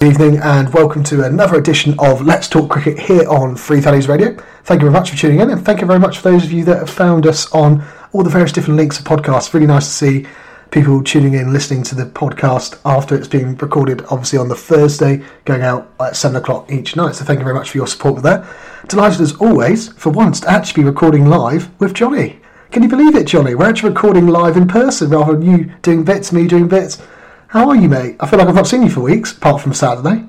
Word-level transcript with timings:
Good 0.00 0.12
evening 0.12 0.38
and 0.38 0.72
welcome 0.72 1.04
to 1.04 1.24
another 1.26 1.58
edition 1.58 1.94
of 1.98 2.22
Let's 2.22 2.48
Talk 2.48 2.70
Cricket 2.70 2.98
here 2.98 3.28
on 3.28 3.54
Free 3.54 3.80
Valleys 3.80 4.08
Radio. 4.08 4.34
Thank 4.64 4.80
you 4.80 4.88
very 4.88 4.98
much 4.98 5.10
for 5.10 5.16
tuning 5.18 5.40
in 5.40 5.50
and 5.50 5.62
thank 5.62 5.82
you 5.82 5.86
very 5.86 5.98
much 5.98 6.16
for 6.16 6.30
those 6.30 6.42
of 6.42 6.52
you 6.52 6.64
that 6.64 6.78
have 6.78 6.88
found 6.88 7.26
us 7.26 7.52
on 7.52 7.84
all 8.12 8.22
the 8.22 8.30
various 8.30 8.50
different 8.50 8.78
links 8.78 8.98
of 8.98 9.04
podcasts. 9.04 9.52
Really 9.52 9.66
nice 9.66 9.84
to 9.84 9.92
see 9.92 10.26
people 10.70 11.04
tuning 11.04 11.34
in, 11.34 11.52
listening 11.52 11.82
to 11.82 11.94
the 11.94 12.06
podcast 12.06 12.80
after 12.86 13.14
it's 13.14 13.28
been 13.28 13.54
recorded, 13.58 14.00
obviously 14.08 14.38
on 14.38 14.48
the 14.48 14.54
Thursday, 14.54 15.22
going 15.44 15.60
out 15.60 15.92
at 16.00 16.16
7 16.16 16.34
o'clock 16.34 16.72
each 16.72 16.96
night. 16.96 17.16
So 17.16 17.26
thank 17.26 17.38
you 17.38 17.44
very 17.44 17.54
much 17.54 17.68
for 17.68 17.76
your 17.76 17.86
support 17.86 18.14
with 18.14 18.24
that. 18.24 18.46
Delighted 18.88 19.20
as 19.20 19.36
always, 19.36 19.92
for 19.92 20.08
once, 20.08 20.40
to 20.40 20.50
actually 20.50 20.82
be 20.82 20.88
recording 20.88 21.26
live 21.26 21.78
with 21.78 21.92
Johnny. 21.92 22.40
Can 22.70 22.82
you 22.82 22.88
believe 22.88 23.16
it, 23.16 23.26
Johnny? 23.26 23.54
We're 23.54 23.68
actually 23.68 23.90
recording 23.90 24.28
live 24.28 24.56
in 24.56 24.66
person 24.66 25.10
rather 25.10 25.36
than 25.36 25.42
you 25.42 25.74
doing 25.82 26.04
bits, 26.04 26.32
me 26.32 26.48
doing 26.48 26.68
bits. 26.68 27.02
How 27.50 27.68
are 27.68 27.74
you, 27.74 27.88
mate? 27.88 28.14
I 28.20 28.28
feel 28.28 28.38
like 28.38 28.46
I've 28.46 28.54
not 28.54 28.68
seen 28.68 28.84
you 28.84 28.90
for 28.90 29.00
weeks, 29.00 29.36
apart 29.36 29.60
from 29.60 29.74
Saturday. 29.74 30.24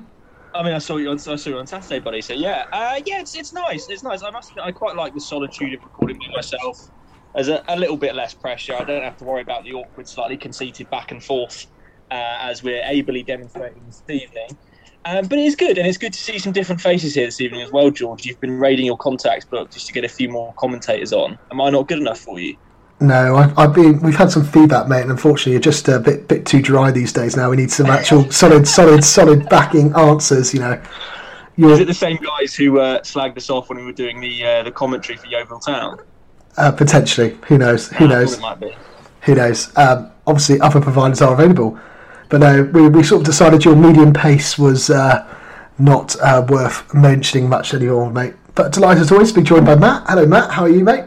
I 0.56 0.62
mean, 0.64 0.72
I 0.72 0.78
saw 0.78 0.96
you 0.96 1.08
on 1.08 1.18
I 1.18 1.36
saw 1.36 1.50
you 1.50 1.56
on 1.56 1.68
Saturday, 1.68 2.00
buddy. 2.00 2.20
So 2.20 2.32
yeah, 2.32 2.66
uh, 2.72 3.00
yeah, 3.06 3.20
it's, 3.20 3.36
it's 3.36 3.52
nice. 3.52 3.88
It's 3.88 4.02
nice. 4.02 4.24
I 4.24 4.30
must. 4.30 4.58
I 4.58 4.72
quite 4.72 4.96
like 4.96 5.14
the 5.14 5.20
solitude 5.20 5.72
of 5.72 5.84
recording 5.84 6.18
by 6.18 6.34
myself. 6.34 6.90
There's 7.32 7.46
a, 7.46 7.62
a, 7.68 7.78
little 7.78 7.96
bit 7.96 8.16
less 8.16 8.34
pressure. 8.34 8.74
I 8.74 8.82
don't 8.82 9.04
have 9.04 9.16
to 9.18 9.24
worry 9.24 9.40
about 9.40 9.62
the 9.62 9.72
awkward, 9.72 10.08
slightly 10.08 10.36
conceited 10.36 10.90
back 10.90 11.12
and 11.12 11.22
forth 11.22 11.68
uh, 12.10 12.38
as 12.40 12.64
we're 12.64 12.82
ably 12.82 13.22
demonstrating 13.22 13.84
this 13.86 14.02
evening. 14.08 14.58
Um, 15.04 15.28
but 15.28 15.38
it's 15.38 15.54
good, 15.54 15.78
and 15.78 15.86
it's 15.86 15.98
good 15.98 16.12
to 16.14 16.20
see 16.20 16.40
some 16.40 16.52
different 16.52 16.80
faces 16.80 17.14
here 17.14 17.26
this 17.26 17.40
evening 17.40 17.62
as 17.62 17.70
well, 17.70 17.92
George. 17.92 18.26
You've 18.26 18.40
been 18.40 18.58
raiding 18.58 18.86
your 18.86 18.96
contacts 18.96 19.44
book 19.44 19.70
just 19.70 19.86
to 19.86 19.92
get 19.92 20.04
a 20.04 20.08
few 20.08 20.28
more 20.28 20.52
commentators 20.54 21.12
on. 21.12 21.38
Am 21.52 21.60
I 21.60 21.70
not 21.70 21.86
good 21.86 22.00
enough 22.00 22.18
for 22.18 22.40
you? 22.40 22.56
No, 23.00 23.36
I've, 23.36 23.58
I've, 23.58 23.74
been. 23.74 24.00
We've 24.00 24.16
had 24.16 24.30
some 24.30 24.44
feedback, 24.44 24.88
mate, 24.88 25.02
and 25.02 25.10
unfortunately, 25.10 25.52
you're 25.52 25.60
just 25.60 25.88
a 25.88 25.98
bit 25.98 26.28
bit 26.28 26.46
too 26.46 26.62
dry 26.62 26.92
these 26.92 27.12
days. 27.12 27.36
Now 27.36 27.50
we 27.50 27.56
need 27.56 27.70
some 27.70 27.86
actual 27.86 28.30
solid, 28.30 28.66
solid, 28.68 29.02
solid 29.02 29.48
backing 29.48 29.92
answers. 29.94 30.54
You 30.54 30.60
know. 30.60 30.82
You're, 31.56 31.72
Is 31.72 31.80
it 31.80 31.86
the 31.86 31.94
same 31.94 32.16
guys 32.16 32.54
who 32.54 32.78
uh, 32.78 33.00
slagged 33.00 33.36
us 33.36 33.50
off 33.50 33.68
when 33.68 33.78
we 33.78 33.84
were 33.84 33.92
doing 33.92 34.20
the 34.20 34.44
uh, 34.44 34.62
the 34.62 34.70
commentary 34.70 35.18
for 35.18 35.26
Yeovil 35.26 35.58
Town? 35.58 35.98
Uh, 36.56 36.72
potentially. 36.72 37.36
Who 37.48 37.58
knows? 37.58 37.88
Who 37.88 38.08
knows? 38.08 38.40
Who 39.22 39.34
knows? 39.34 39.76
Um, 39.76 40.10
obviously, 40.26 40.60
other 40.60 40.80
providers 40.80 41.20
are 41.20 41.34
available, 41.34 41.78
but 42.28 42.40
no, 42.40 42.64
we, 42.72 42.88
we 42.88 43.02
sort 43.02 43.20
of 43.20 43.26
decided 43.26 43.64
your 43.64 43.76
medium 43.76 44.12
pace 44.12 44.58
was 44.58 44.90
uh, 44.90 45.26
not 45.78 46.16
uh, 46.20 46.44
worth 46.48 46.92
mentioning 46.94 47.48
much 47.48 47.74
anymore, 47.74 48.10
mate. 48.10 48.34
But 48.54 48.72
delighted 48.72 49.02
as 49.02 49.12
always 49.12 49.32
to 49.32 49.40
be 49.40 49.44
joined 49.44 49.66
by 49.66 49.76
Matt. 49.76 50.04
Hello, 50.06 50.26
Matt. 50.26 50.50
How 50.50 50.62
are 50.62 50.68
you, 50.68 50.84
mate? 50.84 51.04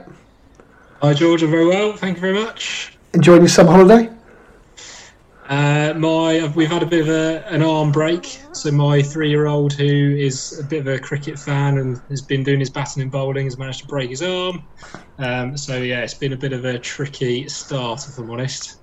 Hi, 1.01 1.13
George. 1.13 1.43
I'm 1.43 1.51
very 1.51 1.67
well. 1.67 1.93
Thank 1.93 2.17
you 2.17 2.21
very 2.21 2.33
much. 2.33 2.93
Enjoying 3.13 3.41
your 3.41 3.49
summer 3.49 3.71
holiday? 3.71 4.09
Uh, 5.47 5.93
my 5.95 6.52
we've 6.55 6.69
had 6.69 6.81
a 6.81 6.85
bit 6.85 7.02
of 7.02 7.09
a, 7.09 7.45
an 7.49 7.61
arm 7.61 7.91
break. 7.91 8.39
So 8.53 8.71
my 8.71 9.02
three-year-old, 9.02 9.73
who 9.73 9.85
is 9.85 10.57
a 10.59 10.63
bit 10.63 10.79
of 10.79 10.87
a 10.87 10.97
cricket 10.97 11.37
fan 11.37 11.77
and 11.79 12.02
has 12.09 12.21
been 12.21 12.43
doing 12.43 12.59
his 12.59 12.69
batting 12.69 13.03
and 13.03 13.11
bowling, 13.11 13.45
has 13.45 13.57
managed 13.57 13.81
to 13.81 13.87
break 13.87 14.09
his 14.09 14.23
arm. 14.23 14.63
Um, 15.19 15.57
so 15.57 15.77
yeah, 15.77 15.99
it's 15.99 16.13
been 16.13 16.33
a 16.33 16.37
bit 16.37 16.53
of 16.53 16.63
a 16.63 16.79
tricky 16.79 17.47
start, 17.49 18.07
if 18.07 18.17
I'm 18.17 18.31
honest. 18.31 18.80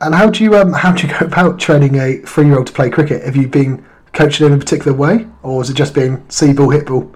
And 0.00 0.14
how 0.14 0.28
do 0.28 0.42
you 0.42 0.56
um, 0.56 0.72
how 0.72 0.92
do 0.92 1.06
you 1.06 1.12
go 1.16 1.24
about 1.24 1.60
training 1.60 1.94
a 2.00 2.18
three-year-old 2.18 2.66
to 2.66 2.72
play 2.72 2.90
cricket? 2.90 3.22
Have 3.22 3.36
you 3.36 3.46
been 3.46 3.86
coaching 4.12 4.46
him 4.46 4.52
in 4.52 4.58
a 4.58 4.60
particular 4.60 4.94
way, 4.94 5.26
or 5.44 5.62
has 5.62 5.70
it 5.70 5.74
just 5.74 5.94
been 5.94 6.28
see 6.28 6.52
ball, 6.52 6.70
hit 6.70 6.86
ball? 6.86 7.14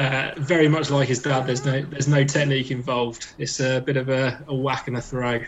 Uh, 0.00 0.32
very 0.38 0.66
much 0.66 0.88
like 0.88 1.06
his 1.06 1.18
dad. 1.18 1.46
There's 1.46 1.66
no 1.66 1.82
there's 1.82 2.08
no 2.08 2.24
technique 2.24 2.70
involved. 2.70 3.34
It's 3.36 3.60
a 3.60 3.80
bit 3.80 3.98
of 3.98 4.08
a, 4.08 4.42
a 4.48 4.54
whack 4.54 4.88
and 4.88 4.96
a 4.96 5.00
throw. 5.02 5.42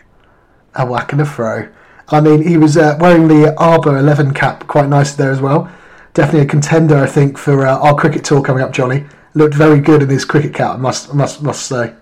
A 0.75 0.85
whack 0.85 1.11
and 1.11 1.21
a 1.21 1.25
throw. 1.25 1.67
I 2.09 2.21
mean, 2.21 2.47
he 2.47 2.57
was 2.57 2.77
uh, 2.77 2.95
wearing 2.99 3.27
the 3.27 3.55
Arbor 3.57 3.97
11 3.97 4.35
cap 4.35 4.67
quite 4.67 4.89
nicely 4.89 5.23
there 5.23 5.31
as 5.31 5.41
well. 5.41 5.71
Definitely 6.13 6.41
a 6.41 6.45
contender, 6.45 6.97
I 6.97 7.07
think, 7.07 7.39
for 7.39 7.65
uh, 7.65 7.79
our 7.79 7.95
cricket 7.95 8.23
tour 8.23 8.43
coming 8.43 8.61
up. 8.61 8.71
Johnny 8.71 9.05
looked 9.33 9.55
very 9.55 9.79
good 9.79 10.03
in 10.03 10.09
his 10.09 10.23
cricket 10.23 10.53
cap. 10.53 10.75
I 10.75 10.77
must 10.77 11.15
must 11.15 11.41
must 11.41 11.65
say. 11.65 11.95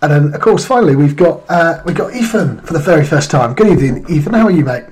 And 0.00 0.10
then, 0.10 0.34
of 0.34 0.40
course, 0.40 0.64
finally 0.64 0.96
we've 0.96 1.14
got 1.16 1.42
uh, 1.50 1.82
we've 1.84 1.94
got 1.94 2.14
Ethan 2.14 2.62
for 2.62 2.72
the 2.72 2.78
very 2.78 3.04
first 3.04 3.30
time. 3.30 3.52
Good 3.52 3.68
evening, 3.68 4.06
Ethan. 4.08 4.32
How 4.32 4.46
are 4.46 4.50
you, 4.50 4.64
mate? 4.64 4.84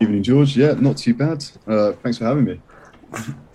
Evening, 0.00 0.22
George. 0.22 0.56
Yeah, 0.56 0.72
not 0.78 0.96
too 0.96 1.12
bad. 1.12 1.44
Uh, 1.66 1.92
thanks 1.92 2.16
for 2.16 2.24
having 2.24 2.44
me 2.44 2.58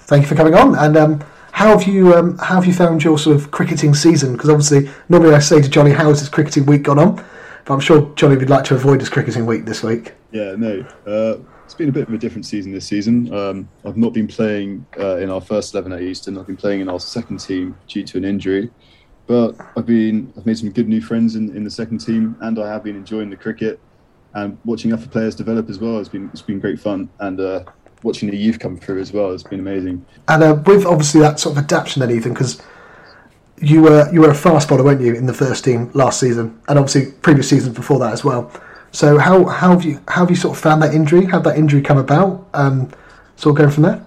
thank 0.07 0.23
you 0.23 0.27
for 0.27 0.35
coming 0.35 0.55
on. 0.55 0.75
And 0.75 0.97
um, 0.97 1.23
how 1.51 1.77
have 1.77 1.87
you 1.87 2.15
um, 2.15 2.37
how 2.39 2.55
have 2.55 2.65
you 2.65 2.73
found 2.73 3.03
your 3.03 3.19
sort 3.19 3.35
of 3.35 3.51
cricketing 3.51 3.93
season? 3.93 4.33
Because 4.33 4.49
obviously, 4.49 4.89
normally 5.09 5.35
I 5.35 5.39
say 5.39 5.61
to 5.61 5.69
Johnny, 5.69 5.91
"How 5.91 6.09
has 6.09 6.19
his 6.19 6.29
cricketing 6.29 6.65
week 6.65 6.83
gone 6.83 6.99
on?" 6.99 7.23
But 7.65 7.73
I'm 7.73 7.79
sure 7.79 8.11
Johnny 8.15 8.37
would 8.37 8.49
like 8.49 8.63
to 8.65 8.75
avoid 8.75 9.01
his 9.01 9.09
cricketing 9.09 9.45
week 9.45 9.65
this 9.65 9.83
week. 9.83 10.13
Yeah, 10.31 10.55
no, 10.57 10.85
uh, 11.05 11.37
it's 11.65 11.73
been 11.73 11.89
a 11.89 11.91
bit 11.91 12.07
of 12.07 12.13
a 12.13 12.17
different 12.17 12.45
season 12.45 12.71
this 12.71 12.87
season. 12.87 13.33
Um, 13.33 13.69
I've 13.85 13.97
not 13.97 14.13
been 14.13 14.27
playing 14.27 14.85
uh, 14.97 15.17
in 15.17 15.29
our 15.29 15.41
first 15.41 15.73
eleven 15.73 15.91
at 15.91 16.01
Easton. 16.01 16.37
I've 16.37 16.47
been 16.47 16.57
playing 16.57 16.81
in 16.81 16.89
our 16.89 16.99
second 16.99 17.39
team 17.39 17.77
due 17.87 18.03
to 18.03 18.17
an 18.17 18.25
injury. 18.25 18.71
But 19.25 19.57
I've 19.75 19.85
been 19.85 20.31
I've 20.37 20.45
made 20.45 20.57
some 20.57 20.71
good 20.71 20.87
new 20.87 21.01
friends 21.01 21.35
in, 21.35 21.53
in 21.55 21.65
the 21.65 21.71
second 21.71 21.97
team, 21.97 22.37
and 22.39 22.57
I 22.59 22.71
have 22.71 22.83
been 22.83 22.95
enjoying 22.95 23.29
the 23.29 23.35
cricket 23.35 23.79
and 24.33 24.57
watching 24.63 24.93
other 24.93 25.07
players 25.07 25.35
develop 25.35 25.69
as 25.69 25.79
well. 25.79 25.99
It's 25.99 26.07
been 26.07 26.29
it's 26.31 26.41
been 26.41 26.59
great 26.59 26.79
fun, 26.79 27.09
and 27.19 27.39
uh, 27.41 27.63
watching 28.07 28.29
the 28.29 28.37
youth 28.37 28.59
come 28.59 28.77
through 28.77 28.99
as 28.99 29.13
well 29.13 29.31
has 29.31 29.43
been 29.43 29.59
amazing. 29.59 30.05
And 30.27 30.43
uh, 30.43 30.61
with 30.65 30.85
obviously 30.85 31.21
that 31.21 31.39
sort 31.39 31.57
of 31.57 31.63
adaptation, 31.63 31.99
then 31.99 32.11
Ethan, 32.11 32.33
because 32.33 32.61
you 33.59 33.81
were 33.81 34.09
you 34.11 34.21
were 34.21 34.29
a 34.29 34.35
fast 34.35 34.69
bowler, 34.69 34.83
weren't 34.83 35.01
you, 35.01 35.13
in 35.13 35.25
the 35.25 35.33
first 35.33 35.63
team 35.63 35.91
last 35.93 36.19
season, 36.19 36.59
and 36.67 36.79
obviously 36.79 37.11
previous 37.21 37.49
seasons 37.49 37.75
before 37.75 37.99
that 37.99 38.13
as 38.13 38.23
well. 38.23 38.51
So 38.91 39.17
how 39.17 39.45
how 39.45 39.71
have 39.71 39.83
you 39.83 40.01
how 40.07 40.21
have 40.21 40.29
you 40.29 40.35
sort 40.35 40.57
of 40.57 40.63
found 40.63 40.81
that 40.81 40.93
injury? 40.93 41.25
How 41.25 41.39
that 41.39 41.57
injury 41.57 41.81
come 41.81 41.97
about? 41.97 42.47
Um, 42.53 42.89
sort 43.35 43.53
of 43.53 43.57
going 43.57 43.71
from 43.71 43.83
there. 43.83 44.03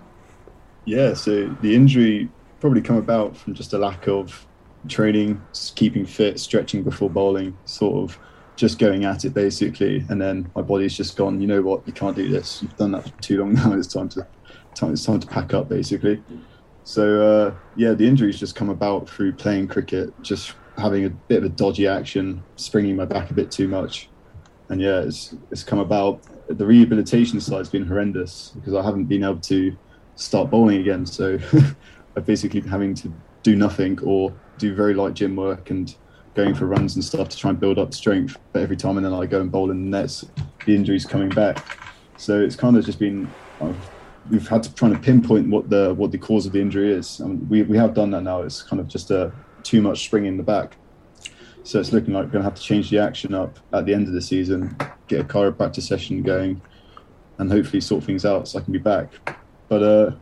Yeah, 0.87 1.15
so 1.15 1.55
the 1.61 1.75
injury 1.75 2.29
probably 2.61 2.81
come 2.81 2.97
about 2.97 3.37
from 3.37 3.55
just 3.55 3.73
a 3.73 3.79
lack 3.79 4.09
of 4.09 4.47
training, 4.89 5.41
keeping 5.75 6.07
fit, 6.07 6.41
stretching 6.41 6.83
before 6.83 7.11
bowling, 7.11 7.57
sort 7.65 8.11
of 8.11 8.19
just 8.61 8.79
going 8.79 9.07
at 9.07 9.25
it 9.25 9.33
basically, 9.33 10.05
and 10.11 10.21
then 10.21 10.51
my 10.55 10.61
body's 10.61 10.95
just 10.95 11.17
gone. 11.17 11.41
You 11.41 11.47
know 11.47 11.63
what? 11.63 11.87
You 11.87 11.95
can't 11.95 12.15
do 12.15 12.29
this. 12.29 12.63
You've 12.63 12.77
done 12.77 12.93
that 12.93 13.05
for 13.05 13.23
too 13.23 13.41
long 13.41 13.55
now. 13.55 13.73
It's 13.81 13.89
time 13.89 14.11
to 14.11 14.27
time. 14.75 14.93
It's 14.93 15.05
time 15.05 15.19
to 15.19 15.27
pack 15.27 15.55
up 15.55 15.71
basically. 15.71 16.23
So 16.85 17.23
uh, 17.23 17.55
yeah, 17.77 17.95
the 17.95 18.07
injuries 18.07 18.39
just 18.39 18.55
come 18.55 18.69
about 18.69 19.09
through 19.09 19.33
playing 19.33 19.69
cricket, 19.69 20.13
just 20.21 20.55
having 20.77 21.07
a 21.07 21.11
bit 21.11 21.39
of 21.39 21.45
a 21.45 21.49
dodgy 21.49 21.87
action, 21.87 22.43
springing 22.57 22.97
my 22.97 23.07
back 23.07 23.31
a 23.31 23.35
bit 23.35 23.51
too 23.51 23.67
much, 23.67 24.11
and 24.69 24.79
yeah, 24.79 25.01
it's 25.01 25.35
it's 25.51 25.65
come 25.65 25.79
about. 25.79 26.21
The 26.49 26.67
rehabilitation 26.67 27.41
side's 27.41 27.71
been 27.71 27.87
horrendous 27.87 28.53
because 28.57 28.75
I 28.75 28.83
haven't 28.83 29.05
been 29.05 29.25
able 29.25 29.41
to 29.41 29.75
start 30.17 30.51
bowling 30.51 30.81
again. 30.81 31.07
So 31.07 31.39
I've 32.17 32.27
basically 32.27 32.61
been 32.61 32.71
having 32.71 32.95
to 32.97 33.13
do 33.43 33.57
nothing 33.57 33.99
or 34.03 34.35
do 34.59 34.75
very 34.75 34.93
light 34.93 35.15
gym 35.15 35.37
work 35.37 35.71
and 35.71 35.95
going 36.35 36.55
for 36.55 36.67
runs 36.67 36.95
and 36.95 37.05
stuff 37.05 37.29
to 37.29 37.37
try 37.37 37.51
and 37.51 37.61
build 37.61 37.79
up 37.79 37.93
strength. 37.95 38.37
But 38.53 38.63
every 38.63 38.77
time 38.77 38.97
and 38.97 39.05
then 39.05 39.13
I 39.13 39.27
go 39.27 39.41
and 39.41 39.51
bowl 39.51 39.71
in 39.71 39.91
the 39.91 39.99
nets, 39.99 40.25
the 40.67 40.75
injury's 40.75 41.05
coming 41.05 41.29
back. 41.29 41.79
So 42.17 42.41
it's 42.41 42.57
kind 42.57 42.77
of 42.77 42.85
just 42.85 42.99
been 42.99 43.29
uh, 43.61 43.73
we've 44.31 44.47
had 44.47 44.63
to 44.63 44.75
try 44.75 44.89
to 44.89 44.99
pinpoint 44.99 45.49
what 45.49 45.71
the 45.71 45.95
what 45.95 46.13
the 46.13 46.19
cause 46.19 46.47
of 46.47 46.53
the 46.53 46.61
injury 46.61 46.93
is. 46.93 47.21
Mean, 47.21 47.47
we 47.49 47.63
we 47.63 47.77
have 47.77 47.95
done 47.95 48.11
that 48.13 48.23
now. 48.23 48.43
It's 48.43 48.63
kind 48.63 48.81
of 48.81 48.89
just 48.89 49.11
a 49.11 49.33
too 49.63 49.83
much 49.83 50.05
spring 50.05 50.27
in 50.27 50.37
the 50.37 50.43
back. 50.43 50.77
So 51.63 51.79
it's 51.79 51.93
looking 51.93 52.15
like 52.15 52.25
we're 52.25 52.31
going 52.31 52.43
to 52.43 52.49
have 52.49 52.55
to 52.55 52.63
change 52.63 52.91
the 52.91 52.99
action 52.99 53.35
up 53.35 53.59
at 53.73 53.85
the 53.85 53.93
end 53.93 54.07
of 54.07 54.15
the 54.15 54.23
season, 54.23 54.77
get 55.09 55.21
a 55.21 55.25
chiropractor 55.25 55.83
session 55.83 56.23
going, 56.23 56.61
and 57.39 57.53
hopefully 57.53 57.83
sort 57.83 58.05
things 58.05 58.25
out 58.25 58.49
so 58.49 58.59
I 58.59 58.63
can 58.63 58.73
be 58.73 58.79
back. 58.79 59.13
But 59.69 59.83
uh, 59.83 60.13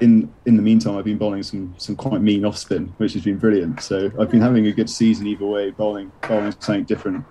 in 0.00 0.32
in 0.46 0.56
the 0.56 0.62
meantime, 0.62 0.96
I've 0.96 1.04
been 1.04 1.18
bowling 1.18 1.42
some 1.42 1.74
some 1.78 1.96
quite 1.96 2.20
mean 2.20 2.44
off 2.44 2.56
spin, 2.58 2.92
which 2.96 3.12
has 3.14 3.22
been 3.22 3.38
brilliant. 3.38 3.82
So 3.82 4.10
I've 4.18 4.30
been 4.30 4.40
having 4.40 4.66
a 4.66 4.72
good 4.72 4.90
season 4.90 5.26
either 5.26 5.46
way, 5.46 5.70
bowling 5.70 6.10
bowling 6.26 6.52
something 6.58 6.84
different. 6.84 7.24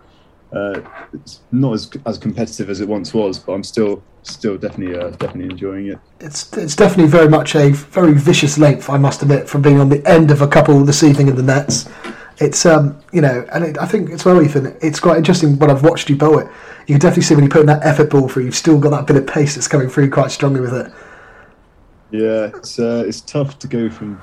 Uh, 0.54 0.82
it's 1.14 1.42
not 1.52 1.74
as 1.74 1.90
as 2.06 2.18
competitive 2.18 2.70
as 2.70 2.82
it 2.82 2.88
once 2.88 3.14
was, 3.14 3.40
but 3.40 3.54
I'm 3.54 3.64
still 3.64 4.04
still 4.24 4.58
definitely 4.58 5.00
uh, 5.00 5.10
definitely 5.12 5.46
enjoying 5.46 5.88
it. 5.88 6.00
It's 6.20 6.52
it's 6.58 6.76
definitely 6.76 7.10
very 7.10 7.30
much 7.30 7.56
a 7.56 7.72
very 7.72 8.14
vicious 8.14 8.58
length, 8.58 8.90
I 8.90 8.98
must 8.98 9.22
admit, 9.22 9.50
from 9.50 9.62
being 9.62 9.80
on 9.80 9.90
the 9.90 10.06
end 10.08 10.32
of 10.32 10.42
a 10.42 10.48
couple 10.48 10.84
this 10.84 11.04
evening 11.04 11.28
in 11.28 11.36
the 11.36 11.44
nets. 11.44 11.90
It's 12.40 12.66
um 12.66 13.00
you 13.12 13.22
know, 13.22 13.46
and 13.54 13.64
it, 13.64 13.78
I 13.78 13.86
think 13.86 14.10
it's 14.10 14.26
well, 14.26 14.42
Ethan. 14.42 14.78
It's 14.82 15.00
quite 15.00 15.18
interesting 15.18 15.58
when 15.58 15.70
I've 15.70 15.84
watched 15.84 16.10
you 16.10 16.16
bowl 16.16 16.40
it. 16.40 16.48
You 16.88 16.96
can 16.96 17.00
definitely 17.00 17.24
see 17.24 17.36
when 17.36 17.44
you're 17.44 17.52
putting 17.52 17.68
that 17.68 17.84
effort 17.84 18.10
ball 18.10 18.28
through, 18.28 18.46
you've 18.46 18.56
still 18.56 18.80
got 18.80 18.90
that 18.90 19.08
bit 19.08 19.16
of 19.16 19.28
pace 19.28 19.56
that's 19.56 19.68
coming 19.68 19.90
through 19.90 20.10
quite 20.10 20.32
strongly 20.32 20.60
with 20.60 20.74
it. 20.74 20.92
Yeah, 22.12 22.52
it's 22.56 22.80
uh, 22.80 23.04
it's 23.08 23.22
tough 23.22 23.58
to 23.60 23.68
go 23.68 23.90
from 23.90 24.22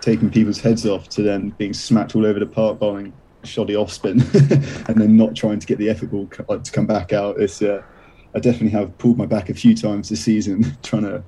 taking 0.00 0.30
people's 0.30 0.60
heads 0.60 0.86
off 0.86 1.08
to 1.10 1.22
then 1.22 1.50
being 1.50 1.72
smacked 1.72 2.16
all 2.16 2.26
over 2.26 2.40
the 2.40 2.46
park 2.46 2.78
bowling 2.78 3.12
shoddy 3.44 3.76
off 3.76 3.92
spin, 3.92 4.20
and 4.88 5.00
then 5.00 5.16
not 5.16 5.34
trying 5.34 5.58
to 5.58 5.66
get 5.66 5.78
the 5.78 5.88
effort 5.88 6.10
ball 6.10 6.26
to 6.26 6.72
come 6.72 6.86
back 6.86 7.12
out. 7.12 7.40
It's 7.40 7.62
uh, 7.62 7.82
I 8.34 8.38
definitely 8.38 8.70
have 8.70 8.96
pulled 8.98 9.18
my 9.18 9.26
back 9.26 9.48
a 9.48 9.54
few 9.54 9.74
times 9.74 10.08
this 10.08 10.22
season 10.22 10.76
trying 10.82 11.02
to 11.02 11.22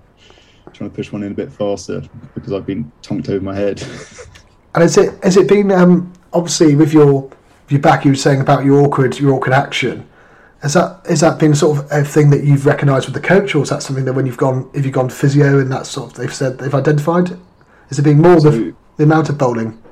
trying 0.72 0.90
to 0.90 0.96
push 0.96 1.12
one 1.12 1.22
in 1.22 1.32
a 1.32 1.34
bit 1.34 1.52
faster 1.52 2.02
because 2.34 2.52
I've 2.52 2.66
been 2.66 2.90
tonked 3.02 3.28
over 3.28 3.44
my 3.44 3.54
head. 3.54 3.82
and 4.74 4.82
has 4.82 4.96
it 4.96 5.22
has 5.22 5.36
it 5.36 5.48
been 5.48 5.70
um, 5.70 6.12
obviously 6.32 6.74
with 6.74 6.92
your 6.92 7.30
your 7.68 7.80
back? 7.80 8.04
You 8.04 8.12
were 8.12 8.16
saying 8.16 8.40
about 8.40 8.64
your 8.64 8.80
awkward 8.80 9.18
your 9.18 9.34
awkward 9.34 9.52
action. 9.52 10.08
Has 10.62 10.74
that 10.74 11.00
is 11.10 11.20
that 11.20 11.40
been 11.40 11.54
sort 11.56 11.78
of 11.78 11.90
a 11.90 12.04
thing 12.04 12.30
that 12.30 12.44
you've 12.44 12.66
recognised 12.66 13.06
with 13.06 13.14
the 13.14 13.20
coach, 13.26 13.54
or 13.54 13.62
is 13.64 13.70
that 13.70 13.82
something 13.82 14.04
that 14.04 14.12
when 14.12 14.26
you've 14.26 14.36
gone, 14.36 14.70
if 14.74 14.84
you've 14.84 14.94
gone 14.94 15.08
physio 15.08 15.58
and 15.58 15.70
that 15.72 15.86
sort 15.86 16.12
of 16.12 16.16
they've 16.16 16.32
said 16.32 16.58
they've 16.58 16.74
identified? 16.74 17.36
Is 17.90 17.98
it 17.98 18.02
being 18.02 18.22
more 18.22 18.38
So- 18.40 18.50
the, 18.50 18.74
the 18.96 19.04
amount 19.04 19.28
of 19.28 19.38
bowling? 19.38 19.82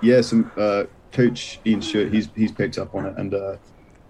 Yeah, 0.00 0.22
some 0.22 0.50
uh, 0.56 0.84
coach 1.12 1.60
Ian 1.66 1.82
Stewart, 1.82 2.12
he's 2.12 2.28
he's 2.34 2.50
picked 2.50 2.78
up 2.78 2.94
on 2.94 3.06
it, 3.06 3.14
and 3.18 3.34
uh, 3.34 3.56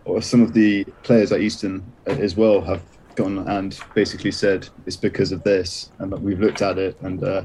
or 0.05 0.23
some 0.23 0.41
of 0.41 0.53
the 0.53 0.85
players 1.03 1.33
at 1.33 1.41
Easton 1.41 1.85
as 2.07 2.37
well 2.37 2.61
have 2.61 2.83
gone 3.17 3.39
and 3.49 3.79
basically 3.95 4.31
said 4.31 4.69
it's 4.87 4.97
because 4.97 5.33
of 5.33 5.43
this, 5.43 5.91
and 5.99 6.13
that 6.13 6.21
we've 6.21 6.41
looked 6.41 6.63
at 6.63 6.79
it 6.79 6.97
and 7.03 7.23
uh, 7.25 7.43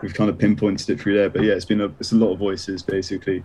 we've 0.00 0.14
kind 0.14 0.30
of 0.30 0.38
pinpointed 0.38 0.88
it 0.90 1.00
through 1.00 1.14
there. 1.14 1.28
But 1.28 1.42
yeah, 1.42 1.54
it's 1.54 1.64
been 1.64 1.80
a 1.80 1.86
it's 1.98 2.12
a 2.12 2.16
lot 2.16 2.32
of 2.32 2.38
voices 2.38 2.82
basically 2.84 3.44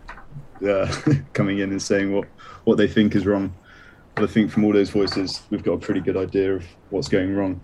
uh, 0.68 0.94
coming 1.34 1.60
in 1.60 1.72
and 1.72 1.82
saying 1.82 2.14
what 2.14 2.28
what 2.66 2.78
they 2.78 2.88
think 2.88 3.16
is 3.16 3.26
wrong. 3.26 3.52
But 4.20 4.30
I 4.30 4.34
think 4.34 4.52
from 4.52 4.66
all 4.66 4.74
those 4.74 4.90
voices, 4.90 5.44
we've 5.50 5.64
got 5.64 5.72
a 5.72 5.78
pretty 5.78 6.02
good 6.02 6.18
idea 6.18 6.56
of 6.56 6.66
what's 6.90 7.08
going 7.08 7.34
wrong. 7.34 7.62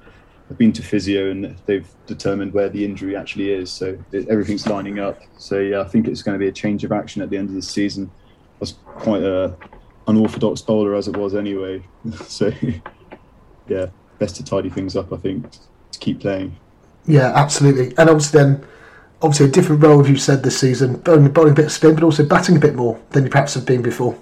I've 0.49 0.57
been 0.57 0.71
to 0.71 0.81
physio 0.81 1.29
and 1.29 1.53
they've 1.65 1.85
determined 2.05 2.53
where 2.53 2.69
the 2.69 2.85
injury 2.85 3.13
actually 3.13 3.51
is, 3.51 3.69
so 3.69 3.97
it, 4.13 4.29
everything's 4.29 4.65
lining 4.65 4.99
up. 4.99 5.19
So 5.37 5.59
yeah, 5.59 5.81
I 5.81 5.83
think 5.83 6.07
it's 6.07 6.23
going 6.23 6.35
to 6.35 6.39
be 6.39 6.47
a 6.47 6.53
change 6.53 6.85
of 6.85 6.93
action 6.93 7.21
at 7.21 7.29
the 7.29 7.35
end 7.35 7.49
of 7.49 7.55
the 7.55 7.61
season. 7.61 8.09
I 8.29 8.57
was 8.61 8.75
quite 8.85 9.21
a 9.21 9.53
unorthodox 10.07 10.61
bowler 10.61 10.95
as 10.95 11.09
it 11.09 11.17
was 11.17 11.35
anyway, 11.35 11.83
so 12.25 12.53
yeah, 13.67 13.87
best 14.17 14.37
to 14.37 14.45
tidy 14.45 14.69
things 14.69 14.95
up. 14.95 15.11
I 15.11 15.17
think 15.17 15.51
to 15.91 15.99
keep 15.99 16.21
playing. 16.21 16.55
Yeah, 17.05 17.33
absolutely. 17.35 17.89
And 17.97 18.09
obviously, 18.09 18.39
then 18.39 18.65
obviously 19.21 19.47
a 19.47 19.51
different 19.51 19.83
role, 19.83 19.99
as 19.99 20.09
you 20.09 20.15
said 20.15 20.43
this 20.43 20.57
season, 20.57 21.01
bowling, 21.01 21.27
bowling 21.33 21.51
a 21.51 21.55
bit 21.55 21.65
of 21.65 21.71
spin, 21.73 21.95
but 21.95 22.03
also 22.05 22.25
batting 22.25 22.55
a 22.55 22.61
bit 22.61 22.75
more 22.75 22.97
than 23.09 23.25
you 23.25 23.29
perhaps 23.29 23.55
have 23.55 23.65
been 23.65 23.81
before. 23.81 24.17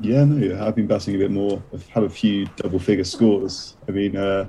Yeah, 0.00 0.24
no, 0.24 0.66
I've 0.66 0.74
been 0.74 0.86
batting 0.86 1.14
a 1.14 1.18
bit 1.18 1.30
more. 1.30 1.62
I've 1.74 1.86
had 1.88 2.04
a 2.04 2.08
few 2.08 2.46
double-figure 2.56 3.04
scores. 3.04 3.76
I 3.86 3.90
mean, 3.90 4.16
uh, 4.16 4.48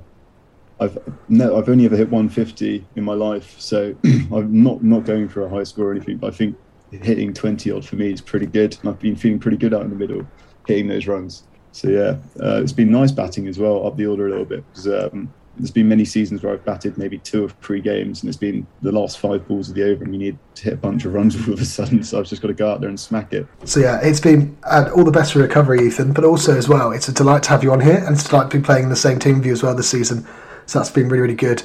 I've 0.79 0.97
no, 1.29 1.57
I've 1.57 1.69
only 1.69 1.85
ever 1.85 1.95
hit 1.95 2.09
150 2.09 2.85
in 2.95 3.03
my 3.03 3.13
life, 3.13 3.59
so 3.59 3.95
I'm 4.03 4.63
not 4.63 4.83
not 4.83 5.05
going 5.05 5.29
for 5.29 5.45
a 5.45 5.49
high 5.49 5.63
score 5.63 5.89
or 5.89 5.91
anything. 5.91 6.17
But 6.17 6.33
I 6.33 6.37
think 6.37 6.57
hitting 6.91 7.33
20 7.33 7.71
odd 7.71 7.85
for 7.85 7.97
me 7.97 8.11
is 8.11 8.21
pretty 8.21 8.47
good, 8.47 8.77
and 8.81 8.89
I've 8.89 8.99
been 8.99 9.15
feeling 9.15 9.39
pretty 9.39 9.57
good 9.57 9.73
out 9.73 9.83
in 9.83 9.89
the 9.89 9.95
middle, 9.95 10.25
hitting 10.65 10.87
those 10.87 11.05
runs. 11.05 11.43
So 11.71 11.89
yeah, 11.89 12.17
uh, 12.43 12.61
it's 12.61 12.73
been 12.73 12.91
nice 12.91 13.11
batting 13.11 13.47
as 13.47 13.59
well, 13.59 13.85
up 13.85 13.97
the 13.97 14.05
order 14.05 14.27
a 14.27 14.29
little 14.29 14.45
bit. 14.45 14.63
Because, 14.69 14.87
um, 14.87 15.33
there's 15.61 15.71
been 15.71 15.87
many 15.87 16.05
seasons 16.05 16.41
where 16.41 16.53
I've 16.53 16.65
batted 16.65 16.97
maybe 16.97 17.19
two 17.19 17.45
or 17.45 17.49
three 17.61 17.81
games, 17.81 18.21
and 18.21 18.29
it's 18.29 18.37
been 18.37 18.65
the 18.81 18.91
last 18.91 19.19
five 19.19 19.47
balls 19.47 19.69
of 19.69 19.75
the 19.75 19.83
over, 19.83 20.03
and 20.03 20.11
you 20.11 20.19
need 20.19 20.37
to 20.55 20.63
hit 20.63 20.73
a 20.73 20.77
bunch 20.77 21.05
of 21.05 21.13
runs 21.13 21.35
all 21.47 21.53
of 21.53 21.61
a 21.61 21.65
sudden. 21.65 22.03
So 22.03 22.19
I've 22.19 22.25
just 22.25 22.41
got 22.41 22.47
to 22.47 22.55
go 22.55 22.71
out 22.71 22.81
there 22.81 22.89
and 22.89 22.99
smack 22.99 23.31
it. 23.31 23.47
So 23.65 23.79
yeah, 23.79 23.99
it's 24.01 24.19
been 24.19 24.57
uh, 24.63 24.89
all 24.95 25.03
the 25.03 25.11
best 25.11 25.33
for 25.33 25.39
recovery, 25.39 25.85
Ethan. 25.85 26.13
But 26.13 26.23
also 26.23 26.57
as 26.57 26.67
well, 26.67 26.91
it's 26.91 27.07
a 27.07 27.13
delight 27.13 27.43
to 27.43 27.49
have 27.49 27.63
you 27.63 27.71
on 27.71 27.79
here, 27.79 27.97
and 27.97 28.15
it's 28.15 28.25
a 28.25 28.29
delight 28.29 28.49
to 28.51 28.57
be 28.57 28.63
playing 28.63 28.85
in 28.85 28.89
the 28.89 28.95
same 28.95 29.19
team 29.19 29.37
with 29.37 29.45
you 29.45 29.51
as 29.51 29.61
well 29.61 29.75
this 29.75 29.89
season. 29.89 30.25
So 30.65 30.79
that's 30.79 30.91
been 30.91 31.07
really, 31.07 31.21
really 31.21 31.35
good. 31.35 31.61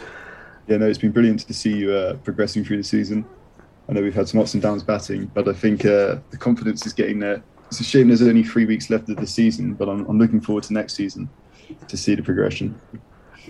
Yeah, 0.66 0.76
no, 0.76 0.86
it's 0.86 0.98
been 0.98 1.12
brilliant 1.12 1.40
to 1.40 1.54
see 1.54 1.74
you 1.74 1.92
uh, 1.92 2.14
progressing 2.16 2.64
through 2.64 2.78
the 2.78 2.84
season. 2.84 3.24
I 3.88 3.92
know 3.92 4.02
we've 4.02 4.14
had 4.14 4.28
some 4.28 4.40
ups 4.40 4.52
and 4.54 4.62
downs 4.62 4.82
batting, 4.82 5.30
but 5.32 5.48
I 5.48 5.52
think 5.52 5.84
uh, 5.84 6.16
the 6.30 6.36
confidence 6.38 6.84
is 6.84 6.92
getting 6.92 7.20
there. 7.20 7.42
It's 7.68 7.80
a 7.80 7.84
shame 7.84 8.08
there's 8.08 8.22
only 8.22 8.42
three 8.42 8.66
weeks 8.66 8.90
left 8.90 9.08
of 9.08 9.16
the 9.16 9.26
season, 9.26 9.74
but 9.74 9.88
I'm, 9.88 10.04
I'm 10.06 10.18
looking 10.18 10.40
forward 10.40 10.64
to 10.64 10.72
next 10.72 10.94
season 10.94 11.28
to 11.88 11.96
see 11.96 12.14
the 12.14 12.22
progression. 12.22 12.80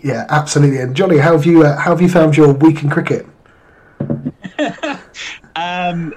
Yeah, 0.02 0.26
absolutely. 0.28 0.78
And 0.78 0.94
Johnny, 0.94 1.18
how 1.18 1.32
have 1.32 1.46
you 1.46 1.64
uh, 1.64 1.76
how 1.76 1.90
have 1.90 2.00
you 2.00 2.08
found 2.08 2.36
your 2.36 2.52
week 2.52 2.82
in 2.82 2.90
cricket? 2.90 3.26
Um, 5.56 6.12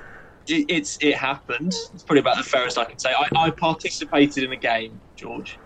it, 0.48 0.66
it's 0.70 0.98
it 1.02 1.16
happened. 1.16 1.74
It's 1.94 2.04
probably 2.04 2.20
about 2.20 2.38
the 2.38 2.44
fairest 2.44 2.78
I 2.78 2.84
can 2.84 3.00
say. 3.00 3.14
I, 3.18 3.28
I 3.34 3.50
participated 3.50 4.44
in 4.44 4.52
a 4.52 4.58
game, 4.58 5.00
George, 5.16 5.58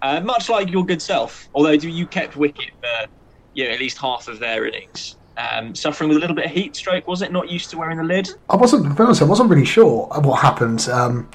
uh, 0.00 0.20
much 0.20 0.48
like 0.48 0.70
your 0.70 0.84
good 0.84 1.02
self. 1.02 1.48
Although 1.54 1.72
you 1.72 2.06
kept 2.06 2.36
wicket 2.36 2.70
for 2.80 3.10
you 3.54 3.64
know, 3.64 3.70
at 3.70 3.80
least 3.80 3.98
half 3.98 4.28
of 4.28 4.38
their 4.38 4.66
innings. 4.66 5.16
Um, 5.36 5.74
suffering 5.74 6.08
with 6.08 6.16
a 6.16 6.20
little 6.20 6.34
bit 6.34 6.46
of 6.46 6.50
heat 6.52 6.74
stroke, 6.74 7.06
was 7.06 7.22
it? 7.22 7.32
Not 7.32 7.48
used 7.48 7.70
to 7.70 7.78
wearing 7.78 7.98
the 7.98 8.04
lid. 8.04 8.28
I 8.48 8.56
wasn't, 8.56 8.84
to 8.84 8.94
be 8.94 9.02
honest, 9.02 9.22
I 9.22 9.24
wasn't 9.24 9.50
really 9.50 9.64
sure 9.64 10.06
what 10.06 10.40
happened. 10.40 10.88
Um, 10.88 11.28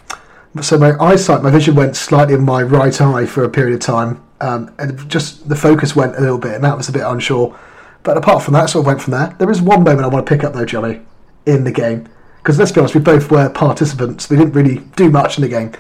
so 0.62 0.78
my 0.78 0.98
eyesight, 1.00 1.42
my 1.42 1.50
vision 1.50 1.76
went 1.76 1.96
slightly 1.96 2.34
in 2.34 2.44
my 2.44 2.64
right 2.64 3.00
eye 3.02 3.26
for 3.26 3.44
a 3.44 3.50
period 3.50 3.74
of 3.76 3.80
time, 3.82 4.22
um, 4.44 4.76
and 4.78 5.10
just 5.10 5.48
the 5.48 5.56
focus 5.56 5.96
went 5.96 6.18
a 6.18 6.20
little 6.20 6.38
bit, 6.38 6.56
and 6.56 6.64
that 6.66 6.76
was 6.76 6.90
a 6.90 6.92
bit 6.92 7.04
unsure. 7.04 7.58
But 8.04 8.18
apart 8.18 8.44
from 8.44 8.54
that, 8.56 8.70
sort 8.70 8.84
of 8.84 8.88
went 8.88 9.02
from 9.02 9.12
there. 9.12 9.34
There 9.40 9.50
is 9.50 9.62
one 9.62 9.84
moment 9.84 10.02
I 10.02 10.08
want 10.08 10.26
to 10.26 10.30
pick 10.30 10.44
up 10.44 10.54
though, 10.54 10.66
Johnny, 10.66 11.02
in 11.46 11.64
the 11.64 11.72
game, 11.72 12.10
because 12.38 12.60
let's 12.60 12.72
be 12.72 12.82
honest, 12.82 12.94
we 12.94 13.00
both 13.00 13.32
were 13.32 13.50
participants. 13.50 14.30
We 14.30 14.36
didn't 14.36 14.52
really 14.52 14.80
do 14.98 15.10
much 15.10 15.38
in 15.38 15.44
the 15.44 15.48
game, 15.48 15.72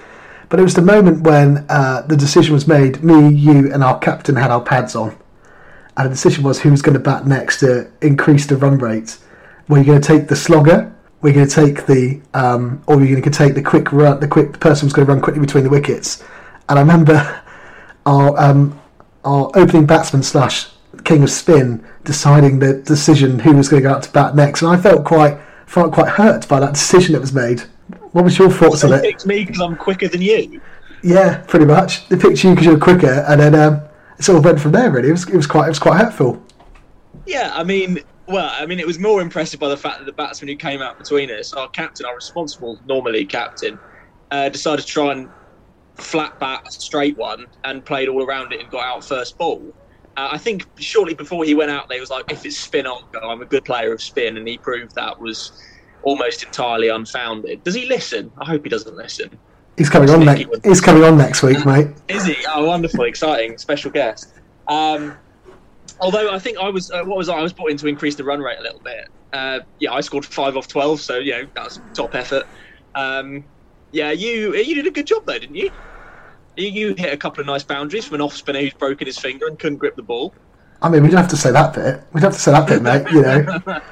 but 0.48 0.62
it 0.62 0.64
was 0.64 0.76
the 0.76 0.82
moment 0.82 1.24
when 1.24 1.66
uh, 1.68 2.04
the 2.08 2.16
decision 2.16 2.54
was 2.54 2.66
made. 2.66 3.04
Me, 3.04 3.28
you, 3.30 3.72
and 3.74 3.84
our 3.84 4.00
captain 4.00 4.38
had 4.38 4.50
our 4.50 4.62
pads 4.62 4.96
on, 4.96 5.14
and 5.98 6.06
the 6.06 6.12
decision 6.12 6.46
was 6.46 6.62
who 6.62 6.72
was 6.72 6.82
going 6.82 6.94
to 6.94 7.04
bat 7.04 7.28
next 7.28 7.60
to 7.60 7.92
increase 8.02 8.46
the 8.46 8.56
run 8.56 8.78
rate. 8.78 9.18
Were 9.68 9.80
you 9.80 9.84
going 9.84 10.02
to 10.02 10.08
take 10.08 10.30
the 10.30 10.38
slogger? 10.38 10.90
Were 11.22 11.32
going 11.32 11.48
to 11.48 11.56
take 11.56 11.86
the, 11.86 12.22
um, 12.34 12.82
or 12.88 12.98
were 12.98 13.04
you 13.04 13.12
going 13.12 13.24
to 13.24 13.30
take 13.30 13.56
the 13.56 13.62
quick 13.62 13.92
run? 13.92 14.20
The 14.20 14.28
quick 14.28 14.54
the 14.54 14.58
person 14.58 14.86
was 14.86 14.94
going 14.94 15.06
to 15.06 15.14
run 15.14 15.22
quickly 15.22 15.42
between 15.42 15.64
the 15.66 15.70
wickets. 15.70 16.24
And 16.70 16.80
I 16.80 16.82
remember 16.82 17.42
our 18.06 18.38
um, 18.40 18.80
our 19.24 19.50
opening 19.56 19.86
batsman 19.86 20.24
slash 20.24 20.70
king 21.04 21.24
of 21.24 21.30
spin 21.32 21.86
deciding 22.04 22.60
the 22.60 22.74
decision 22.74 23.40
who 23.40 23.56
was 23.56 23.70
going 23.70 23.82
to 23.82 23.90
go 23.90 23.96
out 23.96 24.04
to 24.04 24.12
bat 24.12 24.36
next, 24.36 24.62
and 24.62 24.72
I 24.72 24.82
felt 24.82 25.06
quite 25.06 25.38
felt 25.66 25.94
quite 25.94 26.10
hurt 26.10 26.48
by 26.48 26.60
that 26.60 26.74
decision 26.74 27.14
that 27.14 27.22
was 27.22 27.34
made. 27.34 27.62
What 28.12 28.24
was 28.24 28.38
your 28.38 28.52
thoughts 28.52 28.84
on 28.84 28.92
They 28.92 28.98
it? 28.98 29.02
picked 29.02 29.26
me 29.26 29.46
because 29.46 29.62
I'm 29.62 29.76
quicker 29.76 30.08
than 30.08 30.22
you. 30.22 30.62
Yeah, 31.02 31.44
pretty 31.48 31.66
much. 31.66 32.08
They 32.10 32.16
picked 32.18 32.44
you 32.44 32.52
because 32.52 32.66
you're 32.66 32.80
quicker, 32.80 33.26
and 33.28 33.40
then 33.40 33.56
um, 33.56 33.82
it 34.18 34.24
sort 34.24 34.38
of 34.38 34.46
went 34.46 34.60
from 34.60 34.72
there. 34.72 34.92
Really, 34.92 35.10
it 35.10 35.14
was 35.14 35.28
it 35.28 35.36
was 35.36 35.48
quite 35.48 35.66
it 35.66 35.70
was 35.70 35.80
quite 35.80 35.98
hurtful. 36.00 36.42
Yeah, 37.26 37.52
I 37.54 37.64
mean, 37.64 38.00
well, 38.28 38.52
I 38.54 38.66
mean, 38.66 38.80
it 38.80 38.88
was 38.88 39.00
more 39.00 39.22
impressive 39.22 39.60
by 39.60 39.70
the 39.70 39.78
fact 39.78 40.00
that 40.00 40.06
the 40.06 40.14
batsman 40.14 40.50
who 40.50 40.56
came 40.56 40.82
out 40.82 40.98
between 40.98 41.32
us, 41.32 41.54
our 41.54 41.70
captain, 41.70 42.06
our 42.06 42.16
responsible, 42.16 42.80
normally 42.86 43.26
captain, 43.26 43.80
uh, 44.32 44.50
decided 44.50 44.82
to 44.82 44.88
try 44.88 45.12
and 45.14 45.30
flat 45.96 46.40
bat 46.40 46.72
straight 46.72 47.18
one 47.18 47.46
and 47.64 47.86
played 47.86 48.10
all 48.10 48.24
around 48.24 48.52
it 48.54 48.60
and 48.62 48.70
got 48.70 48.84
out 48.84 49.06
first 49.06 49.38
ball. 49.38 49.74
Uh, 50.16 50.30
I 50.32 50.38
think 50.38 50.68
shortly 50.80 51.14
before 51.16 51.44
he 51.44 51.56
went 51.56 51.72
out, 51.72 51.90
there 51.90 52.00
was 52.00 52.10
like, 52.10 52.32
if 52.32 52.46
it's 52.46 52.58
spin, 52.58 52.86
I'll 52.86 53.08
go. 53.12 53.20
I'm 53.20 53.42
a 53.42 53.46
good 53.46 53.66
player 53.66 53.92
of 53.94 54.02
spin, 54.02 54.38
and 54.38 54.48
he 54.48 54.58
proved 54.58 54.94
that 54.96 55.20
was 55.20 55.64
almost 56.04 56.44
entirely 56.44 56.90
unfounded. 56.90 57.64
Does 57.64 57.74
he 57.74 57.88
listen? 57.88 58.32
I 58.38 58.46
hope 58.46 58.64
he 58.64 58.70
doesn't 58.70 58.96
listen. 58.96 59.38
He's 59.78 59.90
coming 59.90 60.10
on 60.12 60.24
next. 60.24 60.46
He's 60.64 60.82
coming 60.82 61.04
on 61.04 61.18
next 61.18 61.42
week, 61.42 61.66
mate. 61.66 61.88
Is 62.08 62.26
he? 62.26 62.36
Oh, 62.48 62.66
wonderful, 62.66 63.06
exciting, 63.06 63.58
special 63.58 63.90
guest. 63.90 64.34
Um, 64.68 65.18
although 66.00 66.32
I 66.32 66.38
think 66.38 66.60
I 66.60 66.70
was, 66.70 66.92
uh, 66.92 67.04
what 67.04 67.18
was 67.18 67.28
I? 67.28 67.38
I 67.38 67.42
was 67.42 67.54
brought 67.54 67.72
in 67.72 67.78
to 67.78 67.88
increase 67.88 68.16
the 68.16 68.24
run 68.24 68.40
rate 68.40 68.60
a 68.60 68.62
little 68.62 68.82
bit. 68.82 69.08
Uh, 69.32 69.62
yeah, 69.80 69.94
I 69.94 70.02
scored 70.02 70.26
five 70.26 70.56
off 70.56 70.68
twelve, 70.68 71.02
so 71.02 71.18
you 71.18 71.32
know 71.32 71.48
that 71.56 71.64
was 71.64 71.80
top 71.96 72.14
effort. 72.14 72.46
Um, 72.94 73.44
yeah, 73.94 74.12
you 74.12 74.56
you 74.56 74.76
did 74.76 74.88
a 74.88 74.92
good 74.92 75.08
job 75.08 75.26
though, 75.26 75.40
didn't 75.40 75.56
you? 75.56 75.72
You, 76.58 76.68
you 76.68 76.96
hit 76.96 77.14
a 77.14 77.18
couple 77.18 77.42
of 77.42 77.48
nice 77.48 77.64
boundaries 77.64 78.06
from 78.06 78.16
an 78.16 78.22
off 78.22 78.34
spinner 78.36 78.60
who's 78.60 78.74
broken 78.74 79.08
his 79.08 79.18
finger 79.18 79.48
and 79.48 79.58
couldn't 79.58 79.78
grip 79.78 79.96
the 79.96 80.04
ball. 80.04 80.36
I 80.82 80.90
mean, 80.90 81.04
we'd 81.04 81.14
have 81.14 81.30
to 81.30 81.38
say 81.38 81.52
that 81.52 81.74
bit. 81.74 82.04
We'd 82.12 82.24
have 82.24 82.34
to 82.34 82.40
say 82.40 82.52
that 82.52 82.68
bit, 82.68 82.82
mate. 82.82 83.10
You 83.12 83.22
know. 83.22 83.82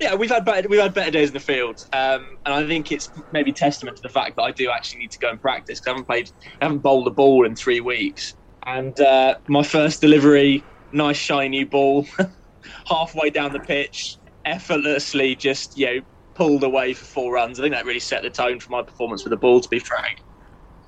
Yeah, 0.00 0.16
we've 0.16 0.30
had 0.30 0.44
better 0.44 0.68
we've 0.68 0.80
had 0.80 0.94
better 0.94 1.12
days 1.12 1.28
in 1.28 1.34
the 1.34 1.38
field, 1.38 1.86
um, 1.92 2.36
and 2.44 2.52
I 2.52 2.66
think 2.66 2.90
it's 2.90 3.08
maybe 3.30 3.52
testament 3.52 3.98
to 3.98 4.02
the 4.02 4.08
fact 4.08 4.34
that 4.34 4.42
I 4.42 4.50
do 4.50 4.68
actually 4.68 4.98
need 4.98 5.12
to 5.12 5.18
go 5.20 5.30
and 5.30 5.40
practice. 5.40 5.78
'cause 5.78 5.86
I 5.86 5.90
haven't 5.90 6.06
played, 6.06 6.28
I 6.60 6.64
haven't 6.64 6.80
bowled 6.80 7.06
a 7.06 7.10
ball 7.12 7.46
in 7.46 7.54
three 7.54 7.80
weeks, 7.80 8.34
and 8.66 8.98
uh, 9.00 9.36
my 9.46 9.62
first 9.62 10.00
delivery, 10.00 10.64
nice 10.90 11.16
shiny 11.18 11.62
ball, 11.62 12.04
halfway 12.88 13.30
down 13.30 13.52
the 13.52 13.60
pitch, 13.60 14.16
effortlessly 14.44 15.36
just 15.36 15.78
you 15.78 15.86
know 15.86 16.00
pulled 16.34 16.64
away 16.64 16.94
for 16.94 17.04
four 17.06 17.32
runs. 17.34 17.58
I 17.58 17.62
think 17.62 17.74
that 17.74 17.84
really 17.84 18.00
set 18.00 18.22
the 18.22 18.30
tone 18.30 18.60
for 18.60 18.70
my 18.70 18.82
performance 18.82 19.24
with 19.24 19.30
the 19.30 19.36
ball. 19.36 19.60
To 19.60 19.68
be 19.68 19.78
frank, 19.80 20.18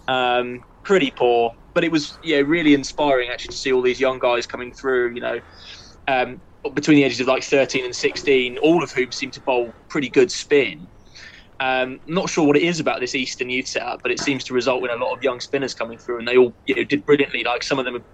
um, 0.09 0.61
pretty 0.85 1.11
poor, 1.11 1.53
but 1.75 1.85
it 1.85 1.93
was 1.93 2.19
yeah 2.23 2.39
really 2.39 2.75
inspiring 2.75 3.31
actually 3.31 3.53
to 3.53 3.59
see 3.59 3.73
all 3.73 3.83
these 3.83 4.01
young 4.01 4.19
guys 4.19 4.47
coming 4.47 4.73
through. 4.73 5.15
You 5.15 5.21
know. 5.21 5.41
Um, 6.07 6.43
between 6.75 6.97
the 6.97 7.05
ages 7.05 7.21
of 7.21 7.27
like 7.27 7.43
13 7.43 7.85
and 7.85 7.95
16, 7.95 8.59
all 8.59 8.83
of 8.83 8.91
whom 8.93 9.13
seem 9.13 9.31
to 9.33 9.41
bowl 9.43 9.77
pretty 9.89 10.09
good 10.09 10.31
spin. 10.31 10.89
Um, 11.61 12.01
not 12.07 12.29
sure 12.29 12.47
what 12.47 12.57
it 12.57 12.63
is 12.63 12.81
about 12.81 13.01
this 13.01 13.15
Easton 13.15 13.49
youth 13.49 13.69
setup, 13.69 14.01
but 14.03 14.11
it 14.11 14.19
seems 14.19 14.45
to 14.45 14.55
result 14.55 14.85
in 14.85 14.91
a 14.91 15.03
lot 15.03 15.15
of 15.15 15.23
young 15.23 15.41
spinners 15.41 15.75
coming 15.75 15.99
through, 15.99 16.19
and 16.19 16.27
they 16.27 16.37
all 16.37 16.57
you 16.67 16.75
know, 16.75 16.85
did 16.85 17.05
brilliantly. 17.05 17.45
Like 17.45 17.63
some 17.63 17.79
of 17.79 17.85
them, 17.85 18.05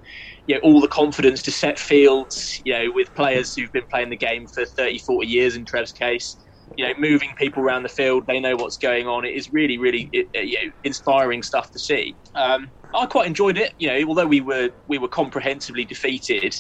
you 0.46 0.54
know, 0.54 0.60
all 0.62 0.80
the 0.80 0.88
confidence 0.88 1.42
to 1.42 1.50
set 1.50 1.78
fields, 1.78 2.60
you 2.64 2.72
know, 2.72 2.86
with 2.92 3.14
players 3.14 3.54
who've 3.54 3.72
been 3.72 3.86
playing 3.90 4.10
the 4.10 4.16
game 4.16 4.46
for 4.46 4.64
30, 4.66 4.98
40 4.98 5.26
years. 5.26 5.56
In 5.56 5.64
Trev's 5.64 5.92
case, 5.92 6.36
you 6.76 6.86
know, 6.86 6.94
moving 6.98 7.30
people 7.36 7.62
around 7.62 7.82
the 7.82 7.88
field, 7.88 8.24
they 8.26 8.40
know 8.40 8.56
what's 8.56 8.76
going 8.76 9.06
on. 9.06 9.24
It 9.24 9.34
is 9.34 9.50
really, 9.52 9.78
really, 9.78 10.10
you 10.12 10.28
know, 10.34 10.70
inspiring 10.84 11.42
stuff 11.42 11.70
to 11.72 11.78
see. 11.78 12.16
Um, 12.34 12.72
I 12.94 13.06
quite 13.06 13.26
enjoyed 13.26 13.58
it. 13.58 13.72
You 13.78 13.88
know, 13.88 14.08
although 14.08 14.26
we 14.26 14.40
were 14.40 14.70
we 14.88 14.98
were 14.98 15.08
comprehensively 15.08 15.84
defeated. 15.84 16.54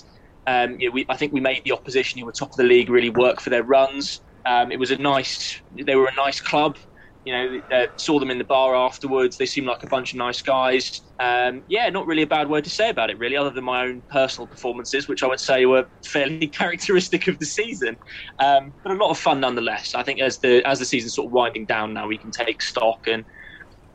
Um, 0.46 0.76
you 0.78 0.88
know, 0.88 0.92
we, 0.92 1.06
I 1.08 1.16
think 1.16 1.32
we 1.32 1.40
made 1.40 1.62
the 1.64 1.72
opposition 1.72 2.18
who 2.18 2.26
were 2.26 2.32
top 2.32 2.48
of 2.48 2.56
the 2.56 2.64
league 2.64 2.90
really 2.90 3.10
work 3.10 3.40
for 3.40 3.50
their 3.50 3.62
runs. 3.62 4.20
Um, 4.46 4.72
it 4.72 4.78
was 4.78 4.90
a 4.90 4.96
nice, 4.96 5.60
they 5.86 5.94
were 5.94 6.06
a 6.06 6.14
nice 6.16 6.40
club. 6.40 6.76
You 7.24 7.32
know, 7.32 7.62
uh, 7.70 7.86
saw 7.96 8.18
them 8.18 8.30
in 8.30 8.38
the 8.38 8.44
bar 8.44 8.74
afterwards. 8.74 9.36
They 9.36 9.44
seemed 9.44 9.66
like 9.66 9.82
a 9.82 9.86
bunch 9.86 10.12
of 10.12 10.18
nice 10.18 10.40
guys. 10.40 11.02
Um, 11.18 11.62
yeah, 11.68 11.88
not 11.90 12.06
really 12.06 12.22
a 12.22 12.26
bad 12.26 12.48
word 12.48 12.64
to 12.64 12.70
say 12.70 12.88
about 12.88 13.10
it, 13.10 13.18
really, 13.18 13.36
other 13.36 13.50
than 13.50 13.64
my 13.64 13.84
own 13.84 14.00
personal 14.10 14.46
performances, 14.46 15.06
which 15.06 15.22
I 15.22 15.26
would 15.26 15.40
say 15.40 15.66
were 15.66 15.86
fairly 16.04 16.46
characteristic 16.60 17.28
of 17.28 17.38
the 17.38 17.44
season. 17.44 17.96
Um, 18.38 18.72
but 18.82 18.92
a 18.92 18.94
lot 18.94 19.10
of 19.10 19.18
fun 19.18 19.40
nonetheless. 19.40 19.94
I 19.94 20.02
think 20.02 20.20
as 20.20 20.38
the 20.38 20.66
as 20.66 20.78
the 20.78 20.86
season's 20.86 21.14
sort 21.14 21.26
of 21.26 21.32
winding 21.32 21.66
down 21.66 21.92
now, 21.92 22.06
we 22.06 22.16
can 22.16 22.30
take 22.30 22.62
stock, 22.62 23.06
and 23.06 23.24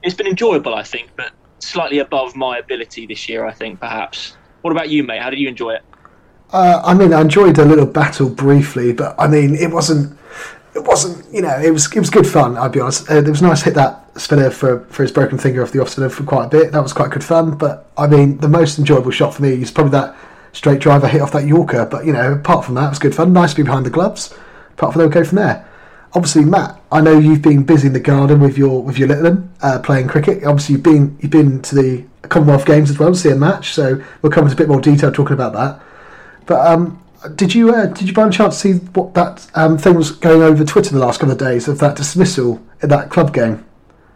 it's 0.03 0.15
been 0.15 0.27
enjoyable. 0.27 0.75
I 0.75 0.84
think, 0.84 1.10
but 1.15 1.32
slightly 1.60 2.00
above 2.00 2.36
my 2.36 2.58
ability 2.58 3.08
this 3.08 3.27
year. 3.27 3.46
I 3.46 3.53
think 3.53 3.79
perhaps. 3.79 4.38
What 4.62 4.72
about 4.72 4.89
you, 4.89 5.03
mate? 5.03 5.22
How 5.22 5.29
did 5.29 5.39
you 5.39 5.48
enjoy 5.48 5.72
it? 5.72 5.84
Uh, 6.51 6.82
I 6.84 6.94
mean, 6.94 7.13
I 7.13 7.22
enjoyed 7.22 7.58
a 7.58 7.65
little 7.65 7.86
battle 7.86 8.29
briefly, 8.29 8.94
but 8.94 9.15
I 9.20 9.27
mean, 9.27 9.55
it 9.55 9.72
wasn't. 9.72 10.17
It 10.75 10.84
wasn't. 10.84 11.34
You 11.34 11.41
know, 11.41 11.58
it 11.58 11.72
was. 11.72 11.91
It 11.96 12.00
was 12.00 12.10
good 12.10 12.27
fun. 12.27 12.58
I'll 12.58 12.70
be 12.70 12.82
honest. 12.82 13.10
Uh, 13.10 13.15
it 13.15 13.29
was 13.29 13.41
nice 13.41 13.60
to 13.60 13.65
hit 13.65 13.75
that 13.75 14.20
spinner 14.20 14.50
for 14.50 14.82
for 14.86 15.03
his 15.03 15.12
broken 15.12 15.38
finger 15.38 15.63
off 15.63 15.72
the 15.72 15.82
off 15.82 15.89
spinner 15.89 16.10
for 16.10 16.24
quite 16.24 16.46
a 16.46 16.50
bit. 16.50 16.72
That 16.74 16.84
was 16.84 16.91
quite 16.91 17.12
good 17.12 17.24
fun. 17.24 17.58
But 17.58 17.89
I 17.98 18.08
mean, 18.08 18.38
the 18.39 18.50
most 18.50 18.77
enjoyable 18.77 19.12
shot 19.12 19.34
for 19.34 19.41
me 19.41 19.62
is 19.62 19.72
probably 19.72 19.91
that 19.91 20.15
straight 20.51 20.79
driver 20.79 21.08
hit 21.08 21.22
off 21.22 21.32
that 21.32 21.48
Yorker. 21.48 21.86
But 21.86 22.05
you 22.05 22.12
know, 22.12 22.34
apart 22.34 22.65
from 22.65 22.75
that, 22.75 22.88
it 22.88 22.89
was 22.89 23.00
good 23.00 23.15
fun. 23.15 23.32
Nice 23.32 23.51
to 23.51 23.58
be 23.58 23.63
behind 23.63 23.86
the 23.86 23.89
gloves. 23.89 24.34
Apart 24.74 24.94
from 24.94 25.00
that, 25.00 25.08
we'll 25.08 25.24
go 25.24 25.24
from 25.24 25.38
there. 25.38 25.65
Obviously, 26.13 26.46
Matt, 26.46 26.79
I 26.91 27.01
know 27.01 27.17
you've 27.17 27.41
been 27.41 27.63
busy 27.63 27.88
in 27.88 27.94
the 27.94 28.00
garden 28.01 28.41
with 28.41 28.58
your 28.58 28.84
with 28.84 28.98
your 28.98 29.08
little 29.08 29.24
one 29.24 29.53
uh, 29.62 29.79
playing 29.79 30.10
cricket. 30.10 30.44
Obviously, 30.44 30.74
you've 30.74 30.84
been 30.84 31.17
you've 31.22 31.32
been 31.32 31.62
to 31.62 31.75
the 31.75 32.05
Commonwealth 32.27 32.65
Games 32.65 32.89
as 32.89 33.00
well 33.00 33.12
to 33.12 33.17
see 33.17 33.29
a 33.29 33.36
match. 33.36 33.74
So 33.74 34.01
we'll 34.22 34.32
come 34.32 34.44
into 34.44 34.55
a 34.55 34.58
bit 34.58 34.67
more 34.67 34.82
detail 34.82 35.12
talking 35.12 35.34
about 35.34 35.53
that. 35.53 35.82
But 36.46 36.65
um, 36.67 37.01
did 37.36 37.53
you 37.53 37.74
uh, 37.74 37.88
did 37.88 38.07
you 38.07 38.13
by 38.13 38.24
any 38.24 38.31
chance 38.31 38.62
to 38.62 38.79
see 38.79 38.86
what 38.93 39.13
that 39.13 39.48
um, 39.55 39.77
thing 39.77 39.95
was 39.95 40.12
going 40.12 40.41
over 40.41 40.63
Twitter 40.63 40.91
the 40.91 41.00
last 41.00 41.19
couple 41.19 41.34
of 41.34 41.38
days 41.39 41.67
of 41.67 41.79
that 41.79 41.95
dismissal 41.95 42.62
in 42.81 42.89
that 42.89 43.10
club 43.10 43.34
game? 43.34 43.65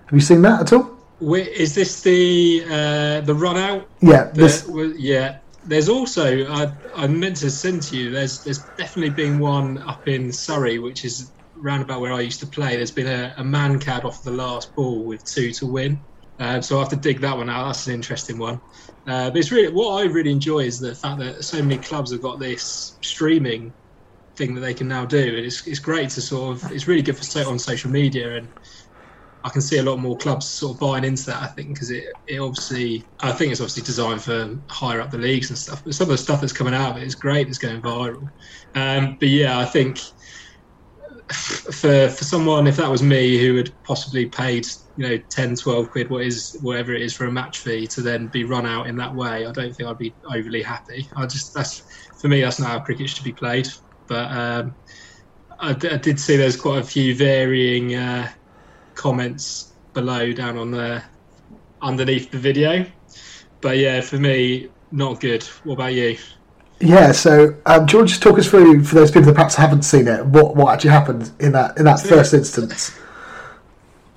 Have 0.05 0.13
you 0.13 0.21
seen 0.21 0.41
that 0.43 0.61
at 0.61 0.73
all? 0.73 0.97
Wait, 1.19 1.47
is 1.49 1.75
this 1.75 2.01
the 2.01 2.63
uh, 2.65 3.21
the 3.21 3.35
run 3.35 3.57
out? 3.57 3.87
Yeah, 4.01 4.25
that 4.25 4.35
this 4.35 4.69
yeah. 4.97 5.39
There's 5.65 5.89
also 5.89 6.47
I, 6.47 6.71
I 6.95 7.07
meant 7.07 7.35
to 7.37 7.51
send 7.51 7.81
to 7.83 7.97
you. 7.97 8.11
There's 8.11 8.43
there's 8.43 8.59
definitely 8.77 9.11
been 9.11 9.39
one 9.39 9.77
up 9.79 10.07
in 10.07 10.31
Surrey, 10.31 10.79
which 10.79 11.05
is 11.05 11.31
round 11.55 11.83
about 11.83 12.01
where 12.01 12.13
I 12.13 12.21
used 12.21 12.39
to 12.39 12.47
play. 12.47 12.75
There's 12.75 12.91
been 12.91 13.07
a, 13.07 13.33
a 13.37 13.43
Mankad 13.43 14.05
off 14.05 14.23
the 14.23 14.31
last 14.31 14.73
ball 14.75 15.03
with 15.03 15.23
two 15.25 15.51
to 15.53 15.65
win. 15.65 15.99
Uh, 16.39 16.61
so 16.61 16.77
I 16.77 16.79
have 16.79 16.89
to 16.89 16.95
dig 16.95 17.19
that 17.19 17.35
one 17.35 17.49
out. 17.49 17.65
That's 17.65 17.87
an 17.87 17.93
interesting 17.93 18.37
one. 18.37 18.61
Uh, 19.09 19.29
but 19.29 19.37
it's 19.37 19.51
really 19.51 19.73
what 19.73 20.01
I 20.01 20.05
really 20.05 20.31
enjoy 20.31 20.59
is 20.59 20.79
the 20.79 20.95
fact 20.95 21.19
that 21.19 21.43
so 21.43 21.61
many 21.61 21.79
clubs 21.79 22.11
have 22.11 22.21
got 22.21 22.39
this 22.39 22.97
streaming 23.03 23.73
thing 24.37 24.55
that 24.55 24.61
they 24.61 24.73
can 24.73 24.87
now 24.87 25.05
do, 25.05 25.19
and 25.37 25.45
it's 25.45 25.67
it's 25.67 25.79
great 25.79 26.09
to 26.11 26.21
sort 26.21 26.57
of 26.63 26.71
it's 26.71 26.87
really 26.87 27.01
good 27.03 27.17
for 27.17 27.23
so- 27.25 27.49
on 27.49 27.59
social 27.59 27.91
media 27.91 28.37
and. 28.37 28.51
I 29.43 29.49
can 29.49 29.61
see 29.61 29.77
a 29.77 29.83
lot 29.83 29.97
more 29.99 30.17
clubs 30.17 30.49
sort 30.49 30.75
of 30.75 30.79
buying 30.79 31.05
into 31.05 31.25
that. 31.27 31.41
I 31.41 31.47
think 31.47 31.69
because 31.69 31.91
it, 31.91 32.03
it 32.27 32.39
obviously, 32.39 33.09
I 33.21 33.31
think 33.31 33.51
it's 33.51 33.61
obviously 33.61 33.83
designed 33.83 34.21
for 34.21 34.57
higher 34.69 34.99
up 34.99 35.11
the 35.11 35.17
leagues 35.17 35.49
and 35.49 35.57
stuff. 35.57 35.81
But 35.83 35.93
some 35.93 36.05
of 36.05 36.11
the 36.11 36.17
stuff 36.17 36.41
that's 36.41 36.51
coming 36.51 36.73
out 36.73 36.91
of 36.91 36.97
it 36.97 37.05
is 37.05 37.15
great. 37.15 37.47
It's 37.47 37.57
going 37.57 37.81
viral. 37.81 38.27
Um, 38.75 39.15
but 39.19 39.29
yeah, 39.29 39.57
I 39.57 39.65
think 39.65 39.99
for 41.33 42.09
for 42.09 42.23
someone, 42.23 42.67
if 42.67 42.77
that 42.77 42.89
was 42.89 43.03
me, 43.03 43.37
who 43.37 43.55
had 43.55 43.71
possibly 43.83 44.25
paid 44.25 44.65
you 44.95 45.07
know 45.07 45.17
10, 45.29 45.55
12 45.55 45.89
quid, 45.91 46.09
what 46.09 46.25
is 46.25 46.57
whatever 46.61 46.93
it 46.93 47.01
is 47.01 47.15
for 47.15 47.25
a 47.25 47.31
match 47.31 47.59
fee, 47.59 47.87
to 47.87 48.01
then 48.01 48.27
be 48.27 48.43
run 48.43 48.65
out 48.65 48.87
in 48.87 48.95
that 48.97 49.13
way, 49.13 49.45
I 49.45 49.51
don't 49.51 49.73
think 49.73 49.87
I'd 49.87 49.97
be 49.97 50.15
overly 50.33 50.61
happy. 50.61 51.09
I 51.15 51.25
just 51.25 51.53
that's 51.53 51.83
for 52.19 52.27
me, 52.27 52.41
that's 52.41 52.59
not 52.59 52.69
how 52.69 52.79
cricket 52.79 53.09
should 53.09 53.23
be 53.23 53.33
played. 53.33 53.67
But 54.07 54.31
um, 54.31 54.75
I, 55.59 55.73
did 55.73 56.19
see 56.19 56.35
there's 56.35 56.59
quite 56.59 56.79
a 56.79 56.83
few 56.83 57.15
varying. 57.15 57.95
Uh, 57.95 58.29
comments 58.99 59.75
below 59.93 60.33
down 60.33 60.57
on 60.57 60.71
the 60.71 61.01
underneath 61.81 62.29
the 62.31 62.37
video. 62.37 62.85
But 63.61 63.77
yeah, 63.77 64.01
for 64.01 64.17
me, 64.17 64.67
not 64.91 65.21
good. 65.21 65.43
What 65.63 65.75
about 65.75 65.93
you? 65.93 66.17
Yeah. 66.79 67.11
So 67.11 67.55
um, 67.65 67.85
do 67.85 67.93
you 67.93 67.99
want 67.99 68.09
to 68.09 68.13
just 68.13 68.23
talk 68.23 68.37
us 68.39 68.49
through 68.49 68.83
for 68.83 68.95
those 68.95 69.11
people 69.11 69.27
that 69.27 69.35
perhaps 69.35 69.55
haven't 69.55 69.83
seen 69.83 70.07
it 70.07 70.25
what 70.25 70.55
what 70.55 70.73
actually 70.73 70.91
happened 70.91 71.31
in 71.39 71.51
that 71.53 71.77
in 71.77 71.85
that 71.85 71.99
first 71.99 72.33
instance? 72.33 72.97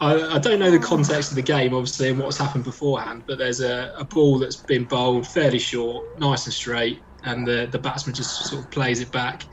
I, 0.02 0.34
I 0.34 0.38
don't 0.40 0.58
know 0.58 0.70
the 0.70 0.80
context 0.80 1.30
of 1.30 1.36
the 1.36 1.42
game, 1.42 1.74
obviously, 1.74 2.08
and 2.08 2.18
what's 2.18 2.36
happened 2.36 2.64
beforehand, 2.64 3.22
but 3.24 3.38
there's 3.38 3.60
a, 3.60 3.94
a 3.96 4.04
ball 4.04 4.36
that's 4.40 4.56
been 4.56 4.82
bowled 4.82 5.28
fairly 5.28 5.60
short, 5.60 6.18
nice 6.18 6.44
and 6.46 6.52
straight, 6.52 7.00
and 7.22 7.46
the, 7.46 7.68
the 7.70 7.78
batsman 7.78 8.12
just 8.12 8.46
sort 8.46 8.64
of 8.64 8.70
plays 8.72 9.00
it 9.00 9.12
back. 9.12 9.44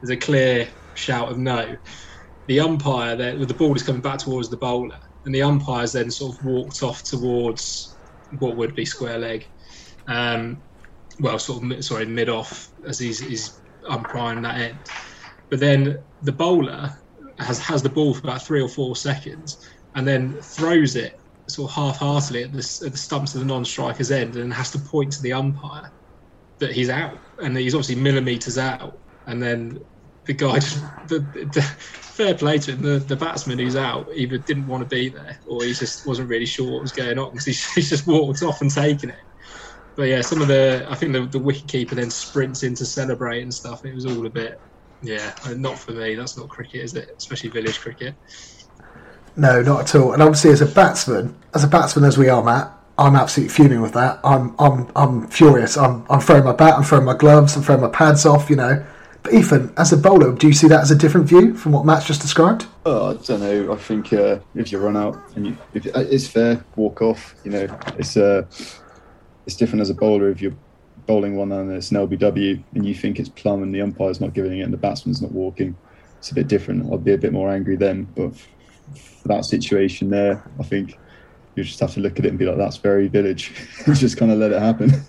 There's 0.00 0.08
a 0.08 0.16
clear 0.16 0.66
shout 0.94 1.30
of 1.30 1.36
no. 1.36 1.76
The 2.46 2.60
umpire, 2.60 3.16
there, 3.16 3.36
the 3.44 3.52
ball 3.52 3.76
is 3.76 3.82
coming 3.82 4.00
back 4.00 4.20
towards 4.20 4.48
the 4.48 4.56
bowler, 4.56 4.98
and 5.26 5.34
the 5.34 5.42
umpire's 5.42 5.92
then 5.92 6.10
sort 6.10 6.38
of 6.38 6.44
walked 6.46 6.82
off 6.82 7.02
towards 7.02 7.94
what 8.38 8.56
would 8.56 8.74
be 8.74 8.86
square 8.86 9.18
leg. 9.18 9.46
Um, 10.06 10.62
well, 11.20 11.38
sort 11.38 11.64
of, 11.64 11.84
sorry, 11.84 12.06
mid 12.06 12.28
off 12.28 12.72
as 12.86 12.98
he's, 12.98 13.20
he's 13.20 13.60
umpiring 13.88 14.42
that 14.42 14.58
end. 14.58 14.78
But 15.50 15.60
then 15.60 15.98
the 16.22 16.32
bowler 16.32 16.90
has, 17.38 17.58
has 17.60 17.82
the 17.82 17.88
ball 17.88 18.14
for 18.14 18.20
about 18.20 18.42
three 18.42 18.60
or 18.60 18.68
four 18.68 18.96
seconds 18.96 19.68
and 19.94 20.06
then 20.06 20.40
throws 20.40 20.96
it 20.96 21.20
sort 21.48 21.70
of 21.70 21.76
half-heartedly 21.76 22.44
at 22.44 22.52
the, 22.52 22.82
at 22.84 22.92
the 22.92 22.98
stumps 22.98 23.34
of 23.34 23.40
the 23.40 23.46
non-striker's 23.46 24.10
end 24.10 24.36
and 24.36 24.52
has 24.52 24.70
to 24.70 24.78
point 24.78 25.12
to 25.12 25.22
the 25.22 25.32
umpire 25.32 25.90
that 26.58 26.72
he's 26.72 26.90
out. 26.90 27.18
And 27.38 27.56
he's 27.56 27.74
obviously 27.74 27.96
millimeters 27.96 28.58
out. 28.58 28.98
And 29.26 29.42
then 29.42 29.78
the 30.28 30.34
guy 30.34 30.58
the, 31.08 31.26
the 31.52 31.62
fair 31.62 32.34
play 32.34 32.58
to 32.58 32.72
him 32.72 32.82
the, 32.82 32.98
the 32.98 33.16
batsman 33.16 33.58
who's 33.58 33.76
out 33.76 34.08
either 34.14 34.38
didn't 34.38 34.66
want 34.66 34.82
to 34.82 34.94
be 34.94 35.08
there 35.08 35.40
or 35.46 35.64
he 35.64 35.72
just 35.72 36.06
wasn't 36.06 36.28
really 36.28 36.46
sure 36.46 36.70
what 36.70 36.82
was 36.82 36.92
going 36.92 37.18
on 37.18 37.30
because 37.30 37.46
he's, 37.46 37.72
he's 37.74 37.88
just 37.88 38.06
walked 38.06 38.42
off 38.42 38.60
and 38.60 38.70
taken 38.70 39.10
it 39.10 39.16
but 39.98 40.04
yeah 40.04 40.22
some 40.22 40.40
of 40.40 40.46
the 40.46 40.86
I 40.88 40.94
think 40.94 41.12
the, 41.12 41.26
the 41.26 41.40
wicket 41.40 41.66
keeper 41.66 41.96
then 41.96 42.08
sprints 42.08 42.62
in 42.62 42.74
to 42.76 42.86
celebrate 42.86 43.42
and 43.42 43.52
stuff 43.52 43.84
it 43.84 43.94
was 43.94 44.06
all 44.06 44.24
a 44.24 44.30
bit 44.30 44.60
yeah 45.02 45.34
not 45.56 45.76
for 45.78 45.92
me 45.92 46.14
that's 46.14 46.38
not 46.38 46.48
cricket 46.48 46.82
is 46.82 46.94
it 46.94 47.14
especially 47.18 47.50
village 47.50 47.80
cricket 47.80 48.14
No, 49.38 49.62
not 49.62 49.80
at 49.82 49.94
all. 49.94 50.12
And 50.12 50.22
obviously, 50.22 50.50
as 50.50 50.60
a 50.60 50.66
batsman, 50.66 51.34
as 51.54 51.62
a 51.62 51.68
batsman 51.68 52.04
as 52.04 52.18
we 52.18 52.28
are, 52.28 52.42
Matt, 52.42 52.72
I'm 52.98 53.14
absolutely 53.14 53.54
fuming 53.54 53.80
with 53.80 53.92
that. 53.92 54.18
I'm 54.24 54.54
I'm 54.58 54.90
I'm 54.96 55.28
furious. 55.28 55.76
I'm 55.76 56.04
I'm 56.10 56.20
throwing 56.20 56.44
my 56.44 56.52
bat. 56.52 56.74
I'm 56.74 56.82
throwing 56.82 57.04
my 57.04 57.14
gloves. 57.14 57.56
I'm 57.56 57.62
throwing 57.62 57.80
my 57.80 57.88
pads 57.88 58.26
off. 58.26 58.50
You 58.50 58.56
know. 58.56 58.84
But 59.22 59.34
Ethan, 59.34 59.72
as 59.76 59.92
a 59.92 59.96
bowler, 59.96 60.32
do 60.32 60.48
you 60.48 60.52
see 60.52 60.68
that 60.68 60.80
as 60.80 60.90
a 60.90 60.96
different 60.96 61.28
view 61.28 61.54
from 61.54 61.72
what 61.72 61.84
Matt's 61.84 62.06
just 62.06 62.20
described? 62.20 62.66
Oh, 62.84 63.10
I 63.10 63.14
don't 63.14 63.40
know. 63.40 63.72
I 63.72 63.76
think 63.76 64.12
uh, 64.12 64.38
if 64.54 64.72
you 64.72 64.78
run 64.78 64.96
out 64.96 65.16
and 65.36 65.46
you, 65.48 65.56
if 65.74 65.86
uh, 65.86 66.00
it's 66.00 66.26
fair, 66.26 66.64
walk 66.74 67.00
off. 67.02 67.34
You 67.44 67.50
know, 67.52 67.78
it's 67.96 68.16
uh, 68.16 68.44
it's 69.48 69.56
different 69.56 69.80
as 69.80 69.88
a 69.88 69.94
bowler 69.94 70.28
if 70.28 70.42
you're 70.42 70.54
bowling 71.06 71.34
one 71.34 71.50
and 71.52 71.72
it's 71.72 71.90
an 71.90 71.96
LBW 71.96 72.62
and 72.74 72.84
you 72.84 72.94
think 72.94 73.18
it's 73.18 73.30
plumb 73.30 73.62
and 73.62 73.74
the 73.74 73.80
umpire's 73.80 74.20
not 74.20 74.34
giving 74.34 74.58
it 74.58 74.60
and 74.60 74.70
the 74.70 74.76
batsman's 74.76 75.22
not 75.22 75.32
walking. 75.32 75.74
It's 76.18 76.30
a 76.30 76.34
bit 76.34 76.48
different. 76.48 76.92
I'd 76.92 77.02
be 77.02 77.14
a 77.14 77.18
bit 77.18 77.32
more 77.32 77.48
angry 77.48 77.74
then. 77.74 78.04
But 78.14 78.36
for 78.36 79.28
that 79.28 79.46
situation 79.46 80.10
there, 80.10 80.44
I 80.60 80.64
think 80.64 80.98
you 81.54 81.64
just 81.64 81.80
have 81.80 81.94
to 81.94 82.00
look 82.00 82.18
at 82.18 82.26
it 82.26 82.28
and 82.28 82.38
be 82.38 82.44
like, 82.44 82.58
"That's 82.58 82.76
very 82.76 83.08
village." 83.08 83.54
just 83.86 84.18
kind 84.18 84.30
of 84.30 84.38
let 84.38 84.52
it 84.52 84.60
happen. 84.60 84.90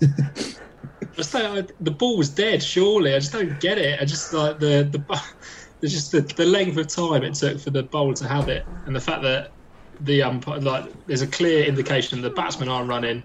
I 1.18 1.66
the 1.80 1.90
ball 1.90 2.16
was 2.16 2.30
dead. 2.30 2.62
Surely, 2.62 3.14
I 3.14 3.18
just 3.18 3.32
don't 3.32 3.60
get 3.60 3.76
it. 3.76 4.00
I 4.00 4.06
just 4.06 4.32
like 4.32 4.58
the 4.58 4.88
the 4.90 5.22
there's 5.80 5.92
just 5.92 6.12
the, 6.12 6.22
the 6.22 6.46
length 6.46 6.78
of 6.78 6.86
time 6.86 7.24
it 7.24 7.34
took 7.34 7.60
for 7.60 7.70
the 7.70 7.82
bowler 7.82 8.14
to 8.14 8.26
have 8.26 8.48
it, 8.48 8.64
and 8.86 8.96
the 8.96 9.00
fact 9.00 9.22
that 9.22 9.52
the 10.00 10.22
umpire 10.22 10.60
like 10.60 10.90
there's 11.06 11.20
a 11.20 11.26
clear 11.26 11.66
indication 11.66 12.22
the 12.22 12.30
batsmen 12.30 12.70
aren't 12.70 12.88
running. 12.88 13.22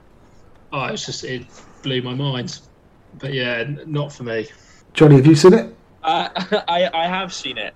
Oh, 0.75 0.87
it's 0.87 1.05
just 1.05 1.23
it 1.23 1.47
blew 1.83 2.01
my 2.01 2.13
mind. 2.13 2.59
But 3.13 3.33
yeah, 3.33 3.63
n- 3.65 3.81
not 3.87 4.11
for 4.11 4.23
me. 4.23 4.45
Johnny, 4.93 5.15
have 5.15 5.25
you 5.25 5.33
seen 5.33 5.53
it? 5.53 5.79
Uh, 6.03 6.27
I, 6.67 6.89
I 6.93 7.07
have 7.07 7.33
seen 7.33 7.57
it. 7.57 7.73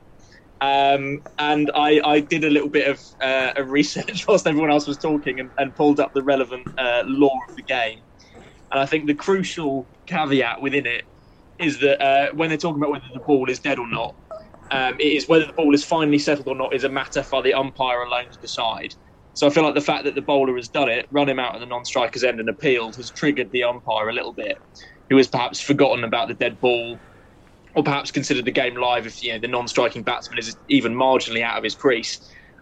Um, 0.59 1.23
and 1.37 1.71
I, 1.73 2.01
I 2.03 2.19
did 2.19 2.43
a 2.43 2.49
little 2.49 2.67
bit 2.67 2.89
of, 2.89 2.99
uh, 3.21 3.63
research 3.63 4.25
whilst 4.27 4.45
everyone 4.45 4.69
else 4.69 4.85
was 4.85 4.97
talking 4.97 5.39
and, 5.39 5.49
and 5.57 5.73
pulled 5.73 6.01
up 6.01 6.11
the 6.13 6.23
relevant 6.23 6.67
uh, 6.77 7.03
law 7.05 7.31
of 7.47 7.55
the 7.55 7.63
game. 7.63 8.01
And 8.73 8.81
I 8.81 8.85
think 8.85 9.07
the 9.07 9.15
crucial 9.15 9.87
caveat 10.05 10.61
within 10.61 10.85
it 10.85 11.05
is 11.57 11.79
that 11.79 12.03
uh, 12.03 12.33
when 12.33 12.49
they're 12.49 12.57
talking 12.57 12.81
about 12.81 12.91
whether 12.91 13.05
the 13.13 13.21
ball 13.21 13.49
is 13.49 13.61
dead 13.61 13.79
or 13.79 13.87
not, 13.87 14.13
um, 14.71 14.95
it 14.99 15.13
is 15.13 15.29
whether 15.29 15.45
the 15.45 15.53
ball 15.53 15.73
is 15.73 15.85
finally 15.85 16.19
settled 16.19 16.49
or 16.49 16.55
not 16.55 16.73
is 16.73 16.83
a 16.83 16.89
matter 16.89 17.23
for 17.23 17.41
the 17.41 17.53
umpire 17.53 18.01
alone 18.01 18.29
to 18.29 18.39
decide. 18.39 18.93
So 19.39 19.47
I 19.47 19.51
feel 19.51 19.63
like 19.63 19.73
the 19.73 19.79
fact 19.79 20.03
that 20.03 20.15
the 20.15 20.21
bowler 20.21 20.57
has 20.57 20.67
done 20.67 20.89
it, 20.89 21.07
run 21.11 21.29
him 21.29 21.39
out 21.39 21.55
at 21.55 21.61
the 21.61 21.65
non-striker's 21.65 22.25
end 22.25 22.41
and 22.41 22.49
appealed, 22.49 22.97
has 22.97 23.09
triggered 23.09 23.49
the 23.53 23.63
umpire 23.63 24.09
a 24.09 24.13
little 24.13 24.33
bit, 24.33 24.57
who 25.09 25.15
has 25.15 25.29
perhaps 25.29 25.61
forgotten 25.61 26.03
about 26.03 26.27
the 26.27 26.33
dead 26.33 26.59
ball, 26.59 26.99
or 27.73 27.81
perhaps 27.81 28.11
considered 28.11 28.43
the 28.43 28.51
game 28.51 28.75
live 28.75 29.07
if 29.07 29.23
you 29.23 29.31
know 29.31 29.39
the 29.39 29.47
non-striking 29.47 30.03
batsman 30.03 30.39
is 30.39 30.57
even 30.67 30.93
marginally 30.93 31.41
out 31.41 31.57
of 31.57 31.63
his 31.63 31.73
crease. 31.73 32.19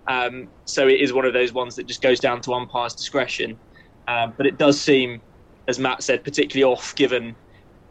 Um, 0.07 0.49
so 0.65 0.87
it 0.87 1.01
is 1.01 1.13
one 1.13 1.25
of 1.25 1.33
those 1.33 1.51
ones 1.51 1.75
that 1.77 1.87
just 1.87 2.03
goes 2.03 2.19
down 2.19 2.41
to 2.41 2.53
umpire's 2.53 2.93
discretion. 2.93 3.57
Um, 4.07 4.35
but 4.37 4.45
it 4.45 4.59
does 4.59 4.79
seem, 4.79 5.19
as 5.67 5.79
Matt 5.79 6.03
said, 6.03 6.23
particularly 6.23 6.71
off 6.71 6.93
given, 6.95 7.35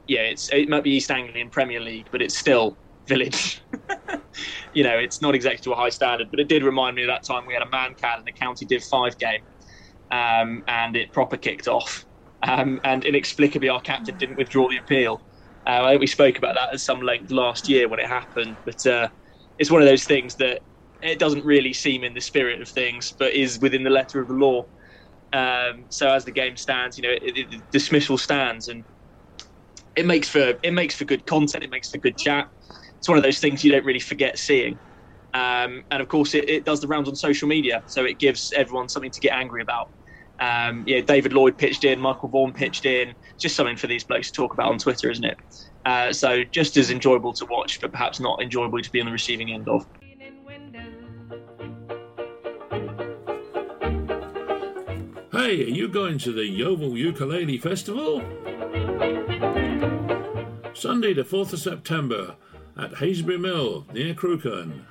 yeah, 0.06 0.32
it 0.52 0.68
might 0.68 0.84
be 0.84 0.92
East 0.92 1.10
Anglian 1.10 1.50
Premier 1.50 1.80
League, 1.80 2.06
but 2.12 2.22
it's 2.22 2.38
still 2.38 2.78
Village. 3.08 3.62
you 4.72 4.82
know, 4.82 4.98
it's 4.98 5.22
not 5.22 5.34
exactly 5.34 5.62
to 5.64 5.72
a 5.72 5.76
high 5.76 5.88
standard, 5.88 6.28
but 6.30 6.40
it 6.40 6.48
did 6.48 6.62
remind 6.62 6.96
me 6.96 7.02
of 7.02 7.08
that 7.08 7.24
time 7.24 7.46
we 7.46 7.54
had 7.54 7.62
a 7.62 7.66
Mankad 7.66 8.20
in 8.20 8.28
a 8.28 8.32
county 8.32 8.66
Div 8.66 8.82
5 8.84 9.18
game 9.18 9.40
um, 10.10 10.62
and 10.68 10.96
it 10.96 11.12
proper 11.12 11.36
kicked 11.36 11.68
off. 11.68 12.04
Um, 12.42 12.80
and 12.84 13.04
inexplicably, 13.04 13.68
our 13.68 13.80
captain 13.80 14.16
didn't 14.16 14.36
withdraw 14.36 14.68
the 14.68 14.76
appeal. 14.76 15.22
Uh, 15.66 15.82
I 15.82 15.90
think 15.90 16.00
we 16.00 16.06
spoke 16.06 16.38
about 16.38 16.54
that 16.54 16.72
at 16.72 16.80
some 16.80 17.00
length 17.00 17.30
last 17.30 17.68
year 17.68 17.88
when 17.88 17.98
it 17.98 18.06
happened, 18.06 18.56
but 18.64 18.86
uh, 18.86 19.08
it's 19.58 19.70
one 19.70 19.82
of 19.82 19.88
those 19.88 20.04
things 20.04 20.36
that 20.36 20.60
it 21.02 21.18
doesn't 21.18 21.44
really 21.44 21.72
seem 21.72 22.04
in 22.04 22.14
the 22.14 22.20
spirit 22.20 22.60
of 22.60 22.68
things, 22.68 23.14
but 23.18 23.32
is 23.32 23.58
within 23.60 23.82
the 23.82 23.90
letter 23.90 24.20
of 24.20 24.28
the 24.28 24.34
law. 24.34 24.64
Um, 25.32 25.86
so 25.88 26.10
as 26.10 26.24
the 26.24 26.30
game 26.30 26.56
stands, 26.56 26.96
you 26.96 27.02
know, 27.02 27.10
it, 27.10 27.36
it, 27.36 27.70
dismissal 27.72 28.16
stands, 28.16 28.68
and 28.68 28.84
it 29.96 30.06
makes 30.06 30.28
for 30.28 30.54
it 30.62 30.72
makes 30.72 30.94
for 30.94 31.04
good 31.04 31.26
content. 31.26 31.64
It 31.64 31.70
makes 31.70 31.90
for 31.90 31.98
good 31.98 32.16
chat. 32.16 32.46
It's 32.98 33.08
one 33.08 33.18
of 33.18 33.24
those 33.24 33.38
things 33.38 33.64
you 33.64 33.72
don't 33.72 33.84
really 33.84 34.00
forget 34.00 34.38
seeing. 34.38 34.78
Um, 35.34 35.84
and 35.90 36.00
of 36.00 36.08
course, 36.08 36.34
it, 36.34 36.48
it, 36.48 36.64
does 36.64 36.80
the 36.80 36.88
rounds 36.88 37.08
on 37.08 37.14
social 37.14 37.46
media, 37.46 37.82
so 37.86 38.04
it 38.04 38.18
gives 38.18 38.52
everyone 38.54 38.88
something 38.88 39.10
to 39.10 39.20
get 39.20 39.32
angry 39.32 39.60
about. 39.60 39.90
Um, 40.40 40.84
yeah, 40.86 41.00
David 41.00 41.32
Lloyd 41.32 41.58
pitched 41.58 41.84
in, 41.84 41.98
Michael 42.00 42.28
Vaughan 42.28 42.52
pitched 42.52 42.86
in. 42.86 43.14
Just 43.38 43.54
something 43.56 43.76
for 43.76 43.86
these 43.86 44.04
blokes 44.04 44.30
to 44.30 44.32
talk 44.32 44.54
about 44.54 44.70
on 44.70 44.78
Twitter, 44.78 45.10
isn't 45.10 45.24
it? 45.24 45.38
Uh, 45.84 46.12
so 46.12 46.42
just 46.44 46.76
as 46.76 46.90
enjoyable 46.90 47.32
to 47.34 47.46
watch, 47.46 47.80
but 47.80 47.92
perhaps 47.92 48.18
not 48.18 48.42
enjoyable 48.42 48.80
to 48.80 48.90
be 48.90 49.00
on 49.00 49.06
the 49.06 49.12
receiving 49.12 49.52
end 49.52 49.68
of. 49.68 49.86
Hey, 55.32 55.62
are 55.64 55.68
you 55.68 55.86
going 55.88 56.18
to 56.18 56.32
the 56.32 56.46
Yeovil 56.46 56.96
Ukulele 56.96 57.58
Festival? 57.58 58.20
Sunday, 60.74 61.14
the 61.14 61.22
4th 61.22 61.52
of 61.52 61.58
September 61.60 62.36
at 62.76 62.92
Haselbury 62.92 63.40
Mill 63.40 63.86
near 63.92 64.14
Crewkerne. 64.14 64.84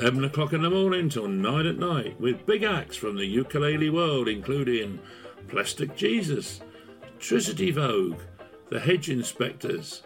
11 0.00 0.24
o'clock 0.24 0.52
in 0.52 0.62
the 0.62 0.70
morning 0.70 1.08
till 1.08 1.26
9 1.26 1.66
at 1.66 1.78
night 1.78 2.20
with 2.20 2.46
big 2.46 2.62
acts 2.62 2.96
from 2.96 3.16
the 3.16 3.26
ukulele 3.26 3.90
world, 3.90 4.28
including 4.28 5.00
Plastic 5.48 5.96
Jesus, 5.96 6.60
Tricity 7.18 7.72
Vogue, 7.72 8.20
The 8.70 8.78
Hedge 8.78 9.10
Inspectors, 9.10 10.02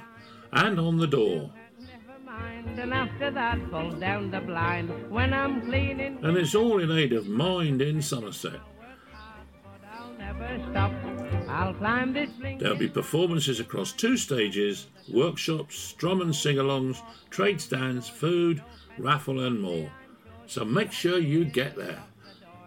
and 0.51 0.79
on 0.79 0.97
the 0.97 1.07
door. 1.07 1.51
And 2.77 2.93
after 2.93 3.31
that, 3.31 3.59
pull 3.69 3.91
down 3.91 4.31
the 4.31 4.39
blind 4.39 4.89
when 5.09 5.33
I'm 5.33 5.61
cleaning. 5.61 6.19
And 6.23 6.37
it's 6.37 6.55
all 6.55 6.79
in 6.79 6.91
aid 6.91 7.13
of 7.13 7.27
Mind 7.27 7.81
in 7.81 8.01
Somerset. 8.01 8.59
There'll 12.59 12.75
be 12.75 12.89
performances 12.89 13.59
across 13.59 13.93
two 13.93 14.17
stages, 14.17 14.87
workshops, 15.11 15.93
drum 15.93 16.21
and 16.21 16.35
sing 16.35 16.57
alongs, 16.57 17.01
trade 17.29 17.61
stands, 17.61 18.09
food, 18.09 18.61
raffle, 18.97 19.39
and 19.39 19.61
more. 19.61 19.89
So 20.45 20.65
make 20.65 20.91
sure 20.91 21.19
you 21.19 21.45
get 21.45 21.75
there. 21.75 22.03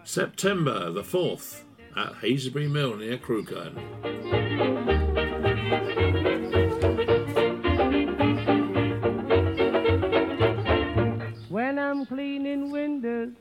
September 0.03 0.89
the 0.91 1.03
4th 1.03 1.63
at 1.95 2.13
Haselbury 2.21 2.69
Mill 2.71 2.95
near 2.97 3.17
Crewkerne. 3.17 3.75
When 11.49 11.77
I'm 11.77 12.05
cleaning 12.05 12.71
windows. 12.71 13.33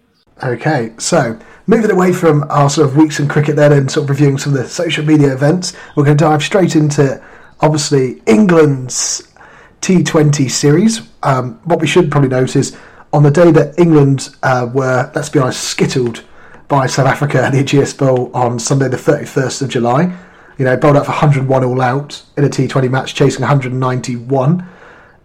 Okay, 0.45 0.93
so 0.99 1.39
moving 1.67 1.91
away 1.91 2.13
from 2.13 2.45
our 2.51 2.69
sort 2.69 2.87
of 2.87 2.95
weeks 2.95 3.19
in 3.19 3.27
cricket 3.27 3.57
then 3.57 3.73
and 3.73 3.91
sort 3.91 4.05
of 4.05 4.11
reviewing 4.11 4.37
some 4.37 4.55
of 4.55 4.59
the 4.63 4.69
social 4.69 5.03
media 5.03 5.33
events, 5.33 5.73
we're 5.97 6.05
going 6.05 6.19
to 6.19 6.25
dive 6.25 6.43
straight 6.43 6.77
into 6.77 7.23
obviously 7.61 8.21
England's 8.27 9.33
T20 9.81 10.51
series. 10.51 11.09
Um, 11.23 11.59
what 11.65 11.81
we 11.81 11.87
should 11.87 12.11
probably 12.11 12.29
note 12.29 12.55
is 12.55 12.77
on 13.15 13.23
the 13.23 13.31
day 13.31 13.51
that 13.51 13.79
England 13.79 14.29
uh, 14.43 14.69
were, 14.75 15.11
let's 15.15 15.31
be 15.31 15.39
honest, 15.39 15.65
skittled 15.65 16.23
by 16.69 16.87
South 16.87 17.07
Africa 17.07 17.43
at 17.43 17.53
the 17.53 17.65
Ageas 17.65 17.97
Bowl 17.97 18.31
on 18.35 18.59
Sunday 18.59 18.89
the 18.89 18.99
31st 18.99 19.63
of 19.63 19.69
July, 19.71 20.15
you 20.59 20.67
know, 20.67 20.77
bowled 20.77 20.97
up 20.97 21.07
for 21.07 21.13
101 21.13 21.65
all 21.65 21.81
out 21.81 22.23
in 22.37 22.45
a 22.45 22.49
T20 22.49 22.91
match, 22.91 23.15
chasing 23.15 23.41
191 23.41 24.69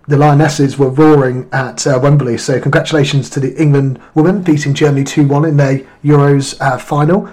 the 0.07 0.17
Lionesses 0.17 0.77
were 0.77 0.89
roaring 0.89 1.47
at 1.51 1.85
uh, 1.85 1.99
Wembley. 2.01 2.37
So 2.37 2.59
congratulations 2.59 3.29
to 3.31 3.39
the 3.39 3.55
England 3.61 4.01
women 4.15 4.41
beating 4.41 4.73
Germany 4.73 5.03
2-1 5.03 5.47
in 5.47 5.57
their 5.57 5.79
Euros 6.03 6.59
uh, 6.59 6.77
final 6.77 7.29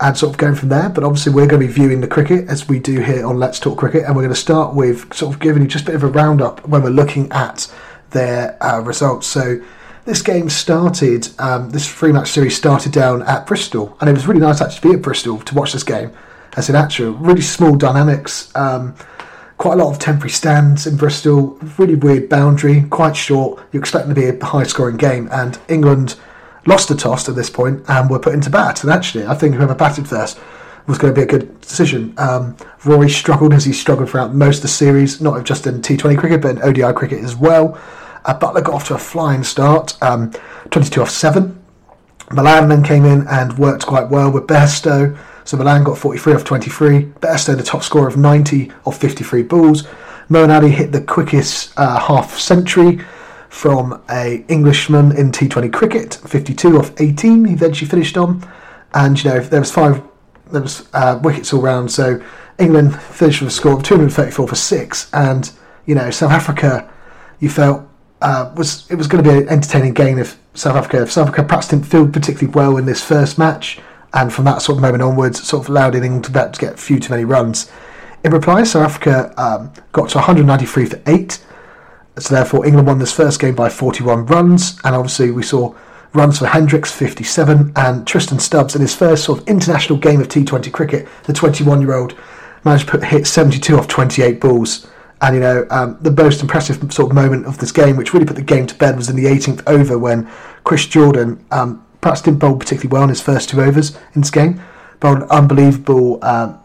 and 0.00 0.16
sort 0.16 0.32
of 0.32 0.38
going 0.38 0.54
from 0.54 0.70
there. 0.70 0.88
But 0.88 1.04
obviously 1.04 1.32
we're 1.32 1.46
going 1.46 1.60
to 1.60 1.66
be 1.66 1.72
viewing 1.72 2.00
the 2.00 2.08
cricket 2.08 2.48
as 2.48 2.68
we 2.68 2.78
do 2.78 3.00
here 3.00 3.26
on 3.26 3.38
Let's 3.38 3.60
Talk 3.60 3.78
Cricket 3.78 4.04
and 4.04 4.16
we're 4.16 4.22
going 4.22 4.34
to 4.34 4.40
start 4.40 4.74
with 4.74 5.12
sort 5.12 5.34
of 5.34 5.40
giving 5.40 5.62
you 5.62 5.68
just 5.68 5.84
a 5.84 5.86
bit 5.86 5.94
of 5.94 6.02
a 6.02 6.08
roundup 6.08 6.66
when 6.66 6.82
we're 6.82 6.90
looking 6.90 7.30
at 7.32 7.72
their 8.10 8.56
uh, 8.64 8.80
results. 8.80 9.26
So 9.26 9.60
this 10.06 10.22
game 10.22 10.48
started, 10.48 11.28
um, 11.38 11.70
this 11.70 11.86
three 11.92 12.12
match 12.12 12.28
series 12.28 12.56
started 12.56 12.92
down 12.92 13.22
at 13.22 13.46
Bristol 13.46 13.96
and 14.00 14.08
it 14.08 14.14
was 14.14 14.26
really 14.26 14.40
nice 14.40 14.62
actually 14.62 14.80
to 14.80 14.88
be 14.88 14.94
at 14.94 15.02
Bristol 15.02 15.38
to 15.38 15.54
watch 15.54 15.74
this 15.74 15.84
game 15.84 16.12
as 16.56 16.68
an 16.70 16.76
actual 16.76 17.12
really 17.12 17.42
small 17.42 17.76
dynamics. 17.76 18.54
Um, 18.56 18.96
quite 19.60 19.78
a 19.78 19.84
lot 19.84 19.92
of 19.92 19.98
temporary 19.98 20.30
stands 20.30 20.86
in 20.86 20.96
Bristol, 20.96 21.48
really 21.76 21.94
weird 21.94 22.30
boundary, 22.30 22.82
quite 22.88 23.14
short. 23.14 23.62
You 23.72 23.78
expect 23.78 24.06
it 24.06 24.08
to 24.08 24.14
be 24.14 24.26
a 24.26 24.42
high 24.42 24.62
scoring 24.62 24.96
game, 24.96 25.28
and 25.30 25.58
England 25.68 26.16
lost 26.64 26.88
the 26.88 26.94
toss 26.94 27.28
at 27.28 27.34
this 27.34 27.50
point 27.50 27.84
and 27.86 28.08
were 28.08 28.18
put 28.18 28.32
into 28.32 28.48
bat. 28.48 28.82
And 28.82 28.90
actually, 28.90 29.26
I 29.26 29.34
think 29.34 29.54
whoever 29.54 29.74
batted 29.74 30.08
first 30.08 30.40
was 30.86 30.96
going 30.96 31.14
to 31.14 31.18
be 31.18 31.24
a 31.24 31.26
good 31.26 31.60
decision. 31.60 32.14
Um, 32.16 32.56
Roy 32.86 33.08
struggled 33.08 33.52
as 33.52 33.66
he 33.66 33.74
struggled 33.74 34.08
throughout 34.08 34.34
most 34.34 34.56
of 34.56 34.62
the 34.62 34.68
series, 34.68 35.20
not 35.20 35.44
just 35.44 35.66
in 35.66 35.82
T20 35.82 36.16
cricket, 36.16 36.40
but 36.40 36.52
in 36.52 36.62
ODI 36.62 36.94
cricket 36.94 37.22
as 37.22 37.36
well. 37.36 37.78
Uh, 38.24 38.38
Buttler 38.38 38.64
got 38.64 38.76
off 38.76 38.88
to 38.88 38.94
a 38.94 38.98
flying 38.98 39.44
start, 39.44 40.02
um, 40.02 40.32
22 40.70 41.02
off 41.02 41.10
7. 41.10 41.62
Malan 42.32 42.70
then 42.70 42.82
came 42.82 43.04
in 43.04 43.28
and 43.28 43.58
worked 43.58 43.84
quite 43.84 44.08
well 44.08 44.32
with 44.32 44.46
Bairstow 44.46 45.18
so 45.50 45.56
Malan 45.56 45.82
got 45.82 45.98
43 45.98 46.34
off 46.34 46.44
23. 46.44 47.06
Bairstow, 47.06 47.56
the 47.56 47.64
top 47.64 47.82
scorer 47.82 48.06
of 48.06 48.16
90 48.16 48.70
off 48.84 49.00
53 49.00 49.42
balls. 49.42 49.82
Moeen 50.28 50.48
Ali 50.48 50.70
hit 50.70 50.92
the 50.92 51.02
quickest 51.02 51.72
uh, 51.76 51.98
half 51.98 52.38
century 52.38 53.00
from 53.48 54.00
a 54.10 54.44
Englishman 54.46 55.10
in 55.16 55.32
T20 55.32 55.72
cricket, 55.72 56.14
52 56.24 56.78
off 56.78 56.92
18. 57.00 57.46
He 57.46 57.52
eventually 57.52 57.90
finished 57.90 58.16
on, 58.16 58.48
and 58.94 59.20
you 59.20 59.28
know 59.28 59.40
there 59.40 59.58
was 59.58 59.72
five, 59.72 60.00
there 60.52 60.62
was 60.62 60.88
uh, 60.92 61.18
wickets 61.20 61.52
all 61.52 61.62
round. 61.62 61.90
So 61.90 62.22
England 62.60 62.94
finished 63.02 63.40
with 63.42 63.48
a 63.48 63.52
score 63.52 63.72
of 63.72 63.82
234 63.82 64.46
for 64.46 64.54
six, 64.54 65.10
and 65.12 65.50
you 65.84 65.96
know 65.96 66.12
South 66.12 66.30
Africa, 66.30 66.88
you 67.40 67.48
felt 67.48 67.82
uh, 68.22 68.54
was 68.56 68.88
it 68.88 68.94
was 68.94 69.08
going 69.08 69.24
to 69.24 69.28
be 69.28 69.36
an 69.36 69.48
entertaining 69.48 69.94
game 69.94 70.16
if 70.16 70.38
South 70.54 70.76
Africa, 70.76 71.02
if 71.02 71.10
South 71.10 71.26
Africa 71.26 71.42
perhaps 71.42 71.66
didn't 71.66 71.86
field 71.86 72.12
particularly 72.12 72.54
well 72.54 72.76
in 72.76 72.86
this 72.86 73.02
first 73.02 73.36
match 73.36 73.80
and 74.12 74.32
from 74.32 74.44
that 74.44 74.62
sort 74.62 74.78
of 74.78 74.82
moment 74.82 75.02
onwards, 75.02 75.46
sort 75.46 75.64
of 75.64 75.70
allowed 75.70 75.94
England 75.94 76.24
to, 76.24 76.52
get 76.58 76.78
few 76.78 76.98
too 76.98 77.10
many 77.10 77.24
runs. 77.24 77.70
In 78.24 78.32
reply, 78.32 78.64
South 78.64 78.84
Africa 78.84 79.32
um, 79.40 79.72
got 79.92 80.10
to 80.10 80.18
193 80.18 80.86
for 80.86 81.00
8, 81.06 81.44
so 82.18 82.34
therefore 82.34 82.66
England 82.66 82.86
won 82.86 82.98
this 82.98 83.12
first 83.12 83.40
game 83.40 83.54
by 83.54 83.68
41 83.68 84.26
runs, 84.26 84.78
and 84.84 84.94
obviously 84.94 85.30
we 85.30 85.42
saw 85.42 85.74
runs 86.12 86.38
for 86.38 86.46
Hendricks 86.46 86.92
57 86.92 87.72
and 87.76 88.06
Tristan 88.06 88.38
Stubbs 88.38 88.74
in 88.74 88.82
his 88.82 88.94
first 88.94 89.24
sort 89.24 89.40
of 89.40 89.48
international 89.48 89.98
game 89.98 90.20
of 90.20 90.28
T20 90.28 90.72
cricket, 90.72 91.08
the 91.24 91.32
21 91.32 91.80
year 91.80 91.94
old 91.94 92.16
managed 92.64 92.86
to 92.86 92.90
put, 92.92 93.04
hit 93.04 93.26
72 93.26 93.76
off 93.76 93.88
28 93.88 94.40
balls. 94.40 94.86
And 95.22 95.34
you 95.34 95.40
know 95.40 95.66
um, 95.70 95.98
the 96.00 96.10
most 96.10 96.40
impressive 96.40 96.76
sort 96.92 97.10
of 97.10 97.14
moment 97.14 97.46
of 97.46 97.58
this 97.58 97.72
game, 97.72 97.96
which 97.96 98.14
really 98.14 98.24
put 98.24 98.36
the 98.36 98.42
game 98.42 98.66
to 98.66 98.74
bed, 98.74 98.96
was 98.96 99.10
in 99.10 99.16
the 99.16 99.26
18th 99.26 99.62
over 99.66 99.98
when 99.98 100.30
Chris 100.64 100.86
Jordan 100.86 101.44
um, 101.50 101.84
perhaps 102.00 102.22
didn't 102.22 102.38
bowl 102.38 102.56
particularly 102.56 102.92
well 102.92 103.02
in 103.04 103.08
his 103.08 103.20
first 103.20 103.50
two 103.50 103.60
overs 103.60 103.96
in 104.14 104.22
this 104.22 104.30
game. 104.30 104.60
Bowled 105.00 105.22
an 105.22 105.30
unbelievable 105.30 106.22
um, 106.24 106.58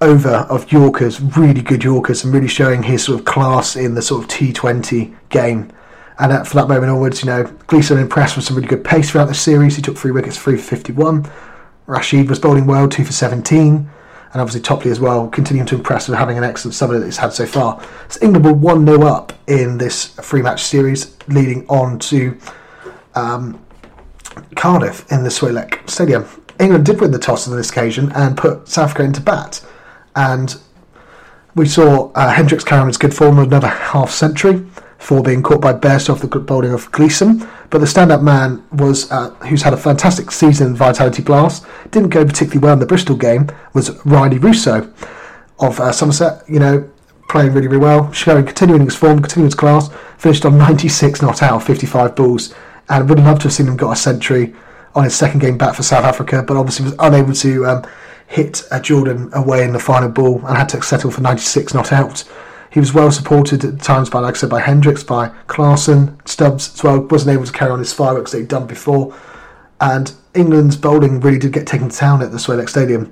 over 0.00 0.46
of 0.50 0.70
Yorkers, 0.70 1.20
really 1.20 1.62
good 1.62 1.82
Yorkers, 1.82 2.24
and 2.24 2.32
really 2.32 2.48
showing 2.48 2.82
his 2.82 3.04
sort 3.04 3.18
of 3.18 3.24
class 3.24 3.76
in 3.76 3.94
the 3.94 4.02
sort 4.02 4.22
of 4.22 4.30
T20 4.30 5.14
game. 5.28 5.70
And 6.18 6.46
for 6.46 6.54
that 6.54 6.68
moment 6.68 6.90
onwards, 6.90 7.22
you 7.22 7.26
know, 7.26 7.44
Gleeson 7.68 7.98
impressed 7.98 8.36
with 8.36 8.44
some 8.44 8.56
really 8.56 8.68
good 8.68 8.84
pace 8.84 9.10
throughout 9.10 9.26
the 9.26 9.34
series. 9.34 9.76
He 9.76 9.82
took 9.82 9.96
three 9.96 10.10
wickets, 10.10 10.36
three 10.36 10.56
for 10.56 10.76
51. 10.76 11.30
Rashid 11.86 12.28
was 12.28 12.38
bowling 12.38 12.66
well, 12.66 12.88
two 12.88 13.04
for 13.04 13.12
17. 13.12 13.88
And 14.32 14.42
obviously 14.42 14.60
Topley 14.60 14.90
as 14.90 15.00
well, 15.00 15.28
continuing 15.28 15.66
to 15.68 15.76
impress 15.76 16.08
with 16.08 16.18
having 16.18 16.36
an 16.36 16.44
excellent 16.44 16.74
summer 16.74 16.98
that 16.98 17.04
he's 17.06 17.16
had 17.16 17.32
so 17.32 17.46
far. 17.46 17.82
So 18.08 18.18
England 18.20 18.44
were 18.44 18.52
1 18.52 18.84
0 18.84 19.06
up 19.06 19.32
in 19.46 19.78
this 19.78 20.06
three 20.06 20.42
match 20.42 20.64
series, 20.64 21.16
leading 21.28 21.66
on 21.68 21.98
to 22.00 22.36
um, 23.14 23.58
Cardiff 24.56 25.10
in 25.10 25.24
the 25.24 25.30
SWALEC 25.30 25.88
Stadium. 25.88 26.26
England 26.60 26.86
did 26.86 27.00
win 27.00 27.10
the 27.10 27.18
toss 27.18 27.48
on 27.48 27.56
this 27.56 27.70
occasion 27.70 28.10
and 28.12 28.36
put 28.36 28.68
South 28.68 28.90
Africa 28.90 29.04
into 29.04 29.20
bat. 29.20 29.64
And 30.16 30.56
we 31.54 31.66
saw 31.66 32.10
uh, 32.12 32.30
Hendricks 32.30 32.64
carry 32.64 32.80
on 32.80 32.86
his 32.88 32.96
good 32.96 33.14
form 33.14 33.36
with 33.36 33.48
another 33.48 33.68
half 33.68 34.10
century 34.10 34.66
before 34.98 35.22
being 35.22 35.42
caught 35.42 35.60
by 35.60 35.72
Bairstow 35.72 36.10
off 36.10 36.20
the 36.20 36.26
bowling 36.26 36.72
of 36.72 36.90
Gleeson. 36.90 37.48
But 37.70 37.78
the 37.78 37.86
stand-up 37.86 38.22
man 38.22 38.64
was 38.72 39.10
uh, 39.12 39.30
who's 39.46 39.62
had 39.62 39.72
a 39.72 39.76
fantastic 39.76 40.30
season 40.30 40.68
in 40.68 40.74
Vitality 40.74 41.22
Blast. 41.22 41.64
Didn't 41.90 42.08
go 42.08 42.24
particularly 42.24 42.60
well 42.60 42.72
in 42.72 42.78
the 42.80 42.86
Bristol 42.86 43.16
game. 43.16 43.48
Was 43.74 43.90
Rilee 44.04 44.38
Rossouw 44.38 44.92
of 45.60 45.80
uh, 45.80 45.92
Somerset. 45.92 46.48
You 46.48 46.58
know, 46.58 46.90
playing 47.28 47.52
really, 47.52 47.68
really 47.68 47.78
well, 47.78 48.10
showing 48.12 48.44
continuing 48.44 48.84
his 48.84 48.96
form, 48.96 49.20
continuing 49.20 49.46
his 49.46 49.54
class. 49.54 49.90
Finished 50.16 50.44
on 50.44 50.58
96 50.58 51.22
not 51.22 51.42
out, 51.42 51.62
55 51.62 52.16
balls, 52.16 52.54
and 52.88 53.08
would 53.08 53.18
love 53.18 53.38
to 53.40 53.44
have 53.44 53.52
seen 53.52 53.66
him 53.66 53.76
got 53.76 53.92
a 53.92 53.96
century 53.96 54.54
on 54.94 55.04
his 55.04 55.14
second 55.14 55.40
game 55.40 55.58
back 55.58 55.74
for 55.74 55.82
South 55.82 56.04
Africa, 56.04 56.42
but 56.42 56.56
obviously 56.56 56.84
was 56.84 56.94
unable 56.98 57.32
to 57.34 57.66
um, 57.66 57.84
hit 58.26 58.62
uh, 58.70 58.80
Jordan 58.80 59.30
away 59.32 59.64
in 59.64 59.72
the 59.72 59.78
final 59.78 60.08
ball 60.08 60.44
and 60.46 60.56
had 60.56 60.68
to 60.70 60.82
settle 60.82 61.10
for 61.10 61.20
96 61.20 61.74
not 61.74 61.92
out. 61.92 62.24
He 62.70 62.80
was 62.80 62.92
well 62.92 63.10
supported 63.10 63.64
at 63.64 63.80
times 63.80 64.10
by, 64.10 64.20
like 64.20 64.34
I 64.34 64.38
said, 64.38 64.50
by 64.50 64.60
Hendricks, 64.60 65.02
by 65.02 65.28
Klaasen, 65.46 66.16
Stubbs 66.28 66.74
as 66.74 66.84
well. 66.84 67.00
Wasn't 67.00 67.32
able 67.32 67.46
to 67.46 67.52
carry 67.52 67.70
on 67.70 67.78
his 67.78 67.92
fireworks 67.92 68.32
that 68.32 68.38
he'd 68.38 68.48
done 68.48 68.66
before. 68.66 69.16
And 69.80 70.12
England's 70.34 70.76
bowling 70.76 71.20
really 71.20 71.38
did 71.38 71.52
get 71.52 71.66
taken 71.66 71.88
to 71.88 71.96
town 71.96 72.22
at 72.22 72.30
the 72.30 72.38
SWALEC 72.38 72.68
Stadium 72.68 73.10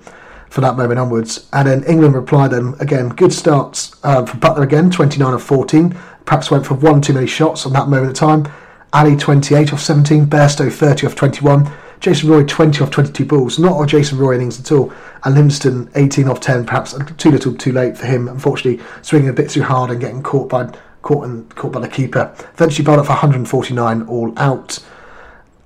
from 0.51 0.63
that 0.63 0.77
moment 0.77 1.01
onwards. 1.01 1.49
And 1.53 1.69
then 1.69 1.85
England 1.85 2.15
replied 2.15 2.51
then 2.51 2.75
again, 2.81 3.09
good 3.11 3.33
starts 3.33 3.97
uh, 4.03 4.27
for 4.27 4.37
Buttler 4.37 4.63
again, 4.63 4.91
29 4.91 5.35
of 5.35 5.43
14. 5.43 5.97
Perhaps 6.27 6.51
went 6.51 6.67
for 6.67 6.75
one 6.75 7.01
too 7.01 7.15
many 7.15 7.27
shots 7.27 7.65
on 7.65 7.73
that 7.73 7.89
moment 7.89 8.11
of 8.11 8.15
time. 8.15 8.53
Ali 8.93 9.17
28 9.17 9.73
off 9.73 9.81
17, 9.81 10.27
Bairstow 10.27 10.73
30 10.73 11.07
off 11.07 11.15
21. 11.15 11.71
Jason 12.01 12.29
Roy 12.29 12.45
20 12.45 12.83
off 12.83 12.91
22 12.91 13.25
balls, 13.25 13.59
not 13.59 13.81
a 13.81 13.87
Jason 13.87 14.19
Roy 14.19 14.35
innings 14.35 14.61
at 14.61 14.71
all. 14.71 14.93
And 15.25 15.35
Livingstone 15.35 15.91
18 15.95 16.29
off 16.29 16.41
10, 16.41 16.67
perhaps 16.67 16.95
too 17.17 17.31
little, 17.31 17.55
too 17.55 17.73
late 17.73 17.97
for 17.97 18.07
him. 18.07 18.29
Unfortunately, 18.29 18.85
swinging 19.03 19.29
a 19.29 19.33
bit 19.33 19.51
too 19.51 19.63
hard 19.63 19.91
and 19.91 20.01
getting 20.01 20.23
caught 20.23 20.49
by 20.49 20.71
caught 21.03 21.25
and 21.25 21.49
caught 21.55 21.73
by 21.73 21.81
the 21.81 21.89
keeper. 21.89 22.35
Eventually, 22.55 22.85
bowled 22.85 22.99
up 22.99 23.07
for 23.07 23.13
149 23.13 24.03
all 24.03 24.33
out. 24.39 24.79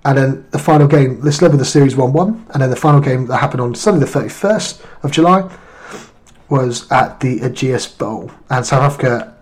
And 0.04 0.16
then 0.16 0.46
the 0.50 0.58
final 0.58 0.86
game, 0.86 1.20
this 1.20 1.42
led 1.42 1.50
with 1.50 1.60
the 1.60 1.66
series 1.66 1.96
1 1.96 2.12
1. 2.12 2.46
And 2.50 2.62
then 2.62 2.70
the 2.70 2.76
final 2.76 3.00
game 3.00 3.26
that 3.26 3.38
happened 3.38 3.60
on 3.60 3.74
Sunday, 3.74 4.04
the 4.04 4.10
31st 4.10 4.84
of 5.02 5.10
July, 5.10 5.50
was 6.48 6.90
at 6.90 7.20
the 7.20 7.40
Ageas 7.40 7.98
Bowl. 7.98 8.30
And 8.48 8.64
South 8.64 8.82
Africa 8.82 9.34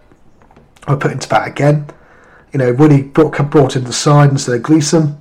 were 0.89 0.97
put 0.97 1.13
into 1.13 1.29
bat 1.29 1.49
again. 1.49 1.87
You 2.53 2.59
know, 2.59 2.73
Woody 2.73 3.03
brought, 3.03 3.51
brought 3.51 3.77
in 3.77 3.85
the 3.85 3.93
side 3.93 4.31
instead 4.31 4.57
of 4.57 4.63
Gleeson 4.63 5.21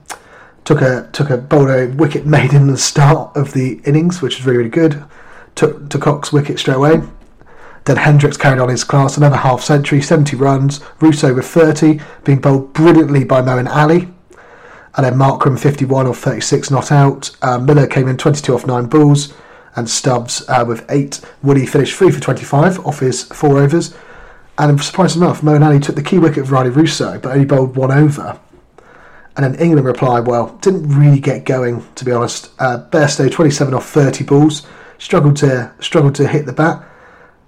took 0.68 0.82
a 0.82 1.08
took 1.14 1.30
a 1.30 1.38
bowled 1.38 1.70
a 1.70 1.88
wicket 1.96 2.26
made 2.26 2.52
in 2.52 2.68
the 2.68 2.78
start 2.78 3.36
of 3.38 3.54
the 3.54 3.80
innings, 3.86 4.22
which 4.22 4.36
was 4.38 4.46
really 4.46 4.58
really 4.58 4.70
good. 4.70 5.02
Took 5.56 5.88
de 5.88 5.98
Kock's 5.98 6.34
wicket 6.34 6.60
straight 6.60 6.76
away. 6.76 7.02
Then 7.86 7.96
Hendricks 7.96 8.36
carried 8.36 8.60
on 8.60 8.68
his 8.68 8.84
class, 8.84 9.16
another 9.16 9.38
half 9.38 9.64
century, 9.64 10.02
70 10.02 10.36
runs. 10.36 10.80
Rossouw 11.00 11.34
with 11.34 11.46
30, 11.46 12.02
being 12.26 12.42
bowled 12.42 12.74
brilliantly 12.74 13.24
by 13.24 13.42
Moeen 13.42 13.70
Ali. 13.74 14.10
And 14.96 15.06
then 15.06 15.14
Markram 15.14 15.58
51 15.58 16.06
off 16.06 16.18
36 16.18 16.70
not 16.70 16.92
out. 16.92 17.32
Uh, 17.42 17.60
Miller 17.60 17.88
came 17.88 18.10
in 18.10 18.18
22 18.18 18.54
off 18.54 18.68
9 18.68 18.88
balls. 18.88 19.34
And 19.78 19.90
Stubbs 19.90 20.44
uh, 20.50 20.66
with 20.68 20.86
8. 20.92 21.22
Woody 21.44 21.66
finished 21.66 21.96
3 21.96 22.12
for 22.12 22.20
25 22.20 22.86
off 22.86 23.00
his 23.00 23.24
4 23.24 23.58
overs. 23.58 23.96
And 24.58 24.82
surprisingly 24.82 25.28
enough, 25.28 25.42
Moeen 25.42 25.64
Ali 25.64 25.80
took 25.80 25.96
the 25.96 26.02
key 26.02 26.18
wicket 26.18 26.40
of 26.40 26.50
Rilee 26.50 26.72
Rossouw, 26.72 27.22
but 27.22 27.32
only 27.34 27.46
bowled 27.46 27.76
one 27.76 27.92
over. 27.92 28.40
And 29.36 29.46
then 29.46 29.62
England 29.62 29.86
replied, 29.86 30.26
well, 30.26 30.58
didn't 30.62 30.90
really 30.90 31.20
get 31.20 31.46
going, 31.46 31.86
to 31.94 32.04
be 32.04 32.12
honest. 32.12 32.50
Uh, 32.58 32.84
Bairstow, 32.90 33.32
27 33.32 33.74
off 33.76 33.88
30 33.88 34.24
balls, 34.24 34.66
struggled 34.98 35.38
to 35.38 35.72
struggled 35.80 36.16
to 36.16 36.28
hit 36.28 36.48
the 36.48 36.54
bat. 36.54 36.84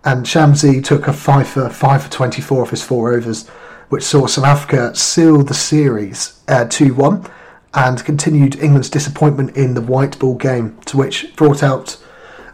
And 0.06 0.24
Shamsi 0.26 0.84
took 0.84 1.08
a 1.08 1.14
5 1.14 1.48
for, 1.48 1.70
5 1.70 2.04
for 2.04 2.10
24 2.12 2.62
off 2.62 2.70
his 2.70 2.84
four 2.84 3.12
overs, 3.12 3.48
which 3.90 4.04
saw 4.04 4.28
South 4.28 4.46
Africa 4.46 4.96
seal 4.96 5.44
the 5.44 5.56
series 5.56 6.40
uh, 6.48 6.66
2 6.70 6.94
uh, 6.94 6.96
1 6.96 7.32
and 7.74 8.06
continued 8.06 8.56
England's 8.56 8.90
disappointment 8.90 9.58
in 9.58 9.74
the 9.74 9.82
white 9.82 10.18
ball 10.20 10.36
game, 10.36 10.78
to 10.86 10.98
which 10.98 11.36
brought 11.36 11.64
out 11.64 11.98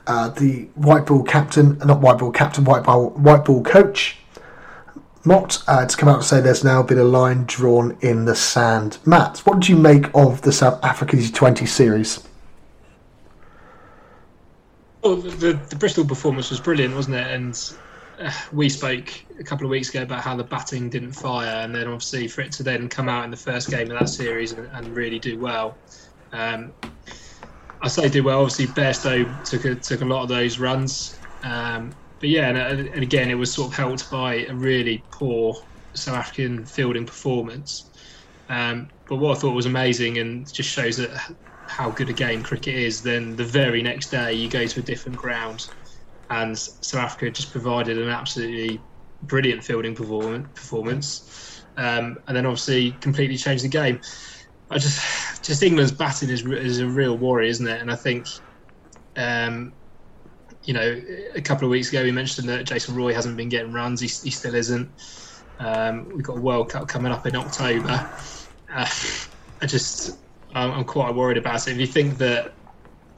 uh, 0.08 0.30
the 0.30 0.64
white 0.76 1.06
ball 1.06 1.24
captain, 1.24 1.78
not 1.80 2.00
white 2.00 2.18
ball 2.18 2.32
captain, 2.32 2.64
white 2.64 2.84
ball, 2.84 3.10
white 3.12 3.46
ball 3.46 3.64
coach, 3.64 4.18
Mott 5.26 5.64
uh, 5.68 5.86
to 5.86 5.98
come 5.98 6.08
out 6.08 6.18
and 6.18 6.26
say 6.26 6.40
there's 6.40 6.64
now 6.64 6.84
been 6.84 7.00
a 7.00 7.04
line 7.04 7.46
drawn 7.46 7.98
in 8.02 8.26
the 8.26 8.36
sand. 8.36 9.00
Matt, 9.06 9.40
what 9.40 9.60
did 9.60 9.70
you 9.70 9.76
make 9.76 10.14
of 10.16 10.44
the 10.44 10.52
South 10.52 10.84
Africa 10.84 11.18
T20 11.18 11.68
series? 11.68 12.24
Well, 15.02 15.18
the, 15.18 15.54
the 15.70 15.76
Bristol 15.76 16.06
performance 16.06 16.50
was 16.50 16.60
brilliant, 16.60 16.96
wasn't 16.96 17.16
it? 17.16 17.28
And 17.28 17.74
uh, 18.20 18.32
we 18.54 18.70
spoke 18.70 19.10
a 19.40 19.44
couple 19.44 19.66
of 19.66 19.72
weeks 19.72 19.90
ago 19.90 20.04
about 20.04 20.22
how 20.22 20.36
the 20.36 20.44
batting 20.44 20.90
didn't 20.90 21.14
fire, 21.14 21.64
and 21.64 21.74
then 21.74 21.88
obviously 21.88 22.28
for 22.28 22.42
it 22.42 22.52
to 22.54 22.64
then 22.64 22.88
come 22.88 23.10
out 23.10 23.26
in 23.26 23.32
the 23.32 23.38
first 23.38 23.70
game 23.70 23.92
of 23.92 24.00
that 24.00 24.10
series 24.10 24.52
and, 24.52 24.70
and 24.74 24.96
really 24.96 25.20
do 25.20 25.40
well. 25.40 25.78
Um, 26.32 26.72
I 27.82 27.88
say 27.88 28.10
do 28.10 28.24
well. 28.24 28.42
Obviously, 28.42 28.68
Bairstow 28.68 29.44
took 29.44 29.66
a, 29.66 29.76
took 29.76 30.02
a 30.02 30.06
lot 30.06 30.24
of 30.24 30.30
those 30.30 30.60
runs. 30.60 31.20
Um, 31.44 31.94
but 32.20 32.30
yeah, 32.30 32.50
and, 32.50 32.88
and, 32.88 33.04
again, 33.04 33.30
it 33.30 33.36
was 33.36 33.54
sort 33.54 33.72
of 33.72 33.78
helped 33.78 34.10
by 34.10 34.46
a 34.46 34.54
really 34.54 35.04
poor 35.12 35.56
South 35.96 36.16
African 36.16 36.66
fielding 36.66 37.06
performance. 37.06 37.90
Um, 38.50 38.90
but 39.08 39.18
what 39.18 39.38
I 39.38 39.40
thought 39.40 39.54
was 39.54 39.66
amazing 39.66 40.18
and 40.18 40.52
just 40.52 40.70
shows 40.70 40.98
that 40.98 41.10
how 41.68 41.92
good 41.92 42.10
a 42.10 42.14
game 42.14 42.44
cricket 42.44 42.76
is. 42.76 43.02
Then 43.02 43.36
the 43.36 43.44
very 43.44 43.82
next 43.82 44.10
day, 44.10 44.34
you 44.34 44.50
go 44.50 44.66
to 44.66 44.80
a 44.80 44.84
different 44.84 45.18
ground, 45.18 45.66
and 46.30 46.58
South 46.58 47.02
Africa 47.02 47.32
just 47.32 47.52
provided 47.52 47.98
an 47.98 48.10
absolutely 48.10 48.80
brilliant 49.24 49.64
fielding 49.64 49.96
performance, 49.96 51.64
um, 51.78 52.18
and 52.28 52.38
then 52.38 52.46
obviously 52.46 52.94
completely 52.94 53.38
changed 53.38 53.64
the 53.64 53.70
game. 53.70 54.00
I 54.70 54.78
just, 54.78 55.44
just 55.44 55.64
England's 55.64 55.92
batting 55.92 56.30
is 56.30 56.46
is 56.46 56.80
a 56.80 56.88
real 56.88 57.18
worry, 57.18 57.50
isn't 57.50 57.68
it? 57.68 57.82
And 57.82 57.92
I 57.92 57.96
think 57.96 58.26
um, 59.16 59.74
you 60.66 60.74
know, 60.74 61.02
a 61.36 61.42
couple 61.42 61.66
of 61.66 61.72
weeks 61.72 61.90
ago 61.90 62.04
we 62.04 62.12
mentioned 62.12 62.50
that 62.50 62.66
Jason 62.66 62.96
Roy 62.96 63.14
hasn't 63.14 63.38
been 63.38 63.50
getting 63.50 63.72
runs. 63.72 64.02
He, 64.02 64.08
he 64.08 64.32
still 64.32 64.56
isn't. 64.56 64.92
Um, 65.60 66.12
we've 66.14 66.26
got 66.26 66.38
a 66.38 66.42
World 66.42 66.70
Cup 66.70 66.88
coming 66.88 67.12
up 67.12 67.26
in 67.26 67.36
October. 67.36 68.10
Uh, 68.74 68.90
I 69.62 69.66
just, 69.68 70.20
I'm, 70.54 70.72
I'm, 70.72 70.84
quite 70.84 71.16
worried 71.16 71.38
about 71.38 71.68
it. 71.68 71.72
If 71.72 71.78
you 71.78 71.88
think 71.88 72.18
that 72.18 72.56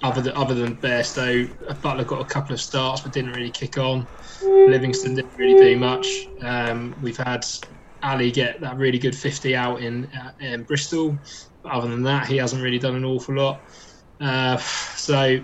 other 0.03 0.21
than 0.21 0.35
other 0.35 0.53
than 0.53 0.77
Bairstow, 0.77 1.57
Buttler 1.81 2.05
got 2.05 2.21
a 2.21 2.25
couple 2.25 2.53
of 2.53 2.61
starts 2.61 3.01
but 3.01 3.11
didn't 3.11 3.31
really 3.31 3.49
kick 3.49 3.77
on. 3.77 4.07
Livingstone 4.43 5.15
didn't 5.15 5.35
really 5.35 5.59
do 5.59 5.79
much. 5.79 6.07
Um, 6.43 6.95
we've 7.01 7.17
had 7.17 7.43
Ali 8.03 8.31
get 8.31 8.61
that 8.61 8.77
really 8.77 8.99
good 8.99 9.15
50 9.15 9.55
out 9.55 9.81
in, 9.81 10.05
uh, 10.11 10.31
in 10.39 10.63
Bristol. 10.63 11.17
But 11.63 11.71
other 11.71 11.87
than 11.87 12.03
that, 12.03 12.27
he 12.27 12.37
hasn't 12.37 12.61
really 12.61 12.77
done 12.77 12.95
an 12.95 13.05
awful 13.05 13.35
lot. 13.35 13.63
Uh, 14.19 14.57
so, 14.95 15.39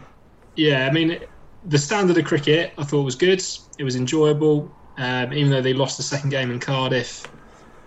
yeah, 0.55 0.87
I 0.87 0.91
mean, 0.91 1.19
the 1.65 1.77
standard 1.77 2.17
of 2.17 2.25
cricket 2.25 2.73
I 2.77 2.83
thought 2.83 3.03
was 3.03 3.15
good. 3.15 3.41
It 3.77 3.83
was 3.83 3.95
enjoyable. 3.95 4.77
Um, 4.97 5.33
even 5.33 5.51
though 5.51 5.61
they 5.61 5.73
lost 5.73 5.97
the 5.97 6.03
second 6.03 6.29
game 6.29 6.51
in 6.51 6.59
Cardiff, 6.59 7.25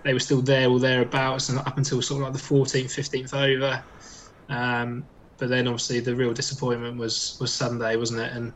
they 0.04 0.12
were 0.12 0.20
still 0.20 0.42
there 0.42 0.68
or 0.68 0.80
thereabouts, 0.80 1.48
and 1.48 1.58
up 1.58 1.76
until 1.76 2.02
sort 2.02 2.22
of 2.22 2.28
like 2.28 2.32
the 2.32 2.54
14th, 2.54 2.86
15th 2.86 3.34
over. 3.34 3.84
Um, 4.48 5.08
but 5.38 5.48
then 5.48 5.66
obviously 5.68 6.00
the 6.00 6.14
real 6.14 6.32
disappointment 6.32 6.98
was 6.98 7.36
was 7.40 7.52
Sunday, 7.52 7.96
wasn't 7.96 8.20
it? 8.20 8.32
And 8.32 8.54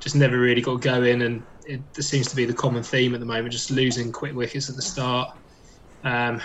just 0.00 0.16
never 0.16 0.38
really 0.38 0.62
got 0.62 0.80
going. 0.80 1.22
And 1.22 1.46
it, 1.64 1.82
it 1.96 2.02
seems 2.02 2.28
to 2.28 2.36
be 2.36 2.44
the 2.44 2.54
common 2.54 2.82
theme 2.82 3.14
at 3.14 3.20
the 3.20 3.26
moment, 3.26 3.52
just 3.52 3.70
losing 3.70 4.12
quick 4.12 4.34
wickets 4.34 4.70
at 4.70 4.76
the 4.76 4.82
start. 4.82 5.28
Um, 6.04 6.40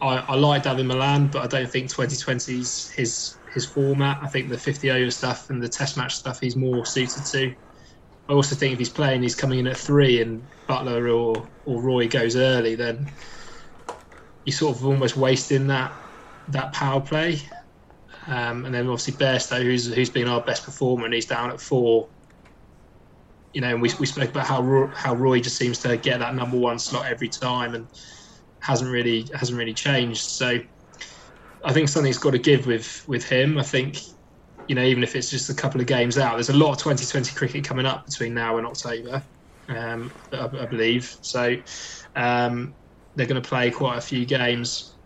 I, 0.00 0.18
I 0.18 0.34
like 0.36 0.62
Dawid 0.62 0.86
Malan, 0.86 1.28
but 1.28 1.42
I 1.42 1.46
don't 1.46 1.70
think 1.70 1.90
2020's 1.90 2.90
his 2.90 3.37
his 3.52 3.66
format. 3.66 4.18
I 4.22 4.28
think 4.28 4.48
the 4.48 4.58
50 4.58 4.90
over 4.90 5.10
stuff 5.10 5.50
and 5.50 5.62
the 5.62 5.68
test 5.68 5.96
match 5.96 6.16
stuff 6.16 6.40
he's 6.40 6.56
more 6.56 6.84
suited 6.86 7.24
to. 7.26 7.54
I 8.28 8.32
also 8.32 8.54
think 8.54 8.74
if 8.74 8.78
he's 8.78 8.90
playing, 8.90 9.22
he's 9.22 9.34
coming 9.34 9.58
in 9.58 9.66
at 9.66 9.76
three, 9.76 10.20
and 10.20 10.42
Buttler 10.68 11.14
or 11.14 11.48
or 11.64 11.82
Roy 11.82 12.08
goes 12.08 12.36
early, 12.36 12.74
then 12.74 13.10
you're 14.44 14.54
sort 14.54 14.76
of 14.76 14.84
almost 14.84 15.16
wasting 15.16 15.66
that 15.68 15.92
that 16.48 16.72
power 16.72 17.00
play. 17.00 17.40
Um, 18.26 18.66
and 18.66 18.74
then 18.74 18.86
obviously 18.86 19.14
Bairstow, 19.14 19.62
who's 19.62 19.92
who's 19.92 20.10
been 20.10 20.28
our 20.28 20.42
best 20.42 20.64
performer, 20.64 21.06
and 21.06 21.14
he's 21.14 21.26
down 21.26 21.50
at 21.50 21.60
four. 21.60 22.08
You 23.54 23.62
know, 23.62 23.68
and 23.68 23.80
we 23.80 23.90
we 23.98 24.04
spoke 24.04 24.28
about 24.28 24.46
how 24.46 24.60
Roy, 24.60 24.88
how 24.88 25.14
Roy 25.14 25.40
just 25.40 25.56
seems 25.56 25.78
to 25.80 25.96
get 25.96 26.18
that 26.18 26.34
number 26.34 26.58
one 26.58 26.78
slot 26.78 27.06
every 27.06 27.28
time, 27.28 27.74
and 27.74 27.86
hasn't 28.60 28.90
really 28.90 29.26
hasn't 29.34 29.58
really 29.58 29.72
changed. 29.72 30.20
So 30.20 30.58
I 31.64 31.72
think 31.72 31.88
something's 31.88 32.18
got 32.18 32.32
to 32.32 32.38
give 32.38 32.66
with 32.66 33.04
with 33.08 33.24
him. 33.24 33.58
I 33.58 33.62
think 33.62 33.98
you 34.66 34.74
know 34.74 34.82
even 34.82 35.02
if 35.02 35.16
it's 35.16 35.30
just 35.30 35.50
a 35.50 35.54
couple 35.54 35.80
of 35.80 35.86
games 35.86 36.18
out, 36.18 36.34
there's 36.34 36.50
a 36.50 36.56
lot 36.56 36.72
of 36.72 36.78
2020 36.78 37.34
cricket 37.34 37.64
coming 37.64 37.86
up 37.86 38.06
between 38.06 38.34
now 38.34 38.58
and 38.58 38.66
October, 38.66 39.22
um, 39.68 40.12
I, 40.32 40.44
I, 40.44 40.66
believe. 40.66 41.16
So 41.22 41.56
um, 42.16 42.74
they're 43.14 43.26
going 43.26 43.40
to 43.40 43.48
play 43.48 43.70
quite 43.70 43.98
a 43.98 44.00
few 44.00 44.24
games. 44.24 44.96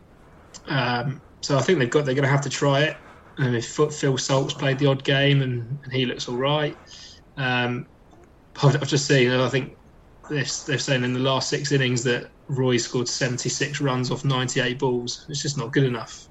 Um, 0.67 1.23
so 1.41 1.59
I 1.59 1.63
think 1.63 1.79
they've 1.79 1.91
got 1.91 2.05
they're 2.05 2.15
going 2.15 2.25
to 2.25 2.31
have 2.31 2.43
to 2.43 2.51
try 2.51 2.83
it. 2.83 2.97
And 3.39 3.57
if 3.57 3.67
Phil 3.67 4.19
Salt's 4.19 4.55
played 4.55 4.79
the 4.79 4.87
odd 4.87 5.05
game 5.05 5.41
and, 5.41 5.79
and 5.83 5.93
he 5.93 6.05
looks 6.05 6.29
all 6.29 6.37
right, 6.37 6.77
um, 7.39 7.87
I've 8.63 8.87
just 8.87 9.07
seen. 9.07 9.31
I 9.31 9.49
think 9.49 9.75
they're, 10.29 10.45
they're 10.67 10.79
saying 10.79 11.05
in 11.05 11.15
the 11.15 11.21
last 11.21 11.49
six 11.49 11.73
innings 11.73 12.05
that 12.05 12.31
Roy 12.49 12.77
scored 12.77 13.09
76 13.09 13.81
runs 13.81 14.11
off 14.11 14.25
98 14.25 14.79
balls. 14.79 15.25
It's 15.29 15.43
just 15.43 15.57
not 15.57 15.73
good 15.73 15.85
enough. 15.85 16.29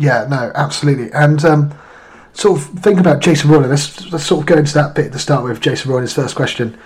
Yeah, 0.00 0.26
no, 0.30 0.50
absolutely. 0.54 1.12
And 1.12 1.44
um, 1.44 1.78
sort 2.32 2.58
of 2.58 2.64
think 2.80 2.98
about 2.98 3.20
Jason 3.20 3.50
Roy. 3.50 3.66
Let's, 3.66 4.10
let's 4.10 4.24
sort 4.24 4.40
of 4.40 4.46
go 4.46 4.56
into 4.56 4.72
that 4.72 4.94
bit 4.94 5.12
to 5.12 5.18
start 5.18 5.44
with. 5.44 5.60
Jason 5.60 5.90
Roy, 5.90 6.00
his 6.00 6.14
first 6.14 6.34
question. 6.34 6.78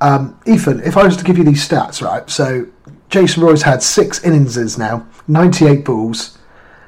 Um, 0.00 0.38
Ethan, 0.46 0.80
if 0.80 0.96
I 0.96 1.04
was 1.04 1.16
to 1.16 1.24
give 1.24 1.38
you 1.38 1.44
these 1.44 1.66
stats, 1.66 2.02
right? 2.02 2.28
So 2.28 2.66
Jason 3.08 3.44
Roy's 3.44 3.62
had 3.62 3.84
six 3.84 4.24
innings 4.24 4.76
now, 4.76 5.06
98 5.28 5.84
balls, 5.84 6.38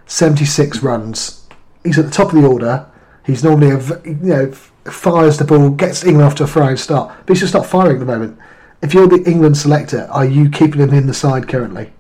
76 0.07 0.83
runs. 0.83 1.47
He's 1.85 1.97
at 1.97 2.07
the 2.07 2.11
top 2.11 2.33
of 2.33 2.43
the 2.43 2.49
order. 2.49 2.91
He's 3.25 3.45
normally 3.45 3.71
a, 3.71 3.79
you 4.05 4.19
know 4.21 4.53
fires 4.91 5.39
the 5.39 5.45
ball, 5.45 5.71
gets 5.71 6.03
England 6.03 6.27
off 6.27 6.35
to 6.37 6.45
a 6.45 6.49
flying 6.49 6.77
start, 6.77 7.15
but 7.25 7.35
he's 7.35 7.41
just 7.41 7.55
not 7.55 7.67
firing 7.67 7.97
at 7.97 8.01
the 8.01 8.07
moment. 8.07 8.37
If 8.83 8.95
you're 8.95 9.07
the 9.07 9.23
England 9.31 9.57
selector, 9.57 10.09
are 10.11 10.25
you 10.25 10.51
keeping 10.51 10.81
him 10.81 10.93
in 10.93 11.07
the 11.07 11.15
side 11.15 11.47
currently? 11.47 11.93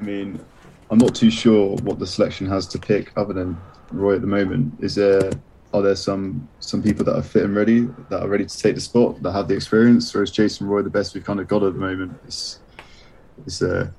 I 0.00 0.02
mean, 0.02 0.40
I'm 0.92 0.98
not 0.98 1.14
too 1.14 1.30
sure 1.30 1.74
what 1.78 1.98
the 1.98 2.06
selection 2.06 2.46
has 2.48 2.66
to 2.66 2.78
pick 2.78 3.12
other 3.16 3.32
than 3.32 3.58
Roy 3.92 4.14
at 4.16 4.20
the 4.20 4.26
moment. 4.26 4.74
Is 4.80 4.94
there 4.94 5.30
are 5.72 5.80
there 5.80 5.96
some 5.96 6.46
some 6.60 6.82
people 6.82 7.02
that 7.06 7.16
are 7.16 7.22
fit 7.22 7.44
and 7.44 7.56
ready 7.56 7.88
that 8.10 8.22
are 8.22 8.28
ready 8.28 8.44
to 8.44 8.58
take 8.58 8.74
the 8.74 8.80
spot 8.82 9.22
that 9.22 9.32
have 9.32 9.48
the 9.48 9.54
experience, 9.54 10.14
or 10.14 10.22
is 10.22 10.30
Jason 10.30 10.66
Roy 10.66 10.82
the 10.82 10.90
best 10.90 11.14
we've 11.14 11.24
kind 11.24 11.40
of 11.40 11.48
got 11.48 11.62
at 11.62 11.72
the 11.72 11.78
moment? 11.78 12.20
Is 12.28 12.58
is 13.46 13.58
there? 13.58 13.94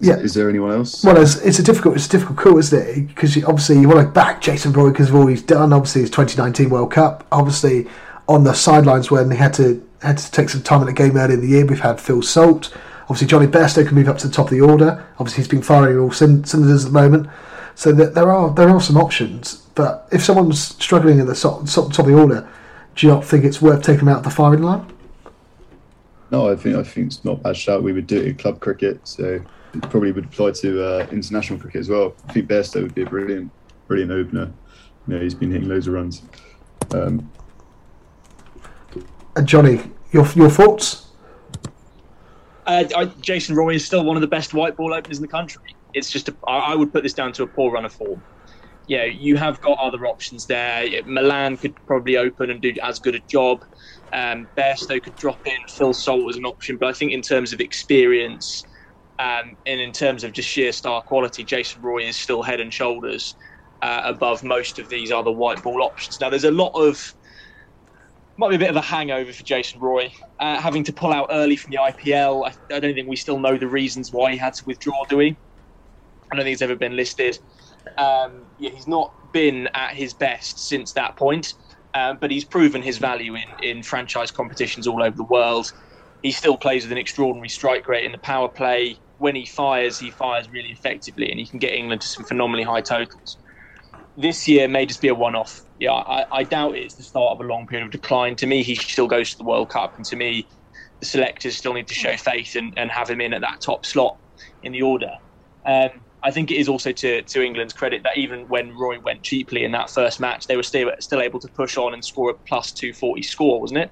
Is, 0.00 0.08
Yeah. 0.08 0.16
is 0.16 0.34
there 0.34 0.50
anyone 0.50 0.72
else? 0.72 1.04
Well, 1.04 1.16
it's, 1.16 1.36
it's 1.36 1.60
a 1.60 1.62
difficult, 1.62 1.94
it's 1.94 2.06
a 2.06 2.10
difficult 2.10 2.38
call, 2.38 2.58
isn't 2.58 2.78
it? 2.78 3.06
Because 3.06 3.36
obviously 3.44 3.78
you 3.78 3.88
want 3.88 4.00
to 4.04 4.12
back 4.12 4.40
Jason 4.40 4.72
Roy 4.72 4.90
because 4.90 5.10
of 5.10 5.14
all 5.14 5.28
he's 5.28 5.42
done. 5.42 5.72
Obviously, 5.72 6.00
his 6.00 6.10
2019 6.10 6.70
World 6.70 6.90
Cup. 6.90 7.24
Obviously, 7.30 7.86
on 8.28 8.42
the 8.42 8.52
sidelines 8.52 9.12
when 9.12 9.30
he 9.30 9.36
had 9.36 9.54
to 9.54 9.80
had 10.02 10.18
to 10.18 10.30
take 10.32 10.48
some 10.48 10.64
time 10.64 10.80
at 10.80 10.86
the 10.86 10.92
game 10.92 11.16
early 11.16 11.34
in 11.34 11.40
the 11.40 11.46
year, 11.46 11.64
we've 11.64 11.78
had 11.78 12.00
Phil 12.00 12.20
Salt. 12.20 12.76
Obviously, 13.08 13.26
Jonny 13.28 13.46
Bairstow 13.46 13.86
can 13.86 13.94
move 13.94 14.08
up 14.08 14.18
to 14.18 14.26
the 14.28 14.34
top 14.34 14.46
of 14.46 14.50
the 14.50 14.60
order. 14.60 15.06
Obviously, 15.18 15.42
he's 15.42 15.48
been 15.48 15.62
firing 15.62 15.98
all 15.98 16.10
cylinders 16.10 16.84
at 16.84 16.92
the 16.92 16.98
moment. 17.00 17.28
So 17.76 17.92
that 17.92 18.14
there 18.14 18.32
are 18.32 18.52
there 18.54 18.68
are 18.70 18.80
some 18.80 18.96
options. 18.96 19.56
But 19.74 20.08
if 20.10 20.24
someone's 20.24 20.60
struggling 20.82 21.20
at 21.20 21.26
the 21.26 21.34
so- 21.34 21.62
top 21.66 21.98
of 21.98 22.06
the 22.06 22.14
order, 22.14 22.48
do 22.94 23.06
you 23.06 23.12
not 23.12 23.24
think 23.24 23.44
it's 23.44 23.60
worth 23.60 23.82
taking 23.82 24.06
them 24.06 24.08
out 24.08 24.18
of 24.18 24.24
the 24.24 24.30
firing 24.30 24.62
line? 24.62 24.86
No, 26.30 26.50
I 26.50 26.56
think 26.56 26.74
I 26.76 26.82
think 26.82 27.08
it's 27.08 27.24
not 27.24 27.34
a 27.34 27.42
bad 27.42 27.56
shout. 27.56 27.82
We 27.82 27.92
would 27.92 28.06
do 28.06 28.16
it 28.18 28.26
in 28.26 28.34
club 28.36 28.60
cricket, 28.60 29.06
so 29.06 29.40
it 29.74 29.82
probably 29.90 30.10
would 30.10 30.24
apply 30.24 30.52
to 30.52 30.82
uh, 30.82 31.06
international 31.12 31.58
cricket 31.60 31.80
as 31.80 31.88
well. 31.90 32.14
I 32.28 32.32
think 32.32 32.48
Bairstow 32.48 32.82
would 32.82 32.94
be 32.94 33.02
a 33.02 33.06
brilliant, 33.06 33.52
brilliant 33.86 34.10
opener. 34.10 34.50
You 35.06 35.14
know, 35.14 35.20
he's 35.20 35.34
been 35.34 35.52
hitting 35.52 35.68
loads 35.68 35.86
of 35.86 35.94
runs. 35.94 36.22
Um, 36.92 37.30
And 39.36 39.46
Johnny, 39.46 39.82
your 40.12 40.26
your 40.34 40.48
thoughts? 40.50 41.05
Uh, 42.66 42.84
I, 42.96 43.04
Jason 43.20 43.54
Roy 43.54 43.74
is 43.74 43.86
still 43.86 44.04
one 44.04 44.16
of 44.16 44.20
the 44.20 44.26
best 44.26 44.52
white 44.52 44.76
ball 44.76 44.92
openers 44.92 45.18
in 45.18 45.22
the 45.22 45.28
country. 45.28 45.62
It's 45.94 46.10
just, 46.10 46.28
a, 46.28 46.36
I 46.46 46.72
I 46.72 46.74
would 46.74 46.92
put 46.92 47.02
this 47.02 47.14
down 47.14 47.32
to 47.34 47.42
a 47.42 47.46
poor 47.46 47.72
run 47.72 47.84
of 47.84 47.92
form. 47.92 48.22
Yeah, 48.88 49.04
you 49.04 49.36
have 49.36 49.60
got 49.60 49.78
other 49.78 50.06
options 50.06 50.46
there. 50.46 50.86
Malan 51.04 51.56
could 51.56 51.74
probably 51.86 52.16
open 52.16 52.50
and 52.50 52.60
do 52.60 52.72
as 52.82 53.00
good 53.00 53.14
a 53.16 53.20
job. 53.28 53.64
Um, 54.12 54.48
Bairstow 54.56 55.02
could 55.02 55.16
drop 55.16 55.40
in. 55.44 55.56
Phil 55.76 55.92
Salt 55.92 56.24
was 56.24 56.36
an 56.36 56.44
option, 56.44 56.76
but 56.78 56.88
I 56.88 56.92
think 56.92 57.12
in 57.12 57.22
terms 57.22 57.52
of 57.52 57.60
experience 57.60 58.62
um, 59.18 59.56
and 59.66 59.80
in 59.80 59.92
terms 59.92 60.22
of 60.22 60.32
just 60.32 60.48
sheer 60.48 60.72
star 60.72 61.02
quality, 61.02 61.44
Jason 61.44 61.82
Roy 61.82 62.04
is 62.04 62.16
still 62.18 62.42
head 62.42 62.60
and 62.60 62.72
shoulders 62.72 63.34
uh, 63.82 64.02
above 64.04 64.44
most 64.44 64.78
of 64.78 64.88
these 64.88 65.10
other 65.10 65.32
white 65.32 65.62
ball 65.62 65.82
options. 65.82 66.20
Now, 66.20 66.30
there's 66.30 66.44
a 66.44 66.50
lot 66.50 66.70
of 66.74 67.00
might 68.38 68.50
be 68.50 68.56
a 68.56 68.58
bit 68.58 68.70
of 68.70 68.76
a 68.76 68.82
hangover 68.82 69.32
for 69.32 69.42
Jason 69.42 69.80
Roy, 69.80 70.12
uh, 70.38 70.60
having 70.60 70.84
to 70.84 70.92
pull 70.92 71.12
out 71.12 71.28
early 71.30 71.56
from 71.56 71.70
the 71.70 71.78
IPL. 71.78 72.46
I, 72.46 72.74
I 72.74 72.80
don't 72.80 72.94
think 72.94 73.08
we 73.08 73.16
still 73.16 73.38
know 73.38 73.56
the 73.56 73.68
reasons 73.68 74.12
why 74.12 74.32
he 74.32 74.36
had 74.36 74.54
to 74.54 74.62
withdraw, 74.66 75.04
do 75.08 75.16
we? 75.16 75.38
I 76.30 76.36
don't 76.36 76.44
think 76.44 76.52
it's 76.54 76.62
ever 76.62 76.76
been 76.76 76.96
listed. 76.96 77.38
Um, 77.98 78.46
yeah, 78.58 78.70
he's 78.70 78.88
not 78.88 79.12
been 79.32 79.68
at 79.74 79.94
his 79.94 80.12
best 80.12 80.68
since 80.68 80.92
that 80.92 81.16
point, 81.16 81.54
um, 81.94 82.18
but 82.20 82.30
he's 82.30 82.44
proven 82.44 82.82
his 82.82 82.98
value 82.98 83.36
in, 83.36 83.44
in 83.62 83.82
franchise 83.82 84.30
competitions 84.30 84.86
all 84.86 85.02
over 85.02 85.16
the 85.16 85.24
world. 85.24 85.72
He 86.22 86.32
still 86.32 86.56
plays 86.56 86.82
with 86.82 86.92
an 86.92 86.98
extraordinary 86.98 87.48
strike 87.48 87.88
rate 87.88 88.04
in 88.04 88.12
the 88.12 88.18
power 88.18 88.48
play. 88.48 88.98
When 89.18 89.34
he 89.34 89.46
fires, 89.46 89.98
he 89.98 90.10
fires 90.10 90.50
really 90.50 90.70
effectively, 90.70 91.30
and 91.30 91.38
he 91.38 91.46
can 91.46 91.58
get 91.58 91.72
England 91.72 92.02
to 92.02 92.08
some 92.08 92.24
phenomenally 92.24 92.64
high 92.64 92.82
totals 92.82 93.38
this 94.16 94.48
year 94.48 94.68
may 94.68 94.86
just 94.86 95.00
be 95.00 95.08
a 95.08 95.14
one-off. 95.14 95.62
Yeah, 95.78 95.92
I, 95.92 96.38
I 96.38 96.42
doubt 96.44 96.74
it's 96.76 96.94
the 96.94 97.02
start 97.02 97.32
of 97.32 97.40
a 97.40 97.48
long 97.48 97.66
period 97.66 97.86
of 97.86 97.92
decline. 97.92 98.36
To 98.36 98.46
me, 98.46 98.62
he 98.62 98.74
still 98.74 99.06
goes 99.06 99.32
to 99.32 99.38
the 99.38 99.44
World 99.44 99.68
Cup, 99.68 99.96
and 99.96 100.04
to 100.06 100.16
me, 100.16 100.46
the 101.00 101.06
selectors 101.06 101.56
still 101.56 101.74
need 101.74 101.86
to 101.88 101.94
show 101.94 102.16
faith 102.16 102.56
and, 102.56 102.72
and 102.78 102.90
have 102.90 103.10
him 103.10 103.20
in 103.20 103.34
at 103.34 103.42
that 103.42 103.60
top 103.60 103.84
slot 103.84 104.16
in 104.62 104.72
the 104.72 104.82
order. 104.82 105.12
Um, 105.66 105.90
I 106.22 106.30
think 106.30 106.50
it 106.50 106.56
is 106.56 106.68
also 106.68 106.92
to, 106.92 107.22
to 107.22 107.42
England's 107.42 107.72
credit 107.74 108.02
that 108.04 108.16
even 108.16 108.48
when 108.48 108.76
Roy 108.76 108.98
went 108.98 109.22
cheaply 109.22 109.64
in 109.64 109.72
that 109.72 109.90
first 109.90 110.18
match, 110.18 110.46
they 110.46 110.56
were 110.56 110.62
still 110.62 110.90
still 110.98 111.20
able 111.20 111.38
to 111.40 111.48
push 111.48 111.76
on 111.76 111.92
and 111.92 112.04
score 112.04 112.30
a 112.30 112.34
plus 112.34 112.72
two 112.72 112.92
forty 112.92 113.22
score, 113.22 113.60
wasn't 113.60 113.80
it? 113.80 113.90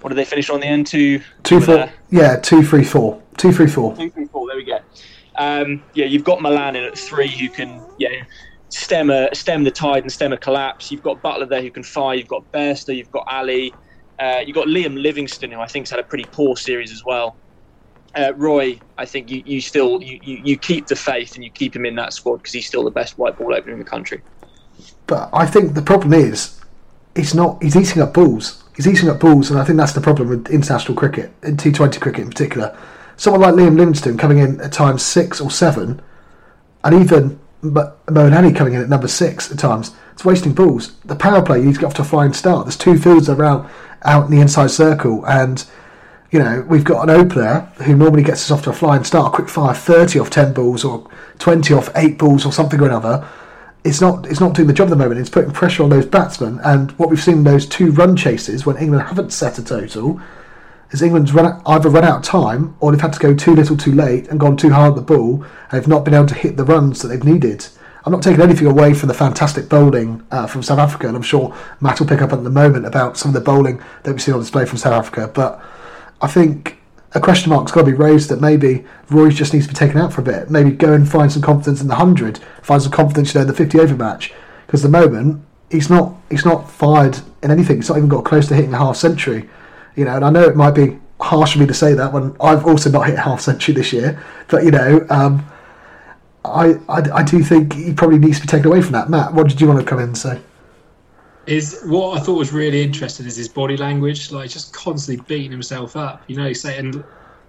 What 0.00 0.10
did 0.10 0.16
they 0.16 0.24
finish 0.24 0.48
on 0.50 0.60
the 0.60 0.66
end? 0.66 0.86
Two, 0.86 1.20
Two 1.42 1.56
were 1.56 1.60
four, 1.60 1.74
there. 1.76 1.92
yeah, 2.10 2.36
two 2.36 2.62
three 2.62 2.84
four, 2.84 3.20
two 3.36 3.52
three 3.52 3.66
four. 3.66 3.94
Two, 3.96 4.08
three, 4.10 4.26
four. 4.26 4.46
There 4.46 4.56
we 4.56 4.64
go. 4.64 4.78
Um, 5.36 5.82
yeah, 5.94 6.06
you've 6.06 6.24
got 6.24 6.40
Malan 6.40 6.76
in 6.76 6.84
at 6.84 6.96
three, 6.96 7.28
who 7.28 7.48
can 7.48 7.82
you 7.98 8.08
know, 8.08 8.16
stem 8.72 9.10
a 9.10 9.34
stem 9.34 9.64
the 9.64 9.70
tide 9.70 10.02
and 10.02 10.12
stem 10.12 10.32
a 10.32 10.36
collapse. 10.36 10.90
You've 10.90 11.02
got 11.02 11.22
Buttler 11.22 11.48
there 11.48 11.62
who 11.62 11.70
can 11.70 11.82
fire. 11.82 12.16
You've 12.16 12.28
got 12.28 12.50
Bairstow. 12.52 12.96
You've 12.96 13.12
got 13.12 13.26
Ali. 13.28 13.74
Uh, 14.18 14.40
you've 14.44 14.54
got 14.54 14.66
Liam 14.66 15.00
Livingstone, 15.00 15.50
who 15.50 15.60
I 15.60 15.66
think's 15.66 15.90
had 15.90 15.98
a 15.98 16.04
pretty 16.04 16.24
poor 16.30 16.56
series 16.56 16.92
as 16.92 17.04
well. 17.04 17.36
Uh, 18.14 18.32
Roy, 18.36 18.78
I 18.98 19.06
think 19.06 19.30
you, 19.30 19.42
you 19.46 19.60
still 19.60 20.02
you, 20.02 20.20
you, 20.22 20.58
keep 20.58 20.86
the 20.86 20.96
faith 20.96 21.34
and 21.34 21.42
you 21.42 21.50
keep 21.50 21.74
him 21.74 21.86
in 21.86 21.94
that 21.96 22.12
squad 22.12 22.36
because 22.36 22.52
he's 22.52 22.66
still 22.66 22.84
the 22.84 22.90
best 22.90 23.16
white 23.16 23.38
ball 23.38 23.54
opener 23.54 23.72
in 23.72 23.78
the 23.78 23.86
country. 23.86 24.20
But 25.06 25.30
I 25.32 25.46
think 25.46 25.74
the 25.74 25.82
problem 25.82 26.12
is, 26.12 26.60
it's 27.14 27.34
not. 27.34 27.62
He's 27.62 27.76
eating 27.76 28.02
up 28.02 28.14
balls. 28.14 28.62
He's 28.76 28.86
eating 28.86 29.08
up 29.08 29.20
balls, 29.20 29.50
and 29.50 29.58
I 29.58 29.64
think 29.64 29.78
that's 29.78 29.92
the 29.92 30.00
problem 30.00 30.28
with 30.28 30.48
international 30.48 30.94
cricket, 30.94 31.32
in 31.42 31.56
T20 31.56 32.00
cricket 32.00 32.22
in 32.22 32.28
particular. 32.28 32.76
Someone 33.16 33.42
like 33.42 33.54
Liam 33.54 33.76
Livingstone 33.76 34.18
coming 34.18 34.38
in 34.38 34.60
at 34.60 34.72
times 34.72 35.02
six 35.02 35.40
or 35.40 35.50
seven, 35.50 36.00
and 36.84 36.94
even 36.94 37.38
Mo 37.62 37.92
Moeen 38.08 38.36
Ali 38.36 38.52
coming 38.52 38.74
in 38.74 38.82
at 38.82 38.88
number 38.88 39.08
six 39.08 39.50
at 39.50 39.58
times. 39.58 39.94
It's 40.12 40.24
wasting 40.24 40.52
balls. 40.52 40.92
The 41.04 41.14
power 41.14 41.42
play, 41.42 41.60
you 41.60 41.66
need 41.66 41.74
to 41.74 41.80
get 41.80 41.86
off 41.86 41.94
to 41.94 42.02
a 42.02 42.04
flying 42.04 42.32
start. 42.32 42.66
There's 42.66 42.76
two 42.76 42.98
fields 42.98 43.28
around 43.28 43.70
out 44.04 44.26
in 44.26 44.32
the 44.32 44.40
inside 44.40 44.70
circle, 44.72 45.24
and 45.26 45.64
you 46.32 46.40
know 46.40 46.66
we've 46.68 46.84
got 46.84 47.08
an 47.08 47.10
opener 47.10 47.60
who 47.84 47.96
normally 47.96 48.24
gets 48.24 48.42
us 48.42 48.50
off 48.50 48.64
to 48.64 48.70
a 48.70 48.74
flying 48.74 49.04
start, 49.04 49.32
a 49.32 49.36
quick 49.36 49.48
fire, 49.48 49.74
thirty 49.74 50.18
off 50.18 50.28
ten 50.28 50.52
balls 50.52 50.84
or 50.84 51.08
twenty 51.38 51.72
off 51.72 51.88
eight 51.94 52.18
balls 52.18 52.44
or 52.44 52.52
something 52.52 52.80
or 52.80 52.86
another. 52.86 53.26
It's 53.84 54.00
not. 54.00 54.26
It's 54.26 54.40
not 54.40 54.54
doing 54.54 54.68
the 54.68 54.74
job 54.74 54.88
at 54.88 54.90
the 54.90 54.96
moment. 54.96 55.20
It's 55.20 55.30
putting 55.30 55.52
pressure 55.52 55.84
on 55.84 55.90
those 55.90 56.06
batsmen, 56.06 56.60
and 56.64 56.90
what 56.92 57.10
we've 57.10 57.22
seen 57.22 57.38
in 57.38 57.44
those 57.44 57.66
two 57.66 57.92
run 57.92 58.16
chases 58.16 58.66
when 58.66 58.76
England 58.76 59.06
haven't 59.06 59.32
set 59.32 59.58
a 59.58 59.64
total 59.64 60.20
is 60.92 61.02
England's 61.02 61.32
run 61.32 61.60
either 61.66 61.88
run 61.88 62.04
out 62.04 62.18
of 62.18 62.22
time 62.22 62.76
or 62.80 62.92
they've 62.92 63.00
had 63.00 63.12
to 63.14 63.18
go 63.18 63.34
too 63.34 63.54
little, 63.54 63.76
too 63.76 63.92
late, 63.92 64.28
and 64.28 64.38
gone 64.38 64.56
too 64.56 64.70
hard 64.70 64.90
at 64.90 64.96
the 64.96 65.02
ball, 65.02 65.42
and 65.42 65.80
they've 65.80 65.88
not 65.88 66.04
been 66.04 66.14
able 66.14 66.26
to 66.26 66.34
hit 66.34 66.56
the 66.56 66.64
runs 66.64 67.02
that 67.02 67.08
they've 67.08 67.24
needed. 67.24 67.66
I'm 68.04 68.12
not 68.12 68.22
taking 68.22 68.42
anything 68.42 68.66
away 68.66 68.94
from 68.94 69.08
the 69.08 69.14
fantastic 69.14 69.68
bowling 69.68 70.26
uh, 70.30 70.46
from 70.46 70.62
South 70.62 70.78
Africa, 70.78 71.06
and 71.06 71.16
I'm 71.16 71.22
sure 71.22 71.54
Matt 71.80 72.00
will 72.00 72.08
pick 72.08 72.20
up 72.20 72.32
at 72.32 72.42
the 72.42 72.50
moment 72.50 72.84
about 72.84 73.16
some 73.16 73.30
of 73.30 73.34
the 73.34 73.40
bowling 73.40 73.82
that 74.02 74.10
we've 74.10 74.22
seen 74.22 74.34
on 74.34 74.40
display 74.40 74.66
from 74.66 74.78
South 74.78 74.92
Africa. 74.92 75.30
But 75.32 75.62
I 76.20 76.26
think 76.26 76.78
a 77.14 77.20
question 77.20 77.50
mark's 77.50 77.70
got 77.70 77.80
to 77.80 77.86
be 77.86 77.96
raised 77.96 78.28
that 78.30 78.40
maybe 78.40 78.84
Roy 79.08 79.30
just 79.30 79.52
needs 79.52 79.66
to 79.66 79.72
be 79.72 79.76
taken 79.76 79.98
out 79.98 80.12
for 80.12 80.20
a 80.20 80.24
bit. 80.24 80.50
Maybe 80.50 80.72
go 80.72 80.92
and 80.92 81.08
find 81.08 81.30
some 81.30 81.42
confidence 81.42 81.80
in 81.80 81.88
the 81.88 81.94
hundred, 81.94 82.38
find 82.62 82.82
some 82.82 82.92
confidence, 82.92 83.32
you 83.32 83.38
know, 83.38 83.42
in 83.42 83.48
the 83.48 83.54
50 83.54 83.78
over 83.78 83.94
match. 83.94 84.32
Because 84.66 84.84
at 84.84 84.90
the 84.90 84.98
moment 84.98 85.44
he's 85.70 85.88
not 85.88 86.14
he's 86.30 86.44
not 86.44 86.70
fired 86.70 87.20
in 87.42 87.50
anything. 87.50 87.76
He's 87.76 87.88
not 87.88 87.98
even 87.98 88.08
got 88.08 88.24
close 88.24 88.48
to 88.48 88.54
hitting 88.54 88.74
a 88.74 88.78
half 88.78 88.96
century. 88.96 89.48
You 89.96 90.04
know, 90.04 90.16
and 90.16 90.24
I 90.24 90.30
know 90.30 90.42
it 90.42 90.56
might 90.56 90.72
be 90.72 90.98
harsh 91.20 91.52
for 91.52 91.60
me 91.60 91.66
to 91.66 91.74
say 91.74 91.94
that 91.94 92.12
when 92.12 92.34
I've 92.40 92.66
also 92.66 92.90
not 92.90 93.06
hit 93.06 93.18
half 93.18 93.40
century 93.40 93.74
this 93.74 93.92
year, 93.92 94.22
but 94.48 94.64
you 94.64 94.70
know, 94.70 95.06
um, 95.10 95.44
I, 96.44 96.74
I 96.88 97.02
I 97.14 97.22
do 97.22 97.42
think 97.42 97.74
he 97.74 97.92
probably 97.92 98.18
needs 98.18 98.38
to 98.40 98.42
be 98.42 98.48
taken 98.48 98.66
away 98.66 98.82
from 98.82 98.92
that. 98.92 99.10
Matt, 99.10 99.34
what 99.34 99.48
did 99.48 99.60
you 99.60 99.68
want 99.68 99.80
to 99.80 99.86
come 99.86 99.98
in 99.98 100.06
and 100.06 100.18
say? 100.18 100.40
is 101.46 101.82
what 101.84 102.18
I 102.18 102.20
thought 102.22 102.38
was 102.38 102.52
really 102.52 102.82
interesting 102.82 103.26
is 103.26 103.36
his 103.36 103.48
body 103.48 103.76
language, 103.76 104.30
like 104.30 104.50
just 104.50 104.72
constantly 104.72 105.24
beating 105.26 105.50
himself 105.50 105.96
up. 105.96 106.22
You 106.28 106.36
know, 106.36 106.52
saying 106.52 107.02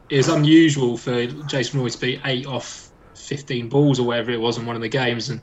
it 0.10 0.17
was 0.17 0.29
unusual 0.29 0.97
for 0.97 1.25
Jason 1.25 1.79
Roy 1.79 1.89
to 1.89 1.97
be 1.99 2.19
eight 2.25 2.45
off 2.45 2.89
fifteen 3.13 3.69
balls 3.69 3.99
or 3.99 4.08
whatever 4.08 4.32
it 4.32 4.39
was 4.39 4.58
in 4.58 4.65
one 4.65 4.75
of 4.75 4.82
the 4.82 4.89
games, 4.89 5.29
and 5.29 5.41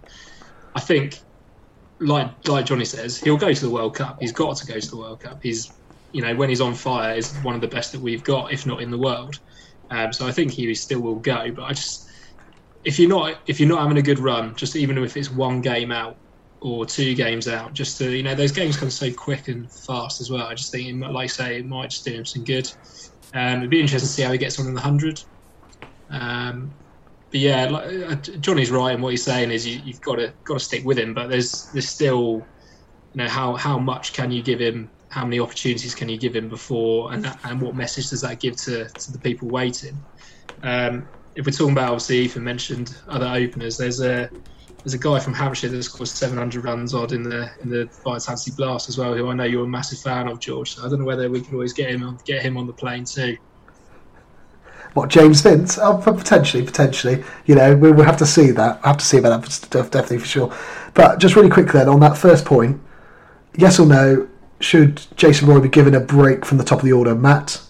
I 0.74 0.80
think, 0.80 1.20
like 2.00 2.48
like 2.48 2.66
Johnny 2.66 2.84
says, 2.84 3.18
he'll 3.18 3.36
go 3.36 3.52
to 3.52 3.60
the 3.60 3.70
World 3.70 3.94
Cup. 3.94 4.20
He's 4.20 4.32
got 4.32 4.56
to 4.56 4.66
go 4.66 4.78
to 4.78 4.90
the 4.90 4.96
World 4.96 5.20
Cup. 5.20 5.40
He's 5.42 5.72
you 6.12 6.23
know 6.23 6.35
when 6.35 6.49
he's 6.49 6.61
on 6.61 6.75
fire, 6.75 7.14
is 7.14 7.38
one 7.42 7.55
of 7.55 7.61
the 7.61 7.68
best 7.68 7.92
that 7.92 8.01
we've 8.01 8.25
got, 8.25 8.53
if 8.53 8.66
not 8.66 8.83
in 8.83 8.90
the 8.90 8.99
world. 8.99 9.37
Um, 9.90 10.12
so 10.12 10.27
I 10.27 10.33
think 10.33 10.53
he 10.53 10.73
still 10.75 11.01
will 11.01 11.18
go. 11.18 11.51
But 11.53 11.64
I 11.64 11.73
just 11.73 12.07
if 12.85 12.99
you're 12.99 13.09
not 13.09 13.40
if 13.46 13.61
you're 13.61 13.68
not 13.68 13.83
having 13.83 13.99
a 13.99 14.03
good 14.03 14.18
run, 14.18 14.55
just 14.55 14.77
even 14.77 14.99
if 14.99 15.16
it's 15.16 15.31
one 15.31 15.61
game 15.61 15.92
out, 15.92 16.16
or 16.61 16.85
two 16.85 17.14
games 17.14 17.49
out, 17.49 17.73
just 17.73 17.99
to 17.99 18.11
you 18.11 18.23
know 18.23 18.35
those 18.35 18.53
games 18.53 18.77
come 18.77 18.90
so 18.90 19.12
quick 19.12 19.49
and 19.49 19.70
fast 19.87 20.20
as 20.20 20.31
well. 20.31 20.46
I 20.46 20.55
just 20.55 20.73
think, 20.73 21.03
like 21.03 21.25
I 21.25 21.27
say, 21.27 21.59
it 21.59 21.66
might 21.66 21.90
just 21.90 22.05
do 22.05 22.12
him 22.12 22.27
some 22.27 22.44
good. 22.44 22.66
Um, 23.35 23.59
it'd 23.59 23.70
be 23.70 23.81
interesting 23.81 24.09
to 24.09 24.12
see 24.12 24.23
how 24.23 24.33
he 24.33 24.38
gets 24.38 24.59
on 24.59 24.66
in 24.66 24.75
the 24.75 24.81
hundred. 24.81 25.18
Um, 26.11 26.75
but 27.31 27.40
yeah, 27.40 27.68
like, 27.68 27.87
uh, 27.87 28.16
Johnny's 28.40 28.70
right 28.70 28.94
in 28.94 29.01
what 29.01 29.11
he's 29.11 29.25
saying 29.25 29.51
is 29.51 29.66
you, 29.66 29.92
have 29.92 30.01
got 30.03 30.16
to 30.16 30.35
got 30.44 30.55
to 30.55 30.64
stick 30.64 30.85
with 30.85 30.99
him. 30.99 31.14
But 31.14 31.29
there's 31.29 31.70
there's 31.73 31.88
still, 31.88 32.42
you 33.12 33.23
know, 33.23 33.29
how 33.29 33.55
how 33.55 33.79
much 33.79 34.12
can 34.12 34.31
you 34.31 34.42
give 34.42 34.61
him? 34.61 34.90
How 35.11 35.25
many 35.25 35.38
opportunities 35.38 35.94
can 35.94 36.09
you 36.09 36.16
give 36.16 36.35
him 36.35 36.49
before? 36.49 37.12
And 37.12 37.25
that, 37.25 37.38
and 37.44 37.61
what 37.61 37.75
message 37.75 38.11
does 38.11 38.23
that 38.23 38.40
give 38.40 38.57
to, 38.57 38.88
to 38.88 39.12
the 39.12 39.18
people 39.18 39.49
waiting? 39.49 39.99
Um, 40.62 41.07
if 41.35 41.46
we're 41.46 41.53
talking 41.53 41.73
about 41.73 41.90
obviously 41.90 42.18
Ethan 42.20 42.42
mentioned 42.42 42.96
other 43.09 43.27
openers, 43.27 43.77
there's 43.77 44.01
a 44.01 44.31
there's 44.83 44.94
a 44.94 44.99
guy 44.99 45.20
from 45.20 45.35
Hampshire 45.35 45.68
that's 45.68 45.87
scored 45.87 46.09
700 46.09 46.64
runs 46.64 46.94
odd 46.94 47.12
in 47.12 47.23
the 47.23 47.51
in 47.62 47.68
the 47.68 47.85
Vitality 48.05 48.51
Blast 48.57 48.88
as 48.88 48.99
well, 48.99 49.14
who 49.14 49.29
I 49.29 49.35
know 49.35 49.44
you're 49.44 49.64
a 49.64 49.68
massive 49.68 49.99
fan 49.99 50.29
of, 50.29 50.40
George. 50.40 50.75
So 50.75 50.85
I 50.85 50.88
don't 50.88 51.01
know 51.01 51.05
whether 51.05 51.29
we 51.31 51.40
can 51.40 51.55
always 51.55 51.73
get 51.73 51.90
him 51.90 52.03
on, 52.03 52.18
get 52.25 52.42
him 52.42 52.57
on 52.57 52.66
the 52.66 52.73
plane 52.73 53.05
too. 53.05 53.37
What 54.94 55.09
James 55.09 55.40
Vince? 55.40 55.79
Oh, 55.79 55.99
potentially, 55.99 56.64
potentially. 56.64 57.23
You 57.46 57.55
know, 57.55 57.77
we 57.77 57.92
will 57.92 58.05
have 58.05 58.16
to 58.18 58.27
see 58.27 58.51
that. 58.53 58.81
I 58.83 58.88
have 58.88 58.96
to 58.99 59.05
see 59.05 59.18
about 59.18 59.44
that 59.44 59.70
definitely 59.70 60.18
for 60.18 60.27
sure. 60.27 60.57
But 60.94 61.18
just 61.18 61.37
really 61.37 61.51
quick 61.51 61.68
then 61.68 61.88
on 61.88 62.01
that 62.01 62.16
first 62.16 62.44
point, 62.44 62.81
yes 63.57 63.79
or 63.79 63.87
no? 63.87 64.29
Should 64.61 65.03
Jason 65.16 65.49
Roy 65.49 65.61
be 65.61 65.68
given 65.68 65.94
a 65.94 66.01
break 66.01 66.44
from 66.44 66.59
the 66.59 66.64
top 66.64 66.79
of 66.79 66.85
the 66.85 66.92
order, 66.92 67.14
Matt? 67.14 67.61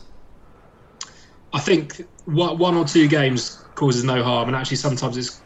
I 1.52 1.60
think 1.60 2.06
one 2.26 2.74
or 2.74 2.84
two 2.84 3.08
games 3.08 3.64
causes 3.74 4.04
no 4.04 4.22
harm, 4.22 4.48
and 4.48 4.56
actually 4.56 4.76
sometimes 4.76 5.16
it's 5.16 5.40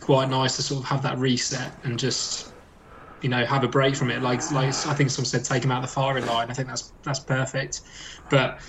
quite 0.00 0.28
nice 0.28 0.56
to 0.56 0.62
sort 0.62 0.82
of 0.82 0.88
have 0.88 1.02
that 1.02 1.18
reset 1.18 1.72
and 1.84 1.98
just 1.98 2.52
you 3.22 3.28
know 3.28 3.44
have 3.44 3.64
a 3.64 3.68
break 3.68 3.96
from 3.96 4.10
it. 4.10 4.22
Like 4.22 4.50
like 4.52 4.68
I 4.68 4.94
think 4.94 5.10
someone 5.10 5.26
said, 5.26 5.44
take 5.44 5.64
him 5.64 5.70
out 5.70 5.82
of 5.82 5.88
the 5.88 5.94
firing 5.94 6.26
line. 6.26 6.50
I 6.50 6.54
think 6.54 6.68
that's 6.68 6.92
that's 7.02 7.20
perfect. 7.20 7.80
But 8.30 8.60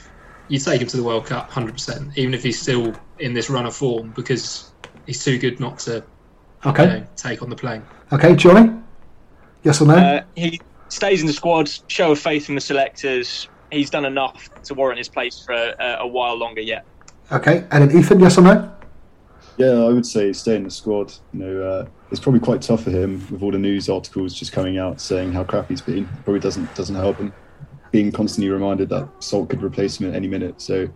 you 0.47 0.57
take 0.57 0.81
him 0.81 0.87
to 0.87 0.97
the 0.97 1.03
World 1.03 1.25
Cup, 1.25 1.49
hundred 1.49 1.73
percent, 1.73 2.17
even 2.17 2.33
if 2.33 2.43
he's 2.43 2.59
still 2.59 2.93
in 3.19 3.33
this 3.33 3.49
run 3.49 3.65
of 3.65 3.75
form, 3.75 4.11
because 4.15 4.71
he's 5.05 5.23
too 5.23 5.37
good 5.37 5.59
not 5.59 5.79
to 5.79 6.03
okay 6.65 6.83
you 6.83 6.99
know, 7.01 7.07
take 7.15 7.41
on 7.41 7.49
the 7.49 7.55
plane. 7.55 7.83
Okay, 8.11 8.35
Johnny. 8.35 8.73
Yes 9.63 9.81
or 9.81 9.87
no? 9.87 9.95
Uh, 9.95 10.23
he 10.35 10.59
stays 10.89 11.21
in 11.21 11.27
the 11.27 11.33
squad. 11.33 11.71
Show 11.87 12.11
of 12.11 12.19
faith 12.19 12.49
in 12.49 12.55
the 12.55 12.61
selectors. 12.61 13.47
He's 13.71 13.89
done 13.89 14.05
enough 14.05 14.49
to 14.63 14.73
warrant 14.73 14.97
his 14.97 15.09
place 15.09 15.43
for 15.43 15.53
a, 15.53 15.97
a 15.99 16.07
while 16.07 16.35
longer 16.35 16.61
yet. 16.61 16.85
Okay, 17.31 17.65
and 17.71 17.89
then 17.89 17.97
Ethan, 17.97 18.19
yes 18.19 18.37
or 18.37 18.41
no? 18.41 18.75
Yeah, 19.57 19.83
I 19.83 19.89
would 19.89 20.05
say 20.05 20.31
stay 20.33 20.55
in 20.55 20.63
the 20.63 20.71
squad. 20.71 21.13
You 21.33 21.39
know, 21.39 21.63
uh, 21.63 21.85
it's 22.11 22.19
probably 22.19 22.39
quite 22.39 22.61
tough 22.61 22.83
for 22.83 22.91
him 22.91 23.25
with 23.29 23.43
all 23.43 23.51
the 23.51 23.59
news 23.59 23.89
articles 23.89 24.33
just 24.33 24.51
coming 24.51 24.77
out 24.77 24.99
saying 25.01 25.33
how 25.33 25.43
crap 25.43 25.67
he's 25.67 25.81
been. 25.81 26.07
Probably 26.23 26.39
doesn't 26.39 26.73
doesn't 26.75 26.95
help 26.95 27.17
him. 27.17 27.33
Being 27.91 28.11
constantly 28.11 28.49
reminded 28.49 28.89
that 28.89 29.09
Salt 29.19 29.49
could 29.49 29.61
replace 29.61 29.99
him 29.99 30.09
at 30.09 30.15
any 30.15 30.27
minute. 30.27 30.61
So 30.61 30.87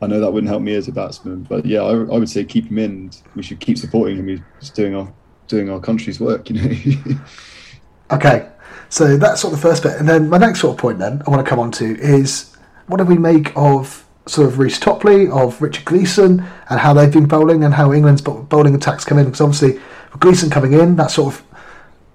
I 0.00 0.06
know 0.06 0.20
that 0.20 0.32
wouldn't 0.32 0.48
help 0.48 0.62
me 0.62 0.74
as 0.74 0.88
a 0.88 0.92
batsman. 0.92 1.42
But 1.42 1.66
yeah, 1.66 1.80
I, 1.80 1.90
I 1.90 2.18
would 2.18 2.28
say 2.28 2.44
keep 2.44 2.66
him 2.66 2.78
in. 2.78 2.90
And 2.90 3.22
we 3.34 3.42
should 3.42 3.60
keep 3.60 3.78
supporting 3.78 4.16
him. 4.16 4.44
He's 4.60 4.70
doing 4.70 4.94
our 4.94 5.12
doing 5.48 5.68
our 5.68 5.80
country's 5.80 6.20
work. 6.20 6.50
You 6.50 6.62
know. 6.62 7.18
okay, 8.12 8.48
so 8.94 9.16
that's 9.16 9.40
sort 9.40 9.52
of 9.52 9.60
the 9.60 9.68
first 9.68 9.82
bit, 9.82 9.98
and 9.98 10.08
then 10.08 10.28
my 10.28 10.38
next 10.38 10.60
sort 10.60 10.76
of 10.76 10.78
point 10.78 11.00
then 11.00 11.20
I 11.26 11.30
want 11.30 11.44
to 11.44 11.50
come 11.50 11.58
on 11.58 11.72
to 11.72 11.98
is 11.98 12.56
what 12.86 12.98
do 12.98 13.04
we 13.04 13.18
make 13.18 13.50
of 13.56 14.06
sort 14.26 14.46
of 14.46 14.60
Reece 14.60 14.78
Topley, 14.78 15.28
of 15.28 15.60
Richard 15.60 15.84
Gleeson, 15.84 16.44
and 16.70 16.78
how 16.78 16.94
they've 16.94 17.12
been 17.12 17.26
bowling 17.26 17.64
and 17.64 17.74
how 17.74 17.92
England's 17.92 18.22
bowling 18.22 18.72
attacks 18.72 19.04
come 19.04 19.18
in. 19.18 19.24
Because 19.24 19.40
obviously, 19.40 19.80
with 20.12 20.20
Gleeson 20.20 20.48
coming 20.48 20.74
in, 20.74 20.94
that 20.94 21.10
sort 21.10 21.34
of 21.34 21.42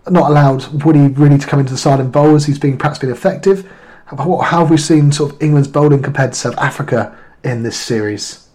not 0.09 0.31
allowed 0.31 0.85
Woody 0.85 1.09
really 1.09 1.37
to 1.37 1.45
come 1.45 1.59
into 1.59 1.73
the 1.73 1.77
side 1.77 1.99
and 1.99 2.13
bowl 2.13 2.33
as 2.33 2.45
he's 2.45 2.57
been 2.57 2.77
perhaps 2.77 2.97
been 2.97 3.11
effective. 3.11 3.69
How, 4.05 4.37
how 4.37 4.59
have 4.61 4.69
we 4.69 4.77
seen 4.77 5.11
sort 5.11 5.33
of 5.33 5.41
England's 5.41 5.67
bowling 5.67 6.01
compared 6.01 6.31
to 6.31 6.39
South 6.39 6.57
Africa 6.59 7.13
in 7.43 7.63
this 7.63 7.77
series? 7.77 8.47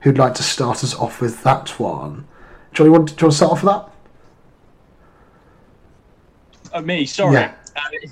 Who'd 0.00 0.18
like 0.18 0.34
to 0.34 0.42
start 0.42 0.82
us 0.82 0.96
off 0.96 1.20
with 1.20 1.44
that 1.44 1.78
one? 1.78 2.26
Johnny, 2.72 2.90
want, 2.90 3.06
do 3.06 3.12
you 3.20 3.26
want 3.26 3.32
to 3.32 3.36
start 3.36 3.52
off 3.52 3.62
with 3.62 3.72
that? 3.72 3.88
Uh, 6.72 6.82
me, 6.82 7.06
sorry, 7.06 7.34
yeah. 7.34 7.54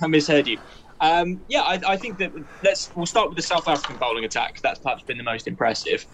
I 0.02 0.06
misheard 0.06 0.46
you. 0.46 0.58
Um, 1.00 1.40
yeah, 1.48 1.62
I, 1.62 1.80
I, 1.86 1.96
think 1.96 2.18
that 2.18 2.32
let's 2.62 2.90
we'll 2.96 3.06
start 3.06 3.28
with 3.28 3.36
the 3.36 3.42
South 3.42 3.68
African 3.68 3.96
bowling 3.98 4.24
attack. 4.24 4.60
That's 4.62 4.78
perhaps 4.78 5.02
been 5.02 5.18
the 5.18 5.24
most 5.24 5.46
impressive. 5.46 6.06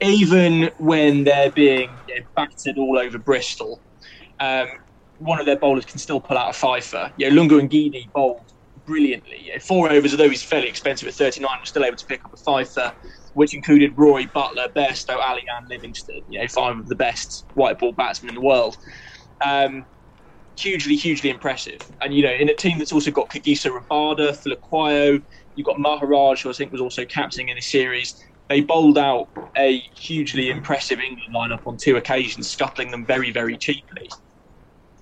Even 0.00 0.70
when 0.78 1.24
they're 1.24 1.50
being 1.50 1.90
you 2.08 2.20
know, 2.20 2.26
battered 2.34 2.78
all 2.78 2.98
over 2.98 3.18
Bristol, 3.18 3.78
um, 4.40 4.68
one 5.18 5.38
of 5.38 5.44
their 5.44 5.58
bowlers 5.58 5.84
can 5.84 5.98
still 5.98 6.18
pull 6.18 6.38
out 6.38 6.50
a 6.50 6.52
fifer. 6.54 7.12
You 7.18 7.30
know, 7.30 7.58
and 7.58 7.70
Ngidi 7.70 8.10
bowled 8.12 8.52
brilliantly. 8.86 9.38
You 9.42 9.52
know, 9.52 9.58
four 9.58 9.90
overs, 9.90 10.12
although 10.12 10.30
he's 10.30 10.42
fairly 10.42 10.68
expensive 10.68 11.08
at 11.08 11.14
39, 11.14 11.60
was 11.60 11.68
still 11.68 11.84
able 11.84 11.96
to 11.96 12.06
pick 12.06 12.24
up 12.24 12.32
a 12.32 12.36
fifer, 12.36 12.92
which 13.34 13.54
included 13.54 13.96
Roy, 13.96 14.24
Buttler, 14.24 14.68
Bairstow, 14.68 15.18
Ali, 15.18 15.44
and 15.56 15.68
Livingstone. 15.68 16.22
You 16.30 16.40
know, 16.40 16.48
five 16.48 16.78
of 16.78 16.88
the 16.88 16.96
best 16.96 17.44
white 17.54 17.78
ball 17.78 17.92
batsmen 17.92 18.30
in 18.30 18.34
the 18.34 18.40
world. 18.40 18.78
Um, 19.44 19.84
hugely, 20.58 20.96
hugely 20.96 21.30
impressive. 21.30 21.80
And 22.00 22.14
you 22.14 22.22
know, 22.22 22.32
in 22.32 22.48
a 22.48 22.54
team 22.54 22.78
that's 22.78 22.92
also 22.92 23.10
got 23.10 23.30
Kagiso 23.30 23.78
Rabada, 23.78 24.30
Phehlukwayo, 24.30 25.22
you've 25.54 25.66
got 25.66 25.78
Maharaj, 25.78 26.42
who 26.42 26.50
I 26.50 26.52
think 26.52 26.72
was 26.72 26.80
also 26.80 27.04
captaining 27.04 27.48
in 27.48 27.56
the 27.56 27.62
series. 27.62 28.22
They 28.48 28.60
bowled 28.60 28.98
out 28.98 29.28
a 29.56 29.78
hugely 29.94 30.50
impressive 30.50 30.98
England 31.00 31.34
lineup 31.34 31.66
on 31.66 31.76
two 31.76 31.96
occasions, 31.96 32.50
scuttling 32.50 32.90
them 32.90 33.06
very, 33.06 33.30
very 33.30 33.56
cheaply. 33.56 34.10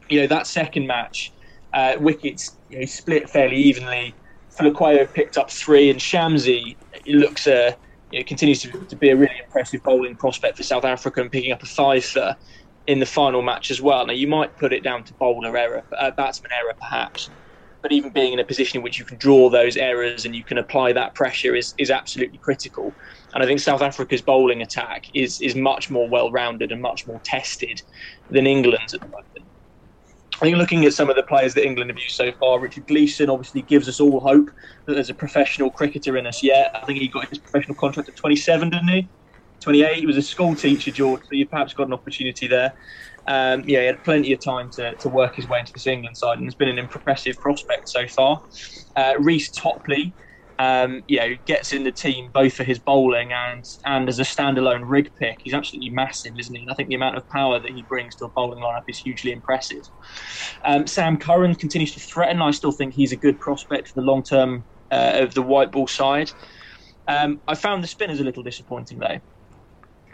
You 0.08 0.22
know, 0.22 0.26
that 0.28 0.46
second 0.46 0.86
match, 0.86 1.32
uh, 1.72 1.94
wickets 1.98 2.58
you 2.68 2.80
know, 2.80 2.86
split 2.86 3.28
fairly 3.28 3.56
evenly. 3.56 4.14
Phehlukwayo 4.56 5.12
picked 5.12 5.38
up 5.38 5.50
three, 5.50 5.90
and 5.90 5.98
Shamsi 5.98 6.76
looks 7.06 7.46
uh, 7.46 7.72
you 8.10 8.18
know, 8.18 8.24
continues 8.24 8.62
to, 8.62 8.70
to, 8.70 8.96
be 8.96 9.10
a 9.10 9.16
really 9.16 9.38
impressive 9.44 9.82
bowling 9.82 10.16
prospect 10.16 10.56
for 10.56 10.62
South 10.62 10.84
Africa 10.84 11.20
and 11.20 11.30
picking 11.30 11.52
up 11.52 11.62
a 11.62 11.66
five 11.66 12.04
for 12.04 12.36
in 12.90 12.98
the 12.98 13.06
final 13.06 13.40
match 13.40 13.70
as 13.70 13.80
well. 13.80 14.04
Now, 14.04 14.14
you 14.14 14.26
might 14.26 14.56
put 14.56 14.72
it 14.72 14.82
down 14.82 15.04
to 15.04 15.14
bowler 15.14 15.56
error, 15.56 15.84
uh, 15.96 16.10
batsman 16.10 16.50
error, 16.50 16.74
perhaps, 16.80 17.30
but 17.82 17.92
even 17.92 18.10
being 18.10 18.32
in 18.32 18.40
a 18.40 18.44
position 18.44 18.78
in 18.78 18.82
which 18.82 18.98
you 18.98 19.04
can 19.04 19.16
draw 19.16 19.48
those 19.48 19.76
errors 19.76 20.24
and 20.24 20.34
you 20.34 20.42
can 20.42 20.58
apply 20.58 20.92
that 20.94 21.14
pressure 21.14 21.54
is, 21.54 21.72
is 21.78 21.92
absolutely 21.92 22.38
critical. 22.38 22.92
And 23.32 23.44
I 23.44 23.46
think 23.46 23.60
South 23.60 23.80
Africa's 23.80 24.20
bowling 24.20 24.60
attack 24.60 25.06
is 25.14 25.40
is 25.40 25.54
much 25.54 25.88
more 25.88 26.08
well 26.08 26.32
rounded 26.32 26.72
and 26.72 26.82
much 26.82 27.06
more 27.06 27.20
tested 27.22 27.80
than 28.28 28.48
England's 28.48 28.92
at 28.92 29.00
the 29.00 29.06
moment. 29.06 29.26
I 30.42 30.46
think 30.46 30.56
looking 30.56 30.84
at 30.84 30.92
some 30.92 31.08
of 31.08 31.14
the 31.14 31.22
players 31.22 31.54
that 31.54 31.64
England 31.64 31.90
have 31.90 31.98
used 31.98 32.16
so 32.16 32.32
far, 32.40 32.58
Richard 32.58 32.88
Gleeson 32.88 33.30
obviously 33.30 33.62
gives 33.62 33.88
us 33.88 34.00
all 34.00 34.18
hope 34.18 34.50
that 34.86 34.94
there's 34.94 35.10
a 35.10 35.14
professional 35.14 35.70
cricketer 35.70 36.16
in 36.16 36.26
us 36.26 36.42
yet. 36.42 36.72
I 36.74 36.84
think 36.86 36.98
he 36.98 37.06
got 37.06 37.28
his 37.28 37.38
professional 37.38 37.76
contract 37.76 38.08
at 38.08 38.16
27, 38.16 38.70
didn't 38.70 38.88
he? 38.88 39.08
28. 39.62 39.98
He 39.98 40.06
was 40.06 40.16
a 40.16 40.22
school 40.22 40.54
teacher, 40.54 40.90
George, 40.90 41.20
so 41.22 41.36
you 41.36 41.46
perhaps 41.46 41.74
got 41.74 41.86
an 41.86 41.92
opportunity 41.92 42.46
there. 42.46 42.72
Um, 43.26 43.62
yeah, 43.66 43.80
he 43.80 43.86
had 43.86 44.02
plenty 44.02 44.32
of 44.32 44.40
time 44.42 44.70
to, 44.72 44.96
to 44.96 45.08
work 45.08 45.36
his 45.36 45.46
way 45.48 45.60
into 45.60 45.72
this 45.74 45.86
England 45.86 46.16
side, 46.16 46.38
and 46.38 46.46
has 46.46 46.54
been 46.54 46.68
an 46.68 46.78
impressive 46.78 47.36
prospect 47.40 47.88
so 47.88 48.06
far. 48.08 48.42
Uh, 48.96 49.14
Reece 49.18 49.50
Topley, 49.52 50.14
um, 50.58 51.02
you 51.06 51.18
know, 51.18 51.34
gets 51.46 51.72
in 51.72 51.84
the 51.84 51.92
team 51.92 52.30
both 52.32 52.54
for 52.54 52.64
his 52.64 52.78
bowling 52.78 53.32
and 53.32 53.64
and 53.86 54.08
as 54.08 54.18
a 54.18 54.24
standalone 54.24 54.82
rig 54.84 55.10
pick. 55.18 55.38
He's 55.42 55.54
absolutely 55.54 55.90
massive, 55.90 56.32
isn't 56.38 56.54
he? 56.54 56.62
And 56.62 56.70
I 56.70 56.74
think 56.74 56.88
the 56.88 56.96
amount 56.96 57.16
of 57.16 57.26
power 57.28 57.58
that 57.60 57.70
he 57.70 57.82
brings 57.88 58.16
to 58.16 58.26
a 58.26 58.30
bowling 58.30 58.62
lineup 58.62 58.82
is 58.86 58.98
hugely 58.98 59.32
impressive. 59.32 59.82
Um, 60.64 60.86
Sam 60.86 61.16
Curran 61.16 61.54
continues 61.54 61.94
to 61.94 62.00
threaten. 62.00 62.42
I 62.42 62.50
still 62.50 62.72
think 62.72 62.94
he's 62.94 63.12
a 63.12 63.16
good 63.16 63.40
prospect 63.40 63.88
for 63.88 64.00
the 64.00 64.06
long 64.06 64.22
term 64.22 64.66
uh, 64.90 65.12
of 65.14 65.34
the 65.34 65.42
white 65.42 65.72
ball 65.72 65.86
side. 65.86 66.30
Um, 67.08 67.40
I 67.48 67.54
found 67.54 67.82
the 67.82 67.88
spinners 67.88 68.20
a 68.20 68.24
little 68.24 68.42
disappointing 68.42 68.98
though. 68.98 69.18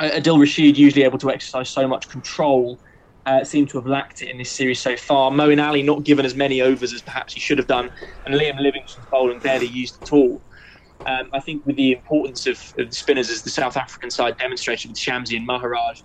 Adil 0.01 0.39
Rashid, 0.39 0.77
usually 0.77 1.05
able 1.05 1.19
to 1.19 1.31
exercise 1.31 1.71
so 1.71 1.89
much 1.89 2.09
control, 2.09 2.79
uh, 3.25 3.43
seemed 3.45 3.69
to 3.71 3.79
have 3.79 3.87
lacked 3.87 4.23
it 4.23 4.31
in 4.31 4.39
this 4.39 4.51
series 4.51 4.81
so 4.81 4.97
far. 4.97 5.31
Moeen 5.31 5.65
Ali 5.65 5.83
not 5.83 6.05
given 6.05 6.25
as 6.25 6.35
many 6.35 6.61
overs 6.61 6.93
as 6.93 7.03
perhaps 7.03 7.33
he 7.33 7.41
should 7.41 7.59
have 7.59 7.67
done, 7.67 7.91
and 8.25 8.35
Liam 8.35 8.61
Livingstone's 8.61 9.07
bowling 9.11 9.41
barely 9.41 9.67
used 9.67 10.01
at 10.03 10.13
all. 10.13 10.43
Um, 11.07 11.29
I 11.33 11.41
think 11.41 11.65
with 11.67 11.77
the 11.77 11.93
importance 11.93 12.47
of, 12.47 12.59
of, 12.79 12.91
the 12.91 12.95
spinners 12.95 13.31
as 13.31 13.43
the 13.43 13.51
South 13.51 13.77
African 13.77 14.11
side 14.11 14.38
demonstrated 14.38 14.90
with 14.90 14.99
Shamsi 14.99 15.37
and 15.37 15.47
Maharaj, 15.47 16.01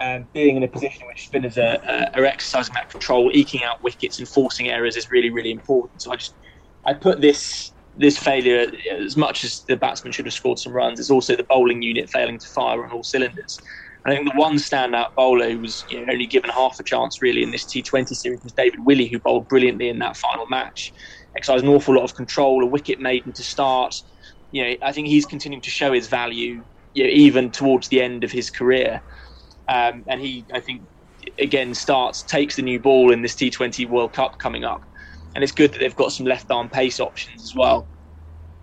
um, 0.00 0.26
being 0.32 0.56
in 0.56 0.62
a 0.62 0.68
position 0.68 1.02
in 1.02 1.08
which 1.08 1.26
spinners 1.26 1.58
are, 1.58 1.78
uh, 1.86 2.10
are 2.14 2.24
exercising 2.24 2.74
that 2.74 2.88
control, 2.90 3.30
eking 3.32 3.62
out 3.62 3.82
wickets 3.82 4.18
and 4.18 4.28
forcing 4.28 4.68
errors 4.68 4.96
is 4.96 5.10
really, 5.10 5.30
really 5.30 5.50
important. 5.50 6.02
So 6.02 6.10
I 6.10 6.16
just 6.16 6.34
I 6.84 6.94
put 6.94 7.20
this 7.20 7.72
this 7.96 8.16
failure, 8.16 8.70
as 8.98 9.16
much 9.16 9.44
as 9.44 9.62
the 9.68 9.76
batsman 9.76 10.12
should 10.12 10.26
have 10.26 10.34
scored 10.34 10.58
some 10.58 10.72
runs, 10.72 11.00
it's 11.00 11.10
also 11.10 11.36
the 11.36 11.46
bowling 11.48 11.82
unit 11.82 12.08
failing 12.10 12.38
to 12.38 12.46
fire 12.54 12.84
on 12.84 12.92
all 12.92 13.02
cylinders. 13.02 13.58
I 14.06 14.14
think 14.14 14.30
the 14.32 14.38
one 14.38 14.56
standout 14.56 15.08
bowler 15.16 15.50
who 15.50 15.60
was 15.60 15.84
you 15.90 15.98
know, 16.04 16.12
only 16.12 16.26
given 16.26 16.50
half 16.50 16.76
a 16.80 16.84
chance 16.84 17.20
really 17.20 17.42
in 17.42 17.50
this 17.50 17.66
T20 17.66 18.08
series 18.08 18.40
was 18.42 18.52
David 18.54 18.80
Willey, 18.84 19.08
who 19.08 19.18
bowled 19.18 19.48
brilliantly 19.48 19.88
in 19.88 19.98
that 19.98 20.16
final 20.16 20.46
match. 20.46 20.92
Exercised 21.36 21.64
an 21.64 21.70
awful 21.70 21.94
lot 21.94 22.04
of 22.04 22.14
control, 22.14 22.62
a 22.64 22.66
wicket 22.66 22.98
maiden 22.98 23.32
to 23.34 23.42
start. 23.42 23.94
You 24.52 24.64
know, 24.64 24.76
I 24.82 24.92
think 24.92 25.08
he's 25.08 25.26
continuing 25.26 25.62
to 25.62 25.70
show 25.70 25.92
his 25.92 26.08
value, 26.08 26.64
you 26.94 27.04
know, 27.04 27.10
even 27.10 27.50
towards 27.50 27.88
the 27.88 28.00
end 28.00 28.24
of 28.24 28.32
his 28.32 28.50
career. 28.50 29.02
Um, 29.68 30.04
and 30.08 30.20
he, 30.20 30.46
I 30.52 30.60
think, 30.60 30.82
again 31.38 31.74
starts 31.74 32.22
takes 32.22 32.56
the 32.56 32.62
new 32.62 32.80
ball 32.80 33.12
in 33.12 33.22
this 33.22 33.34
T20 33.36 33.88
World 33.88 34.14
Cup 34.14 34.38
coming 34.38 34.64
up, 34.64 34.80
and 35.34 35.44
it's 35.44 35.52
good 35.52 35.72
that 35.72 35.78
they've 35.78 35.94
got 35.94 36.12
some 36.12 36.26
left 36.26 36.50
arm 36.50 36.68
pace 36.68 37.00
options 37.00 37.42
as 37.42 37.52
well. 37.56 37.88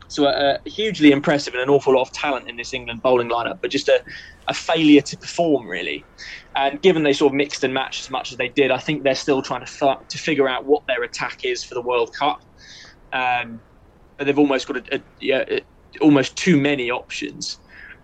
So 0.09 0.25
uh, 0.25 0.57
hugely 0.65 1.11
impressive 1.11 1.53
and 1.53 1.61
an 1.61 1.69
awful 1.69 1.93
lot 1.93 2.03
of 2.03 2.11
talent 2.13 2.49
in 2.49 2.55
this 2.55 2.73
England 2.73 3.01
bowling 3.01 3.29
lineup, 3.29 3.59
but 3.61 3.71
just 3.71 3.89
a, 3.89 4.01
a 4.47 4.53
failure 4.53 5.01
to 5.01 5.17
perform 5.17 5.67
really. 5.67 6.07
And 6.55 6.81
given 6.81 7.03
they 7.03 7.13
sort 7.13 7.31
of 7.33 7.35
mixed 7.35 7.63
and 7.63 7.73
matched 7.73 8.05
as 8.05 8.09
much 8.09 8.31
as 8.31 8.37
they 8.37 8.47
did, 8.47 8.71
I 8.71 8.77
think 8.77 9.03
they're 9.03 9.15
still 9.15 9.41
trying 9.41 9.65
to 9.65 9.71
f- 9.81 10.07
to 10.09 10.17
figure 10.17 10.47
out 10.47 10.65
what 10.65 10.83
their 10.87 11.03
attack 11.03 11.39
is 11.43 11.63
for 11.63 11.75
the 11.75 11.81
World 11.81 12.09
Cup. 12.17 12.39
Um, 13.11 13.61
but 14.17 14.25
they've 14.25 14.39
almost 14.39 14.67
got 14.67 14.77
a, 14.77 14.95
a, 14.95 15.03
yeah, 15.19 15.43
almost 16.01 16.37
too 16.37 16.59
many 16.59 16.89
options. 16.89 17.59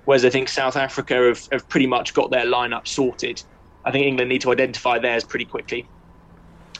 Whereas 0.05 0.25
I 0.25 0.29
think 0.29 0.49
South 0.49 0.75
Africa 0.75 1.15
have, 1.15 1.41
have 1.51 1.69
pretty 1.69 1.87
much 1.87 2.13
got 2.13 2.31
their 2.31 2.45
lineup 2.45 2.85
sorted. 2.85 3.39
I 3.85 3.91
think 3.91 4.05
England 4.05 4.29
need 4.29 4.41
to 4.41 4.51
identify 4.51 4.99
theirs 4.99 5.23
pretty 5.23 5.45
quickly. 5.45 5.89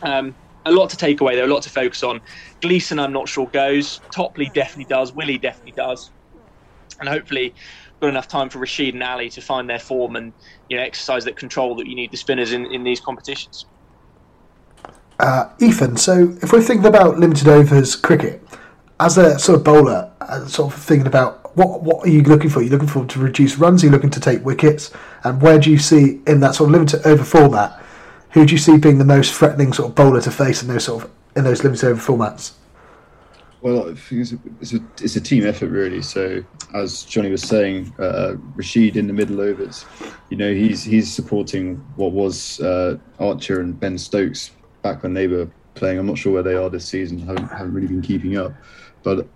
Um, 0.02 0.36
a 0.66 0.72
lot 0.72 0.90
to 0.90 0.98
take 0.98 1.22
away 1.22 1.36
there, 1.36 1.46
a 1.46 1.54
lot 1.54 1.64
to 1.64 1.70
focus 1.70 2.04
on. 2.04 2.22
Gleeson, 2.62 3.00
I'm 3.00 3.14
not 3.14 3.28
sure 3.28 3.48
goes. 3.48 4.00
Topley 4.12 4.50
definitely 4.54 4.86
does. 4.86 5.14
Willey 5.14 5.38
definitely 5.38 5.74
does. 5.74 6.12
And 7.00 7.10
hopefully, 7.10 7.54
got 8.00 8.10
enough 8.10 8.28
time 8.28 8.50
for 8.50 8.60
Rashid 8.60 8.94
and 8.94 9.04
Ali 9.04 9.30
to 9.30 9.42
find 9.42 9.70
their 9.70 9.80
form 9.80 10.16
and 10.16 10.34
you 10.70 10.78
know 10.78 10.84
exercise 10.84 11.26
that 11.26 11.36
control 11.36 11.76
that 11.76 11.88
you 11.88 11.96
need 11.96 12.12
the 12.12 12.18
spinners 12.18 12.54
in, 12.54 12.66
in 12.68 12.84
these 12.84 13.00
competitions. 13.00 13.66
Uh, 15.20 15.50
Ethan, 15.60 15.96
so 15.96 16.36
if 16.42 16.52
we're 16.52 16.62
thinking 16.62 16.86
about 16.86 17.20
limited 17.20 17.48
overs 17.48 17.96
cricket, 17.96 18.42
as 19.00 19.18
a 19.18 19.38
sort 19.40 19.58
of 19.60 19.64
bowler, 19.64 20.12
uh, 20.22 20.46
sort 20.48 20.74
of 20.74 20.82
thinking 20.82 21.08
about 21.08 21.56
what 21.56 21.84
what 21.84 22.06
are 22.06 22.10
you 22.10 22.24
looking 22.24 22.50
for? 22.50 22.60
Are 22.60 22.64
you 22.64 22.70
looking 22.70 22.88
for 22.88 23.06
to 23.06 23.20
reduce 23.20 23.58
runs? 23.58 23.84
Are 23.84 23.88
you 23.88 23.92
looking 23.92 24.10
to 24.12 24.20
take 24.20 24.44
wickets? 24.44 24.92
And 25.24 25.42
where 25.42 25.60
do 25.60 25.72
you 25.72 25.78
see 25.78 26.22
in 26.28 26.40
that 26.42 26.56
sort 26.56 26.70
of 26.70 26.74
limited 26.74 27.06
over 27.06 27.24
format? 27.24 27.83
Who 28.34 28.46
do 28.48 28.52
you 28.52 28.58
see 28.58 28.78
being 28.78 28.98
the 28.98 29.06
most 29.06 29.34
threatening 29.34 29.74
sort 29.74 29.90
of 29.90 29.96
bowler 29.96 30.22
to 30.22 30.32
face 30.32 30.64
in 30.64 30.68
those 30.68 30.86
sort 30.86 31.04
of 31.04 31.12
in 31.36 31.44
those 31.44 31.64
limited 31.64 31.88
over 31.88 32.02
formats? 32.02 32.54
Well, 33.62 33.96
it's 34.12 34.32
a, 34.34 34.40
it's 34.60 34.74
a, 34.74 34.80
it's 35.02 35.16
a 35.16 35.22
team 35.22 35.46
effort 35.46 35.70
really. 35.70 36.02
So 36.02 36.44
as 36.74 37.04
Johnny 37.04 37.30
was 37.30 37.44
saying, 37.44 37.94
uh, 38.00 38.36
Rashid 38.56 38.98
in 38.98 39.08
the 39.08 39.14
middle 39.14 39.40
overs, 39.40 39.86
you 40.30 40.38
know, 40.38 40.52
he's 40.52 40.84
he's 40.84 41.14
supporting 41.14 41.76
what 41.96 42.12
was 42.12 42.60
uh, 42.60 42.98
Archer 43.20 43.62
and 43.62 43.80
Ben 43.80 43.98
Stokes 43.98 44.52
back 44.82 45.04
when 45.04 45.14
they 45.14 45.28
were 45.28 45.48
playing. 45.76 46.00
I'm 46.00 46.08
not 46.08 46.18
sure 46.18 46.34
where 46.34 46.44
they 46.44 46.56
are 46.56 46.70
this 46.70 46.86
season. 46.86 47.20
haven't 47.20 47.48
haven't 47.50 47.74
really 47.74 47.88
been 47.88 48.02
keeping 48.02 48.36
up, 48.38 48.52
but 49.04 49.28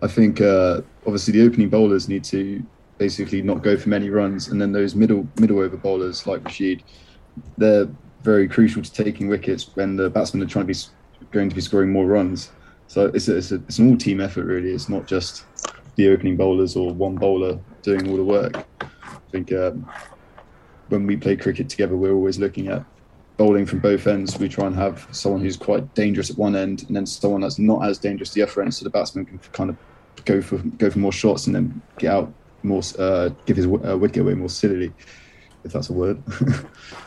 I 0.00 0.06
think 0.06 0.40
uh, 0.40 0.82
obviously 1.06 1.32
the 1.32 1.44
opening 1.44 1.68
bowlers 1.70 2.08
need 2.08 2.22
to 2.24 2.64
basically 2.98 3.42
not 3.42 3.62
go 3.62 3.76
for 3.76 3.88
many 3.88 4.10
runs, 4.10 4.46
and 4.48 4.60
then 4.60 4.70
those 4.70 4.94
middle 4.94 5.26
middle 5.40 5.58
over 5.58 5.76
bowlers 5.76 6.24
like 6.26 6.44
Rashid, 6.44 6.84
they're 7.58 7.88
very 8.24 8.48
crucial 8.48 8.82
to 8.82 8.90
taking 8.90 9.28
wickets 9.28 9.70
when 9.74 9.96
the 9.96 10.08
batsmen 10.08 10.42
are 10.42 10.46
trying 10.46 10.66
to 10.66 10.72
be 10.72 10.80
going 11.30 11.48
to 11.50 11.54
be 11.54 11.60
scoring 11.60 11.92
more 11.92 12.06
runs. 12.06 12.50
So 12.86 13.06
it's 13.06 13.28
a, 13.28 13.36
it's, 13.36 13.52
a, 13.52 13.56
it's 13.56 13.78
an 13.78 13.90
all 13.90 13.96
team 13.96 14.20
effort 14.20 14.44
really. 14.44 14.70
It's 14.70 14.88
not 14.88 15.06
just 15.06 15.44
the 15.96 16.08
opening 16.08 16.36
bowlers 16.36 16.74
or 16.74 16.92
one 16.92 17.16
bowler 17.16 17.58
doing 17.82 18.08
all 18.08 18.16
the 18.16 18.24
work. 18.24 18.66
I 18.80 19.18
think 19.30 19.52
um, 19.52 19.88
when 20.88 21.06
we 21.06 21.16
play 21.16 21.36
cricket 21.36 21.68
together, 21.68 21.96
we're 21.96 22.14
always 22.14 22.38
looking 22.38 22.68
at 22.68 22.84
bowling 23.36 23.66
from 23.66 23.80
both 23.80 24.06
ends. 24.06 24.38
We 24.38 24.48
try 24.48 24.66
and 24.66 24.74
have 24.74 25.06
someone 25.12 25.42
who's 25.42 25.56
quite 25.56 25.94
dangerous 25.94 26.30
at 26.30 26.38
one 26.38 26.56
end, 26.56 26.84
and 26.86 26.96
then 26.96 27.06
someone 27.06 27.42
that's 27.42 27.58
not 27.58 27.84
as 27.84 27.98
dangerous 27.98 28.30
at 28.30 28.34
the 28.34 28.42
other 28.42 28.62
end, 28.62 28.74
so 28.74 28.84
the 28.84 28.90
batsman 28.90 29.26
can 29.26 29.38
kind 29.52 29.70
of 29.70 29.76
go 30.24 30.40
for 30.40 30.58
go 30.58 30.90
for 30.90 30.98
more 30.98 31.12
shots 31.12 31.46
and 31.46 31.54
then 31.54 31.82
get 31.98 32.12
out 32.12 32.32
more, 32.62 32.82
uh, 32.98 33.30
give 33.44 33.56
his 33.56 33.66
uh, 33.66 33.98
wicket 33.98 34.22
away 34.22 34.34
more 34.34 34.48
silly, 34.48 34.92
if 35.64 35.72
that's 35.72 35.90
a 35.90 35.92
word. 35.92 36.22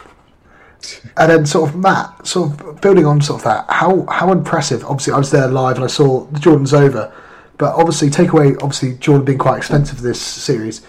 and 1.17 1.32
then 1.32 1.45
sort 1.45 1.69
of 1.69 1.75
Matt, 1.75 2.25
sort 2.25 2.59
of 2.61 2.82
building 2.82 3.05
on 3.05 3.21
sort 3.21 3.41
of 3.41 3.43
that, 3.45 3.65
how 3.69 4.05
how 4.07 4.32
impressive. 4.32 4.84
Obviously, 4.86 5.13
I 5.13 5.17
was 5.17 5.32
there 5.32 5.47
live 5.47 5.75
and 5.75 5.86
I 5.86 5.88
saw 5.88 6.25
the 6.25 6.39
Jordan's 6.39 6.73
over, 6.73 7.13
but 7.57 7.75
obviously 7.75 8.09
take 8.09 8.32
away 8.32 8.55
obviously 8.55 8.93
Jordan 8.95 9.25
being 9.25 9.38
quite 9.38 9.57
expensive 9.57 9.97
for 9.97 10.03
this 10.03 10.21
series. 10.21 10.86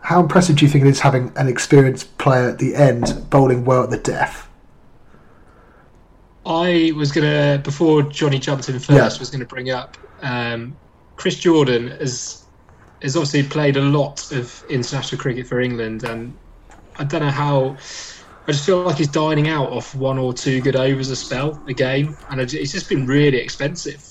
How 0.00 0.20
impressive 0.20 0.56
do 0.56 0.64
you 0.64 0.70
think 0.70 0.84
it 0.84 0.88
is 0.88 1.00
having 1.00 1.32
an 1.36 1.48
experienced 1.48 2.18
player 2.18 2.48
at 2.48 2.58
the 2.58 2.74
end 2.74 3.30
bowling 3.30 3.64
well 3.64 3.84
at 3.84 3.90
the 3.90 3.98
death? 3.98 4.48
I 6.44 6.92
was 6.96 7.12
gonna 7.12 7.60
before 7.62 8.02
Johnny 8.02 8.38
jumped 8.38 8.68
in 8.68 8.78
first. 8.78 8.90
Yeah. 8.90 9.18
Was 9.20 9.30
gonna 9.30 9.44
bring 9.44 9.70
up 9.70 9.96
um, 10.22 10.76
Chris 11.16 11.38
Jordan 11.38 11.88
has 11.88 12.44
has 13.02 13.16
obviously 13.16 13.42
played 13.42 13.76
a 13.76 13.80
lot 13.80 14.30
of 14.32 14.64
international 14.68 15.20
cricket 15.20 15.46
for 15.46 15.60
England, 15.60 16.04
and 16.04 16.32
I 16.98 17.04
don't 17.04 17.22
know 17.22 17.30
how. 17.30 17.76
I 18.48 18.52
just 18.52 18.66
feel 18.66 18.82
like 18.82 18.96
he's 18.96 19.08
dining 19.08 19.48
out 19.48 19.70
off 19.70 19.94
one 19.94 20.18
or 20.18 20.32
two 20.32 20.60
good 20.60 20.74
overs 20.76 21.10
a 21.10 21.16
spell 21.16 21.62
a 21.68 21.74
game, 21.74 22.18
and 22.28 22.40
it's 22.40 22.52
just 22.72 22.88
been 22.88 23.06
really 23.06 23.38
expensive. 23.38 24.04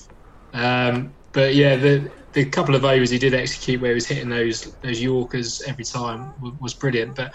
Um, 0.54 1.16
but 1.32 1.54
yeah, 1.54 1.76
the 1.76 2.12
the 2.32 2.46
couple 2.48 2.74
of 2.74 2.84
overs 2.84 3.10
he 3.10 3.18
did 3.18 3.34
execute 3.34 3.80
where 3.80 3.90
he 3.90 3.94
was 3.94 4.06
hitting 4.06 4.30
those 4.30 4.76
those 4.82 5.02
Yorkers 5.02 5.60
every 5.66 5.84
time 5.84 6.34
was, 6.60 6.74
brilliant. 6.74 7.14
But 7.16 7.34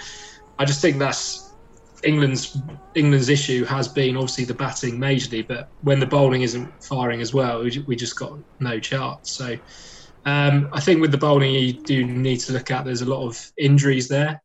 I 0.57 0.65
just 0.65 0.81
think 0.81 0.97
that's 0.97 1.55
England's 2.03 2.57
England's 2.95 3.29
issue 3.29 3.63
has 3.65 3.87
been 3.87 4.17
obviously 4.17 4.45
the 4.45 4.53
batting 4.55 4.97
majorly, 4.99 5.47
but 5.47 5.69
when 5.81 5.99
the 5.99 6.05
bowling 6.07 6.41
isn't 6.41 6.73
firing 6.83 7.21
as 7.21 7.33
well, 7.33 7.63
we 7.87 7.95
just 7.95 8.17
got 8.17 8.39
no 8.59 8.79
chance. 8.79 9.31
So 9.33 9.55
um, 10.25 10.69
I 10.73 10.79
think 10.81 11.01
with 11.01 11.11
the 11.11 11.17
bowling, 11.17 11.53
you 11.53 11.73
do 11.85 12.03
need 12.05 12.37
to 12.41 12.53
look 12.53 12.71
at. 12.71 12.85
There's 12.85 13.01
a 13.01 13.09
lot 13.09 13.25
of 13.27 13.39
injuries 13.57 14.07
there. 14.07 14.41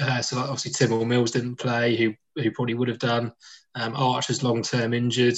Uh, 0.00 0.22
so 0.22 0.38
obviously 0.38 0.72
Tymal 0.72 1.06
Mills 1.06 1.30
didn't 1.30 1.56
play, 1.56 1.96
who 1.96 2.14
who 2.40 2.50
probably 2.50 2.74
would 2.74 2.88
have 2.88 2.98
done. 2.98 3.32
Um, 3.74 3.94
Archer's 3.96 4.42
long 4.42 4.62
term 4.62 4.94
injured. 4.94 5.36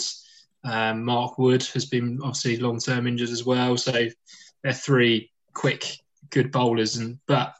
Um, 0.64 1.04
Mark 1.04 1.38
Wood 1.38 1.62
has 1.74 1.86
been 1.86 2.20
obviously 2.22 2.56
long 2.58 2.78
term 2.78 3.06
injured 3.06 3.30
as 3.30 3.44
well. 3.44 3.76
So 3.76 4.08
they're 4.62 4.72
three 4.72 5.30
quick, 5.52 5.98
good 6.30 6.52
bowlers, 6.52 6.96
and 6.96 7.18
but 7.26 7.54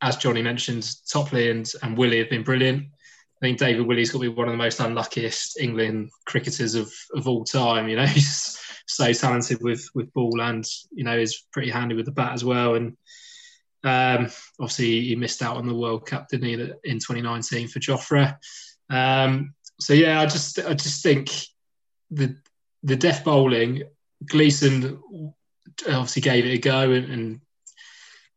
as 0.00 0.16
Johnny 0.16 0.42
mentioned, 0.42 0.88
Topley 1.10 1.50
and, 1.50 1.70
and 1.82 1.98
Willey 1.98 2.18
have 2.18 2.30
been 2.30 2.44
brilliant. 2.44 2.84
I 2.84 3.40
think 3.40 3.58
David 3.58 3.86
Willey's 3.86 4.10
got 4.10 4.18
to 4.18 4.22
be 4.22 4.28
one 4.28 4.48
of 4.48 4.52
the 4.52 4.58
most 4.58 4.80
unluckiest 4.80 5.60
England 5.60 6.10
cricketers 6.24 6.74
of, 6.74 6.92
of 7.14 7.28
all 7.28 7.44
time. 7.44 7.88
You 7.88 7.96
know, 7.96 8.06
he's 8.06 8.60
so 8.86 9.12
talented 9.12 9.62
with 9.62 9.88
with 9.94 10.12
ball 10.12 10.40
and 10.40 10.66
you 10.92 11.04
know 11.04 11.16
is 11.16 11.44
pretty 11.52 11.70
handy 11.70 11.94
with 11.94 12.06
the 12.06 12.12
bat 12.12 12.32
as 12.32 12.44
well. 12.44 12.74
And 12.74 12.96
um, 13.84 14.28
obviously 14.60 15.02
he 15.02 15.16
missed 15.16 15.42
out 15.42 15.56
on 15.56 15.66
the 15.66 15.74
World 15.74 16.06
Cup, 16.06 16.28
didn't 16.28 16.48
he, 16.48 16.54
in 16.84 16.98
2019 16.98 17.68
for 17.68 17.78
Jofra. 17.78 18.36
Um, 18.90 19.54
so 19.80 19.92
yeah, 19.92 20.20
I 20.20 20.26
just 20.26 20.58
I 20.58 20.74
just 20.74 21.02
think 21.02 21.30
the 22.10 22.36
the 22.82 22.96
death 22.96 23.24
bowling, 23.24 23.82
Gleeson 24.26 25.00
obviously 25.86 26.22
gave 26.22 26.46
it 26.46 26.54
a 26.54 26.58
go, 26.58 26.90
and, 26.90 27.12
and 27.12 27.40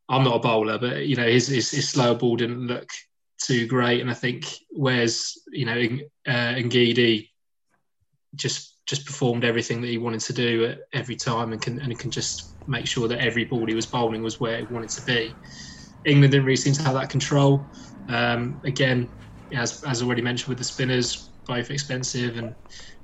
I'm 0.09 0.23
not 0.23 0.35
a 0.35 0.39
bowler, 0.39 0.77
but 0.77 1.05
you 1.05 1.15
know 1.15 1.27
his, 1.27 1.47
his 1.47 1.71
his 1.71 1.89
slower 1.89 2.15
ball 2.15 2.35
didn't 2.35 2.67
look 2.67 2.89
too 3.41 3.65
great. 3.65 4.01
And 4.01 4.11
I 4.11 4.13
think 4.13 4.45
where's 4.69 5.41
you 5.51 5.65
know 5.65 5.99
uh, 6.27 6.55
Ngidi 6.55 7.29
just 8.35 8.70
just 8.85 9.05
performed 9.05 9.43
everything 9.43 9.81
that 9.81 9.87
he 9.87 9.97
wanted 9.97 10.21
to 10.21 10.33
do 10.33 10.65
at 10.65 10.79
every 10.93 11.15
time 11.15 11.51
and 11.51 11.61
can 11.61 11.79
and 11.79 11.97
can 11.99 12.11
just 12.11 12.55
make 12.67 12.87
sure 12.87 13.07
that 13.07 13.19
every 13.19 13.45
ball 13.45 13.65
he 13.67 13.75
was 13.75 13.85
bowling 13.85 14.21
was 14.23 14.39
where 14.39 14.59
he 14.59 14.65
wanted 14.69 14.89
to 14.89 15.01
be. 15.03 15.37
England 16.05 16.31
didn't 16.31 16.45
really 16.45 16.55
seem 16.55 16.73
to 16.73 16.83
have 16.83 16.93
that 16.93 17.09
control. 17.09 17.69
Um, 18.09 18.59
again, 18.63 19.11
as 19.53 19.83
as 19.83 20.01
already 20.01 20.21
mentioned 20.21 20.49
with 20.49 20.57
the 20.57 20.63
spinners, 20.63 21.31
both 21.47 21.69
expensive, 21.69 22.37
and 22.37 22.55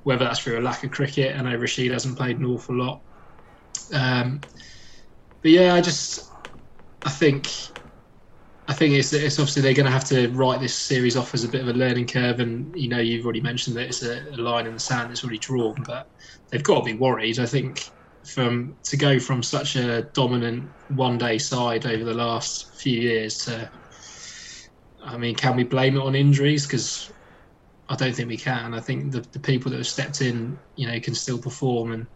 whether 0.02 0.24
that's 0.24 0.40
through 0.40 0.58
a 0.58 0.62
lack 0.62 0.84
of 0.84 0.90
cricket. 0.90 1.36
I 1.36 1.42
know 1.42 1.56
Rashid 1.56 1.92
hasn't 1.92 2.16
played 2.16 2.38
an 2.38 2.44
awful 2.46 2.76
lot. 2.76 3.02
Um, 3.92 4.46
but 5.42 5.50
yeah, 5.50 5.74
I 5.74 5.80
just 5.80 6.20
I 7.04 7.10
think 7.10 7.50
I 8.68 8.74
think 8.74 8.94
it's, 8.94 9.14
it's 9.14 9.38
obviously 9.38 9.62
they're 9.62 9.72
going 9.72 9.86
to 9.86 9.92
have 9.92 10.04
to 10.10 10.28
write 10.28 10.60
this 10.60 10.78
series 10.78 11.16
off 11.16 11.32
as 11.32 11.42
a 11.42 11.48
bit 11.48 11.62
of 11.62 11.68
a 11.68 11.72
learning 11.72 12.06
curve, 12.06 12.38
and 12.38 12.70
you 12.76 12.88
know 12.90 12.98
you've 12.98 13.24
already 13.24 13.40
mentioned 13.40 13.76
that 13.76 13.86
it's 13.86 14.02
a, 14.02 14.20
a 14.30 14.36
line 14.36 14.66
in 14.66 14.74
the 14.74 14.80
sand 14.80 15.08
that's 15.08 15.24
already 15.24 15.38
drawn, 15.38 15.74
but 15.86 16.06
they've 16.50 16.62
got 16.62 16.80
to 16.80 16.84
be 16.84 16.98
worried. 16.98 17.38
I 17.38 17.46
think 17.46 17.82
from 18.26 18.76
to 18.84 18.98
go 18.98 19.18
from 19.18 19.42
such 19.42 19.76
a 19.76 20.02
dominant 20.12 20.74
one-day 20.88 21.38
side 21.38 21.86
over 21.86 22.04
the 22.04 22.12
last 22.12 22.78
few 22.78 23.00
years 23.00 23.38
to, 23.38 23.70
I 25.02 25.16
mean, 25.16 25.34
can 25.34 25.56
we 25.56 25.64
blame 25.64 25.96
it 25.96 26.02
on 26.02 26.14
injuries? 26.14 26.66
Because 26.66 27.10
I 27.88 27.96
don't 27.96 28.14
think 28.14 28.28
we 28.28 28.36
can. 28.36 28.74
I 28.74 28.80
think 28.80 29.12
the, 29.12 29.20
the 29.32 29.40
people 29.40 29.70
that 29.70 29.78
have 29.78 29.86
stepped 29.86 30.20
in, 30.20 30.60
you 30.76 30.88
know, 30.88 31.00
can 31.00 31.14
still 31.14 31.38
perform 31.38 31.92
and 31.92 32.06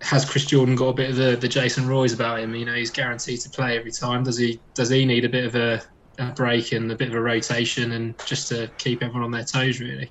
has 0.00 0.24
Chris 0.24 0.44
Jordan 0.44 0.76
got 0.76 0.88
a 0.88 0.92
bit 0.94 1.10
of 1.10 1.16
the, 1.16 1.36
the 1.36 1.48
Jason 1.48 1.88
Roys 1.88 2.12
about 2.12 2.40
him? 2.40 2.54
You 2.54 2.64
know, 2.64 2.74
he's 2.74 2.90
guaranteed 2.90 3.40
to 3.40 3.50
play 3.50 3.76
every 3.76 3.90
time. 3.90 4.24
Does 4.24 4.38
he? 4.38 4.60
Does 4.74 4.90
he 4.90 5.04
need 5.04 5.24
a 5.24 5.28
bit 5.28 5.44
of 5.44 5.54
a, 5.54 5.82
a 6.18 6.32
break 6.32 6.72
and 6.72 6.90
a 6.90 6.96
bit 6.96 7.08
of 7.08 7.14
a 7.14 7.20
rotation 7.20 7.92
and 7.92 8.14
just 8.24 8.48
to 8.48 8.70
keep 8.78 9.02
everyone 9.02 9.24
on 9.24 9.30
their 9.30 9.44
toes, 9.44 9.80
really? 9.80 10.10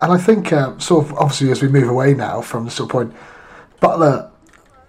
And 0.00 0.12
I 0.12 0.18
think, 0.18 0.52
uh, 0.52 0.78
sort 0.78 1.06
of, 1.06 1.12
obviously, 1.14 1.50
as 1.50 1.60
we 1.60 1.68
move 1.68 1.88
away 1.88 2.14
now 2.14 2.40
from 2.40 2.64
the 2.64 2.70
sort 2.70 2.88
of 2.88 2.92
point, 2.92 3.14
Buttler 3.82 4.30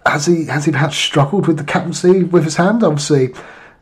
has 0.05 0.25
he 0.25 0.45
has 0.45 0.65
he 0.65 0.71
perhaps 0.71 0.97
struggled 0.97 1.47
with 1.47 1.57
the 1.57 1.63
captaincy 1.63 2.23
with 2.23 2.43
his 2.43 2.55
hand? 2.55 2.83
Obviously, 2.83 3.33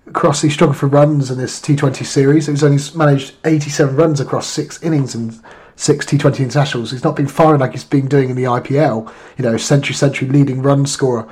across 0.07 0.41
he 0.41 0.49
struggled 0.49 0.77
for 0.77 0.87
runs 0.87 1.29
in 1.29 1.37
this 1.37 1.59
T20 1.59 2.05
series. 2.05 2.47
He's 2.47 2.63
only 2.63 2.81
managed 2.95 3.35
87 3.45 3.95
runs 3.95 4.19
across 4.19 4.47
six 4.47 4.81
innings 4.81 5.13
and 5.15 5.39
six 5.77 6.05
T20 6.05 6.39
internationals. 6.39 6.91
He's 6.91 7.03
not 7.03 7.15
been 7.15 7.27
firing 7.27 7.61
like 7.61 7.71
he's 7.71 7.85
been 7.85 8.07
doing 8.07 8.29
in 8.29 8.35
the 8.35 8.43
IPL. 8.43 9.11
You 9.37 9.43
know, 9.45 9.55
century 9.55 9.95
century 9.95 10.27
leading 10.27 10.61
run 10.61 10.85
scorer. 10.85 11.27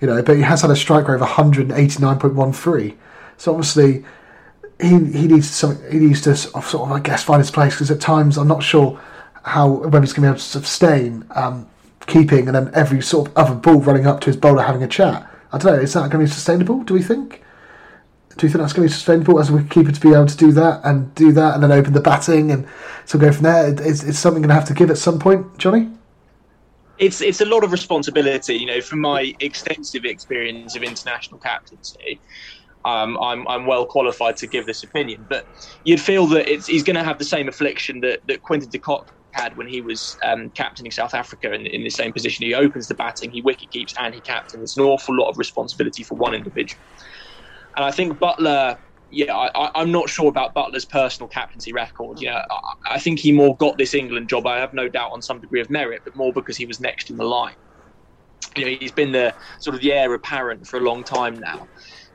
You 0.00 0.08
know, 0.08 0.22
but 0.22 0.36
he 0.36 0.42
has 0.42 0.62
had 0.62 0.70
a 0.70 0.76
strike 0.76 1.06
rate 1.06 1.20
of 1.20 1.28
189.13. 1.28 2.96
So 3.36 3.52
obviously, 3.52 4.04
he 4.80 4.88
he 4.88 5.28
needs 5.28 5.48
some. 5.48 5.78
He 5.90 5.98
needs 5.98 6.22
to 6.22 6.34
sort 6.34 6.74
of, 6.74 6.92
I 6.92 6.98
guess, 7.00 7.22
find 7.22 7.40
his 7.40 7.50
place 7.50 7.74
because 7.74 7.90
at 7.90 8.00
times 8.00 8.36
I'm 8.36 8.48
not 8.48 8.62
sure 8.62 8.98
how 9.44 9.68
whether 9.68 10.00
he's 10.00 10.12
going 10.12 10.22
to 10.22 10.28
be 10.28 10.28
able 10.28 10.38
to 10.38 10.42
sustain 10.42 11.24
um, 11.34 11.68
keeping 12.06 12.48
and 12.48 12.54
then 12.54 12.70
every 12.74 13.00
sort 13.02 13.28
of 13.28 13.36
other 13.36 13.54
ball 13.54 13.80
running 13.80 14.06
up 14.06 14.20
to 14.20 14.26
his 14.26 14.36
bowler 14.36 14.62
having 14.62 14.82
a 14.82 14.88
chat. 14.88 15.26
I 15.52 15.58
don't 15.58 15.76
know. 15.76 15.82
Is 15.82 15.92
that 15.94 16.10
going 16.10 16.10
to 16.10 16.18
be 16.18 16.26
sustainable? 16.26 16.82
Do 16.82 16.94
we 16.94 17.02
think? 17.02 17.42
Do 18.40 18.46
you 18.46 18.52
think 18.52 18.62
that's 18.62 18.72
going 18.72 18.88
to 18.88 18.90
be 18.90 18.94
sustainable 18.94 19.38
as 19.38 19.50
a 19.50 19.52
wicketkeeper 19.52 19.94
to 19.94 20.00
be 20.00 20.14
able 20.14 20.24
to 20.24 20.36
do 20.36 20.50
that 20.52 20.80
and 20.82 21.14
do 21.14 21.30
that 21.32 21.52
and 21.52 21.62
then 21.62 21.70
open 21.70 21.92
the 21.92 22.00
batting 22.00 22.50
and 22.50 22.66
so 23.04 23.18
go 23.18 23.30
from 23.30 23.42
there? 23.42 23.74
Is 23.82 24.18
something 24.18 24.40
going 24.40 24.48
to 24.48 24.54
have 24.54 24.64
to 24.68 24.72
give 24.72 24.90
at 24.90 24.96
some 24.96 25.18
point, 25.18 25.58
Johnny? 25.58 25.90
It's 26.96 27.20
it's 27.20 27.42
a 27.42 27.44
lot 27.44 27.64
of 27.64 27.70
responsibility, 27.70 28.54
you 28.54 28.64
know. 28.64 28.80
From 28.80 29.00
my 29.00 29.34
extensive 29.40 30.06
experience 30.06 30.74
of 30.74 30.82
international 30.82 31.38
captaincy, 31.38 32.18
um, 32.86 33.18
I'm 33.18 33.46
I'm 33.46 33.66
well 33.66 33.84
qualified 33.84 34.38
to 34.38 34.46
give 34.46 34.64
this 34.64 34.82
opinion. 34.82 35.26
But 35.28 35.46
you'd 35.84 36.00
feel 36.00 36.26
that 36.28 36.48
he's 36.48 36.82
going 36.82 36.96
to 36.96 37.04
have 37.04 37.18
the 37.18 37.26
same 37.26 37.46
affliction 37.46 38.00
that 38.00 38.26
that 38.26 38.40
Quinton 38.40 38.70
de 38.70 38.78
Kock 38.78 39.12
had 39.32 39.54
when 39.58 39.68
he 39.68 39.82
was 39.82 40.16
um, 40.24 40.48
captaining 40.48 40.92
South 40.92 41.12
Africa 41.12 41.52
in, 41.52 41.66
in 41.66 41.84
the 41.84 41.90
same 41.90 42.10
position. 42.10 42.46
He 42.46 42.54
opens 42.54 42.88
the 42.88 42.94
batting, 42.94 43.32
he 43.32 43.42
wicket 43.42 43.70
keeps, 43.70 43.92
and 43.98 44.14
he 44.14 44.22
captains. 44.22 44.62
It's 44.62 44.76
an 44.78 44.84
awful 44.84 45.14
lot 45.14 45.28
of 45.28 45.36
responsibility 45.36 46.02
for 46.04 46.14
one 46.14 46.32
individual. 46.32 46.80
And 47.76 47.84
I 47.84 47.90
think 47.90 48.18
Buttler, 48.18 48.78
yeah, 49.10 49.34
I, 49.34 49.80
am 49.80 49.92
not 49.92 50.08
sure 50.08 50.28
about 50.28 50.54
Buttler's 50.54 50.84
personal 50.84 51.28
captaincy 51.28 51.72
record. 51.72 52.20
Yeah, 52.20 52.44
I, 52.50 52.94
I, 52.94 52.98
think 52.98 53.18
he 53.18 53.32
more 53.32 53.56
got 53.56 53.78
this 53.78 53.94
England 53.94 54.28
job. 54.28 54.46
I 54.46 54.58
have 54.58 54.74
no 54.74 54.88
doubt 54.88 55.12
on 55.12 55.22
some 55.22 55.40
degree 55.40 55.60
of 55.60 55.70
merit, 55.70 56.02
but 56.04 56.16
more 56.16 56.32
because 56.32 56.56
he 56.56 56.66
was 56.66 56.80
next 56.80 57.10
in 57.10 57.16
the 57.16 57.24
line. 57.24 57.54
You 58.56 58.64
know, 58.64 58.76
he's 58.80 58.92
been 58.92 59.12
the 59.12 59.34
sort 59.58 59.76
of 59.76 59.82
the 59.82 59.92
heir 59.92 60.12
apparent 60.14 60.66
for 60.66 60.78
a 60.78 60.80
long 60.80 61.04
time 61.04 61.38
now, 61.38 61.68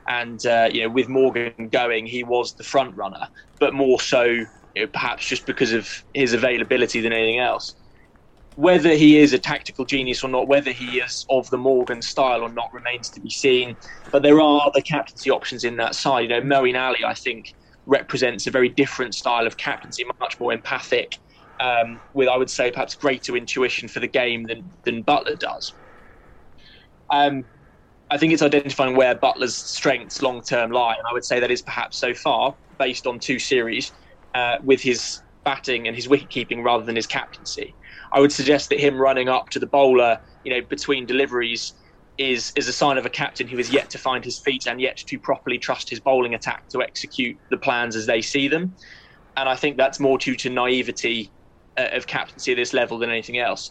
and 0.06 0.44
uh, 0.46 0.68
you 0.70 0.82
know, 0.82 0.90
with 0.90 1.08
Morgan 1.08 1.68
going, 1.70 2.06
he 2.06 2.24
was 2.24 2.52
the 2.52 2.64
front 2.64 2.94
runner, 2.96 3.28
but 3.58 3.72
more 3.72 4.00
so, 4.00 4.24
you 4.24 4.46
know, 4.76 4.86
perhaps 4.88 5.26
just 5.26 5.46
because 5.46 5.72
of 5.72 6.04
his 6.14 6.34
availability 6.34 7.00
than 7.00 7.12
anything 7.12 7.38
else 7.38 7.74
whether 8.56 8.94
he 8.94 9.18
is 9.18 9.32
a 9.32 9.38
tactical 9.38 9.84
genius 9.84 10.24
or 10.24 10.28
not, 10.28 10.48
whether 10.48 10.72
he 10.72 10.98
is 10.98 11.24
of 11.30 11.48
the 11.50 11.58
Morgan 11.58 12.02
style 12.02 12.42
or 12.42 12.48
not, 12.48 12.66
remains 12.72 13.10
to 13.10 13.20
be 13.20 13.30
seen. 13.30 13.76
But 14.12 14.22
there 14.22 14.40
are 14.40 14.66
other 14.66 14.80
captaincy 14.80 15.30
options 15.30 15.62
in 15.62 15.76
that 15.76 15.94
side. 15.94 16.22
You 16.22 16.28
know, 16.28 16.40
Moeen 16.40 16.80
Ali, 16.80 17.04
I 17.06 17.14
think, 17.14 17.44
represents 17.84 18.46
a 18.46 18.50
very 18.50 18.70
different 18.70 19.14
style 19.14 19.46
of 19.46 19.58
captaincy, 19.58 20.04
much 20.20 20.36
more 20.40 20.52
empathic, 20.52 21.12
um, 21.60 22.00
with 22.14 22.28
I 22.28 22.36
would 22.36 22.50
say 22.50 22.70
perhaps 22.70 22.94
greater 22.96 23.36
intuition 23.36 23.88
for 23.88 24.00
the 24.00 24.08
game 24.08 24.44
than 24.46 24.72
than 24.84 25.04
Buttler 25.04 25.38
does. 25.38 25.74
Um, 27.12 27.44
I 28.10 28.16
think 28.16 28.32
it's 28.32 28.42
identifying 28.42 28.96
where 28.96 29.14
Buttler's 29.14 29.56
strengths 29.56 30.22
long 30.22 30.42
term 30.42 30.70
lie, 30.70 30.94
and 30.94 31.04
I 31.08 31.12
would 31.12 31.24
say 31.24 31.40
that 31.40 31.50
is 31.50 31.60
perhaps 31.60 31.98
so 31.98 32.14
far 32.14 32.56
based 32.78 33.06
on 33.06 33.18
two 33.18 33.38
series 33.38 33.92
uh, 34.34 34.56
with 34.62 34.80
his 34.80 35.20
batting 35.44 35.86
and 35.86 35.94
his 35.94 36.08
wicket 36.08 36.30
keeping 36.30 36.62
rather 36.62 36.84
than 36.84 36.96
his 36.96 37.06
captaincy. 37.06 37.76
I 38.16 38.20
would 38.20 38.32
suggest 38.32 38.70
that 38.70 38.80
him 38.80 38.96
running 38.96 39.28
up 39.28 39.50
to 39.50 39.58
the 39.58 39.66
bowler, 39.66 40.18
you 40.42 40.50
know, 40.50 40.66
between 40.70 41.04
deliveries 41.04 41.74
is 42.16 42.50
is 42.56 42.66
a 42.66 42.72
sign 42.72 42.96
of 42.96 43.04
a 43.04 43.10
captain 43.10 43.46
who 43.46 43.58
is 43.58 43.70
yet 43.70 43.90
to 43.90 43.98
find 43.98 44.24
his 44.24 44.40
feet 44.42 44.64
and 44.66 44.80
yet 44.80 44.96
to 45.08 45.18
properly 45.18 45.58
trust 45.58 45.90
his 45.90 46.00
bowling 46.00 46.32
attack 46.32 46.62
to 46.70 46.80
execute 46.80 47.36
the 47.50 47.58
plans 47.58 47.94
as 47.94 48.06
they 48.06 48.22
see 48.22 48.48
them. 48.48 48.74
And 49.36 49.50
I 49.50 49.54
think 49.54 49.76
that's 49.76 50.00
more 50.00 50.16
due 50.16 50.34
to 50.36 50.48
naivety 50.48 51.34
uh, 51.76 51.88
of 51.92 52.06
captaincy 52.06 52.52
at 52.52 52.56
this 52.56 52.72
level 52.72 52.98
than 52.98 53.10
anything 53.10 53.36
else 53.36 53.70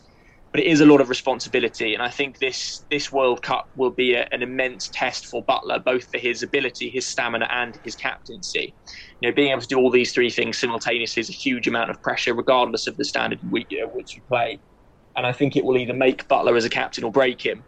but 0.55 0.63
it 0.63 0.67
is 0.67 0.79
a 0.79 0.85
lot 0.85 1.01
of 1.01 1.09
responsibility. 1.09 1.93
And 1.93 2.01
I 2.01 2.07
think 2.07 2.39
this 2.39 2.85
this 2.89 3.11
World 3.11 3.41
Cup 3.41 3.65
will 3.75 3.91
be 3.91 4.13
a, 4.13 4.25
an 4.31 4.41
immense 4.41 4.89
test 4.93 5.25
for 5.25 5.43
Buttler, 5.43 5.83
both 5.83 6.07
for 6.09 6.17
his 6.17 6.43
ability, 6.43 6.89
his 6.89 7.05
stamina, 7.05 7.49
and 7.51 7.77
his 7.83 7.97
captaincy. 7.97 8.73
You 9.19 9.29
know, 9.29 9.35
being 9.35 9.51
able 9.51 9.59
to 9.59 9.67
do 9.67 9.77
all 9.77 9.91
these 9.91 10.13
three 10.13 10.29
things 10.29 10.57
simultaneously 10.57 11.19
is 11.19 11.29
a 11.29 11.33
huge 11.33 11.67
amount 11.67 11.89
of 11.89 12.01
pressure, 12.01 12.33
regardless 12.33 12.87
of 12.87 12.95
the 12.95 13.03
standard 13.03 13.39
which, 13.49 13.65
you 13.69 13.81
know, 13.81 13.89
which 13.89 14.15
you 14.15 14.21
play. 14.29 14.61
And 15.17 15.27
I 15.27 15.33
think 15.33 15.57
it 15.57 15.65
will 15.65 15.75
either 15.75 15.93
make 15.93 16.25
Buttler 16.29 16.55
as 16.55 16.63
a 16.63 16.69
captain 16.69 17.03
or 17.03 17.11
break 17.11 17.45
him. 17.45 17.65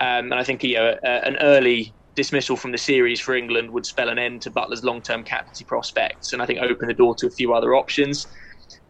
Um, 0.00 0.30
and 0.30 0.34
I 0.34 0.44
think 0.44 0.62
you 0.62 0.76
know, 0.76 0.94
uh, 1.04 1.20
an 1.24 1.38
early 1.40 1.92
dismissal 2.14 2.54
from 2.54 2.70
the 2.70 2.78
series 2.78 3.18
for 3.18 3.34
England 3.34 3.72
would 3.72 3.84
spell 3.84 4.10
an 4.10 4.18
end 4.20 4.42
to 4.42 4.52
Buttler's 4.52 4.84
long-term 4.84 5.24
captaincy 5.24 5.64
prospects, 5.64 6.32
and 6.32 6.40
I 6.40 6.46
think 6.46 6.60
open 6.60 6.86
the 6.86 6.94
door 6.94 7.16
to 7.18 7.26
a 7.26 7.30
few 7.30 7.52
other 7.52 7.74
options. 7.74 8.24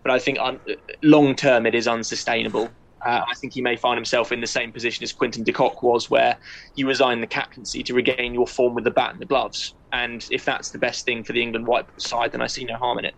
But 0.05 0.13
I 0.13 0.19
think 0.19 0.39
un- 0.39 0.61
long 1.03 1.35
term 1.35 1.65
it 1.65 1.75
is 1.75 1.89
unsustainable. 1.89 2.69
Uh, 3.05 3.23
I 3.29 3.35
think 3.35 3.53
he 3.53 3.63
may 3.63 3.77
find 3.77 3.97
himself 3.97 4.33
in 4.33 4.41
the 4.41 4.47
same 4.47 4.73
position 4.73 5.05
as 5.05 5.13
Quinton 5.13 5.45
de 5.45 5.53
Kock 5.53 5.83
was, 5.83 6.11
where 6.11 6.37
you 6.75 6.89
resign 6.89 7.21
the 7.21 7.27
captaincy 7.27 7.83
to 7.85 7.95
regain 7.95 8.35
your 8.35 8.47
form 8.47 8.75
with 8.75 8.85
the 8.85 8.91
bat 8.91 9.13
and 9.13 9.21
the 9.21 9.27
gloves. 9.27 9.75
And 9.93 10.27
if 10.31 10.45
that's 10.45 10.71
the 10.71 10.79
best 10.79 11.05
thing 11.05 11.23
for 11.23 11.33
the 11.33 11.43
England 11.43 11.67
white 11.67 11.87
side, 12.01 12.33
then 12.33 12.43
I 12.43 12.47
see 12.47 12.65
no 12.65 12.75
harm 12.77 12.99
in 12.99 13.05
it. 13.05 13.15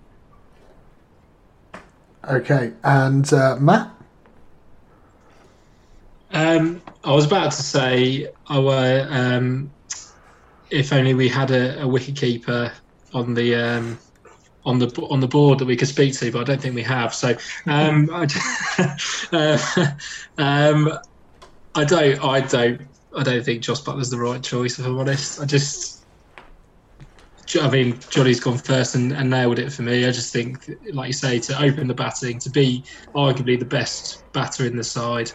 Okay, 2.28 2.72
and 2.84 3.32
uh, 3.32 3.56
Matt? 3.56 3.90
Um, 6.32 6.82
I 7.02 7.12
was 7.12 7.24
about 7.24 7.52
to 7.52 7.62
say, 7.62 8.28
our, 8.48 9.06
um, 9.10 9.70
if 10.70 10.92
only 10.92 11.14
we 11.14 11.28
had 11.28 11.50
a, 11.50 11.82
a 11.82 11.88
wicket 11.88 12.16
keeper 12.16 12.72
on 13.12 13.34
the 13.34 13.54
um, 13.54 13.98
on 14.64 14.78
the 14.78 14.88
on 15.10 15.20
the 15.20 15.28
board 15.28 15.58
that 15.58 15.64
we 15.64 15.76
could 15.76 15.88
speak 15.88 16.16
to, 16.18 16.30
but 16.30 16.40
I 16.40 16.44
don't 16.44 16.60
think 16.60 16.74
we 16.74 16.82
have. 16.82 17.14
So, 17.14 17.36
um, 17.66 18.08
I, 18.12 18.26
uh, 19.32 19.86
um, 20.38 20.98
I 21.74 21.84
don't, 21.84 22.24
I 22.24 22.40
don't, 22.40 22.82
I 23.16 23.22
don't 23.22 23.44
think 23.44 23.62
Jos 23.62 23.82
Buttler's 23.82 24.10
the 24.10 24.18
right 24.18 24.42
choice. 24.42 24.78
If 24.78 24.86
I'm 24.86 24.98
honest, 24.98 25.40
I 25.40 25.46
just, 25.46 26.04
I 27.60 27.70
mean, 27.70 27.98
Johnny's 28.10 28.40
gone 28.40 28.58
first 28.58 28.94
and, 28.94 29.12
and 29.12 29.30
nailed 29.30 29.58
it 29.58 29.72
for 29.72 29.82
me. 29.82 30.04
I 30.06 30.10
just 30.10 30.32
think, 30.32 30.68
like 30.92 31.08
you 31.08 31.12
say, 31.12 31.38
to 31.40 31.62
open 31.62 31.86
the 31.86 31.94
batting, 31.94 32.38
to 32.40 32.50
be 32.50 32.84
arguably 33.14 33.58
the 33.58 33.64
best 33.64 34.24
batter 34.32 34.66
in 34.66 34.76
the 34.76 34.84
side, 34.84 35.30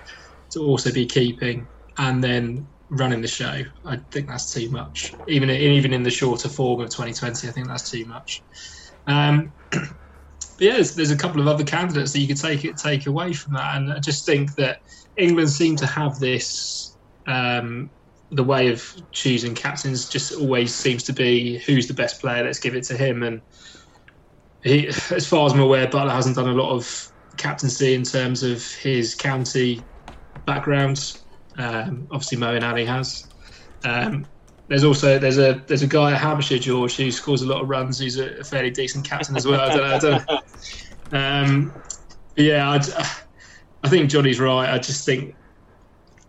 to 0.52 0.60
also 0.60 0.92
be 0.92 1.06
keeping, 1.06 1.68
and 1.98 2.24
then 2.24 2.68
running 2.90 3.22
the 3.22 3.28
show. 3.28 3.62
I 3.86 3.98
think 4.12 4.28
that's 4.28 4.54
too 4.54 4.70
much. 4.70 5.14
Even 5.28 5.50
even 5.50 5.94
in 5.94 6.04
the 6.04 6.12
shorter 6.12 6.50
form 6.50 6.82
of 6.82 6.90
2020, 6.90 7.48
I 7.48 7.52
think 7.52 7.68
that's 7.68 7.90
too 7.90 8.06
much. 8.06 8.44
Um, 9.08 9.54
but 9.72 9.82
yeah, 10.60 10.74
there's, 10.74 10.96
there's, 10.96 11.12
a 11.12 11.18
couple 11.18 11.42
of 11.42 11.48
other 11.48 11.64
candidates 11.64 12.14
that 12.14 12.20
you 12.20 12.28
could 12.28 12.40
take 12.40 12.66
it 12.66 12.78
take 12.78 13.08
away 13.08 13.34
from 13.34 13.54
that, 13.54 13.78
and 13.78 13.92
I 13.92 14.00
just 14.00 14.26
think 14.26 14.56
that 14.56 14.80
England 15.18 15.50
seem 15.50 15.76
to 15.78 15.86
have 15.86 16.20
this. 16.20 16.98
Um, 17.28 17.90
the 18.32 18.44
way 18.44 18.70
of 18.70 18.84
choosing 19.12 19.54
captains 19.54 20.10
just 20.10 20.34
always 20.34 20.74
seems 20.74 21.04
to 21.04 21.14
be 21.14 21.60
who's 21.60 21.88
the 21.88 21.94
best 21.94 22.20
player. 22.20 22.44
Let's 22.44 22.60
give 22.60 22.76
it 22.76 22.84
to 22.86 22.98
him. 22.98 23.24
And 23.24 23.42
he, 24.64 24.88
as 25.12 25.28
far 25.28 25.46
as 25.46 25.54
I'm 25.54 25.60
aware, 25.60 25.88
Buttler 25.88 26.12
hasn't 26.12 26.36
done 26.36 26.50
a 26.50 26.54
lot 26.54 26.72
of 26.72 27.08
captaincy 27.38 27.94
in 27.94 28.04
terms 28.04 28.44
of 28.44 28.66
his 28.76 29.16
county 29.16 29.88
background. 30.46 31.00
Um, 31.58 32.08
obviously, 32.12 32.38
Moeen 32.38 32.64
Ali 32.64 32.86
has. 32.86 33.26
Um, 33.84 34.26
there's 34.68 34.84
also 34.84 35.20
there's 35.20 35.38
a 35.38 35.62
there's 35.68 35.84
a 35.84 35.88
guy 35.88 36.12
at 36.12 36.18
Hampshire, 36.20 36.58
George, 36.58 36.96
who 36.96 37.12
scores 37.12 37.42
a 37.42 37.48
lot 37.48 37.62
of 37.62 37.70
runs. 37.70 38.00
He's 38.00 38.18
a 38.18 38.44
fairly 38.44 38.72
decent 38.72 39.06
captain 39.06 39.36
as 39.36 39.46
well. 39.46 39.62
I 39.62 39.76
don't 39.76 39.88
know. 39.88 39.96
I 39.96 40.00
don't 40.00 40.30
know. 40.30 40.40
Um, 41.12 41.74
yeah, 42.36 42.72
I'd, 42.72 42.86
I 43.84 43.90
think 43.90 44.10
Johnny's 44.10 44.40
right. 44.40 44.74
I 44.74 44.80
just 44.80 45.06
think 45.06 45.36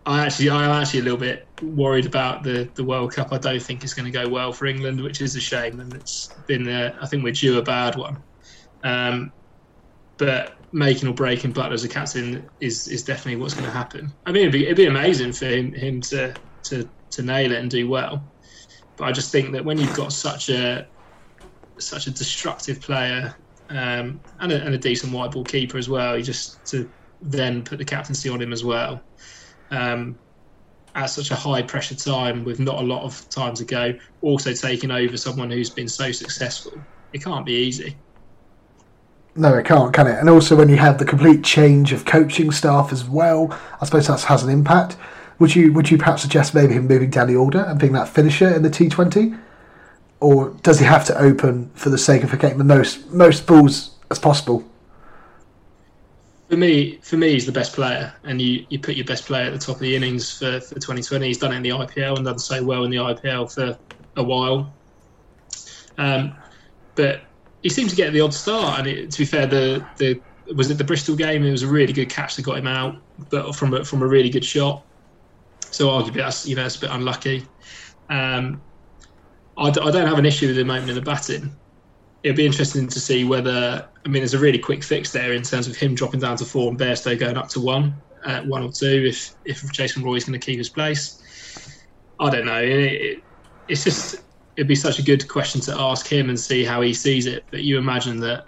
I 0.05 0.25
actually 0.25 0.49
I'm 0.49 0.69
actually 0.69 0.99
a 0.99 1.03
little 1.03 1.19
bit 1.19 1.47
worried 1.61 2.05
about 2.05 2.43
the 2.43 2.69
the 2.75 2.83
World 2.83 3.13
Cup. 3.13 3.33
I 3.33 3.37
don't 3.37 3.61
think 3.61 3.83
it's 3.83 3.93
going 3.93 4.11
to 4.11 4.11
go 4.11 4.29
well 4.29 4.53
for 4.53 4.67
England, 4.67 5.01
which 5.01 5.21
is 5.21 5.35
a 5.35 5.41
shame. 5.41 5.79
And 5.79 5.93
it's 5.93 6.27
been 6.45 6.67
uh, 6.67 6.95
I 7.01 7.07
think 7.07 7.23
we're 7.23 7.33
due 7.33 7.57
a 7.57 7.63
bad 7.63 7.95
one. 7.95 8.17
Um, 8.83 9.31
but 10.17 10.57
making 10.71 11.09
or 11.09 11.13
breaking 11.13 11.53
Buttler 11.53 11.73
as 11.73 11.83
a 11.83 11.89
captain 11.89 12.47
is 12.59 12.87
is 12.87 13.03
definitely 13.03 13.41
what's 13.41 13.53
going 13.53 13.65
to 13.65 13.71
happen. 13.71 14.13
I 14.25 14.31
mean, 14.31 14.43
it'd 14.43 14.53
be 14.53 14.65
it'd 14.65 14.77
be 14.77 14.85
amazing 14.85 15.33
for 15.33 15.45
him 15.45 15.73
him 15.73 16.01
to 16.01 16.35
to 16.69 16.87
to 17.11 17.21
nail 17.21 17.51
it 17.51 17.59
and 17.59 17.69
do 17.69 17.89
well. 17.89 18.23
But 18.95 19.05
I 19.05 19.11
just 19.11 19.31
think 19.31 19.51
that 19.51 19.63
when 19.63 19.77
you've 19.77 19.95
got 19.95 20.11
such 20.11 20.49
a 20.49 20.87
such 21.77 22.07
a 22.07 22.11
destructive 22.11 22.81
player 22.81 23.35
um, 23.69 24.19
and, 24.39 24.51
a, 24.51 24.63
and, 24.63 24.73
a, 24.73 24.77
decent 24.77 25.13
white 25.13 25.31
ball 25.31 25.43
keeper 25.43 25.77
as 25.77 25.87
well, 25.87 26.17
you 26.17 26.23
just 26.23 26.65
to 26.65 26.89
then 27.21 27.63
put 27.63 27.77
the 27.77 27.85
captaincy 27.85 28.29
on 28.29 28.41
him 28.41 28.51
as 28.51 28.63
well 28.63 29.01
um, 29.71 30.17
at 30.95 31.05
such 31.07 31.31
a 31.31 31.35
high 31.35 31.61
pressure 31.61 31.95
time 31.95 32.43
with 32.43 32.59
not 32.59 32.79
a 32.79 32.81
lot 32.81 33.03
of 33.03 33.27
time 33.29 33.53
to 33.55 33.65
go. 33.65 33.93
Also 34.21 34.53
taking 34.53 34.89
over 34.89 35.17
someone 35.17 35.51
who's 35.51 35.69
been 35.69 35.87
so 35.87 36.11
successful, 36.11 36.73
it 37.13 37.23
can't 37.23 37.45
be 37.45 37.53
easy. 37.53 37.95
No, 39.35 39.53
it 39.53 39.65
can't, 39.65 39.93
can 39.93 40.07
it? 40.07 40.17
And 40.17 40.29
also 40.29 40.55
when 40.55 40.67
you 40.67 40.77
have 40.77 40.97
the 40.97 41.05
complete 41.05 41.43
change 41.43 41.93
of 41.93 42.05
coaching 42.05 42.49
staff 42.49 42.91
as 42.91 43.05
well, 43.05 43.55
I 43.79 43.85
suppose 43.85 44.07
that 44.07 44.21
has 44.21 44.43
an 44.43 44.49
impact. 44.49 44.97
Would 45.39 45.55
you 45.55 45.71
would 45.73 45.91
you 45.91 45.97
perhaps 45.97 46.23
suggest 46.23 46.53
maybe 46.53 46.73
him 46.73 46.87
moving 46.87 47.09
down 47.09 47.27
the 47.27 47.35
order 47.35 47.59
and 47.59 47.79
being 47.79 47.93
that 47.93 48.09
finisher 48.09 48.49
in 48.49 48.63
the 48.63 48.69
T 48.69 48.89
Twenty? 48.89 49.35
or 50.19 50.49
does 50.63 50.79
he 50.79 50.85
have 50.85 51.05
to 51.05 51.17
open 51.17 51.69
for 51.75 51.89
the 51.89 51.97
sake 51.97 52.23
of 52.23 52.31
getting 52.39 52.57
the 52.57 52.63
most 52.63 53.11
most 53.11 53.45
balls 53.45 53.95
as 54.09 54.19
possible? 54.19 54.63
For 56.49 56.55
me, 56.55 56.99
for 57.01 57.17
me, 57.17 57.33
he's 57.33 57.45
the 57.45 57.51
best 57.51 57.73
player, 57.73 58.13
and 58.23 58.41
you, 58.41 58.65
you 58.69 58.79
put 58.79 58.95
your 58.95 59.05
best 59.05 59.25
player 59.25 59.47
at 59.47 59.53
the 59.53 59.59
top 59.59 59.75
of 59.75 59.81
the 59.81 59.93
innings 59.93 60.37
for, 60.37 60.61
for 60.61 60.75
2020. 60.75 61.27
He's 61.27 61.37
done 61.37 61.51
it 61.51 61.57
in 61.57 61.61
the 61.61 61.71
IPL 61.71 62.15
and 62.15 62.25
done 62.25 62.39
so 62.39 62.63
well 62.63 62.85
in 62.85 62.91
the 62.91 62.97
IPL 62.97 63.53
for 63.53 63.77
a 64.15 64.23
while. 64.23 64.73
Um, 65.97 66.33
but 66.95 67.21
he 67.63 67.69
seemed 67.69 67.89
to 67.89 67.97
get 67.97 68.13
the 68.13 68.21
odd 68.21 68.33
start, 68.33 68.79
and 68.79 68.87
it, 68.87 69.11
to 69.11 69.19
be 69.19 69.25
fair, 69.25 69.45
the 69.45 69.85
the 69.97 70.19
was 70.55 70.71
it 70.71 70.77
the 70.77 70.83
Bristol 70.85 71.17
game? 71.17 71.43
It 71.43 71.51
was 71.51 71.63
a 71.63 71.67
really 71.67 71.91
good 71.91 72.09
catch 72.09 72.37
that 72.37 72.43
got 72.43 72.57
him 72.57 72.67
out, 72.67 72.95
but 73.29 73.53
from 73.53 73.73
a, 73.73 73.83
from 73.83 74.01
a 74.01 74.07
really 74.07 74.29
good 74.29 74.45
shot. 74.45 74.83
So 75.71 75.89
arguably, 75.89 76.15
that's 76.15 76.45
you 76.45 76.55
know 76.55 76.65
it's 76.65 76.77
a 76.77 76.81
bit 76.81 76.91
unlucky. 76.91 77.47
Um, 78.09 78.63
I 79.57 79.71
d- 79.71 79.81
I 79.81 79.91
don't 79.91 80.07
have 80.07 80.19
an 80.19 80.25
issue 80.25 80.47
with 80.47 80.57
him 80.57 80.71
opening 80.71 80.95
the 80.95 81.01
batting. 81.01 81.57
It'll 82.23 82.37
be 82.37 82.45
interesting 82.45 82.87
to 82.87 82.99
see 82.99 83.23
whether 83.23 83.89
I 84.05 84.09
mean 84.09 84.21
there's 84.21 84.33
a 84.33 84.39
really 84.39 84.59
quick 84.59 84.83
fix 84.83 85.11
there 85.11 85.33
in 85.33 85.43
terms 85.43 85.67
of 85.67 85.75
him 85.75 85.95
dropping 85.95 86.19
down 86.19 86.37
to 86.37 86.45
four 86.45 86.69
and 86.69 86.79
Bairstow 86.79 87.17
going 87.19 87.37
up 87.37 87.49
to 87.49 87.59
one, 87.59 88.01
uh, 88.25 88.41
one 88.43 88.63
or 88.63 88.71
two 88.71 89.05
if 89.07 89.35
if 89.45 89.71
Jason 89.71 90.03
Roy 90.03 90.15
is 90.15 90.25
going 90.25 90.39
to 90.39 90.45
keep 90.45 90.57
his 90.57 90.69
place. 90.69 91.21
I 92.19 92.29
don't 92.29 92.45
know. 92.45 92.61
It, 92.61 92.69
it, 92.69 93.23
it's 93.67 93.83
just 93.83 94.15
it'd 94.55 94.67
be 94.67 94.75
such 94.75 94.99
a 94.99 95.03
good 95.03 95.27
question 95.27 95.61
to 95.61 95.79
ask 95.79 96.07
him 96.07 96.29
and 96.29 96.39
see 96.39 96.63
how 96.63 96.81
he 96.81 96.93
sees 96.93 97.25
it. 97.27 97.45
But 97.51 97.63
you 97.63 97.77
imagine 97.77 98.19
that 98.21 98.45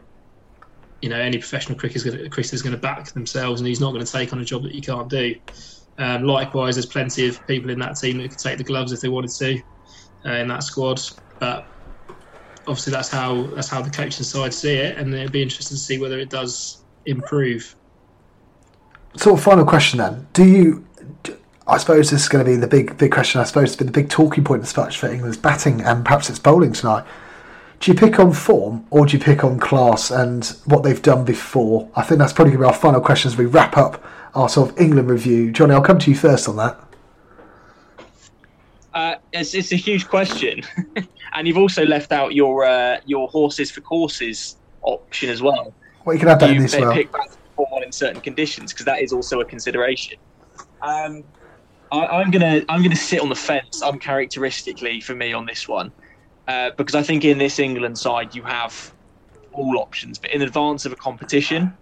you 1.02 1.10
know 1.10 1.20
any 1.20 1.38
professional 1.38 1.78
cricketer 1.78 2.10
is 2.10 2.62
going 2.62 2.76
to 2.76 2.82
back 2.82 3.12
themselves, 3.14 3.62
and 3.62 3.68
he's 3.68 3.82
not 3.82 3.94
going 3.94 4.06
to 4.06 4.12
take 4.12 4.34
on 4.34 4.40
a 4.40 4.46
job 4.46 4.64
that 4.64 4.76
you 4.76 4.82
can't 4.82 5.10
do. 5.10 5.36
Um, 6.00 6.24
likewise, 6.24 6.76
there's 6.76 6.86
plenty 6.86 7.28
of 7.28 7.46
people 7.46 7.70
in 7.70 7.78
that 7.80 7.98
team 7.98 8.18
that 8.20 8.30
could 8.30 8.40
take 8.40 8.58
the 8.58 8.64
gloves 8.64 8.94
if 8.94 9.02
they 9.02 9.10
wanted 9.10 9.32
to 9.32 9.62
uh, 10.26 10.34
in 10.34 10.48
that 10.48 10.64
squad. 10.64 11.02
But 11.40 11.68
obviously, 12.62 12.92
that's 12.92 13.10
how 13.10 13.44
that's 13.48 13.68
how 13.68 13.82
the 13.82 13.90
coaching 13.90 14.24
side 14.24 14.54
see 14.54 14.76
it, 14.76 14.98
and 14.98 15.14
it'd 15.14 15.34
be 15.34 15.44
interesting 15.44 15.76
to 15.76 15.82
see 15.82 16.00
whether 16.00 16.18
it 16.18 16.30
does 16.30 16.84
improve. 17.06 17.76
Sort 19.18 19.38
of 19.38 19.44
final 19.44 19.66
question 19.66 20.00
then: 20.00 20.26
Do 20.32 20.46
you? 20.46 20.88
I 21.68 21.78
suppose 21.78 22.10
this 22.10 22.24
is 22.24 22.30
going 22.30 22.44
to 22.46 22.50
be 22.50 22.56
the 22.56 22.68
big 22.68 22.98
big 22.98 23.12
question. 23.12 23.42
I 23.42 23.44
suppose 23.44 23.66
it's 23.66 23.76
been 23.76 23.88
the 23.88 23.94
big 23.94 24.10
talking 24.10 24.46
point 24.46 24.64
as 24.64 24.76
much 24.76 24.98
for 24.98 25.08
England's 25.08 25.38
batting 25.38 25.82
and 25.82 26.06
perhaps 26.06 26.30
its 26.30 26.40
bowling 26.40 26.72
tonight. 26.72 27.04
Do 27.82 27.92
you 27.92 27.98
pick 27.98 28.20
on 28.20 28.34
form 28.34 28.86
or 28.90 29.06
do 29.06 29.18
you 29.18 29.24
pick 29.24 29.44
on 29.44 29.58
class 29.60 30.12
and 30.12 30.46
what 30.66 30.84
they've 30.84 31.02
done 31.02 31.24
before? 31.24 31.90
I 31.96 32.04
think 32.04 32.20
that's 32.20 32.34
probably 32.34 32.52
going 32.52 32.64
to 32.64 32.68
be 32.68 32.74
our 32.74 32.80
final 32.80 33.00
question 33.00 33.30
as 33.30 33.38
we 33.38 33.46
wrap 33.46 33.78
up 33.78 34.04
our 34.36 34.50
sort 34.50 34.72
of 34.72 34.80
England 34.80 35.10
review. 35.10 35.52
Johnny, 35.52 35.74
I'll 35.74 35.82
come 35.82 36.00
to 36.00 36.10
you 36.10 36.18
first 36.18 36.48
on 36.48 36.56
that. 36.58 36.80
Uh, 38.94 39.16
it's, 39.32 39.54
it's 39.54 39.72
a 39.72 39.76
huge 39.76 40.08
question, 40.08 40.62
and 41.34 41.48
you've 41.48 41.58
also 41.58 41.86
left 41.86 42.12
out 42.12 42.34
your 42.34 42.66
uh, 42.66 43.00
your 43.06 43.28
horses 43.28 43.70
for 43.70 43.82
courses 43.82 44.58
option 44.82 45.30
as 45.30 45.42
well. 45.42 45.74
Well, 46.06 46.16
you 46.16 46.20
can 46.20 46.30
have 46.30 46.40
that 46.40 46.50
you 46.50 46.58
in 46.58 46.64
as 46.64 46.76
well. 46.76 46.94
pick 46.94 47.12
back 47.12 47.30
form 47.56 47.84
in 47.84 47.92
certain 47.92 48.22
conditions 48.22 48.74
because 48.74 48.86
that 48.86 49.02
is 49.02 49.14
also 49.14 49.42
a 49.42 49.46
consideration. 49.46 50.18
Um, 50.82 51.24
I, 51.92 52.06
I'm 52.06 52.32
gonna 52.32 52.64
I'm 52.70 52.82
gonna 52.82 52.96
sit 52.96 53.22
on 53.22 53.30
the 53.30 53.36
fence 53.36 53.82
uncharacteristically 53.82 55.02
for 55.02 55.16
me 55.16 55.34
on 55.34 55.46
this 55.46 55.68
one 55.68 55.92
uh, 56.48 56.72
because 56.78 56.96
I 56.96 57.04
think 57.04 57.26
in 57.26 57.38
this 57.38 57.60
England 57.60 57.98
side 57.98 58.34
you 58.34 58.44
have 58.44 58.94
all 59.52 59.78
options, 59.78 60.18
but 60.18 60.32
in 60.32 60.42
advance 60.42 60.86
of 60.86 60.92
a 60.92 60.96
competition 60.96 61.74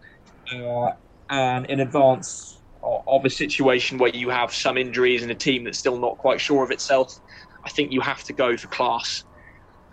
uh, 0.53 0.91
and 1.29 1.65
in 1.67 1.79
advance 1.79 2.61
of 2.83 3.25
a 3.25 3.29
situation 3.29 3.97
where 3.97 4.15
you 4.15 4.29
have 4.29 4.53
some 4.53 4.77
injuries 4.77 5.21
and 5.21 5.31
a 5.31 5.35
team 5.35 5.63
that's 5.63 5.79
still 5.79 5.99
not 5.99 6.17
quite 6.17 6.39
sure 6.39 6.63
of 6.63 6.71
itself, 6.71 7.13
I 7.65 7.69
think 7.69 7.91
you 7.91 8.01
have 8.01 8.23
to 8.25 8.33
go 8.33 8.55
for 8.55 8.67
class 8.67 9.23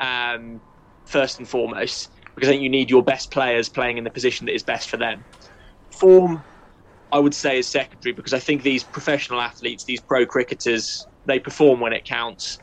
um, 0.01 0.61
first 1.07 1.39
and 1.39 1.49
foremost 1.49 2.09
because 2.35 2.49
I 2.49 2.53
think 2.53 2.63
you 2.63 2.69
need 2.69 2.91
your 2.91 3.03
best 3.03 3.31
players 3.31 3.69
playing 3.69 3.99
in 3.99 4.05
the 4.05 4.11
position 4.11 4.47
that 4.47 4.55
is 4.55 4.63
best 4.63 4.89
for 4.89 4.97
them. 4.97 5.25
Form, 5.93 6.43
I 7.13 7.19
would 7.19 7.35
say, 7.35 7.59
is 7.59 7.69
secondary 7.69 8.13
because 8.13 8.33
I 8.33 8.39
think 8.39 8.63
these 8.63 8.85
professional 8.85 9.41
athletes, 9.41 9.85
these 9.85 10.01
pro 10.01 10.27
cricketers, 10.27 11.07
they 11.27 11.39
perform 11.39 11.81
when 11.81 11.93
it 11.93 12.05
counts. 12.05 12.59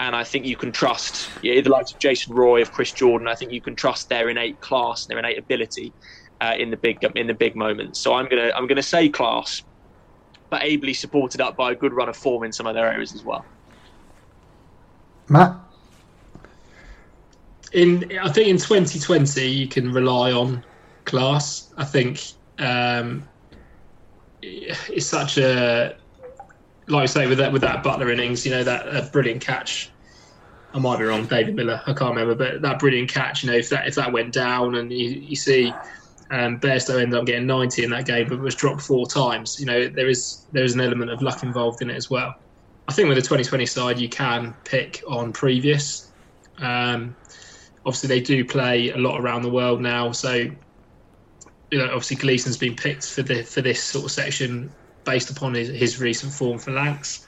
And 0.00 0.14
I 0.14 0.22
think 0.22 0.46
you 0.46 0.56
can 0.56 0.70
trust 0.70 1.28
yeah, 1.42 1.60
the 1.60 1.70
likes 1.70 1.92
of 1.92 1.98
Jason 1.98 2.34
Roy, 2.34 2.62
of 2.62 2.70
Chris 2.70 2.92
Jordan. 2.92 3.26
I 3.26 3.34
think 3.34 3.52
you 3.52 3.60
can 3.60 3.74
trust 3.74 4.08
their 4.08 4.28
innate 4.28 4.60
class, 4.60 5.04
and 5.04 5.10
their 5.10 5.18
innate 5.18 5.38
ability 5.38 5.92
uh, 6.40 6.54
in 6.58 6.70
the 6.70 6.76
big 6.76 7.04
in 7.14 7.26
the 7.26 7.34
big 7.34 7.56
moments. 7.56 8.00
So 8.00 8.14
I'm 8.14 8.28
gonna 8.28 8.50
I'm 8.54 8.66
gonna 8.66 8.82
say 8.82 9.08
class, 9.08 9.62
but 10.50 10.62
ably 10.62 10.94
supported 10.94 11.40
up 11.40 11.56
by 11.56 11.72
a 11.72 11.74
good 11.74 11.92
run 11.92 12.08
of 12.08 12.16
form 12.16 12.44
in 12.44 12.52
some 12.52 12.66
other 12.66 12.86
areas 12.86 13.14
as 13.14 13.24
well. 13.24 13.44
Matt, 15.28 15.56
in 17.72 18.18
I 18.18 18.30
think 18.30 18.48
in 18.48 18.56
2020 18.56 19.46
you 19.46 19.68
can 19.68 19.92
rely 19.92 20.32
on 20.32 20.64
class. 21.04 21.72
I 21.76 21.84
think 21.84 22.22
um, 22.58 23.28
it's 24.42 25.06
such 25.06 25.38
a 25.38 25.96
like 26.86 27.02
I 27.02 27.06
say 27.06 27.26
with 27.26 27.38
that 27.38 27.52
with 27.52 27.62
that 27.62 27.84
Buttler 27.84 28.12
innings, 28.12 28.46
you 28.46 28.52
know 28.52 28.64
that 28.64 28.88
uh, 28.88 29.08
brilliant 29.10 29.42
catch. 29.42 29.90
I 30.74 30.78
might 30.78 30.98
be 30.98 31.04
wrong, 31.04 31.24
David 31.26 31.56
Miller. 31.56 31.80
I 31.86 31.94
can't 31.94 32.14
remember, 32.14 32.34
but 32.34 32.60
that 32.60 32.78
brilliant 32.78 33.10
catch. 33.10 33.42
You 33.42 33.50
know, 33.50 33.56
if 33.56 33.70
that 33.70 33.88
if 33.88 33.94
that 33.96 34.12
went 34.12 34.32
down 34.32 34.74
and 34.74 34.92
you, 34.92 35.08
you 35.08 35.36
see 35.36 35.72
um, 36.30 36.60
Bairstow 36.60 37.00
ended 37.00 37.18
up 37.18 37.26
getting 37.26 37.46
90 37.46 37.84
in 37.84 37.90
that 37.90 38.06
game, 38.06 38.28
but 38.28 38.38
was 38.38 38.54
dropped 38.54 38.82
four 38.82 39.06
times. 39.06 39.58
You 39.58 39.66
know, 39.66 39.88
there 39.88 40.08
is 40.08 40.46
there 40.52 40.64
is 40.64 40.74
an 40.74 40.80
element 40.80 41.10
of 41.10 41.22
luck 41.22 41.42
involved 41.42 41.80
in 41.80 41.90
it 41.90 41.96
as 41.96 42.10
well. 42.10 42.34
I 42.86 42.92
think 42.92 43.08
with 43.08 43.16
the 43.16 43.22
2020 43.22 43.66
side, 43.66 43.98
you 43.98 44.08
can 44.08 44.54
pick 44.64 45.02
on 45.06 45.32
previous. 45.32 46.12
Um, 46.58 47.16
obviously, 47.84 48.08
they 48.08 48.20
do 48.20 48.44
play 48.44 48.90
a 48.90 48.96
lot 48.96 49.20
around 49.20 49.42
the 49.42 49.50
world 49.50 49.80
now, 49.80 50.12
so 50.12 50.50
you 51.70 51.78
know, 51.78 51.84
obviously 51.84 52.16
Gleeson's 52.16 52.56
been 52.56 52.74
picked 52.76 53.06
for 53.06 53.22
the 53.22 53.42
for 53.42 53.60
this 53.62 53.82
sort 53.82 54.04
of 54.04 54.10
section 54.10 54.70
based 55.04 55.30
upon 55.30 55.54
his, 55.54 55.68
his 55.68 56.00
recent 56.00 56.32
form 56.32 56.58
for 56.58 56.72
Lancs. 56.72 57.26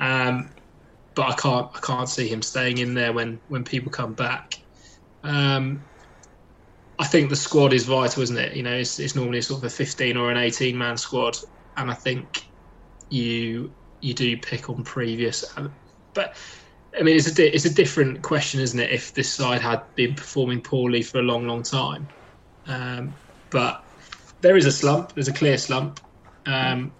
Um, 0.00 0.50
but 1.14 1.30
I 1.30 1.34
can't 1.34 1.68
I 1.74 1.80
can't 1.80 2.08
see 2.08 2.28
him 2.28 2.42
staying 2.42 2.78
in 2.78 2.94
there 2.94 3.12
when 3.12 3.40
when 3.48 3.64
people 3.64 3.90
come 3.90 4.14
back. 4.14 4.58
Um, 5.22 5.84
I 6.98 7.06
think 7.06 7.30
the 7.30 7.36
squad 7.36 7.72
is 7.72 7.86
vital, 7.86 8.22
isn't 8.22 8.36
it? 8.38 8.54
You 8.54 8.62
know, 8.62 8.74
it's, 8.74 8.98
it's 8.98 9.16
normally 9.16 9.40
sort 9.42 9.58
of 9.60 9.64
a 9.64 9.70
15 9.70 10.16
or 10.16 10.30
an 10.30 10.36
18 10.36 10.76
man 10.76 10.96
squad, 10.96 11.36
and 11.76 11.90
I 11.90 11.94
think 11.94 12.44
you 13.08 13.74
you 14.00 14.14
do 14.14 14.36
pick 14.36 14.68
on 14.68 14.84
previous. 14.84 15.44
But 16.14 16.36
I 16.98 17.02
mean, 17.02 17.16
it's 17.16 17.26
a 17.26 17.34
di- 17.34 17.48
it's 17.48 17.64
a 17.64 17.74
different 17.74 18.22
question, 18.22 18.60
isn't 18.60 18.78
it? 18.78 18.90
If 18.90 19.14
this 19.14 19.32
side 19.32 19.60
had 19.60 19.82
been 19.94 20.14
performing 20.14 20.60
poorly 20.60 21.02
for 21.02 21.18
a 21.18 21.22
long, 21.22 21.46
long 21.46 21.62
time, 21.62 22.08
um, 22.66 23.16
but 23.50 23.84
there 24.40 24.56
is 24.56 24.66
a 24.66 24.72
slump. 24.72 25.14
There's 25.14 25.28
a 25.28 25.32
clear 25.32 25.56
slump. 25.56 26.00
Um, 26.46 26.92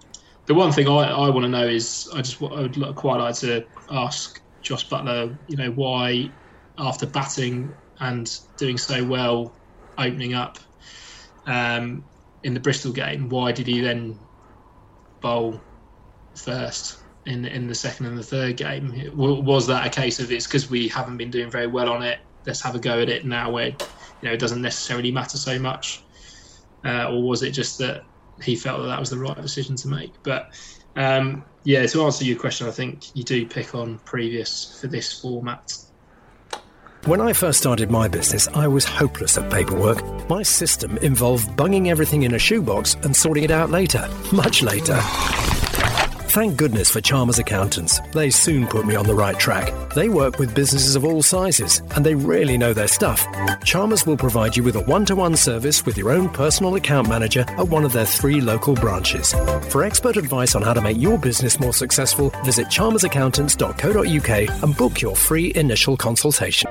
the 0.46 0.54
one 0.54 0.72
thing 0.72 0.88
I, 0.88 1.10
I 1.10 1.28
want 1.30 1.44
to 1.44 1.48
know 1.48 1.66
is 1.66 2.08
I 2.14 2.22
just 2.22 2.40
I 2.40 2.62
would 2.62 2.96
quite 2.96 3.18
like 3.18 3.34
to 3.36 3.66
ask 3.90 4.40
Jos 4.62 4.84
Buttler, 4.84 5.38
you 5.46 5.56
know, 5.56 5.70
why 5.72 6.34
after 6.78 7.06
batting 7.06 7.76
and 8.00 8.30
doing 8.56 8.78
so 8.78 9.04
well 9.04 9.61
opening 9.98 10.34
up 10.34 10.58
um, 11.46 12.04
in 12.42 12.54
the 12.54 12.60
Bristol 12.60 12.92
game, 12.92 13.28
why 13.28 13.52
did 13.52 13.66
he 13.66 13.80
then 13.80 14.18
bowl 15.20 15.60
first 16.34 16.98
in 17.26 17.44
in 17.44 17.68
the 17.68 17.74
second 17.74 18.06
and 18.06 18.18
the 18.18 18.22
third 18.22 18.56
game? 18.56 18.92
Was 19.14 19.66
that 19.66 19.86
a 19.86 19.90
case 19.90 20.18
of 20.20 20.30
it's 20.32 20.46
because 20.46 20.70
we 20.70 20.88
haven't 20.88 21.16
been 21.16 21.30
doing 21.30 21.50
very 21.50 21.66
well 21.66 21.90
on 21.90 22.02
it? 22.02 22.18
Let's 22.46 22.60
have 22.62 22.74
a 22.74 22.78
go 22.78 23.00
at 23.00 23.08
it 23.08 23.24
now, 23.24 23.50
where 23.50 23.68
you 23.68 23.76
know 24.22 24.32
it 24.32 24.40
doesn't 24.40 24.62
necessarily 24.62 25.12
matter 25.12 25.38
so 25.38 25.58
much, 25.58 26.04
uh, 26.84 27.10
or 27.10 27.22
was 27.22 27.42
it 27.42 27.52
just 27.52 27.78
that 27.78 28.02
he 28.42 28.56
felt 28.56 28.80
that 28.80 28.88
that 28.88 29.00
was 29.00 29.10
the 29.10 29.18
right 29.18 29.40
decision 29.40 29.76
to 29.76 29.88
make? 29.88 30.14
But 30.24 30.48
um, 30.96 31.44
yeah, 31.64 31.86
to 31.86 32.04
answer 32.04 32.24
your 32.24 32.38
question, 32.38 32.66
I 32.66 32.72
think 32.72 33.14
you 33.14 33.22
do 33.22 33.46
pick 33.46 33.74
on 33.74 34.00
previous 34.00 34.78
for 34.80 34.88
this 34.88 35.20
format. 35.20 35.72
When 37.04 37.20
I 37.20 37.32
first 37.32 37.58
started 37.58 37.90
my 37.90 38.06
business, 38.06 38.46
I 38.54 38.68
was 38.68 38.84
hopeless 38.84 39.36
at 39.36 39.50
paperwork. 39.50 39.98
My 40.28 40.44
system 40.44 40.98
involved 40.98 41.56
bunging 41.56 41.88
everything 41.88 42.22
in 42.22 42.34
a 42.34 42.38
shoebox 42.38 42.94
and 43.02 43.16
sorting 43.16 43.42
it 43.42 43.50
out 43.50 43.70
later, 43.70 44.08
much 44.32 44.62
later. 44.62 44.96
Thank 46.30 46.56
goodness 46.56 46.88
for 46.92 47.00
Chalmers 47.00 47.40
Accountants. 47.40 47.98
They 48.12 48.30
soon 48.30 48.68
put 48.68 48.86
me 48.86 48.94
on 48.94 49.04
the 49.04 49.16
right 49.16 49.36
track. 49.36 49.72
They 49.94 50.08
work 50.08 50.38
with 50.38 50.54
businesses 50.54 50.94
of 50.94 51.04
all 51.04 51.24
sizes, 51.24 51.82
and 51.96 52.06
they 52.06 52.14
really 52.14 52.56
know 52.56 52.72
their 52.72 52.86
stuff. 52.86 53.26
Chalmers 53.64 54.06
will 54.06 54.16
provide 54.16 54.56
you 54.56 54.62
with 54.62 54.76
a 54.76 54.80
one 54.82 55.04
to 55.06 55.16
one 55.16 55.34
service 55.34 55.84
with 55.84 55.98
your 55.98 56.12
own 56.12 56.28
personal 56.28 56.76
account 56.76 57.08
manager 57.08 57.40
at 57.58 57.68
one 57.68 57.84
of 57.84 57.92
their 57.92 58.06
three 58.06 58.40
local 58.40 58.74
branches. 58.74 59.34
For 59.70 59.82
expert 59.82 60.16
advice 60.16 60.54
on 60.54 60.62
how 60.62 60.72
to 60.72 60.80
make 60.80 60.98
your 60.98 61.18
business 61.18 61.58
more 61.58 61.74
successful, 61.74 62.30
visit 62.44 62.68
chalmersaccountants.co.uk 62.68 64.62
and 64.62 64.76
book 64.76 65.00
your 65.02 65.16
free 65.16 65.52
initial 65.56 65.96
consultation. 65.96 66.70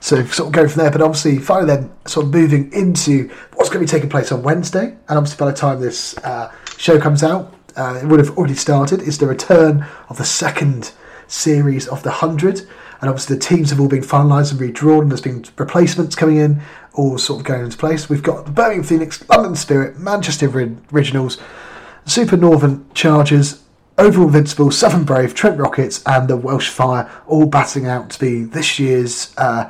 So 0.00 0.22
sort 0.26 0.48
of 0.48 0.52
go 0.52 0.68
from 0.68 0.82
there. 0.82 0.90
But 0.90 1.00
obviously, 1.00 1.38
finally, 1.38 1.66
then 1.74 1.90
sort 2.06 2.26
of 2.26 2.34
moving 2.34 2.70
into 2.74 3.30
what's 3.54 3.70
going 3.70 3.84
to 3.84 3.90
be 3.90 3.98
taking 3.98 4.10
place 4.10 4.30
on 4.30 4.42
Wednesday. 4.42 4.94
And 5.08 5.16
obviously, 5.16 5.38
by 5.38 5.50
the 5.50 5.56
time 5.56 5.80
this 5.80 6.18
uh, 6.18 6.52
show 6.76 7.00
comes 7.00 7.22
out, 7.22 7.54
uh, 7.76 7.98
it 8.02 8.06
would 8.06 8.18
have 8.18 8.36
already 8.36 8.54
started. 8.54 9.00
Is 9.00 9.16
the 9.16 9.26
return 9.26 9.86
of 10.10 10.18
the 10.18 10.24
second 10.24 10.92
series 11.28 11.88
of 11.88 12.02
the 12.02 12.10
100 12.10 12.68
and 13.00 13.08
obviously 13.08 13.36
the 13.36 13.42
teams 13.42 13.70
have 13.70 13.80
all 13.80 13.88
been 13.88 14.02
finalised 14.02 14.50
and 14.50 14.60
redrawn. 14.60 15.02
And 15.02 15.10
there's 15.10 15.20
been 15.20 15.44
replacements 15.56 16.16
coming 16.16 16.36
in, 16.36 16.60
all 16.94 17.16
sort 17.16 17.40
of 17.40 17.46
going 17.46 17.64
into 17.64 17.78
place. 17.78 18.10
We've 18.10 18.22
got 18.22 18.44
the 18.44 18.50
Birmingham 18.50 18.84
Phoenix, 18.84 19.26
London 19.28 19.54
Spirit, 19.54 19.98
Manchester 19.98 20.50
Originals, 20.92 21.38
Super 22.06 22.36
Northern 22.36 22.84
Chargers, 22.94 23.62
Oval 23.98 24.26
Invincible, 24.26 24.70
Southern 24.70 25.02
Brave, 25.02 25.34
Trent 25.34 25.58
Rockets, 25.58 26.04
and 26.06 26.28
the 26.28 26.36
Welsh 26.36 26.68
Fire, 26.68 27.10
all 27.26 27.46
batting 27.46 27.86
out 27.86 28.10
to 28.10 28.20
be 28.20 28.44
this 28.44 28.78
year's 28.78 29.34
uh, 29.36 29.68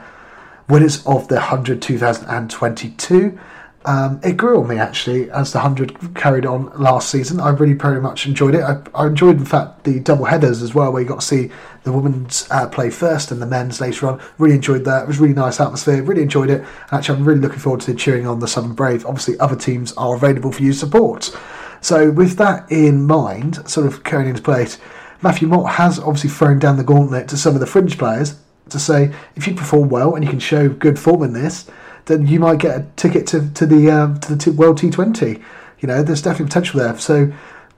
winners 0.69 1.05
of 1.07 1.29
the 1.29 1.37
100 1.37 1.81
2022. 1.81 3.39
Um, 3.87 4.21
it 4.23 4.37
grew 4.37 4.61
on 4.61 4.69
me 4.69 4.77
actually 4.77 5.31
as 5.31 5.53
the 5.53 5.61
100 5.61 6.15
carried 6.15 6.45
on 6.45 6.71
last 6.79 7.09
season. 7.09 7.41
I 7.41 7.49
really 7.49 7.73
very 7.73 8.03
much 8.03 8.27
enjoyed 8.27 8.55
it. 8.55 8.63
I, 8.63 8.83
I 8.95 9.07
enjoyed, 9.07 9.39
in 9.39 9.47
fact, 9.47 9.85
the 9.85 9.99
double 9.99 10.27
headers 10.27 10.61
as 10.61 10.75
well, 10.75 10.93
where 10.93 11.01
you 11.01 11.09
got 11.09 11.21
to 11.21 11.27
see 11.27 11.51
the 11.85 11.93
women's 11.93 12.47
uh, 12.51 12.69
play 12.69 12.91
first 12.91 13.31
and 13.31 13.41
the 13.41 13.47
men's 13.47 13.81
later 13.81 14.09
on. 14.09 14.21
Really 14.37 14.57
enjoyed 14.57 14.85
that. 14.85 15.05
It 15.05 15.09
was 15.09 15.21
really 15.21 15.33
nice 15.33 15.59
atmosphere. 15.59 16.03
Really 16.03 16.23
enjoyed 16.23 16.51
it. 16.51 16.67
Actually, 16.93 17.19
I'm 17.19 17.25
really 17.25 17.41
looking 17.41 17.61
forward 17.61 17.81
to 17.83 17.95
cheering 17.95 18.27
on 18.27 18.41
the 18.41 18.49
Southern 18.49 18.75
Brave. 18.75 19.07
Obviously, 19.07 19.41
other 19.41 19.57
teams 19.57 19.93
are 19.93 20.15
available 20.15 20.53
for 20.53 20.63
you 20.63 20.75
support. 20.75 21.35
So, 21.81 22.11
with 22.11 22.37
that 22.39 22.71
in 22.71 23.07
mind, 23.07 23.69
sort 23.69 23.87
of 23.87 24.05
carrying 24.05 24.31
into 24.31 24.43
place, 24.43 24.79
Matthew 25.23 25.49
Mott 25.49 25.73
has 25.73 25.99
obviously 25.99 26.31
thrown 26.31 26.59
down 26.59 26.77
the 26.77 26.85
gauntlet 26.85 27.29
to 27.29 27.37
some 27.37 27.55
of 27.55 27.61
the 27.61 27.67
fringe 27.67 27.99
players 27.99 28.37
to 28.71 28.79
say 28.79 29.15
if 29.35 29.47
you 29.47 29.55
perform 29.55 29.89
well 29.89 30.15
and 30.15 30.23
you 30.23 30.31
can 30.31 30.39
show 30.39 30.69
good 30.69 30.99
form 30.99 31.23
in 31.23 31.33
this 31.33 31.71
then 32.09 32.27
you 32.27 32.41
might 32.41 32.59
get 32.59 32.81
a 32.81 32.87
ticket 32.97 33.27
to, 33.29 33.51
to 33.53 33.67
the 33.67 33.91
um, 33.91 34.19
to 34.21 34.35
the 34.35 34.53
World 34.53 34.79
T20. 34.79 35.43
You 35.81 35.87
know, 35.87 36.03
there's 36.03 36.23
definitely 36.23 36.47
potential 36.47 36.81
there. 36.81 36.99
So, 36.99 37.27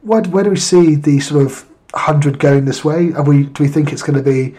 where, 0.01 0.23
where 0.23 0.45
do 0.45 0.51
we 0.51 0.57
see 0.57 0.95
the 0.95 1.21
sort 1.21 1.45
of 1.45 1.67
hundred 1.95 2.39
going 2.39 2.65
this 2.65 2.85
way? 2.85 3.13
Are 3.13 3.25
we 3.25 3.45
do 3.45 3.63
we 3.63 3.69
think 3.69 3.93
it's 3.93 4.03
going 4.03 4.17
to 4.17 4.23
be 4.23 4.57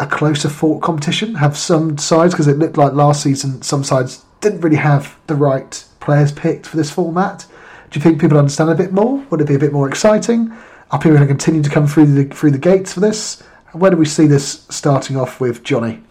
a 0.00 0.06
closer 0.06 0.48
fought 0.48 0.82
competition? 0.82 1.36
Have 1.36 1.56
some 1.56 1.96
sides 1.98 2.34
because 2.34 2.48
it 2.48 2.58
looked 2.58 2.76
like 2.76 2.94
last 2.94 3.22
season 3.22 3.62
some 3.62 3.84
sides 3.84 4.24
didn't 4.40 4.62
really 4.62 4.76
have 4.76 5.16
the 5.26 5.34
right 5.34 5.84
players 6.00 6.32
picked 6.32 6.66
for 6.66 6.76
this 6.76 6.90
format. 6.90 7.46
Do 7.90 7.98
you 7.98 8.02
think 8.02 8.20
people 8.20 8.38
understand 8.38 8.70
a 8.70 8.74
bit 8.74 8.92
more? 8.92 9.24
Would 9.30 9.40
it 9.40 9.46
be 9.48 9.54
a 9.54 9.58
bit 9.58 9.72
more 9.72 9.88
exciting? 9.88 10.52
Are 10.90 10.98
people 10.98 11.16
going 11.16 11.22
to 11.22 11.26
continue 11.26 11.62
to 11.62 11.70
come 11.70 11.86
through 11.86 12.06
the 12.06 12.24
through 12.24 12.50
the 12.50 12.58
gates 12.58 12.94
for 12.94 13.00
this? 13.00 13.42
Where 13.72 13.90
do 13.90 13.96
we 13.96 14.06
see 14.06 14.26
this 14.26 14.66
starting 14.70 15.16
off 15.16 15.40
with 15.40 15.62
Johnny? 15.62 16.02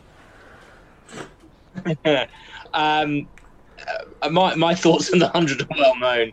Um, 2.73 3.28
uh, 4.21 4.30
my 4.30 4.53
my 4.55 4.75
thoughts 4.75 5.11
on 5.11 5.19
the 5.19 5.30
hundred 5.30 5.61
are 5.61 5.67
well 5.78 5.95
known, 5.95 6.32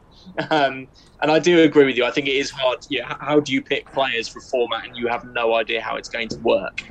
um, 0.51 0.89
and 1.21 1.31
I 1.31 1.39
do 1.39 1.63
agree 1.63 1.85
with 1.85 1.97
you. 1.97 2.05
I 2.05 2.11
think 2.11 2.27
it 2.27 2.35
is 2.35 2.51
hard. 2.51 2.87
Yeah, 2.91 3.17
how 3.21 3.41
do 3.41 3.53
you 3.53 3.63
pick 3.63 3.91
players 3.93 4.29
for 4.29 4.41
format 4.41 4.85
and 4.85 4.97
you 4.97 5.07
have 5.09 5.25
no 5.25 5.55
idea 5.55 5.81
how 5.81 5.97
it's 5.97 6.09
going 6.09 6.29
to 6.29 6.39
work? 6.41 6.83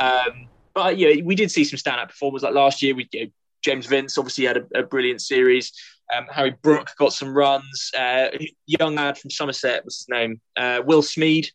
Um, 0.00 0.48
but 0.74 0.98
yeah, 0.98 1.22
we 1.22 1.34
did 1.34 1.50
see 1.50 1.64
some 1.64 1.78
standout 1.78 2.08
performers 2.08 2.42
like 2.42 2.54
last 2.54 2.82
year. 2.82 2.94
We 2.94 3.08
you 3.12 3.26
know, 3.26 3.30
James 3.62 3.86
Vince 3.86 4.18
obviously 4.18 4.46
had 4.46 4.56
a, 4.56 4.80
a 4.80 4.82
brilliant 4.82 5.20
series. 5.20 5.72
Um, 6.14 6.26
Harry 6.30 6.54
Brook 6.62 6.90
got 6.98 7.12
some 7.12 7.34
runs. 7.34 7.90
Uh, 7.96 8.28
young 8.66 8.94
lad 8.94 9.18
from 9.18 9.30
Somerset, 9.30 9.84
what's 9.84 10.00
his 10.00 10.08
name? 10.08 10.40
Uh, 10.56 10.82
Will 10.84 11.02
Smeed 11.02 11.48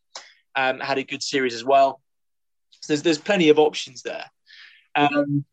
um, 0.55 0.79
had 0.79 0.97
a 0.97 1.03
good 1.03 1.21
series 1.21 1.53
as 1.53 1.63
well. 1.63 2.01
So 2.81 2.93
there's 2.93 3.03
there's 3.03 3.17
plenty 3.17 3.49
of 3.49 3.59
options 3.59 4.01
there. 4.01 4.25
Um, 4.95 5.45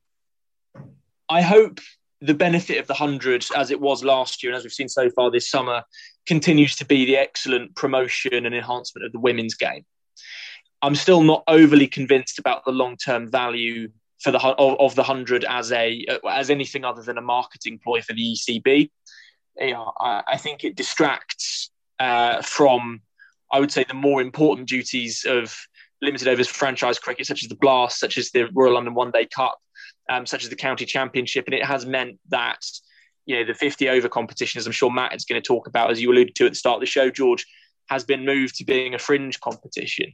I 1.28 1.42
hope 1.42 1.80
the 2.20 2.34
benefit 2.34 2.78
of 2.78 2.86
the 2.86 2.94
100, 2.94 3.46
as 3.54 3.70
it 3.70 3.80
was 3.80 4.02
last 4.02 4.42
year 4.42 4.52
and 4.52 4.56
as 4.56 4.64
we've 4.64 4.72
seen 4.72 4.88
so 4.88 5.10
far 5.10 5.30
this 5.30 5.50
summer, 5.50 5.82
continues 6.26 6.76
to 6.76 6.86
be 6.86 7.04
the 7.04 7.18
excellent 7.18 7.76
promotion 7.76 8.46
and 8.46 8.54
enhancement 8.54 9.04
of 9.04 9.12
the 9.12 9.18
women's 9.18 9.54
game. 9.54 9.84
I'm 10.80 10.94
still 10.94 11.22
not 11.22 11.44
overly 11.48 11.86
convinced 11.86 12.38
about 12.38 12.64
the 12.64 12.72
long 12.72 12.96
term 12.96 13.30
value 13.30 13.88
for 14.22 14.30
the 14.30 14.38
of, 14.38 14.78
of, 14.78 14.94
the 14.94 15.02
100 15.02 15.44
as 15.44 15.72
a 15.72 16.06
as 16.30 16.50
anything 16.50 16.84
other 16.84 17.02
than 17.02 17.18
a 17.18 17.22
marketing 17.22 17.78
ploy 17.82 18.00
for 18.00 18.12
the 18.12 18.34
ECB. 18.34 18.90
You 19.58 19.72
know, 19.72 19.92
I, 19.98 20.22
I 20.26 20.36
think 20.36 20.64
it 20.64 20.76
distracts 20.76 21.70
uh, 22.00 22.42
from, 22.42 23.02
I 23.52 23.60
would 23.60 23.70
say, 23.70 23.84
the 23.84 23.94
more 23.94 24.20
important 24.20 24.68
duties 24.68 25.24
of 25.28 25.56
limited 26.02 26.28
overs 26.28 26.48
franchise 26.48 26.98
cricket, 26.98 27.26
such 27.26 27.42
as 27.42 27.48
the 27.48 27.54
Blast, 27.54 27.98
such 27.98 28.18
as 28.18 28.30
the 28.30 28.48
Royal 28.52 28.74
London 28.74 28.94
One 28.94 29.10
Day 29.10 29.26
Cup, 29.26 29.58
um, 30.10 30.26
such 30.26 30.42
as 30.44 30.50
the 30.50 30.56
county 30.56 30.84
championship, 30.84 31.46
and 31.46 31.54
it 31.54 31.64
has 31.64 31.86
meant 31.86 32.18
that 32.28 32.64
you 33.26 33.36
know 33.36 33.44
the 33.44 33.54
50 33.54 33.88
over 33.88 34.08
competition, 34.08 34.58
as 34.58 34.66
I'm 34.66 34.72
sure 34.72 34.90
Matt 34.90 35.14
is 35.14 35.24
going 35.24 35.40
to 35.40 35.46
talk 35.46 35.66
about, 35.66 35.90
as 35.90 36.00
you 36.00 36.10
alluded 36.10 36.34
to 36.36 36.46
at 36.46 36.52
the 36.52 36.56
start 36.56 36.76
of 36.76 36.80
the 36.80 36.86
show, 36.86 37.10
George, 37.10 37.46
has 37.88 38.04
been 38.04 38.24
moved 38.24 38.56
to 38.56 38.64
being 38.64 38.94
a 38.94 38.98
fringe 38.98 39.40
competition. 39.40 40.12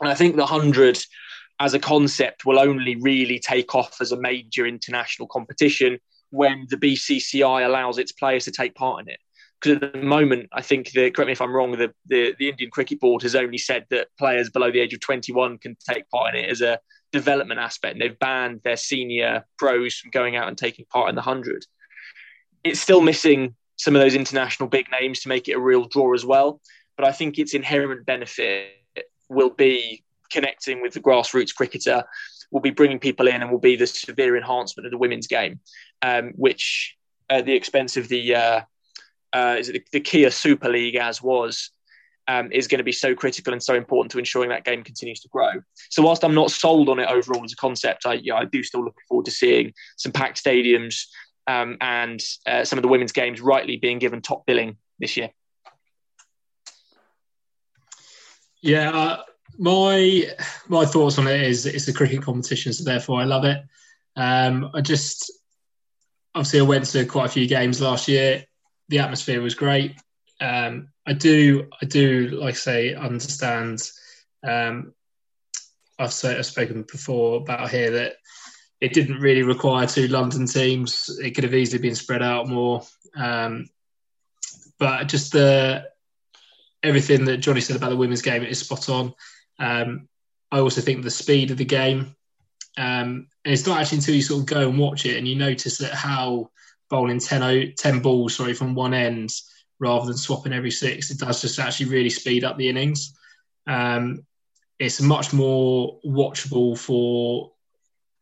And 0.00 0.10
I 0.10 0.14
think 0.14 0.34
the 0.34 0.42
100 0.42 0.98
as 1.60 1.74
a 1.74 1.78
concept 1.78 2.44
will 2.44 2.58
only 2.58 2.96
really 2.96 3.38
take 3.38 3.74
off 3.74 4.00
as 4.00 4.12
a 4.12 4.20
major 4.20 4.66
international 4.66 5.28
competition 5.28 5.98
when 6.30 6.66
the 6.68 6.76
BCCI 6.76 7.64
allows 7.64 7.98
its 7.98 8.12
players 8.12 8.44
to 8.44 8.50
take 8.50 8.74
part 8.74 9.02
in 9.02 9.08
it. 9.08 9.20
Because 9.60 9.82
at 9.82 9.92
the 9.92 10.02
moment, 10.02 10.48
I 10.52 10.62
think, 10.62 10.90
the, 10.90 11.10
correct 11.10 11.28
me 11.28 11.32
if 11.32 11.40
I'm 11.40 11.54
wrong, 11.54 11.72
the, 11.72 11.92
the, 12.06 12.34
the 12.38 12.48
Indian 12.48 12.70
Cricket 12.70 13.00
Board 13.00 13.22
has 13.22 13.34
only 13.34 13.56
said 13.56 13.86
that 13.90 14.08
players 14.18 14.50
below 14.50 14.70
the 14.70 14.80
age 14.80 14.92
of 14.92 15.00
21 15.00 15.58
can 15.58 15.76
take 15.88 16.08
part 16.10 16.34
in 16.34 16.44
it 16.44 16.50
as 16.50 16.60
a 16.60 16.80
development 17.12 17.60
aspect. 17.60 17.94
And 17.94 18.02
they've 18.02 18.18
banned 18.18 18.60
their 18.64 18.76
senior 18.76 19.46
pros 19.56 19.94
from 19.94 20.10
going 20.10 20.36
out 20.36 20.48
and 20.48 20.58
taking 20.58 20.84
part 20.86 21.08
in 21.08 21.14
the 21.14 21.22
100. 21.22 21.64
It's 22.64 22.80
still 22.80 23.00
missing 23.00 23.54
some 23.76 23.94
of 23.96 24.02
those 24.02 24.14
international 24.14 24.68
big 24.68 24.86
names 25.00 25.20
to 25.20 25.28
make 25.28 25.48
it 25.48 25.52
a 25.52 25.60
real 25.60 25.84
draw 25.84 26.12
as 26.14 26.26
well. 26.26 26.60
But 26.96 27.06
I 27.06 27.12
think 27.12 27.38
its 27.38 27.54
inherent 27.54 28.04
benefit 28.04 28.68
will 29.28 29.50
be 29.50 30.03
connecting 30.30 30.82
with 30.82 30.94
the 30.94 31.00
grassroots 31.00 31.54
cricketer, 31.54 32.04
will 32.50 32.60
be 32.60 32.70
bringing 32.70 32.98
people 32.98 33.28
in, 33.28 33.42
and 33.42 33.50
will 33.50 33.58
be 33.58 33.76
the 33.76 33.86
severe 33.86 34.36
enhancement 34.36 34.86
of 34.86 34.90
the 34.90 34.98
women's 34.98 35.26
game, 35.26 35.60
um, 36.02 36.32
which 36.36 36.96
at 37.30 37.46
the 37.46 37.54
expense 37.54 37.96
of 37.96 38.08
the 38.08 38.34
uh, 38.34 38.60
uh, 39.32 39.56
is 39.58 39.68
it 39.68 39.72
the, 39.72 39.84
the 39.92 40.00
Kia 40.00 40.30
Super 40.30 40.68
League 40.68 40.96
as 40.96 41.22
was 41.22 41.70
um, 42.28 42.50
is 42.52 42.68
going 42.68 42.78
to 42.78 42.84
be 42.84 42.92
so 42.92 43.14
critical 43.14 43.52
and 43.52 43.62
so 43.62 43.74
important 43.74 44.10
to 44.12 44.18
ensuring 44.18 44.50
that 44.50 44.64
game 44.64 44.82
continues 44.82 45.20
to 45.20 45.28
grow. 45.28 45.52
So 45.90 46.02
whilst 46.02 46.24
I'm 46.24 46.34
not 46.34 46.50
sold 46.50 46.88
on 46.88 46.98
it 46.98 47.08
overall 47.08 47.44
as 47.44 47.52
a 47.52 47.56
concept, 47.56 48.06
I, 48.06 48.22
I 48.34 48.44
do 48.44 48.62
still 48.62 48.84
look 48.84 48.96
forward 49.08 49.26
to 49.26 49.32
seeing 49.32 49.72
some 49.96 50.12
packed 50.12 50.42
stadiums 50.42 51.04
um, 51.46 51.76
and 51.80 52.22
uh, 52.46 52.64
some 52.64 52.78
of 52.78 52.82
the 52.82 52.88
women's 52.88 53.12
games 53.12 53.40
rightly 53.40 53.76
being 53.76 53.98
given 53.98 54.22
top 54.22 54.46
billing 54.46 54.76
this 54.98 55.16
year. 55.16 55.30
Yeah, 58.62 58.90
uh, 58.90 59.22
my 59.58 60.24
my 60.68 60.84
thoughts 60.84 61.18
on 61.18 61.26
it 61.26 61.40
is 61.42 61.66
it's 61.66 61.88
a 61.88 61.92
cricket 61.92 62.22
competition, 62.22 62.72
so 62.72 62.84
therefore 62.84 63.20
I 63.20 63.24
love 63.24 63.44
it. 63.44 63.62
Um, 64.16 64.70
I 64.74 64.80
just 64.80 65.32
obviously 66.34 66.60
I 66.60 66.64
went 66.64 66.86
to 66.86 67.04
quite 67.06 67.26
a 67.26 67.32
few 67.32 67.46
games 67.46 67.80
last 67.80 68.08
year. 68.08 68.44
The 68.88 68.98
atmosphere 68.98 69.40
was 69.40 69.54
great. 69.54 69.96
Um, 70.40 70.88
I 71.06 71.12
do, 71.12 71.68
I 71.80 71.86
do, 71.86 72.28
like 72.40 72.54
I 72.54 72.58
say, 72.58 72.94
understand. 72.94 73.80
Um, 74.46 74.92
I've, 75.98 76.12
say, 76.12 76.36
I've 76.36 76.46
spoken 76.46 76.84
before 76.90 77.40
about 77.40 77.70
here 77.70 77.90
that 77.92 78.14
it 78.80 78.92
didn't 78.92 79.20
really 79.20 79.42
require 79.42 79.86
two 79.86 80.08
London 80.08 80.46
teams. 80.46 81.18
It 81.22 81.30
could 81.30 81.44
have 81.44 81.54
easily 81.54 81.80
been 81.80 81.94
spread 81.94 82.22
out 82.22 82.48
more. 82.48 82.82
Um, 83.16 83.68
but 84.78 85.06
just 85.06 85.32
the 85.32 85.84
everything 86.82 87.24
that 87.26 87.38
Johnny 87.38 87.60
said 87.60 87.76
about 87.76 87.90
the 87.90 87.96
women's 87.96 88.22
game 88.22 88.42
is 88.42 88.58
spot 88.60 88.88
on. 88.88 89.14
Um, 89.58 90.08
I 90.50 90.60
also 90.60 90.80
think 90.80 91.02
the 91.02 91.10
speed 91.10 91.50
of 91.50 91.56
the 91.56 91.64
game, 91.64 92.14
um, 92.76 93.28
and 93.44 93.52
it's 93.52 93.66
not 93.66 93.80
actually 93.80 93.98
until 93.98 94.14
you 94.14 94.22
sort 94.22 94.40
of 94.40 94.46
go 94.46 94.68
and 94.68 94.78
watch 94.78 95.06
it 95.06 95.16
and 95.16 95.28
you 95.28 95.36
notice 95.36 95.78
that 95.78 95.92
how 95.92 96.50
bowling 96.90 97.18
10, 97.18 97.74
10 97.76 98.00
balls 98.00 98.36
sorry 98.36 98.54
from 98.54 98.74
one 98.74 98.94
end 98.94 99.30
rather 99.78 100.06
than 100.06 100.16
swapping 100.16 100.52
every 100.52 100.70
six. 100.70 101.10
It 101.10 101.18
does 101.18 101.40
just 101.40 101.58
actually 101.58 101.86
really 101.86 102.10
speed 102.10 102.44
up 102.44 102.56
the 102.56 102.68
innings. 102.68 103.14
Um, 103.66 104.24
it's 104.78 105.00
much 105.00 105.32
more 105.32 105.98
watchable 106.04 106.78
for 106.78 107.52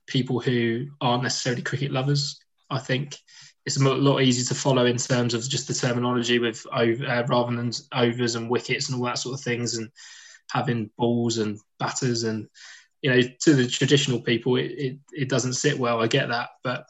people 0.06 0.40
who 0.40 0.86
aren't 1.00 1.22
necessarily 1.22 1.62
cricket 1.62 1.92
lovers. 1.92 2.38
I 2.70 2.78
think 2.78 3.16
it's 3.64 3.80
a 3.80 3.88
lot 3.88 4.20
easier 4.20 4.44
to 4.46 4.54
follow 4.54 4.86
in 4.86 4.96
terms 4.96 5.34
of 5.34 5.48
just 5.48 5.68
the 5.68 5.74
terminology 5.74 6.38
with 6.38 6.66
uh, 6.72 7.24
rather 7.28 7.54
than 7.54 7.72
overs 7.92 8.34
and 8.34 8.50
wickets 8.50 8.88
and 8.88 8.98
all 8.98 9.06
that 9.06 9.18
sort 9.18 9.38
of 9.38 9.44
things, 9.44 9.76
and 9.76 9.88
having 10.52 10.90
balls 10.98 11.38
and 11.38 11.58
batters 11.78 12.24
and 12.24 12.48
you 13.00 13.10
know 13.10 13.20
to 13.40 13.54
the 13.54 13.66
traditional 13.66 14.20
people 14.20 14.56
it, 14.56 14.70
it, 14.72 14.98
it 15.12 15.28
doesn't 15.28 15.54
sit 15.54 15.78
well. 15.78 16.00
I 16.00 16.06
get 16.06 16.28
that, 16.28 16.50
but 16.62 16.86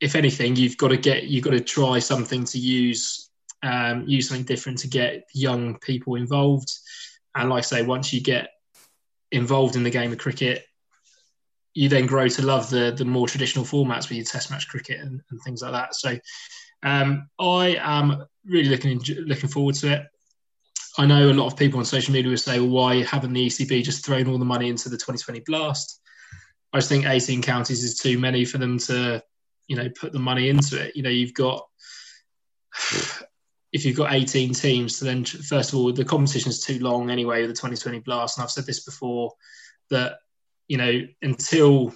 if 0.00 0.14
anything, 0.14 0.56
you've 0.56 0.76
got 0.76 0.88
to 0.88 0.96
get 0.96 1.24
you've 1.24 1.44
got 1.44 1.52
to 1.52 1.60
try 1.60 1.98
something 1.98 2.44
to 2.44 2.58
use 2.58 3.30
um, 3.62 4.04
use 4.06 4.28
something 4.28 4.44
different 4.44 4.78
to 4.78 4.88
get 4.88 5.24
young 5.32 5.78
people 5.78 6.16
involved. 6.16 6.70
And 7.34 7.48
like 7.48 7.58
I 7.58 7.62
say, 7.62 7.82
once 7.82 8.12
you 8.12 8.20
get 8.20 8.50
involved 9.32 9.76
in 9.76 9.82
the 9.82 9.90
game 9.90 10.12
of 10.12 10.18
cricket, 10.18 10.64
you 11.72 11.88
then 11.88 12.06
grow 12.06 12.28
to 12.28 12.42
love 12.42 12.70
the 12.70 12.94
the 12.96 13.04
more 13.04 13.26
traditional 13.26 13.64
formats 13.64 14.08
with 14.08 14.18
your 14.18 14.24
Test 14.24 14.50
match 14.50 14.68
cricket 14.68 15.00
and, 15.00 15.20
and 15.30 15.40
things 15.42 15.62
like 15.62 15.72
that. 15.72 15.94
So 15.94 16.18
um, 16.82 17.28
I 17.38 17.76
am 17.80 18.26
really 18.44 18.68
looking 18.68 19.00
looking 19.26 19.48
forward 19.48 19.74
to 19.76 19.92
it. 19.92 20.02
I 20.96 21.06
know 21.06 21.30
a 21.30 21.32
lot 21.32 21.46
of 21.46 21.56
people 21.56 21.78
on 21.80 21.84
social 21.84 22.12
media 22.12 22.30
will 22.30 22.36
say, 22.36 22.60
well, 22.60 22.68
why 22.68 23.02
haven't 23.02 23.32
the 23.32 23.46
ECB 23.46 23.82
just 23.82 24.04
thrown 24.04 24.28
all 24.28 24.38
the 24.38 24.44
money 24.44 24.68
into 24.68 24.88
the 24.88 24.96
2020 24.96 25.40
blast? 25.40 26.00
I 26.72 26.78
just 26.78 26.88
think 26.88 27.06
18 27.06 27.42
counties 27.42 27.82
is 27.82 27.98
too 27.98 28.18
many 28.18 28.44
for 28.44 28.58
them 28.58 28.78
to, 28.78 29.22
you 29.66 29.76
know, 29.76 29.88
put 29.98 30.12
the 30.12 30.18
money 30.18 30.48
into 30.48 30.80
it. 30.80 30.94
You 30.94 31.02
know, 31.02 31.10
you've 31.10 31.34
got 31.34 31.66
if 33.72 33.84
you've 33.84 33.96
got 33.96 34.12
18 34.12 34.54
teams, 34.54 34.96
so 34.96 35.04
then 35.04 35.24
first 35.24 35.72
of 35.72 35.78
all, 35.78 35.92
the 35.92 36.04
competition 36.04 36.50
is 36.50 36.62
too 36.62 36.78
long 36.78 37.10
anyway 37.10 37.40
with 37.40 37.50
the 37.50 37.54
2020 37.54 38.00
blast. 38.00 38.38
And 38.38 38.44
I've 38.44 38.50
said 38.50 38.66
this 38.66 38.84
before 38.84 39.32
that 39.90 40.18
you 40.68 40.78
know 40.78 41.02
until 41.22 41.92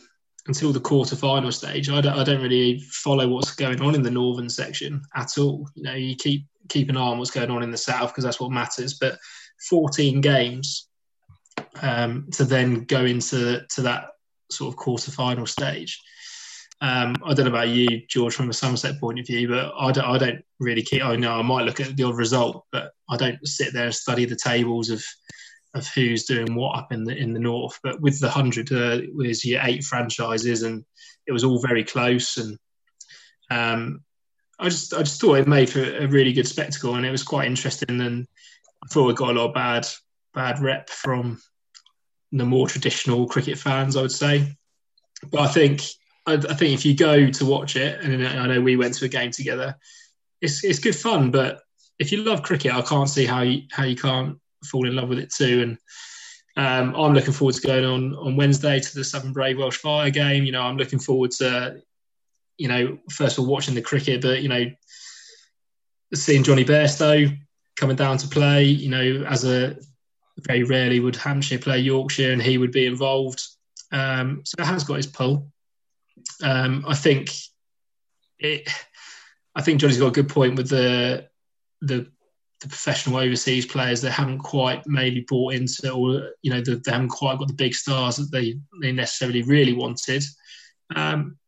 until 0.49 0.73
the 0.73 0.81
quarter-final 0.81 1.53
stage, 1.53 1.91
I 1.91 2.01
don't, 2.01 2.19
I 2.19 2.25
don't 2.25 2.41
really 2.41 2.81
follow 2.81 3.29
what's 3.29 3.55
going 3.55 3.83
on 3.83 3.95
in 3.95 4.03
the 4.03 4.11
northern 4.11 4.49
section 4.49 5.03
at 5.15 5.37
all. 5.37 5.69
You 5.75 5.83
know, 5.83 5.95
you 5.95 6.17
keep 6.17 6.47
keep 6.69 6.89
an 6.89 6.97
eye 6.97 7.01
on 7.01 7.19
what's 7.19 7.31
going 7.31 7.51
on 7.51 7.63
in 7.63 7.71
the 7.71 7.79
south 7.79 8.11
because 8.11 8.25
that's 8.25 8.41
what 8.41 8.51
matters. 8.51 8.95
But 8.95 9.19
14 9.69 10.21
games 10.21 10.89
um, 11.83 12.29
to 12.33 12.45
then 12.45 12.85
go 12.85 13.05
into 13.05 13.63
to 13.71 13.83
that 13.83 14.09
sort 14.51 14.73
of 14.73 14.77
quarter-final 14.79 15.47
stage 15.47 16.01
um, 16.81 17.17
I 17.25 17.35
don't 17.35 17.47
know 17.47 17.51
about 17.51 17.69
you, 17.69 18.03
George, 18.09 18.35
from 18.35 18.51
a 18.51 18.53
Somerset 18.53 19.01
point 19.01 19.19
of 19.19 19.27
view, 19.27 19.49
but 19.49 19.73
I 19.77 19.91
don't, 19.91 20.05
I 20.05 20.17
don't 20.17 20.45
really 20.61 20.83
keep. 20.83 21.03
I 21.03 21.17
know 21.17 21.33
I 21.33 21.43
might 21.43 21.65
look 21.65 21.81
at 21.81 21.97
the 21.97 22.05
odd 22.05 22.17
result, 22.17 22.67
but 22.71 22.93
I 23.11 23.17
don't 23.17 23.45
sit 23.47 23.73
there 23.73 23.87
and 23.87 23.95
study 23.95 24.25
the 24.25 24.37
tables 24.37 24.91
of 24.91 25.05
of 25.75 25.87
who's 25.89 26.25
doing 26.25 26.55
what 26.55 26.79
up 26.79 26.93
in 26.93 27.05
the 27.05 27.17
in 27.17 27.33
the 27.33 27.41
north. 27.41 27.79
But 27.83 28.01
with 28.01 28.21
the 28.21 28.31
hundred, 28.31 28.71
uh, 28.73 29.01
was 29.13 29.45
your 29.45 29.61
eight 29.65 29.83
franchises, 29.83 30.63
and 30.63 30.85
it 31.27 31.33
was 31.33 31.43
all 31.43 31.61
very 31.61 31.83
close. 31.83 32.37
And 32.37 32.59
um, 33.51 34.05
I 34.59 34.69
just 34.69 34.95
I 34.95 34.99
just 34.99 35.21
thought 35.21 35.39
it 35.39 35.49
made 35.49 35.71
for 35.71 35.81
a 35.81 36.07
really 36.07 36.33
good 36.33 36.49
spectacle, 36.49 36.95
and 36.95 37.07
it 37.07 37.11
was 37.11 37.23
quite 37.23 37.47
interesting. 37.47 38.01
And 38.01 38.27
I 38.83 38.89
thought 38.89 39.07
we 39.07 39.15
got 39.15 39.31
a 39.31 39.39
lot 39.39 39.49
of 39.49 39.55
bad 39.55 39.87
bad 40.35 40.61
rep 40.61 40.91
from 40.91 41.41
the 42.33 42.45
more 42.45 42.69
traditional 42.69 43.27
cricket 43.27 43.59
fans, 43.59 43.97
I 43.97 44.03
would 44.03 44.13
say. 44.13 44.57
But 45.31 45.41
I 45.41 45.49
think 45.49 45.83
I, 46.27 46.35
I, 46.35 46.55
think 46.55 46.75
if 46.75 46.85
you 46.85 46.95
go 46.95 47.31
to 47.31 47.47
watch 47.47 47.77
it, 47.77 48.01
and 48.01 48.27
I 48.27 48.47
know 48.47 48.61
we 48.61 48.77
went 48.77 48.95
to 48.95 49.05
a 49.05 49.09
game 49.09 49.31
together, 49.31 49.77
it's 50.41 50.65
it's 50.65 50.79
good 50.79 50.97
fun. 50.97 51.31
But 51.31 51.61
if 51.99 52.13
you 52.13 52.23
love 52.23 52.43
cricket, 52.43 52.75
I 52.75 52.83
can't 52.83 53.09
see 53.09 53.27
how 53.27 53.43
you 53.43 53.63
how 53.71 53.85
you 53.85 53.97
can't 53.97 54.39
fall 54.65 54.87
in 54.89 54.97
love 54.97 55.09
with 55.09 55.19
it 55.19 55.33
too. 55.33 55.63
And 55.63 55.79
um, 56.57 56.95
I'm 56.97 57.15
looking 57.15 57.33
forward 57.33 57.55
to 57.55 57.67
going 57.67 57.85
on 57.85 58.15
on 58.17 58.37
Wednesday 58.37 58.81
to 58.81 58.95
the 58.95 59.05
Southern 59.05 59.33
Brave 59.33 59.59
Welsh 59.59 59.79
Fire 59.79 60.11
game. 60.11 60.45
You 60.45 60.53
know, 60.53 60.63
I'm 60.63 60.77
looking 60.77 60.99
forward 60.99 61.31
to, 61.39 61.81
you 62.59 62.69
know, 62.69 62.99
first 63.11 63.39
of 63.39 63.45
all 63.45 63.51
watching 63.51 63.75
the 63.75 63.83
cricket, 63.83 64.21
but 64.21 64.43
you 64.43 64.49
know, 64.49 64.67
seeing 66.15 66.43
Jonny 66.43 66.65
Bairstow 66.65 67.37
coming 67.77 67.97
down 67.97 68.19
to 68.19 68.29
play. 68.29 68.65
You 68.65 68.91
know, 68.91 69.25
as 69.27 69.45
a 69.45 69.77
very 70.41 70.65
rarely 70.65 71.01
would 71.01 71.17
Hampshire 71.17 71.59
play 71.59 71.79
Yorkshire, 71.79 72.33
and 72.33 72.43
he 72.43 72.59
would 72.59 72.73
be 72.73 72.87
involved. 72.87 73.43
Um, 73.93 74.43
so 74.45 74.57
it 74.59 74.67
has 74.67 74.85
got 74.85 74.97
his 74.97 75.07
pull. 75.07 75.51
Um, 76.43 76.85
I 76.87 76.95
think 76.95 77.31
it. 78.39 78.69
I 79.55 79.63
think 79.63 79.81
Johnny's 79.81 79.99
got 79.99 80.09
a 80.09 80.23
good 80.23 80.29
point 80.29 80.57
with 80.57 80.69
the 80.69 81.29
the 81.81 82.11
the 82.61 82.69
professional 82.69 83.19
overseas 83.19 83.67
players 83.67 84.01
that 84.01 84.11
haven't 84.11 84.41
quite 84.41 84.83
maybe 84.87 85.25
bought 85.29 85.55
into 85.55 85.93
or 85.93 86.31
you 86.43 86.51
know 86.51 86.61
they 86.61 86.91
haven't 86.91 87.09
quite 87.09 87.39
got 87.39 87.47
the 87.47 87.55
big 87.55 87.73
stars 87.73 88.17
that 88.17 88.33
they 88.33 88.59
they 88.83 88.91
necessarily 88.91 89.43
really 89.43 89.75
wanted 89.75 90.25
um, 90.97 91.39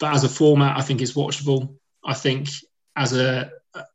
but 0.00 0.12
as 0.14 0.24
a 0.24 0.28
format 0.28 0.76
i 0.76 0.82
think 0.82 1.00
it's 1.00 1.12
watchable 1.12 1.76
i 2.04 2.14
think 2.14 2.48
as 2.96 3.12
a 3.12 3.50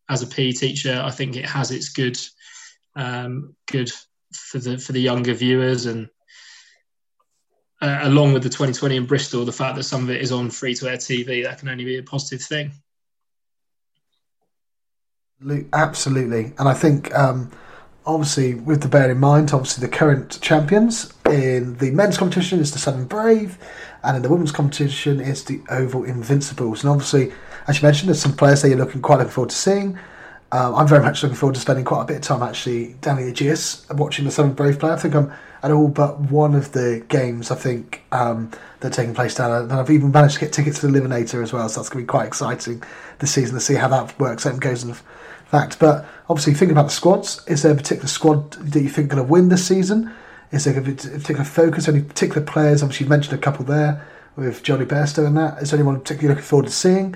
as 0.08 0.22
a 0.22 0.28
PE 0.28 0.54
teacher 0.54 1.02
i 1.04 1.12
think 1.12 1.36
it 1.36 1.46
has 1.46 1.72
its 1.72 1.90
good 1.90 2.18
um, 2.96 3.56
good 3.68 3.92
for 4.32 4.60
the 4.60 4.78
for 4.78 4.94
the 4.94 5.02
younger 5.02 5.34
viewers 5.34 5.86
and 5.86 6.08
uh, 7.82 8.00
along 8.04 8.34
with 8.34 8.44
the 8.44 8.50
2020 8.50 8.96
in 8.96 9.06
Bristol, 9.06 9.46
the 9.46 9.52
fact 9.52 9.76
that 9.76 9.84
some 9.84 10.04
of 10.04 10.10
it 10.10 10.22
is 10.22 10.32
on 10.32 10.50
free 10.50 10.74
to 10.76 10.90
air 10.90 10.98
TV, 10.98 11.44
that 11.44 11.60
can 11.60 11.70
only 11.70 11.84
be 11.84 11.98
a 11.98 12.04
positive 12.04 12.42
thing. 12.42 12.72
Absolutely. 15.74 16.54
And 16.58 16.68
I 16.70 16.74
think, 16.74 17.14
um, 17.14 17.52
obviously, 18.06 18.56
with 18.56 18.82
the 18.82 18.88
bear 18.88 19.12
in 19.12 19.20
mind, 19.20 19.52
obviously, 19.54 19.86
the 19.86 19.94
current 19.94 20.40
champions 20.42 21.14
in 21.26 21.78
the 21.78 21.92
men's 21.92 22.18
competition 22.18 22.60
is 22.60 22.72
the 22.72 22.80
Southern 22.80 23.06
Brave, 23.06 23.58
and 24.06 24.18
in 24.18 24.24
the 24.24 24.30
women's 24.30 24.52
competition 24.52 25.20
is 25.20 25.44
the 25.46 25.62
Oval 25.70 26.04
Invincibles. 26.04 26.84
And 26.84 26.92
obviously, 26.92 27.34
as 27.68 27.82
you 27.82 27.88
mentioned, 27.88 28.10
there's 28.10 28.22
some 28.22 28.36
players 28.36 28.62
that 28.62 28.70
you're 28.70 28.78
looking 28.78 29.02
quite 29.02 29.18
looking 29.18 29.32
forward 29.32 29.50
to 29.50 29.56
seeing. 29.56 29.98
Um, 30.52 30.76
I'm 30.76 30.88
very 30.88 31.04
much 31.04 31.24
looking 31.24 31.36
forward 31.36 31.56
to 31.56 31.62
spending 31.62 31.84
quite 31.84 32.04
a 32.04 32.06
bit 32.06 32.18
of 32.18 32.22
time 32.22 32.44
actually 32.44 32.94
down 33.02 33.18
Ageas 33.18 33.94
watching 33.96 34.26
the 34.26 34.32
Southern 34.32 34.54
Brave 34.54 34.80
play. 34.80 34.92
I 34.92 34.96
think 34.96 35.16
I'm 35.16 35.34
at 35.64 35.72
all 35.72 35.88
but 35.88 36.20
one 36.20 36.54
of 36.54 36.72
the 36.72 37.04
games 37.10 37.50
I 37.50 37.56
think 37.56 38.04
um, 38.12 38.52
that 38.80 38.94
are 38.94 38.96
taking 38.96 39.16
place 39.16 39.36
down 39.36 39.50
there. 39.50 39.62
And 39.62 39.74
I've 39.74 39.90
even 39.90 40.12
managed 40.12 40.36
to 40.36 40.40
get 40.42 40.54
tickets 40.54 40.80
to 40.80 40.88
the 40.88 41.00
Eliminator 41.00 41.42
as 41.42 41.52
well, 41.52 41.68
so 41.68 41.80
that's 41.80 41.90
going 41.90 42.04
to 42.04 42.08
be 42.08 42.12
quite 42.12 42.28
exciting 42.28 42.84
this 43.20 43.32
season 43.32 43.56
to 43.56 43.62
see 43.62 43.74
how 43.74 43.88
that 43.88 44.18
works 44.20 44.46
out 44.46 44.54
and 44.54 44.62
goes 44.62 44.84
in 44.84 44.94
fact. 45.48 45.80
But 45.80 46.06
obviously, 46.30 46.54
thinking 46.54 46.78
about 46.78 46.86
the 46.86 46.94
squads, 46.94 47.44
is 47.48 47.64
there 47.64 47.72
a 47.72 47.76
particular 47.76 48.08
squad 48.08 48.52
that 48.52 48.82
you 48.82 48.90
think 48.90 49.10
going 49.10 49.26
to 49.26 49.30
win 49.30 49.50
this 49.50 49.66
season? 49.68 50.14
Is 50.52 50.66
there 50.66 50.78
a 50.78 50.82
particular 50.82 51.44
focus? 51.44 51.88
Any 51.88 52.02
particular 52.02 52.46
players? 52.46 52.84
Obviously, 52.84 53.06
you 53.06 53.10
mentioned 53.10 53.34
a 53.34 53.42
couple 53.42 53.66
there 53.66 54.06
with 54.36 54.64
Jonny 54.64 54.86
Bairstow 54.86 55.26
and 55.26 55.38
that. 55.38 55.62
Is 55.62 55.74
anyone 55.74 56.00
particularly 56.00 56.36
looking 56.36 56.48
forward 56.48 56.68
to 56.68 56.72
seeing 56.72 57.16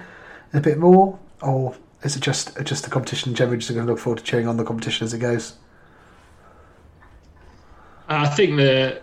a 0.53 0.59
bit 0.59 0.77
more, 0.77 1.17
or 1.41 1.75
is 2.03 2.15
it 2.15 2.21
just 2.21 2.57
just 2.63 2.84
the 2.84 2.89
competition 2.89 3.36
generally? 3.36 3.57
Just 3.57 3.73
going 3.73 3.86
to 3.86 3.91
look 3.91 3.99
forward 4.01 4.19
to 4.19 4.23
cheering 4.23 4.47
on 4.47 4.57
the 4.57 4.63
competition 4.63 5.05
as 5.05 5.13
it 5.13 5.19
goes. 5.19 5.55
I 8.07 8.27
think 8.27 8.57
the 8.57 9.01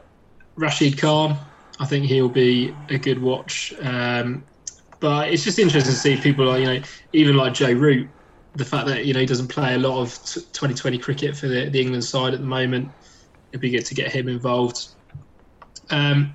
Rashid 0.56 0.98
Khan. 0.98 1.38
I 1.78 1.84
think 1.84 2.06
he'll 2.06 2.28
be 2.28 2.74
a 2.88 2.98
good 2.98 3.20
watch. 3.20 3.74
Um, 3.82 4.42
but 4.98 5.28
it's 5.30 5.44
just 5.44 5.58
interesting 5.58 5.92
to 5.92 5.98
see 5.98 6.16
people 6.16 6.46
like 6.46 6.60
you 6.60 6.66
know, 6.66 6.82
even 7.12 7.36
like 7.36 7.54
Joe 7.54 7.72
Root. 7.72 8.08
The 8.54 8.64
fact 8.64 8.86
that 8.86 9.04
you 9.04 9.12
know 9.12 9.20
he 9.20 9.26
doesn't 9.26 9.48
play 9.48 9.74
a 9.74 9.78
lot 9.78 10.00
of 10.00 10.08
2020 10.24 10.98
cricket 10.98 11.36
for 11.36 11.46
the, 11.46 11.68
the 11.68 11.80
England 11.80 12.04
side 12.04 12.32
at 12.32 12.40
the 12.40 12.46
moment. 12.46 12.90
It'd 13.52 13.60
be 13.60 13.70
good 13.70 13.86
to 13.86 13.94
get 13.94 14.12
him 14.12 14.28
involved. 14.28 14.78
Um, 15.90 16.34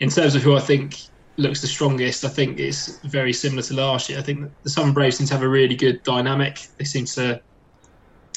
in 0.00 0.10
terms 0.10 0.34
of 0.34 0.42
who 0.42 0.56
I 0.56 0.60
think 0.60 0.96
looks 1.36 1.60
the 1.60 1.66
strongest, 1.66 2.24
I 2.24 2.28
think 2.28 2.58
it's 2.58 2.98
very 3.06 3.32
similar 3.32 3.62
to 3.62 3.74
last 3.74 4.08
year. 4.08 4.18
I 4.18 4.22
think 4.22 4.50
the 4.62 4.70
Southern 4.70 4.92
Braves 4.92 5.18
seem 5.18 5.26
to 5.26 5.34
have 5.34 5.42
a 5.42 5.48
really 5.48 5.76
good 5.76 6.02
dynamic. 6.02 6.58
They 6.78 6.84
seem 6.84 7.04
to 7.06 7.40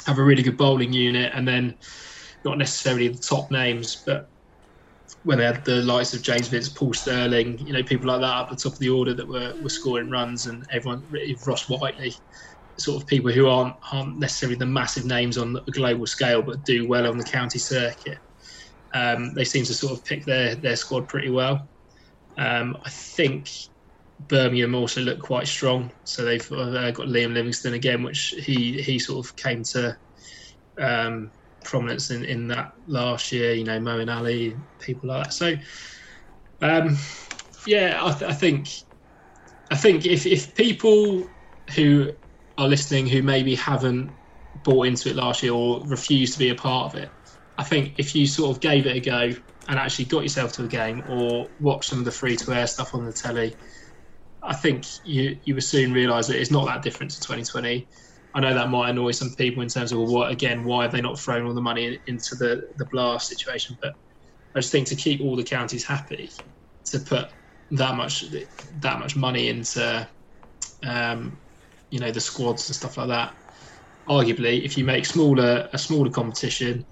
have 0.05 0.19
a 0.19 0.23
really 0.23 0.43
good 0.43 0.57
bowling 0.57 0.93
unit, 0.93 1.32
and 1.34 1.47
then 1.47 1.78
not 2.43 2.57
necessarily 2.57 3.07
the 3.07 3.17
top 3.17 3.49
names, 3.51 4.03
but 4.05 4.30
when 5.23 5.39
they 5.39 5.45
had 5.45 5.65
the 5.65 5.82
likes 5.82 6.13
of 6.13 6.21
James 6.21 6.47
Vince, 6.47 6.69
Paul 6.69 6.93
Stirling, 6.93 7.57
you 7.65 7.73
know, 7.73 7.82
people 7.82 8.07
like 8.07 8.21
that 8.21 8.28
up 8.28 8.49
the 8.49 8.55
top 8.55 8.73
of 8.73 8.80
the 8.80 8.89
order 8.89 9.13
that 9.15 9.28
were, 9.28 9.53
were 9.61 9.69
scoring 9.69 10.09
runs, 10.09 10.45
and 10.45 10.63
everyone, 10.71 11.03
Ross 11.47 11.67
Whiteley, 11.67 12.13
sort 12.78 13.01
of 13.01 13.07
people 13.07 13.32
who 13.32 13.47
aren't 13.47 13.76
aren't 13.91 14.19
necessarily 14.19 14.57
the 14.57 14.65
massive 14.65 15.05
names 15.05 15.38
on 15.38 15.55
a 15.55 15.71
global 15.71 16.05
scale, 16.05 16.41
but 16.41 16.63
do 16.63 16.88
well 16.88 17.07
on 17.07 17.17
the 17.17 17.23
county 17.23 17.59
circuit. 17.59 18.19
Um, 18.93 19.34
they 19.34 19.45
seem 19.45 19.65
to 19.65 19.73
sort 19.73 19.93
of 19.93 20.03
pick 20.05 20.26
their 20.26 20.55
their 20.55 20.76
squad 20.76 21.07
pretty 21.07 21.30
well. 21.30 21.69
Um, 22.38 22.78
I 22.84 22.89
think 22.89 23.49
Birmingham 24.19 24.76
also 24.76 25.01
look 25.01 25.19
quite 25.19 25.47
strong, 25.47 25.91
so 26.03 26.23
they've 26.23 26.51
uh, 26.51 26.91
got 26.91 27.07
Liam 27.07 27.34
Livingstone 27.34 27.73
again, 27.73 28.03
which 28.03 28.34
he 28.38 28.82
he 28.82 28.99
sort 28.99 29.26
of 29.26 29.36
came 29.36 29.63
to 29.63 29.97
um, 30.80 31.32
prominence 31.63 32.11
in, 32.11 32.23
in 32.23 32.47
that 32.47 32.73
last 32.88 33.32
year. 33.32 33.53
You 33.53 33.63
know, 33.63 33.80
Moeen 33.80 34.13
Ali, 34.13 34.57
people 34.80 35.09
like 35.09 35.26
that. 35.26 35.34
So, 35.34 35.55
um, 36.61 36.97
yeah, 37.67 37.99
I, 38.01 38.11
th- 38.11 38.32
I, 38.32 38.34
think 38.34 38.69
I 39.71 39.76
think 39.76 40.05
if 40.05 40.26
if 40.26 40.55
people 40.55 41.28
who 41.76 42.13
are 42.57 42.67
listening 42.67 43.07
who 43.07 43.21
maybe 43.21 43.55
haven't 43.55 44.17
bought 44.55 44.87
into 44.87 45.09
it 45.09 45.15
last 45.15 45.43
year 45.43 45.53
or 45.53 45.85
refused 45.87 46.33
to 46.33 46.39
be 46.39 46.49
a 46.49 46.55
part 46.55 46.93
of 46.93 46.99
it, 46.99 47.13
I 47.57 47.63
think 47.63 47.95
if 47.97 48.15
you 48.15 48.27
sort 48.27 48.55
of 48.55 48.61
gave 48.61 48.85
it 48.85 48.95
a 48.95 48.99
go 48.99 49.31
and 49.67 49.79
actually 49.79 50.05
got 50.05 50.23
yourself 50.23 50.53
to 50.53 50.63
a 50.63 50.67
game 50.67 51.01
or 51.05 51.49
watched 51.59 51.89
some 51.89 51.99
of 51.99 52.05
the 52.05 52.11
free 52.11 52.35
to 52.37 52.53
air 52.53 52.67
stuff 52.67 52.93
on 52.93 53.05
the 53.05 53.13
telly, 53.13 53.55
I 54.43 54.53
think 54.53 54.85
you 55.03 55.37
you 55.43 55.55
would 55.55 55.63
soon 55.63 55.91
realise 55.93 56.27
that 56.27 56.39
it's 56.39 56.51
not 56.51 56.65
that 56.67 56.81
different 56.81 57.11
to 57.11 57.21
2020. 57.21 57.87
I 58.33 58.39
know 58.41 58.53
that 58.53 58.69
might 58.69 58.89
annoy 58.89 59.11
some 59.11 59.33
people 59.37 59.63
in 59.63 59.69
terms 59.69 59.91
of 59.91 59.97
well, 59.99 60.07
what 60.11 60.31
again, 60.31 60.65
why 60.65 60.83
have 60.83 60.91
they 60.91 61.01
not 61.01 61.19
thrown 61.19 61.45
all 61.45 61.53
the 61.53 61.61
money 61.61 61.99
into 62.07 62.35
the 62.35 62.61
the 62.75 62.85
blast 62.91 63.29
situation? 63.29 63.77
But 63.81 63.93
I 64.55 64.59
just 64.59 64.71
think 64.71 64.87
to 64.87 64.95
keep 64.95 65.21
all 65.21 65.35
the 65.35 65.43
counties 65.43 65.85
happy, 65.85 66.29
to 66.85 66.99
put 66.99 67.29
that 67.71 67.95
much 67.95 68.25
that 68.79 68.99
much 68.99 69.15
money 69.15 69.47
into 69.49 70.07
um, 70.85 71.41
you 71.95 72.01
know 72.01 72.11
the 72.11 72.21
squads 72.21 72.67
and 72.69 72.75
stuff 72.75 72.97
like 72.97 73.07
that. 73.07 73.33
Arguably, 74.09 74.65
if 74.65 74.77
you 74.77 74.85
make 74.85 75.05
smaller 75.05 75.69
a 75.73 75.79
smaller 75.79 76.11
competition, 76.11 76.85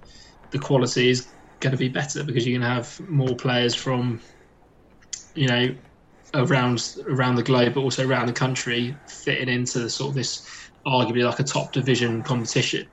the 0.52 0.58
quality 0.58 1.10
is 1.10 1.34
going 1.60 1.72
to 1.72 1.78
be 1.78 1.90
better 1.90 2.24
because 2.24 2.46
you 2.46 2.54
can 2.54 2.62
have 2.62 2.98
more 3.08 3.36
players 3.36 3.74
from 3.74 4.22
you 5.34 5.48
know 5.48 5.76
around 6.34 6.82
around 7.08 7.36
the 7.36 7.42
globe, 7.42 7.74
but 7.74 7.80
also 7.82 8.06
around 8.08 8.26
the 8.26 8.32
country, 8.32 9.00
fitting 9.08 9.48
into 9.48 9.88
sort 9.90 10.10
of 10.10 10.14
this 10.16 10.46
arguably 10.86 11.24
like 11.26 11.40
a 11.40 11.44
top 11.44 11.72
division 11.72 12.22
competition. 12.22 12.86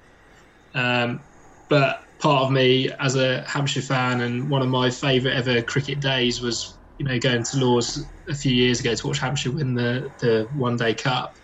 Um, 0.75 1.25
but 1.69 1.99
part 2.21 2.43
of 2.45 2.51
me, 2.51 2.91
as 2.99 3.15
a 3.15 3.43
Hampshire 3.47 3.81
fan, 3.81 4.21
and 4.21 4.49
one 4.49 4.63
of 4.63 4.69
my 4.69 4.91
favourite 4.91 5.35
ever 5.37 5.63
cricket 5.63 6.01
days 6.01 6.41
was 6.41 6.79
you 6.99 7.05
know 7.05 7.19
going 7.19 7.43
to 7.43 7.57
Lord's 7.59 8.11
a 8.29 8.35
few 8.35 8.53
years 8.53 8.81
ago 8.81 8.95
to 8.95 9.07
watch 9.07 9.19
Hampshire 9.19 9.53
win 9.53 9.75
the 9.75 10.11
the 10.19 10.47
One 10.51 10.77
Day 10.77 10.95
Cup. 10.95 11.37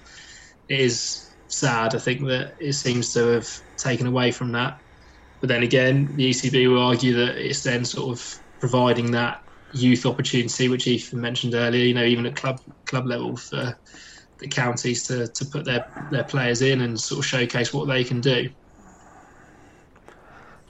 It 0.70 0.80
is 0.80 1.36
sad. 1.48 1.96
I 1.96 2.00
think 2.00 2.22
that 2.28 2.56
it 2.60 2.74
seems 2.74 3.14
to 3.14 3.28
have 3.28 3.48
taken 3.78 4.08
away 4.08 4.32
from 4.32 4.52
that. 4.54 4.80
But 5.40 5.50
then 5.50 5.64
again, 5.64 6.16
the 6.16 6.32
ECB 6.32 6.70
will 6.70 6.82
argue 6.82 7.14
that 7.16 7.38
it's 7.38 7.64
then 7.64 7.86
sort 7.86 8.18
of 8.18 8.40
providing 8.60 9.12
that 9.12 9.42
youth 9.72 10.06
opportunity, 10.06 10.68
which 10.68 10.88
Ethan 10.88 11.22
mentioned 11.22 11.54
earlier. 11.54 11.86
You 11.86 11.94
know, 11.94 12.04
even 12.04 12.26
at 12.26 12.36
club 12.36 12.60
club 12.86 13.06
level 13.06 13.38
for 13.38 13.78
the 14.40 14.48
counties 14.48 15.08
to, 15.08 15.28
to 15.28 15.46
put 15.46 15.66
their, 15.66 15.86
their 16.12 16.24
players 16.24 16.62
in 16.62 16.82
and 16.82 17.00
sort 17.00 17.20
of 17.20 17.26
showcase 17.26 17.74
what 17.74 17.88
they 17.88 18.04
can 18.04 18.22
do. 18.22 18.50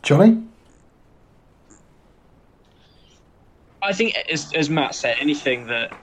Johnny? 0.03 0.43
I 3.81 3.93
think, 3.93 4.15
as, 4.29 4.53
as 4.53 4.69
Matt 4.69 4.95
said, 4.95 5.17
anything 5.19 5.67
that 5.67 5.93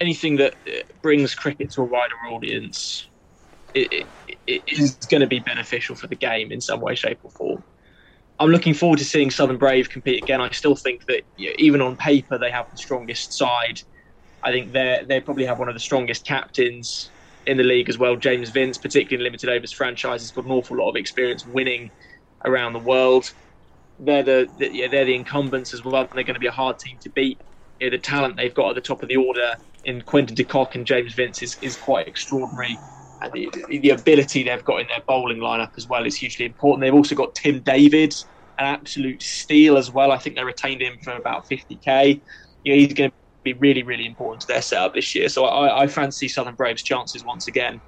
anything 0.00 0.36
that 0.36 0.54
uh, 0.66 0.80
brings 1.02 1.34
cricket 1.34 1.70
to 1.72 1.82
a 1.82 1.84
wider 1.84 2.14
audience 2.30 3.10
it, 3.74 4.08
it, 4.26 4.38
it 4.46 4.62
is 4.66 4.96
going 5.10 5.20
to 5.20 5.26
be 5.26 5.40
beneficial 5.40 5.96
for 5.96 6.06
the 6.06 6.16
game 6.16 6.52
in 6.52 6.60
some 6.60 6.80
way, 6.80 6.94
shape, 6.94 7.18
or 7.22 7.30
form. 7.30 7.64
I'm 8.38 8.50
looking 8.50 8.74
forward 8.74 8.98
to 9.00 9.04
seeing 9.04 9.30
Southern 9.30 9.58
Brave 9.58 9.90
compete 9.90 10.20
again. 10.22 10.40
I 10.40 10.50
still 10.50 10.74
think 10.74 11.04
that 11.06 11.22
even 11.36 11.80
on 11.82 11.96
paper 11.96 12.38
they 12.38 12.50
have 12.50 12.66
the 12.70 12.76
strongest 12.78 13.36
side. 13.36 13.80
I 14.42 14.50
think 14.50 14.72
they 14.72 15.02
they 15.06 15.20
probably 15.20 15.44
have 15.44 15.58
one 15.58 15.68
of 15.68 15.74
the 15.74 15.80
strongest 15.80 16.24
captains 16.24 17.12
in 17.46 17.58
the 17.58 17.62
league 17.62 17.90
as 17.90 17.98
well. 17.98 18.16
James 18.16 18.48
Vince, 18.50 18.78
particularly 18.78 19.26
in 19.26 19.32
limited 19.32 19.50
overs 19.50 19.72
franchises, 19.72 20.30
got 20.30 20.46
an 20.46 20.52
awful 20.52 20.78
lot 20.78 20.88
of 20.88 20.96
experience 20.96 21.44
winning 21.44 21.90
around 22.46 22.72
the 22.72 22.78
world. 22.78 23.26
They're 23.98 24.22
the, 24.22 24.48
the 24.56 24.74
yeah, 24.74 24.88
they're 24.88 25.04
the 25.04 25.14
incumbents 25.14 25.74
as 25.74 25.84
well. 25.84 26.08
They're 26.14 26.24
going 26.24 26.34
to 26.34 26.40
be 26.40 26.46
a 26.46 26.52
hard 26.52 26.78
team 26.78 26.98
to 27.02 27.10
beat. 27.10 27.38
You 27.78 27.90
know, 27.90 27.96
the 27.96 28.02
talent 28.02 28.38
they've 28.38 28.54
got 28.54 28.70
at 28.70 28.74
the 28.74 28.80
top 28.80 29.02
of 29.02 29.10
the 29.10 29.16
order 29.16 29.56
in 29.84 30.02
Quinton 30.02 30.34
de 30.34 30.44
Kock 30.44 30.74
and 30.74 30.86
James 30.86 31.14
Vince 31.14 31.42
is, 31.42 31.56
is 31.62 31.76
quite 31.76 32.08
extraordinary. 32.08 32.82
And 33.22 33.32
the, 33.32 33.50
the 33.68 33.90
ability 33.90 34.44
they've 34.44 34.64
got 34.64 34.80
in 34.80 34.86
their 34.88 35.02
bowling 35.06 35.38
lineup 35.38 35.70
as 35.76 35.86
well 35.86 36.06
is 36.06 36.16
hugely 36.16 36.46
important. 36.46 36.82
They've 36.82 36.94
also 36.94 37.14
got 37.14 37.34
Tim 37.34 37.62
David, 37.62 38.14
an 38.58 38.66
absolute 38.66 39.22
steal 39.22 39.76
as 39.76 39.90
well. 39.90 40.10
I 40.10 40.18
think 40.18 40.36
they 40.36 40.44
retained 40.44 40.80
him 40.82 40.98
for 41.02 41.12
about 41.14 41.46
50k. 41.48 42.22
You 42.64 42.72
know, 42.72 42.78
he's 42.78 42.94
going 42.94 43.10
to 43.10 43.16
be 43.44 43.52
really, 43.54 43.82
really 43.82 44.06
important 44.06 44.42
to 44.42 44.46
their 44.48 44.62
setup 44.62 44.94
this 44.94 45.14
year. 45.14 45.28
So 45.28 45.44
I, 45.44 45.82
I 45.82 45.86
fancy 45.86 46.28
Southern 46.28 46.54
Braves' 46.54 46.82
chances 46.82 47.24
once 47.24 47.46
again. 47.46 47.82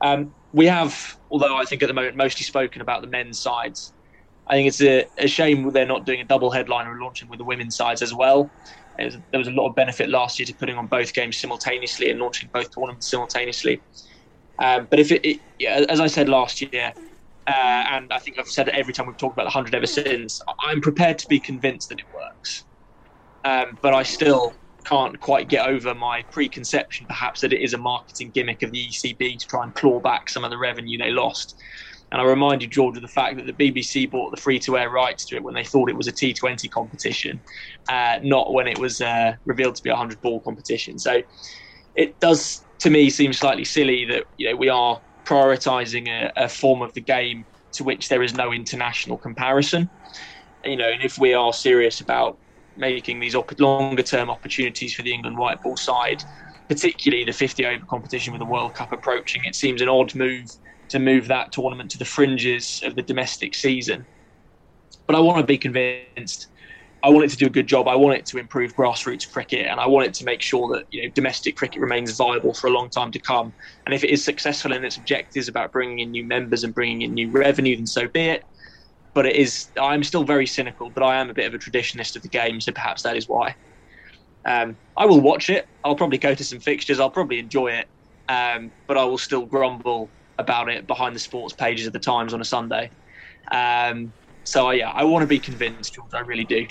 Um, 0.00 0.34
we 0.52 0.66
have, 0.66 0.96
although 1.30 1.56
I 1.56 1.64
think 1.64 1.82
at 1.82 1.86
the 1.86 1.94
moment 1.94 2.16
mostly 2.16 2.44
spoken 2.44 2.82
about 2.82 3.02
the 3.02 3.08
men's 3.08 3.40
sides. 3.40 3.92
I 4.48 4.54
think 4.54 4.68
it's 4.68 4.82
a, 4.82 5.06
a 5.18 5.26
shame 5.28 5.70
they're 5.72 5.86
not 5.86 6.06
doing 6.06 6.20
a 6.20 6.24
double 6.24 6.50
headliner 6.50 6.92
and 6.92 7.00
launching 7.00 7.28
with 7.28 7.38
the 7.38 7.44
women's 7.44 7.76
sides 7.76 8.02
as 8.02 8.14
well. 8.14 8.52
Was, 8.98 9.18
there 9.30 9.38
was 9.38 9.48
a 9.48 9.52
lot 9.52 9.68
of 9.68 9.74
benefit 9.74 10.08
last 10.08 10.38
year 10.38 10.46
to 10.46 10.54
putting 10.54 10.76
on 10.76 10.86
both 10.86 11.12
games 11.12 11.38
simultaneously 11.38 12.10
and 12.10 12.20
launching 12.20 12.50
both 12.52 12.68
tournaments 12.74 13.10
simultaneously. 13.10 13.82
Um, 14.62 14.86
but 14.90 15.00
if 15.00 15.10
it, 15.10 15.24
it 15.24 15.40
yeah, 15.58 15.84
as 15.88 16.00
I 16.00 16.06
said 16.06 16.28
last 16.28 16.60
year, 16.60 16.92
uh, 17.46 17.50
and 17.90 18.12
I 18.12 18.18
think 18.18 18.38
I've 18.38 18.46
said 18.48 18.68
it 18.68 18.74
every 18.74 18.92
time 18.94 19.06
we've 19.06 19.16
talked 19.16 19.34
about 19.34 19.44
the 19.44 19.50
hundred 19.50 19.74
ever 19.74 19.86
since, 19.86 20.40
I'm 20.60 20.80
prepared 20.80 21.18
to 21.18 21.26
be 21.28 21.40
convinced 21.40 21.88
that 21.90 21.98
it 21.98 22.06
works. 22.12 22.64
Um, 23.44 23.78
but 23.82 23.92
I 23.92 24.02
still 24.02 24.54
can't 24.84 25.18
quite 25.20 25.48
get 25.48 25.66
over 25.66 25.94
my 25.94 26.24
preconception, 26.30 27.06
perhaps, 27.06 27.40
that 27.40 27.52
it 27.52 27.60
is 27.62 27.74
a 27.74 27.78
marketing 27.78 28.30
gimmick 28.32 28.62
of 28.62 28.70
the 28.70 28.86
ECB 28.88 29.38
to 29.38 29.46
try 29.46 29.64
and 29.64 29.74
claw 29.74 30.00
back 30.00 30.28
some 30.28 30.44
of 30.44 30.50
the 30.50 30.58
revenue 30.58 30.98
they 30.98 31.10
lost. 31.10 31.56
And 32.14 32.22
I 32.22 32.26
remind 32.26 32.62
you, 32.62 32.68
George, 32.68 32.96
of 32.96 33.02
the 33.02 33.08
fact 33.08 33.38
that 33.38 33.46
the 33.46 33.52
BBC 33.52 34.08
bought 34.08 34.30
the 34.30 34.40
free 34.40 34.60
to 34.60 34.78
air 34.78 34.88
rights 34.88 35.26
to 35.26 35.34
it 35.34 35.42
when 35.42 35.52
they 35.52 35.64
thought 35.64 35.90
it 35.90 35.96
was 35.96 36.06
a 36.06 36.12
T20 36.12 36.70
competition, 36.70 37.42
uh, 37.88 38.20
not 38.22 38.52
when 38.52 38.68
it 38.68 38.78
was 38.78 39.00
uh, 39.00 39.32
revealed 39.46 39.74
to 39.74 39.82
be 39.82 39.90
a 39.90 39.94
100 39.94 40.20
ball 40.20 40.40
competition. 40.40 40.96
So 40.96 41.22
it 41.96 42.20
does, 42.20 42.64
to 42.82 42.90
me, 42.90 43.10
seem 43.10 43.32
slightly 43.32 43.64
silly 43.64 44.04
that 44.04 44.26
you 44.36 44.48
know 44.48 44.54
we 44.54 44.68
are 44.68 45.02
prioritising 45.26 46.06
a, 46.08 46.30
a 46.36 46.48
form 46.48 46.82
of 46.82 46.94
the 46.94 47.00
game 47.00 47.46
to 47.72 47.82
which 47.82 48.08
there 48.08 48.22
is 48.22 48.32
no 48.32 48.52
international 48.52 49.18
comparison. 49.18 49.90
You 50.64 50.76
know, 50.76 50.88
and 50.88 51.02
if 51.02 51.18
we 51.18 51.34
are 51.34 51.52
serious 51.52 52.00
about 52.00 52.38
making 52.76 53.18
these 53.18 53.34
op- 53.34 53.58
longer 53.58 54.04
term 54.04 54.30
opportunities 54.30 54.94
for 54.94 55.02
the 55.02 55.12
England 55.12 55.36
white 55.36 55.60
ball 55.64 55.76
side, 55.76 56.22
particularly 56.68 57.24
the 57.24 57.32
50 57.32 57.66
over 57.66 57.84
competition 57.86 58.32
with 58.32 58.38
the 58.38 58.46
World 58.46 58.74
Cup 58.74 58.92
approaching. 58.92 59.42
It 59.44 59.56
seems 59.56 59.82
an 59.82 59.88
odd 59.88 60.14
move 60.14 60.46
to 60.94 61.00
move 61.00 61.28
that 61.28 61.52
tournament 61.52 61.90
to 61.90 61.98
the 61.98 62.04
fringes 62.04 62.80
of 62.84 62.94
the 62.94 63.02
domestic 63.02 63.54
season. 63.54 64.06
But 65.06 65.16
I 65.16 65.20
want 65.20 65.38
to 65.38 65.44
be 65.44 65.58
convinced. 65.58 66.46
I 67.02 67.10
want 67.10 67.24
it 67.24 67.30
to 67.32 67.36
do 67.36 67.46
a 67.46 67.50
good 67.50 67.66
job. 67.66 67.86
I 67.88 67.96
want 67.96 68.16
it 68.16 68.24
to 68.26 68.38
improve 68.38 68.74
grassroots 68.74 69.30
cricket, 69.30 69.66
and 69.66 69.78
I 69.78 69.86
want 69.86 70.06
it 70.06 70.14
to 70.14 70.24
make 70.24 70.40
sure 70.40 70.74
that 70.74 70.86
you 70.90 71.02
know 71.02 71.10
domestic 71.14 71.56
cricket 71.56 71.82
remains 71.82 72.16
viable 72.16 72.54
for 72.54 72.68
a 72.68 72.70
long 72.70 72.88
time 72.88 73.10
to 73.10 73.18
come. 73.18 73.52
And 73.84 73.94
if 73.94 74.04
it 74.04 74.10
is 74.10 74.24
successful 74.24 74.72
in 74.72 74.84
its 74.84 74.96
objectives 74.96 75.48
about 75.48 75.72
bringing 75.72 75.98
in 75.98 76.12
new 76.12 76.24
members 76.24 76.64
and 76.64 76.72
bringing 76.72 77.02
in 77.02 77.12
new 77.12 77.30
revenue, 77.30 77.76
then 77.76 77.86
so 77.86 78.08
be 78.08 78.20
it 78.20 78.44
but 79.14 79.26
it 79.26 79.36
is. 79.36 79.68
I'm 79.80 80.02
still 80.02 80.24
very 80.24 80.46
cynical, 80.46 80.90
but 80.90 81.02
I 81.02 81.16
am 81.16 81.30
a 81.30 81.34
bit 81.34 81.46
of 81.46 81.54
a 81.54 81.58
traditionalist 81.58 82.16
of 82.16 82.22
the 82.22 82.28
game, 82.28 82.60
so 82.60 82.72
perhaps 82.72 83.02
that 83.02 83.16
is 83.16 83.28
why. 83.28 83.54
Um, 84.44 84.76
I 84.96 85.06
will 85.06 85.20
watch 85.20 85.48
it. 85.48 85.66
I'll 85.84 85.96
probably 85.96 86.18
go 86.18 86.34
to 86.34 86.44
some 86.44 86.60
fixtures. 86.60 87.00
I'll 87.00 87.10
probably 87.10 87.38
enjoy 87.38 87.68
it, 87.68 87.86
um, 88.28 88.72
but 88.86 88.98
I 88.98 89.04
will 89.04 89.18
still 89.18 89.46
grumble 89.46 90.10
about 90.38 90.68
it 90.68 90.86
behind 90.86 91.14
the 91.14 91.20
sports 91.20 91.54
pages 91.54 91.86
of 91.86 91.92
the 91.92 91.98
Times 91.98 92.34
on 92.34 92.40
a 92.40 92.44
Sunday. 92.44 92.90
Um, 93.50 94.12
so 94.44 94.70
yeah, 94.70 94.90
I 94.90 95.04
want 95.04 95.22
to 95.22 95.26
be 95.26 95.38
convinced, 95.38 95.94
George. 95.94 96.12
I 96.12 96.20
really 96.20 96.44
do. 96.44 96.66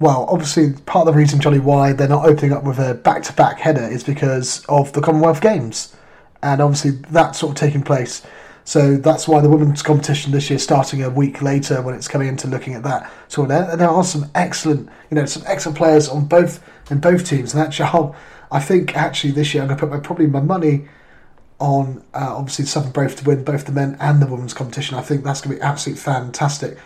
Well, 0.00 0.26
obviously, 0.28 0.72
part 0.72 1.06
of 1.06 1.14
the 1.14 1.18
reason, 1.18 1.40
Johnny, 1.40 1.60
why 1.60 1.92
they're 1.92 2.08
not 2.08 2.26
opening 2.26 2.52
up 2.52 2.64
with 2.64 2.78
a 2.78 2.94
back-to-back 2.94 3.58
header 3.58 3.86
is 3.86 4.02
because 4.02 4.64
of 4.68 4.92
the 4.92 5.00
Commonwealth 5.00 5.40
Games, 5.40 5.94
and 6.42 6.60
obviously 6.60 6.90
that's 7.10 7.38
sort 7.38 7.52
of 7.52 7.56
taking 7.56 7.82
place 7.82 8.22
so 8.64 8.96
that's 8.96 9.26
why 9.26 9.40
the 9.40 9.48
women's 9.48 9.82
competition 9.82 10.32
this 10.32 10.48
year 10.48 10.58
starting 10.58 11.02
a 11.02 11.10
week 11.10 11.42
later 11.42 11.82
when 11.82 11.94
it's 11.94 12.06
coming 12.06 12.28
into 12.28 12.46
looking 12.46 12.74
at 12.74 12.82
that. 12.84 13.10
So 13.28 13.44
there, 13.44 13.76
there 13.76 13.88
are 13.88 14.04
some 14.04 14.30
excellent, 14.34 14.88
you 15.10 15.16
know, 15.16 15.26
some 15.26 15.42
excellent 15.46 15.76
players 15.76 16.08
on 16.08 16.26
both 16.26 16.62
in 16.90 17.00
both 17.00 17.26
teams. 17.26 17.54
And 17.54 17.62
actually, 17.62 17.88
I'll, 17.92 18.14
I 18.50 18.60
think 18.60 18.96
actually 18.96 19.32
this 19.32 19.52
year 19.52 19.62
I'm 19.62 19.68
going 19.68 19.78
to 19.78 19.86
put 19.86 19.92
my, 19.92 19.98
probably 19.98 20.26
my 20.26 20.40
money 20.40 20.86
on 21.62 22.02
uh, 22.12 22.34
obviously 22.36 22.64
the 22.64 22.70
Southern 22.70 22.90
Brave 22.90 23.14
to 23.16 23.24
win 23.24 23.44
both 23.44 23.66
the 23.66 23.72
men 23.72 23.96
and 24.00 24.20
the 24.20 24.26
women's 24.26 24.52
competition. 24.52 24.98
I 24.98 25.00
think 25.00 25.22
that's 25.22 25.40
going 25.40 25.54
to 25.54 25.60
be 25.60 25.64
absolutely 25.64 26.02
fantastic. 26.02 26.76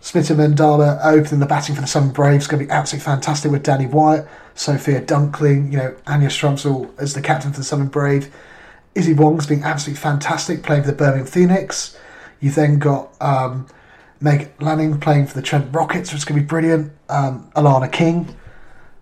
Smriti 0.00 0.36
Mandhana 0.36 0.98
opening 1.04 1.38
the 1.38 1.46
batting 1.46 1.76
for 1.76 1.80
the 1.80 1.86
Southern 1.86 2.10
Braves 2.10 2.48
going 2.48 2.60
to 2.60 2.66
be 2.66 2.72
absolutely 2.72 3.04
fantastic 3.04 3.52
with 3.52 3.62
Danni 3.62 3.88
Wyatt, 3.88 4.26
Sophia 4.54 5.00
Dunkley, 5.00 5.70
you 5.70 5.78
know, 5.78 5.96
Anya 6.06 6.28
Shrubsole 6.28 6.90
as 6.98 7.14
the 7.14 7.22
captain 7.22 7.52
for 7.52 7.60
the 7.60 7.64
Southern 7.64 7.86
Brave. 7.86 8.34
Issy 8.96 9.14
Wong's 9.14 9.46
been 9.46 9.62
absolutely 9.62 10.00
fantastic 10.00 10.62
playing 10.62 10.82
for 10.82 10.90
the 10.90 10.96
Birmingham 10.96 11.26
Phoenix. 11.26 11.96
You 12.40 12.50
then 12.50 12.78
got 12.80 13.14
um, 13.22 13.66
Meg 14.20 14.50
Lanning 14.60 14.98
playing 14.98 15.28
for 15.28 15.34
the 15.34 15.42
Trent 15.42 15.72
Rockets, 15.74 16.12
which 16.12 16.18
is 16.18 16.24
going 16.24 16.38
to 16.38 16.42
be 16.42 16.48
brilliant. 16.48 16.92
Um, 17.08 17.50
Alana 17.54 17.90
King. 17.90 18.36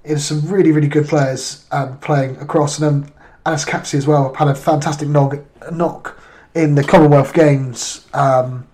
It's 0.04 0.24
some 0.24 0.46
really, 0.48 0.70
really 0.70 0.88
good 0.88 1.08
players 1.08 1.66
um, 1.72 1.98
playing 1.98 2.36
across. 2.36 2.78
And 2.78 3.10
Alice 3.44 3.64
Capsey 3.64 3.98
as 3.98 4.06
well 4.06 4.32
had 4.34 4.48
a 4.48 4.54
fantastic 4.54 5.08
knock, 5.08 6.18
in 6.54 6.74
the 6.74 6.84
Commonwealth 6.84 7.32
Games 7.32 8.06
um, 8.12 8.66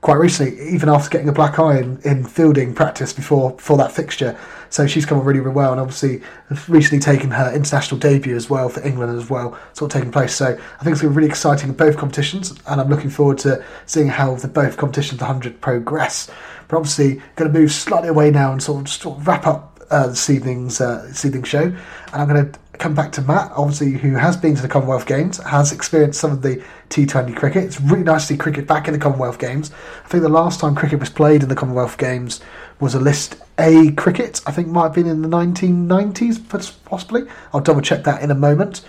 quite 0.00 0.14
recently, 0.14 0.70
even 0.70 0.88
after 0.88 1.10
getting 1.10 1.28
a 1.28 1.32
black 1.32 1.58
eye 1.58 1.78
in, 1.78 2.00
in 2.02 2.24
fielding 2.24 2.74
practice 2.74 3.12
before 3.12 3.52
before 3.52 3.76
that 3.76 3.92
fixture. 3.92 4.38
So 4.70 4.86
she's 4.86 5.04
come 5.04 5.18
on 5.18 5.24
really, 5.24 5.40
really 5.40 5.54
well, 5.54 5.72
and 5.72 5.80
obviously 5.80 6.22
recently 6.68 7.00
taken 7.00 7.30
her 7.32 7.52
international 7.52 7.98
debut 7.98 8.36
as 8.36 8.48
well 8.48 8.68
for 8.68 8.80
England 8.86 9.18
as 9.18 9.28
well, 9.28 9.58
sort 9.72 9.92
of 9.92 10.00
taking 10.00 10.12
place. 10.12 10.34
So 10.34 10.46
I 10.46 10.84
think 10.84 10.92
it's 10.92 11.02
going 11.02 11.10
to 11.10 11.10
be 11.10 11.16
really 11.16 11.28
exciting 11.28 11.70
in 11.70 11.74
both 11.74 11.96
competitions, 11.96 12.54
and 12.66 12.80
I'm 12.80 12.88
looking 12.88 13.10
forward 13.10 13.38
to 13.38 13.62
seeing 13.86 14.08
how 14.08 14.34
the 14.36 14.48
both 14.48 14.76
competitions, 14.76 15.18
the 15.18 15.26
100, 15.26 15.60
progress. 15.60 16.30
But 16.68 16.76
obviously, 16.76 17.20
going 17.36 17.52
to 17.52 17.58
move 17.58 17.72
slightly 17.72 18.08
away 18.08 18.30
now 18.30 18.52
and 18.52 18.62
sort 18.62 18.82
of, 18.82 18.88
sort 18.88 19.18
of 19.18 19.26
wrap 19.26 19.46
up 19.46 19.80
uh, 19.90 20.06
this 20.06 20.30
evening's 20.30 20.80
uh, 20.80 21.04
this 21.08 21.24
evening's 21.24 21.48
show, 21.48 21.64
and 21.64 21.76
I'm 22.12 22.28
going 22.28 22.50
to 22.50 22.58
come 22.80 22.94
back 22.94 23.12
to 23.12 23.22
Matt, 23.22 23.52
obviously, 23.54 23.92
who 23.92 24.14
has 24.14 24.36
been 24.36 24.56
to 24.56 24.62
the 24.62 24.68
Commonwealth 24.68 25.06
Games, 25.06 25.36
has 25.44 25.70
experienced 25.70 26.18
some 26.18 26.32
of 26.32 26.42
the 26.42 26.64
T20 26.88 27.36
cricket. 27.36 27.64
It's 27.64 27.80
really 27.80 28.02
nice 28.02 28.22
to 28.22 28.32
see 28.32 28.36
cricket 28.38 28.66
back 28.66 28.88
in 28.88 28.94
the 28.94 28.98
Commonwealth 28.98 29.38
Games. 29.38 29.70
I 30.04 30.08
think 30.08 30.22
the 30.22 30.30
last 30.30 30.60
time 30.60 30.74
cricket 30.74 30.98
was 30.98 31.10
played 31.10 31.42
in 31.42 31.48
the 31.50 31.54
Commonwealth 31.54 31.98
Games 31.98 32.40
was 32.80 32.94
a 32.94 32.98
List 32.98 33.36
A 33.58 33.92
cricket. 33.92 34.40
I 34.46 34.52
think 34.52 34.68
might 34.68 34.84
have 34.84 34.94
been 34.94 35.06
in 35.06 35.20
the 35.20 35.28
1990s, 35.28 36.78
possibly. 36.86 37.24
I'll 37.52 37.60
double 37.60 37.82
check 37.82 38.02
that 38.04 38.22
in 38.22 38.30
a 38.30 38.34
moment. 38.34 38.80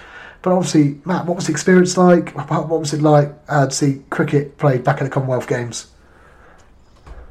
But 0.42 0.54
obviously, 0.54 1.00
Matt, 1.06 1.26
what 1.26 1.36
was 1.36 1.48
the 1.48 1.52
experience 1.52 1.98
like? 1.98 2.34
What 2.50 2.70
was 2.70 2.94
it 2.94 3.02
like 3.02 3.32
uh, 3.50 3.68
to 3.68 3.72
see 3.72 4.02
cricket 4.10 4.58
played 4.58 4.86
back 4.86 5.00
in 5.00 5.04
the 5.04 5.12
Commonwealth 5.12 5.48
Games? 5.48 5.88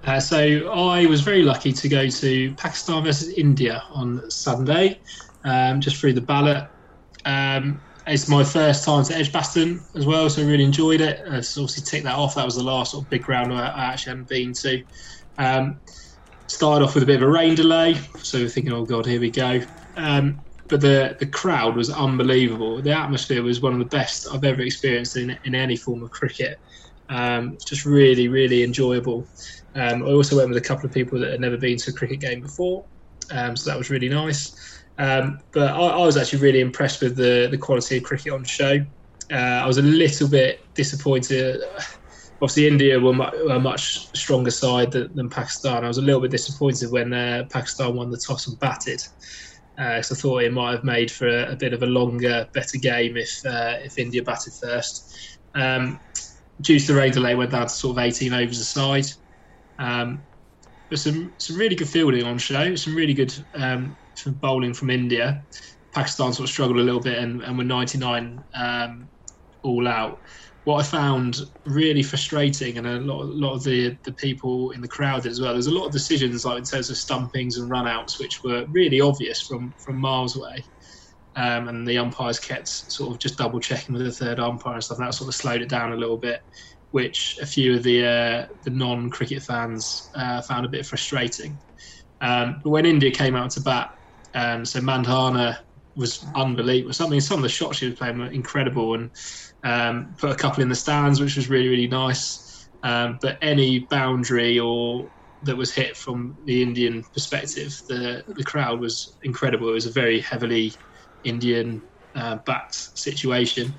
Uh, 0.04 0.20
so 0.20 0.70
I 0.70 1.06
was 1.06 1.22
very 1.22 1.42
lucky 1.42 1.72
to 1.72 1.88
go 1.88 2.08
to 2.08 2.54
Pakistan 2.54 3.02
versus 3.02 3.30
India 3.30 3.82
on 3.90 4.30
Sunday 4.30 4.98
um, 5.44 5.80
just 5.80 5.96
through 5.96 6.14
the 6.14 6.20
ballot. 6.20 6.64
Um, 7.24 7.80
it's 8.06 8.28
my 8.28 8.42
first 8.42 8.84
time 8.84 9.04
to 9.04 9.14
Edgbaston 9.14 9.80
as 9.94 10.06
well, 10.06 10.28
so 10.30 10.42
I 10.42 10.46
really 10.46 10.64
enjoyed 10.64 11.00
it. 11.00 11.20
I 11.26 11.36
obviously 11.36 11.84
ticked 11.84 12.04
that 12.04 12.16
off. 12.16 12.34
That 12.34 12.44
was 12.44 12.56
the 12.56 12.62
last 12.62 12.92
sort 12.92 13.04
of 13.04 13.10
big 13.10 13.22
ground 13.22 13.52
I, 13.52 13.68
I 13.68 13.84
actually 13.84 14.10
hadn't 14.10 14.28
been 14.28 14.52
to. 14.54 14.84
Um, 15.38 15.80
started 16.48 16.84
off 16.84 16.94
with 16.94 17.04
a 17.04 17.06
bit 17.06 17.16
of 17.16 17.22
a 17.22 17.30
rain 17.30 17.54
delay, 17.54 17.94
so 18.22 18.38
we're 18.38 18.48
thinking, 18.48 18.72
oh 18.72 18.84
god, 18.84 19.06
here 19.06 19.20
we 19.20 19.30
go. 19.30 19.60
Um, 19.96 20.40
but 20.68 20.80
the 20.80 21.16
the 21.18 21.26
crowd 21.26 21.76
was 21.76 21.90
unbelievable. 21.90 22.80
The 22.80 22.92
atmosphere 22.92 23.42
was 23.42 23.60
one 23.60 23.72
of 23.72 23.78
the 23.78 23.84
best 23.84 24.26
I've 24.32 24.44
ever 24.44 24.62
experienced 24.62 25.16
in, 25.16 25.38
in 25.44 25.54
any 25.54 25.76
form 25.76 26.02
of 26.02 26.10
cricket. 26.10 26.58
Um, 27.08 27.58
just 27.66 27.84
really, 27.84 28.28
really 28.28 28.62
enjoyable. 28.62 29.26
Um, 29.74 30.02
I 30.02 30.06
also 30.06 30.36
went 30.36 30.48
with 30.48 30.58
a 30.58 30.66
couple 30.66 30.86
of 30.86 30.92
people 30.92 31.18
that 31.20 31.30
had 31.30 31.40
never 31.40 31.56
been 31.56 31.76
to 31.78 31.90
a 31.90 31.94
cricket 31.94 32.20
game 32.20 32.40
before, 32.40 32.84
um, 33.30 33.56
so 33.56 33.70
that 33.70 33.78
was 33.78 33.90
really 33.90 34.08
nice. 34.08 34.79
Um, 35.00 35.40
but 35.52 35.70
I, 35.70 35.80
I, 35.80 36.04
was 36.04 36.18
actually 36.18 36.40
really 36.40 36.60
impressed 36.60 37.00
with 37.00 37.16
the, 37.16 37.48
the 37.50 37.56
quality 37.56 37.96
of 37.96 38.02
cricket 38.02 38.34
on 38.34 38.44
show. 38.44 38.84
Uh, 39.32 39.34
I 39.34 39.66
was 39.66 39.78
a 39.78 39.82
little 39.82 40.28
bit 40.28 40.60
disappointed. 40.74 41.62
Obviously, 42.42 42.66
India 42.66 43.00
were 43.00 43.12
a 43.12 43.58
much 43.58 44.14
stronger 44.14 44.50
side 44.50 44.92
than, 44.92 45.10
than, 45.14 45.30
Pakistan. 45.30 45.84
I 45.86 45.88
was 45.88 45.96
a 45.96 46.02
little 46.02 46.20
bit 46.20 46.30
disappointed 46.30 46.90
when 46.90 47.14
uh, 47.14 47.46
Pakistan 47.48 47.96
won 47.96 48.10
the 48.10 48.18
toss 48.18 48.46
and 48.46 48.60
batted. 48.60 49.02
Uh, 49.78 50.02
so 50.02 50.14
I 50.14 50.18
thought 50.18 50.42
it 50.42 50.52
might 50.52 50.72
have 50.72 50.84
made 50.84 51.10
for 51.10 51.26
a, 51.26 51.52
a 51.52 51.56
bit 51.56 51.72
of 51.72 51.82
a 51.82 51.86
longer, 51.86 52.46
better 52.52 52.76
game 52.76 53.16
if 53.16 53.46
uh, 53.46 53.76
if 53.82 53.98
India 53.98 54.22
batted 54.22 54.52
first. 54.52 55.38
Um, 55.54 55.98
due 56.60 56.78
to 56.78 56.86
the 56.88 56.94
rain 56.94 57.12
delay, 57.12 57.34
went 57.34 57.52
down 57.52 57.62
to 57.62 57.68
sort 57.70 57.96
of 57.96 58.04
18 58.04 58.34
overs 58.34 58.58
a 58.58 58.64
side. 58.66 59.06
Um, 59.78 60.20
but 60.90 60.98
some 60.98 61.32
some 61.38 61.56
really 61.56 61.74
good 61.74 61.88
fielding 61.88 62.24
on 62.24 62.36
show, 62.36 62.74
some 62.74 62.94
really 62.94 63.14
good 63.14 63.32
um, 63.54 63.96
from 64.20 64.34
bowling 64.34 64.74
from 64.74 64.90
India. 64.90 65.44
Pakistan 65.92 66.32
sort 66.32 66.48
of 66.48 66.52
struggled 66.52 66.78
a 66.78 66.82
little 66.82 67.00
bit 67.00 67.18
and, 67.18 67.42
and 67.42 67.58
were 67.58 67.64
99 67.64 68.44
um, 68.54 69.08
all 69.62 69.88
out. 69.88 70.20
What 70.64 70.80
I 70.80 70.82
found 70.82 71.40
really 71.64 72.02
frustrating, 72.02 72.78
and 72.78 72.86
a 72.86 73.00
lot, 73.00 73.22
a 73.22 73.24
lot 73.24 73.54
of 73.54 73.64
the, 73.64 73.96
the 74.04 74.12
people 74.12 74.72
in 74.72 74.82
the 74.82 74.88
crowd 74.88 75.22
did 75.22 75.32
as 75.32 75.40
well, 75.40 75.52
there's 75.52 75.66
a 75.66 75.74
lot 75.74 75.86
of 75.86 75.92
decisions 75.92 76.44
like 76.44 76.58
in 76.58 76.64
terms 76.64 76.90
of 76.90 76.96
stumpings 76.96 77.56
and 77.56 77.70
runouts, 77.70 78.20
which 78.20 78.42
were 78.44 78.66
really 78.70 79.00
obvious 79.00 79.40
from, 79.40 79.74
from 79.84 79.96
miles 79.96 80.36
away. 80.36 80.62
Um, 81.36 81.68
and 81.68 81.86
the 81.86 81.96
umpires 81.96 82.38
kept 82.38 82.68
sort 82.68 83.12
of 83.12 83.18
just 83.18 83.38
double 83.38 83.60
checking 83.60 83.94
with 83.94 84.04
the 84.04 84.12
third 84.12 84.38
umpire 84.38 84.74
and 84.74 84.84
stuff. 84.84 84.98
And 84.98 85.06
that 85.06 85.14
sort 85.14 85.28
of 85.28 85.34
slowed 85.34 85.62
it 85.62 85.68
down 85.68 85.92
a 85.92 85.96
little 85.96 86.18
bit, 86.18 86.40
which 86.90 87.36
a 87.40 87.46
few 87.46 87.76
of 87.76 87.82
the 87.82 88.04
uh, 88.04 88.46
the 88.64 88.70
non 88.70 89.10
cricket 89.10 89.42
fans 89.42 90.10
uh, 90.16 90.42
found 90.42 90.66
a 90.66 90.68
bit 90.68 90.84
frustrating. 90.84 91.58
Um, 92.20 92.60
but 92.62 92.70
when 92.70 92.84
India 92.84 93.10
came 93.10 93.36
out 93.36 93.50
to 93.52 93.60
bat, 93.60 93.90
um, 94.34 94.64
so 94.64 94.80
Mandhana 94.80 95.58
was 95.96 96.24
unbelievable. 96.34 96.92
Something, 96.92 97.20
some 97.20 97.38
of 97.38 97.42
the 97.42 97.48
shots 97.48 97.78
she 97.78 97.86
was 97.86 97.98
playing 97.98 98.18
were 98.18 98.30
incredible, 98.30 98.94
and 98.94 99.10
um, 99.64 100.14
put 100.18 100.30
a 100.30 100.36
couple 100.36 100.62
in 100.62 100.68
the 100.68 100.74
stands, 100.74 101.20
which 101.20 101.36
was 101.36 101.48
really 101.48 101.68
really 101.68 101.88
nice. 101.88 102.68
Um, 102.82 103.18
but 103.20 103.38
any 103.42 103.86
boundary 103.90 104.58
or 104.58 105.10
that 105.42 105.56
was 105.56 105.74
hit 105.74 105.96
from 105.96 106.36
the 106.44 106.62
Indian 106.62 107.02
perspective, 107.12 107.72
the 107.88 108.24
the 108.26 108.44
crowd 108.44 108.80
was 108.80 109.16
incredible. 109.22 109.68
It 109.70 109.74
was 109.74 109.86
a 109.86 109.92
very 109.92 110.20
heavily 110.20 110.74
Indian 111.24 111.82
uh, 112.14 112.38
backed 112.46 112.74
situation. 112.74 113.74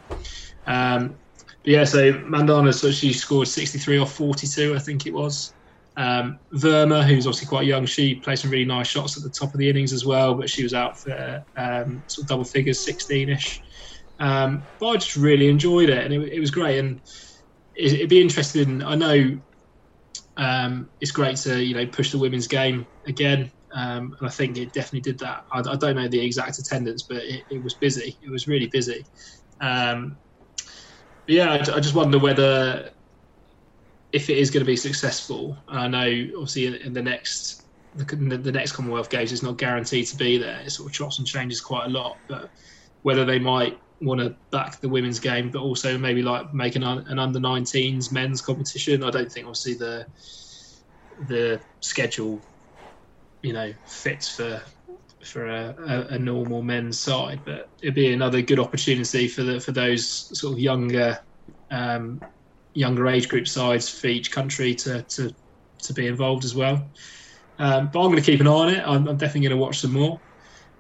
Um, 0.66 1.20
but 1.64 1.72
yeah, 1.72 1.84
so 1.84 2.14
Mandhana, 2.14 2.74
so 2.74 2.92
she 2.92 3.14
scored 3.14 3.48
63 3.48 4.00
off 4.00 4.14
42, 4.14 4.76
I 4.76 4.80
think 4.80 5.06
it 5.06 5.14
was. 5.14 5.54
Um, 5.98 6.40
Verma, 6.54 7.04
who's 7.04 7.28
obviously 7.28 7.48
quite 7.48 7.66
young, 7.66 7.86
she 7.86 8.16
played 8.16 8.40
some 8.40 8.50
really 8.50 8.66
nice 8.66 8.88
shots 8.88 9.18
at 9.18 9.24
the 9.24 9.30
top 9.30 9.54
of 9.54 9.60
the 9.60 9.70
innings 9.70 9.92
as 9.92 10.06
well, 10.06 10.34
but 10.34 10.50
she 10.50 10.64
was 10.64 10.74
out 10.74 10.98
for 10.98 11.44
um, 11.58 12.04
sort 12.08 12.24
of 12.24 12.30
double 12.30 12.46
figures, 12.46 12.80
16 12.80 13.30
ish. 13.30 13.62
Um, 14.20 14.64
but 14.80 14.88
I 14.88 14.94
just 14.96 15.16
really 15.16 15.50
enjoyed 15.50 15.90
it, 15.90 16.06
and 16.06 16.14
it, 16.14 16.34
it 16.34 16.40
was 16.40 16.52
great. 16.52 16.78
And 16.78 17.02
it, 17.76 18.00
would 18.00 18.10
be 18.10 18.22
interesting. 18.22 18.84
I 18.84 18.96
know 18.96 19.40
um, 20.38 20.90
it's 21.02 21.12
great 21.12 21.38
to 21.38 21.62
you 21.62 21.74
know 21.74 21.86
push 21.88 22.12
the 22.12 22.20
women's 22.20 22.48
game 22.48 22.86
again, 23.08 23.52
um, 23.74 24.16
and 24.20 24.28
I 24.28 24.32
think 24.32 24.58
it 24.58 24.74
definitely 24.74 25.02
did 25.02 25.20
that. 25.20 25.46
I, 25.52 25.60
I 25.60 25.76
don't 25.76 25.96
know 25.96 26.08
the 26.08 26.24
exact 26.24 26.60
attendance, 26.60 27.04
but 27.04 27.18
it, 27.18 27.44
it, 27.50 27.64
was 27.64 27.74
busy. 27.74 28.16
It 28.22 28.30
was 28.30 28.48
really 28.48 28.68
busy. 28.68 29.06
Um, 29.60 30.18
yeah, 31.28 31.52
I, 31.52 31.56
I 31.56 31.80
just 31.80 31.96
wonder 31.96 32.20
whether 32.20 32.92
if 34.14 34.30
it 34.30 34.38
is 34.38 34.52
going 34.52 34.62
to 34.62 34.70
be 34.70 34.76
successful, 34.76 35.58
I 35.68 35.88
know 35.88 36.30
obviously 36.36 36.68
in, 36.68 36.76
in 36.76 36.94
the 36.94 37.02
next 37.02 37.66
the, 37.96 38.06
the, 38.06 38.52
next 38.52 38.72
Commonwealth 38.72 39.10
Games 39.10 39.34
is 39.34 39.44
not 39.44 39.58
guaranteed 39.58 40.08
to 40.08 40.16
be 40.16 40.38
there. 40.38 40.62
It 40.62 40.70
sort 40.72 40.90
of 40.90 40.94
chops 40.94 41.18
and 41.20 41.28
changes 41.28 41.60
quite 41.60 41.88
a 41.88 41.90
lot, 41.90 42.18
but 42.28 42.50
whether 43.02 43.26
they 43.26 43.38
might 43.38 43.78
want 44.02 44.22
to 44.22 44.36
back 44.50 44.80
the 44.80 44.88
women's 44.88 45.20
game, 45.20 45.52
but 45.52 45.60
also 45.60 45.98
maybe 45.98 46.22
like 46.22 46.54
make 46.54 46.76
an, 46.76 46.84
an 46.84 47.20
under 47.20 47.40
19s 47.40 48.12
men's 48.12 48.42
competition. 48.42 49.04
I 49.04 49.12
don't 49.12 49.32
think 49.32 49.46
obviously 49.46 49.74
the 49.74 50.06
the 51.28 51.62
schedule, 51.82 52.42
you 53.42 53.54
know, 53.54 53.74
fits 53.86 54.34
for 54.36 54.62
for 55.24 55.48
a, 55.48 55.76
a, 55.88 56.16
a, 56.16 56.20
normal 56.20 56.64
men's 56.64 56.98
side, 56.98 57.42
but 57.46 57.70
it'd 57.80 57.94
be 57.94 58.12
another 58.12 58.42
good 58.42 58.58
opportunity 58.58 59.28
for 59.28 59.44
the 59.44 59.60
for 59.60 59.72
those 59.72 60.06
sort 60.40 60.54
of 60.54 60.60
younger 60.60 61.20
um, 61.70 62.20
younger 62.74 63.08
age 63.08 63.28
group 63.28 63.48
sides 63.48 63.90
for 63.90 64.08
each 64.08 64.32
country 64.32 64.74
to 64.76 65.02
to, 65.04 65.34
to 65.80 65.94
be 65.94 66.08
involved 66.08 66.46
as 66.46 66.56
well. 66.56 66.86
Um, 67.60 67.90
but 67.94 68.00
I'm 68.00 68.12
going 68.12 68.16
to 68.16 68.32
keep 68.32 68.40
an 68.40 68.48
eye 68.48 68.52
on 68.52 68.70
it. 68.70 68.84
I'm, 68.86 69.08
I'm 69.08 69.18
definitely 69.18 69.42
going 69.42 69.60
to 69.60 69.64
watch 69.64 69.80
some 69.80 69.94
more. 69.94 70.20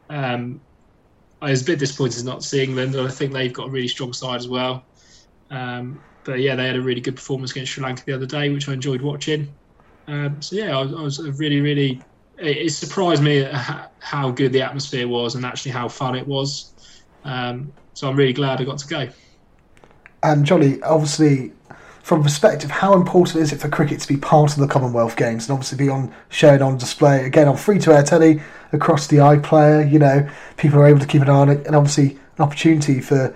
Um, 0.10 0.60
I 1.42 1.52
was 1.52 1.62
a 1.62 1.66
bit 1.66 1.80
disappointed 1.80 2.26
not 2.26 2.42
to 2.42 2.48
see 2.48 2.64
England. 2.64 2.96
I 2.96 3.08
think 3.08 3.34
they've 3.34 3.54
got 3.54 3.68
a 3.68 3.70
really 3.70 3.88
strong 3.88 4.14
side 4.14 4.38
as 4.38 4.48
well. 4.48 4.84
Um, 5.50 6.00
but 6.24 6.40
yeah, 6.40 6.56
they 6.56 6.68
had 6.68 6.76
a 6.76 6.82
really 6.82 7.02
good 7.02 7.16
performance 7.16 7.52
against 7.52 7.72
Sri 7.72 7.84
Lanka 7.84 8.04
the 8.06 8.14
other 8.14 8.26
day, 8.26 8.50
which 8.50 8.70
I 8.70 8.74
enjoyed 8.74 9.02
watching. 9.02 9.52
Um, 10.08 10.42
so 10.42 10.56
yeah, 10.56 10.78
I, 10.78 10.82
I, 10.82 11.02
was 11.02 11.20
really, 11.40 11.62
really. 11.62 12.02
It, 12.38 12.58
it, 12.58 12.70
surprised 12.72 13.24
me 13.24 13.48
how 14.00 14.32
good 14.32 14.52
the 14.52 14.62
atmosphere 14.62 15.08
was 15.08 15.36
and 15.36 15.46
actually 15.46 15.72
how 15.72 15.88
fun 15.88 16.16
it 16.16 16.28
was. 16.28 16.74
Um, 17.24 17.72
so 17.94 18.10
I'm 18.10 18.16
really 18.16 18.34
glad 18.34 18.62
I 18.62 18.64
got 18.64 18.80
to 18.80 18.88
go. 18.88 19.10
And 20.24 20.46
Johnny, 20.46 20.82
obviously, 20.84 21.54
from 22.02 22.24
perspective, 22.24 22.72
how 22.72 22.94
important 22.94 23.44
is 23.44 23.54
it 23.54 23.60
for 23.60 23.70
cricket 23.70 24.00
to 24.02 24.08
be 24.08 24.18
part 24.18 24.54
of 24.54 24.58
the 24.58 24.68
Commonwealth 24.68 25.16
Games 25.16 25.48
and 25.48 25.54
obviously 25.54 25.78
be 25.78 25.90
on 25.90 26.14
shown 26.30 26.62
on 26.62 26.78
display 26.78 27.26
again 27.26 27.48
on 27.48 27.58
free 27.58 27.80
to 27.80 27.94
air 27.94 28.04
telly 28.04 28.42
across 28.72 29.08
the 29.08 29.18
iPlayer? 29.18 29.90
You 29.90 30.00
know, 30.00 30.30
people 30.58 30.80
are 30.80 30.88
able 30.88 31.00
to 31.00 31.06
keep 31.06 31.22
an 31.22 31.30
eye 31.30 31.34
on 31.34 31.50
it, 31.50 31.66
and 31.68 31.76
obviously 31.76 32.18
an 32.38 32.44
opportunity 32.44 33.02
for 33.02 33.36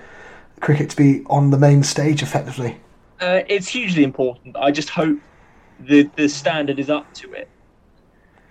cricket 0.62 0.90
to 0.90 0.96
be 0.96 1.24
on 1.28 1.52
the 1.52 1.58
main 1.58 1.84
stage 1.84 2.24
effectively. 2.24 2.80
Uh, 3.22 3.42
it's 3.48 3.68
hugely 3.68 4.04
important. 4.04 4.56
I 4.58 4.72
just 4.72 4.90
hope 4.90 5.20
the 5.80 6.10
the 6.16 6.28
standard 6.28 6.80
is 6.80 6.90
up 6.90 7.14
to 7.16 7.34
it, 7.34 7.48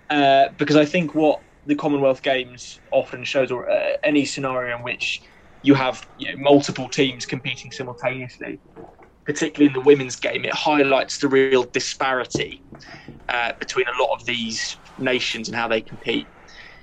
uh, 0.09 0.49
because 0.57 0.77
I 0.77 0.85
think 0.85 1.13
what 1.13 1.41
the 1.65 1.75
Commonwealth 1.75 2.21
Games 2.21 2.79
often 2.91 3.25
shows, 3.25 3.51
or 3.51 3.69
uh, 3.69 3.97
any 4.03 4.23
scenario 4.23 4.77
in 4.77 4.83
which 4.83 5.21
you 5.61 5.73
have 5.73 6.07
you 6.19 6.31
know, 6.31 6.41
multiple 6.41 6.87
teams 6.87 7.25
competing 7.25 7.71
simultaneously, 7.71 8.59
particularly 9.25 9.67
in 9.67 9.73
the 9.73 9.81
women's 9.81 10.15
game, 10.17 10.45
it 10.45 10.53
highlights 10.53 11.19
the 11.19 11.27
real 11.27 11.63
disparity 11.63 12.63
uh, 13.29 13.53
between 13.59 13.85
a 13.87 14.03
lot 14.03 14.15
of 14.19 14.25
these 14.25 14.79
nations 14.97 15.47
and 15.49 15.55
how 15.57 15.67
they 15.67 15.81
compete. 15.81 16.29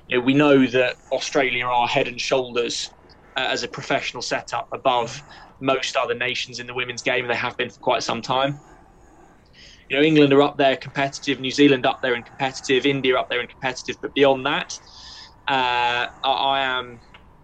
You 0.08 0.18
know, 0.18 0.24
we 0.24 0.34
know 0.34 0.66
that 0.66 0.96
Australia 1.12 1.66
are 1.66 1.88
head 1.88 2.08
and 2.08 2.20
shoulders 2.20 2.90
uh, 3.36 3.46
as 3.50 3.62
a 3.62 3.68
professional 3.68 4.22
setup 4.22 4.68
above 4.74 5.22
most 5.60 5.96
other 5.96 6.14
nations 6.14 6.58
in 6.58 6.66
the 6.66 6.74
women's 6.74 7.02
game. 7.02 7.28
They 7.28 7.36
have 7.36 7.56
been 7.56 7.70
for 7.70 7.80
quite 7.80 8.02
some 8.02 8.22
time. 8.22 8.62
you 9.88 9.96
know, 9.96 10.02
England 10.02 10.32
are 10.32 10.42
up 10.42 10.56
there 10.58 10.76
competitive, 10.76 11.40
New 11.40 11.50
Zealand 11.50 11.86
up 11.86 12.00
there 12.02 12.14
and 12.14 12.24
competitive, 12.24 12.86
India 12.86 13.16
up 13.18 13.28
there 13.30 13.40
and 13.40 13.48
competitive. 13.48 13.96
But 14.00 14.14
beyond 14.14 14.46
that, 14.46 14.72
uh, 15.48 16.06
I 16.24 16.60
am 16.62 17.00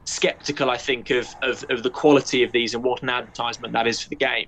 skeptical, 0.06 0.70
I 0.70 0.78
think, 0.78 1.10
of, 1.10 1.34
of, 1.42 1.64
of 1.70 1.82
the 1.82 1.90
quality 1.90 2.42
of 2.42 2.52
these 2.52 2.74
and 2.74 2.82
what 2.84 3.02
an 3.02 3.10
advertisement 3.10 3.74
that 3.74 3.86
is 3.86 4.00
for 4.00 4.08
the 4.10 4.16
game. 4.16 4.46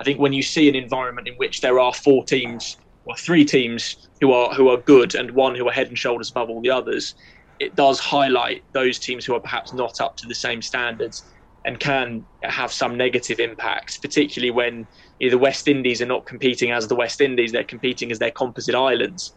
I 0.00 0.04
think 0.04 0.18
when 0.18 0.32
you 0.32 0.42
see 0.42 0.68
an 0.68 0.74
environment 0.74 1.28
in 1.28 1.34
which 1.34 1.60
there 1.60 1.78
are 1.78 1.92
four 1.92 2.24
teams 2.24 2.76
or 3.04 3.14
three 3.16 3.44
teams 3.44 4.08
who 4.20 4.32
are 4.32 4.54
who 4.54 4.68
are 4.68 4.78
good 4.78 5.14
and 5.14 5.30
one 5.32 5.54
who 5.54 5.68
are 5.68 5.72
head 5.72 5.88
and 5.88 5.98
shoulders 5.98 6.30
above 6.30 6.48
all 6.48 6.62
the 6.62 6.70
others, 6.70 7.14
it 7.58 7.76
does 7.76 8.00
highlight 8.00 8.64
those 8.72 8.98
teams 8.98 9.24
who 9.26 9.34
are 9.34 9.40
perhaps 9.40 9.74
not 9.74 10.00
up 10.00 10.16
to 10.16 10.26
the 10.26 10.34
same 10.34 10.62
standards 10.62 11.22
and 11.66 11.78
can 11.78 12.24
have 12.42 12.72
some 12.72 12.96
negative 12.96 13.38
impacts, 13.38 13.98
particularly 13.98 14.50
when 14.50 14.86
the 15.20 15.34
West 15.34 15.68
Indies 15.68 16.00
are 16.00 16.06
not 16.06 16.24
competing 16.24 16.70
as 16.70 16.88
the 16.88 16.96
West 16.96 17.20
Indies, 17.20 17.52
they're 17.52 17.64
competing 17.64 18.10
as 18.10 18.18
their 18.18 18.30
composite 18.30 18.74
islands. 18.74 19.36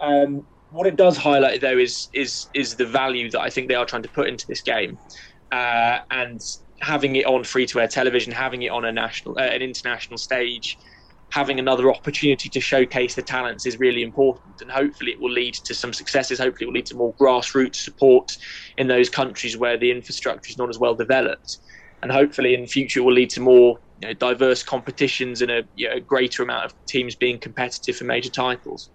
Um, 0.00 0.48
what 0.70 0.88
it 0.88 0.96
does 0.96 1.16
highlight, 1.16 1.60
though, 1.60 1.78
is 1.78 2.08
is 2.12 2.48
is 2.52 2.74
the 2.74 2.86
value 2.86 3.30
that 3.30 3.40
I 3.40 3.50
think 3.50 3.68
they 3.68 3.76
are 3.76 3.86
trying 3.86 4.02
to 4.02 4.10
put 4.10 4.28
into 4.28 4.44
this 4.48 4.62
game, 4.62 4.98
uh, 5.52 5.98
and 6.10 6.40
having 6.80 7.16
it 7.16 7.26
on 7.26 7.44
free 7.44 7.66
to 7.66 7.80
air 7.80 7.88
television, 7.88 8.32
having 8.32 8.62
it 8.62 8.68
on 8.68 8.84
a 8.84 8.92
national, 8.92 9.38
uh, 9.38 9.42
an 9.42 9.62
international 9.62 10.18
stage, 10.18 10.76
having 11.30 11.58
another 11.58 11.90
opportunity 11.90 12.48
to 12.48 12.60
showcase 12.60 13.14
the 13.14 13.22
talents 13.22 13.66
is 13.66 13.78
really 13.78 14.02
important. 14.02 14.60
And 14.60 14.70
hopefully, 14.70 15.12
it 15.12 15.20
will 15.20 15.30
lead 15.30 15.54
to 15.54 15.74
some 15.74 15.92
successes. 15.92 16.38
Hopefully, 16.38 16.64
it 16.64 16.68
will 16.68 16.74
lead 16.74 16.86
to 16.86 16.96
more 16.96 17.14
grassroots 17.14 17.76
support 17.76 18.32
in 18.78 18.88
those 18.88 19.08
countries 19.08 19.56
where 19.56 19.76
the 19.76 19.90
infrastructure 19.90 20.50
is 20.50 20.58
not 20.58 20.68
as 20.68 20.78
well 20.78 20.94
developed. 20.94 21.58
And 22.02 22.12
hopefully, 22.12 22.54
in 22.54 22.66
future, 22.66 23.00
it 23.00 23.04
will 23.04 23.14
lead 23.14 23.30
to 23.30 23.40
more 23.40 23.78
you 24.02 24.08
know, 24.08 24.14
diverse 24.14 24.62
competitions 24.62 25.42
and 25.42 25.50
a, 25.50 25.62
you 25.74 25.88
know, 25.88 26.00
greater 26.00 26.42
amount 26.42 26.66
of 26.66 26.74
teams 26.86 27.16
being 27.16 27.38
competitive 27.38 27.96
for 27.96 28.04
major 28.04 28.30
titles. 28.30 28.90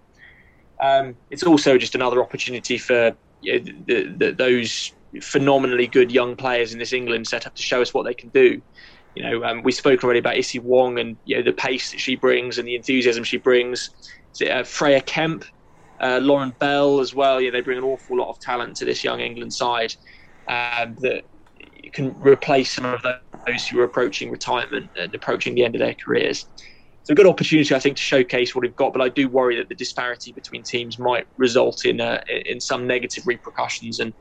Um, 0.82 1.16
it's 1.30 1.44
also 1.44 1.78
just 1.78 1.96
another 1.96 2.22
opportunity 2.22 2.78
for 2.78 3.16
you 3.42 3.60
know, 3.60 3.72
the, 3.88 4.16
the, 4.18 4.32
those 4.32 4.92
phenomenally 5.22 5.88
good 5.88 6.12
young 6.12 6.36
players 6.36 6.74
in 6.74 6.80
this 6.80 6.94
England 6.94 7.28
setup 7.28 7.56
to 7.56 7.64
show 7.64 7.82
us 7.82 7.94
what 7.94 8.04
they 8.04 8.14
can 8.14 8.30
do. 8.30 8.62
You 9.16 9.24
know, 9.24 9.44
um, 9.44 9.64
we 9.64 9.74
spoke 9.74 10.04
already 10.04 10.20
about 10.20 10.38
Issy 10.38 10.60
Wong 10.60 10.98
and 10.98 11.18
you 11.26 11.36
know 11.36 11.44
the 11.44 11.52
pace 11.52 11.92
that 11.92 12.00
she 12.00 12.16
brings 12.16 12.58
and 12.58 12.68
the 12.68 12.76
enthusiasm 12.76 13.24
she 13.24 13.38
brings. 13.38 13.90
Uh, 14.50 14.64
Freya 14.64 15.02
Kemp, 15.02 15.44
uh, 16.02 16.20
Lauren 16.22 16.54
Bell 16.60 17.02
as 17.02 17.14
well. 17.14 17.42
Yeah, 17.42 17.52
they 17.52 17.62
bring 17.62 17.78
an 17.78 17.84
awful 17.84 18.18
lot 18.18 18.30
of 18.30 18.40
talent 18.40 18.78
to 18.78 18.86
this 18.86 19.04
young 19.04 19.20
England 19.20 19.54
side 19.54 19.94
um, 20.48 20.96
that 21.00 21.24
can 21.94 22.18
replace 22.20 22.74
some 22.74 22.86
of 22.86 23.02
those 23.02 23.68
who 23.68 23.80
are 23.80 23.84
approaching 23.84 24.32
retirement 24.32 24.90
and 24.96 25.14
approaching 25.14 25.56
the 25.56 25.66
end 25.66 25.76
of 25.76 25.80
their 25.80 25.96
careers. 26.06 26.46
It's 27.02 27.10
a 27.10 27.16
good 27.16 27.28
opportunity, 27.28 27.74
I 27.74 27.80
think, 27.80 27.98
to 27.98 28.02
showcase 28.02 28.54
what 28.54 28.62
we've 28.62 28.76
got. 28.76 28.94
But 28.94 29.02
I 29.02 29.10
do 29.10 29.28
worry 29.28 29.56
that 29.58 29.70
the 29.70 29.76
disparity 29.76 30.34
between 30.34 30.64
teams 30.64 31.00
might 31.00 31.26
result 31.38 31.84
in 31.84 32.00
uh, 32.00 32.22
in 32.46 32.60
some 32.62 32.86
negative 32.86 33.24
repercussions 33.26 34.00
and 34.00 34.14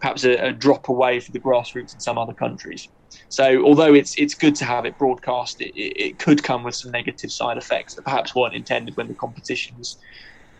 perhaps 0.00 0.24
a, 0.24 0.34
a 0.34 0.52
drop 0.52 0.88
away 0.88 1.18
for 1.18 1.32
the 1.32 1.40
grassroots 1.40 1.94
in 1.94 2.00
some 2.00 2.16
other 2.16 2.34
countries. 2.34 2.88
So 3.28 3.64
although 3.64 3.92
it's 3.92 4.16
it's 4.18 4.34
good 4.34 4.54
to 4.56 4.64
have 4.64 4.84
it 4.84 4.96
broadcast, 4.98 5.60
it, 5.60 5.72
it 5.74 6.18
could 6.20 6.44
come 6.44 6.62
with 6.62 6.76
some 6.76 6.92
negative 6.92 7.32
side 7.32 7.58
effects 7.58 7.94
that 7.96 8.04
perhaps 8.04 8.36
weren't 8.36 8.54
intended 8.54 8.96
when 8.96 9.08
the 9.08 9.14
competition 9.14 9.76
was 9.76 9.96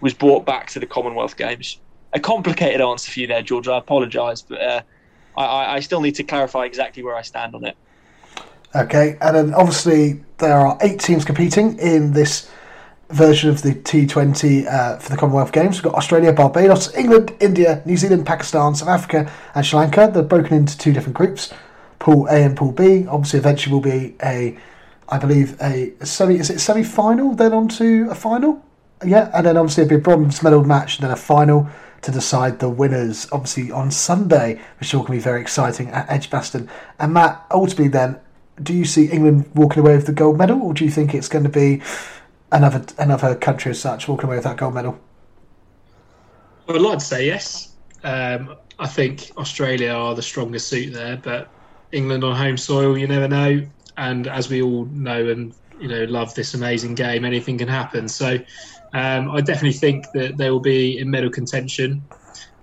was 0.00 0.14
brought 0.14 0.44
back 0.46 0.68
to 0.70 0.80
the 0.80 0.86
Commonwealth 0.86 1.36
Games. 1.36 1.80
A 2.12 2.18
complicated 2.18 2.80
answer 2.80 3.12
for 3.12 3.20
you 3.20 3.26
there, 3.28 3.42
George. 3.42 3.68
I 3.68 3.78
apologise, 3.78 4.42
but 4.42 4.60
uh, 4.60 4.82
I, 5.36 5.76
I 5.76 5.80
still 5.80 6.00
need 6.00 6.16
to 6.16 6.24
clarify 6.24 6.64
exactly 6.64 7.04
where 7.04 7.14
I 7.14 7.22
stand 7.22 7.54
on 7.54 7.64
it. 7.64 7.76
Okay, 8.74 9.16
and 9.20 9.34
then 9.34 9.54
obviously 9.54 10.20
there 10.38 10.56
are 10.56 10.76
eight 10.82 11.00
teams 11.00 11.24
competing 11.24 11.78
in 11.78 12.12
this 12.12 12.50
version 13.10 13.48
of 13.48 13.62
the 13.62 13.74
T20 13.74 14.66
uh, 14.66 14.98
for 14.98 15.10
the 15.10 15.16
Commonwealth 15.16 15.52
Games. 15.52 15.76
We've 15.76 15.84
got 15.84 15.94
Australia, 15.94 16.32
Barbados, 16.32 16.94
England, 16.94 17.34
India, 17.40 17.82
New 17.86 17.96
Zealand, 17.96 18.26
Pakistan, 18.26 18.74
South 18.74 18.88
Africa, 18.88 19.30
and 19.54 19.64
Sri 19.64 19.78
Lanka. 19.78 20.10
They're 20.12 20.22
broken 20.22 20.56
into 20.56 20.76
two 20.76 20.92
different 20.92 21.16
groups. 21.16 21.52
Pool 21.98 22.26
A 22.28 22.44
and 22.44 22.56
Pool 22.56 22.72
B. 22.72 23.06
Obviously, 23.06 23.38
eventually 23.38 23.72
will 23.72 23.80
be 23.80 24.14
a, 24.22 24.58
I 25.08 25.18
believe 25.18 25.60
a 25.62 25.94
semi. 26.04 26.38
Is 26.38 26.50
it 26.50 26.60
semi 26.60 26.84
final? 26.84 27.34
Then 27.34 27.52
on 27.52 27.68
to 27.68 28.08
a 28.10 28.14
final. 28.14 28.62
Yeah, 29.04 29.30
and 29.32 29.46
then 29.46 29.56
obviously 29.56 29.84
it'll 29.84 29.96
be 29.96 29.96
a 29.96 30.00
bronze 30.00 30.42
medal 30.42 30.64
match, 30.64 30.98
and 30.98 31.04
then 31.04 31.10
a 31.10 31.16
final 31.16 31.68
to 32.02 32.12
decide 32.12 32.60
the 32.60 32.68
winners. 32.68 33.26
Obviously 33.32 33.72
on 33.72 33.90
Sunday, 33.90 34.60
which 34.78 34.88
is 34.88 34.94
all 34.94 35.00
going 35.00 35.18
to 35.18 35.22
be 35.22 35.24
very 35.24 35.40
exciting 35.40 35.88
at 35.88 36.08
Edgbaston. 36.10 36.68
And 36.98 37.14
Matt, 37.14 37.44
ultimately, 37.50 37.88
then, 37.88 38.20
do 38.62 38.74
you 38.74 38.84
see 38.84 39.06
England 39.06 39.50
walking 39.54 39.80
away 39.80 39.96
with 39.96 40.06
the 40.06 40.12
gold 40.12 40.38
medal, 40.38 40.62
or 40.62 40.74
do 40.74 40.84
you 40.84 40.90
think 40.90 41.14
it's 41.14 41.28
going 41.28 41.44
to 41.44 41.50
be 41.50 41.82
another 42.52 42.84
another 42.98 43.34
country 43.34 43.70
as 43.70 43.80
such 43.80 44.08
walking 44.08 44.26
away 44.26 44.36
with 44.36 44.44
that 44.44 44.56
gold 44.56 44.74
medal? 44.74 44.98
Well, 46.66 46.88
I'd 46.88 47.02
say 47.02 47.26
yes. 47.26 47.74
Um, 48.04 48.54
I 48.78 48.86
think 48.86 49.30
Australia 49.36 49.90
are 49.90 50.14
the 50.14 50.22
strongest 50.22 50.68
suit 50.68 50.92
there, 50.92 51.16
but 51.16 51.48
England 51.92 52.24
on 52.24 52.36
home 52.36 52.56
soil, 52.56 52.96
you 52.96 53.06
never 53.06 53.28
know. 53.28 53.66
And 53.96 54.28
as 54.28 54.48
we 54.48 54.62
all 54.62 54.84
know 54.86 55.28
and 55.28 55.54
you 55.80 55.88
know 55.88 56.04
love 56.04 56.34
this 56.34 56.54
amazing 56.54 56.94
game, 56.94 57.24
anything 57.24 57.58
can 57.58 57.68
happen. 57.68 58.08
So 58.08 58.38
um, 58.92 59.30
I 59.30 59.40
definitely 59.40 59.72
think 59.72 60.10
that 60.12 60.36
they 60.36 60.50
will 60.50 60.60
be 60.60 60.98
in 60.98 61.10
medal 61.10 61.30
contention. 61.30 62.02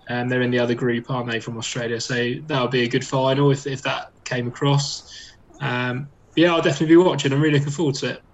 And 0.07 0.29
they're 0.29 0.43
in 0.43 0.51
the 0.51 0.59
other 0.59 0.75
group, 0.75 1.09
aren't 1.09 1.31
they, 1.31 1.39
from 1.39 1.57
Australia? 1.57 1.99
So 1.99 2.35
that 2.45 2.61
would 2.61 2.69
be 2.69 2.83
a 2.83 2.87
good 2.87 3.05
final 3.05 3.49
if, 3.49 3.65
if 3.65 3.81
that 3.81 4.11
came 4.23 4.47
across. 4.47 5.14
Um, 5.65 6.11
yeah, 6.35 6.53
I'll 6.53 6.61
definitely 6.61 6.87
be 6.87 6.97
watching. 6.97 7.33
I'm 7.33 7.41
really 7.41 7.59
looking 7.59 7.73
forward 7.73 7.95
to 7.95 8.11
it. 8.11 8.24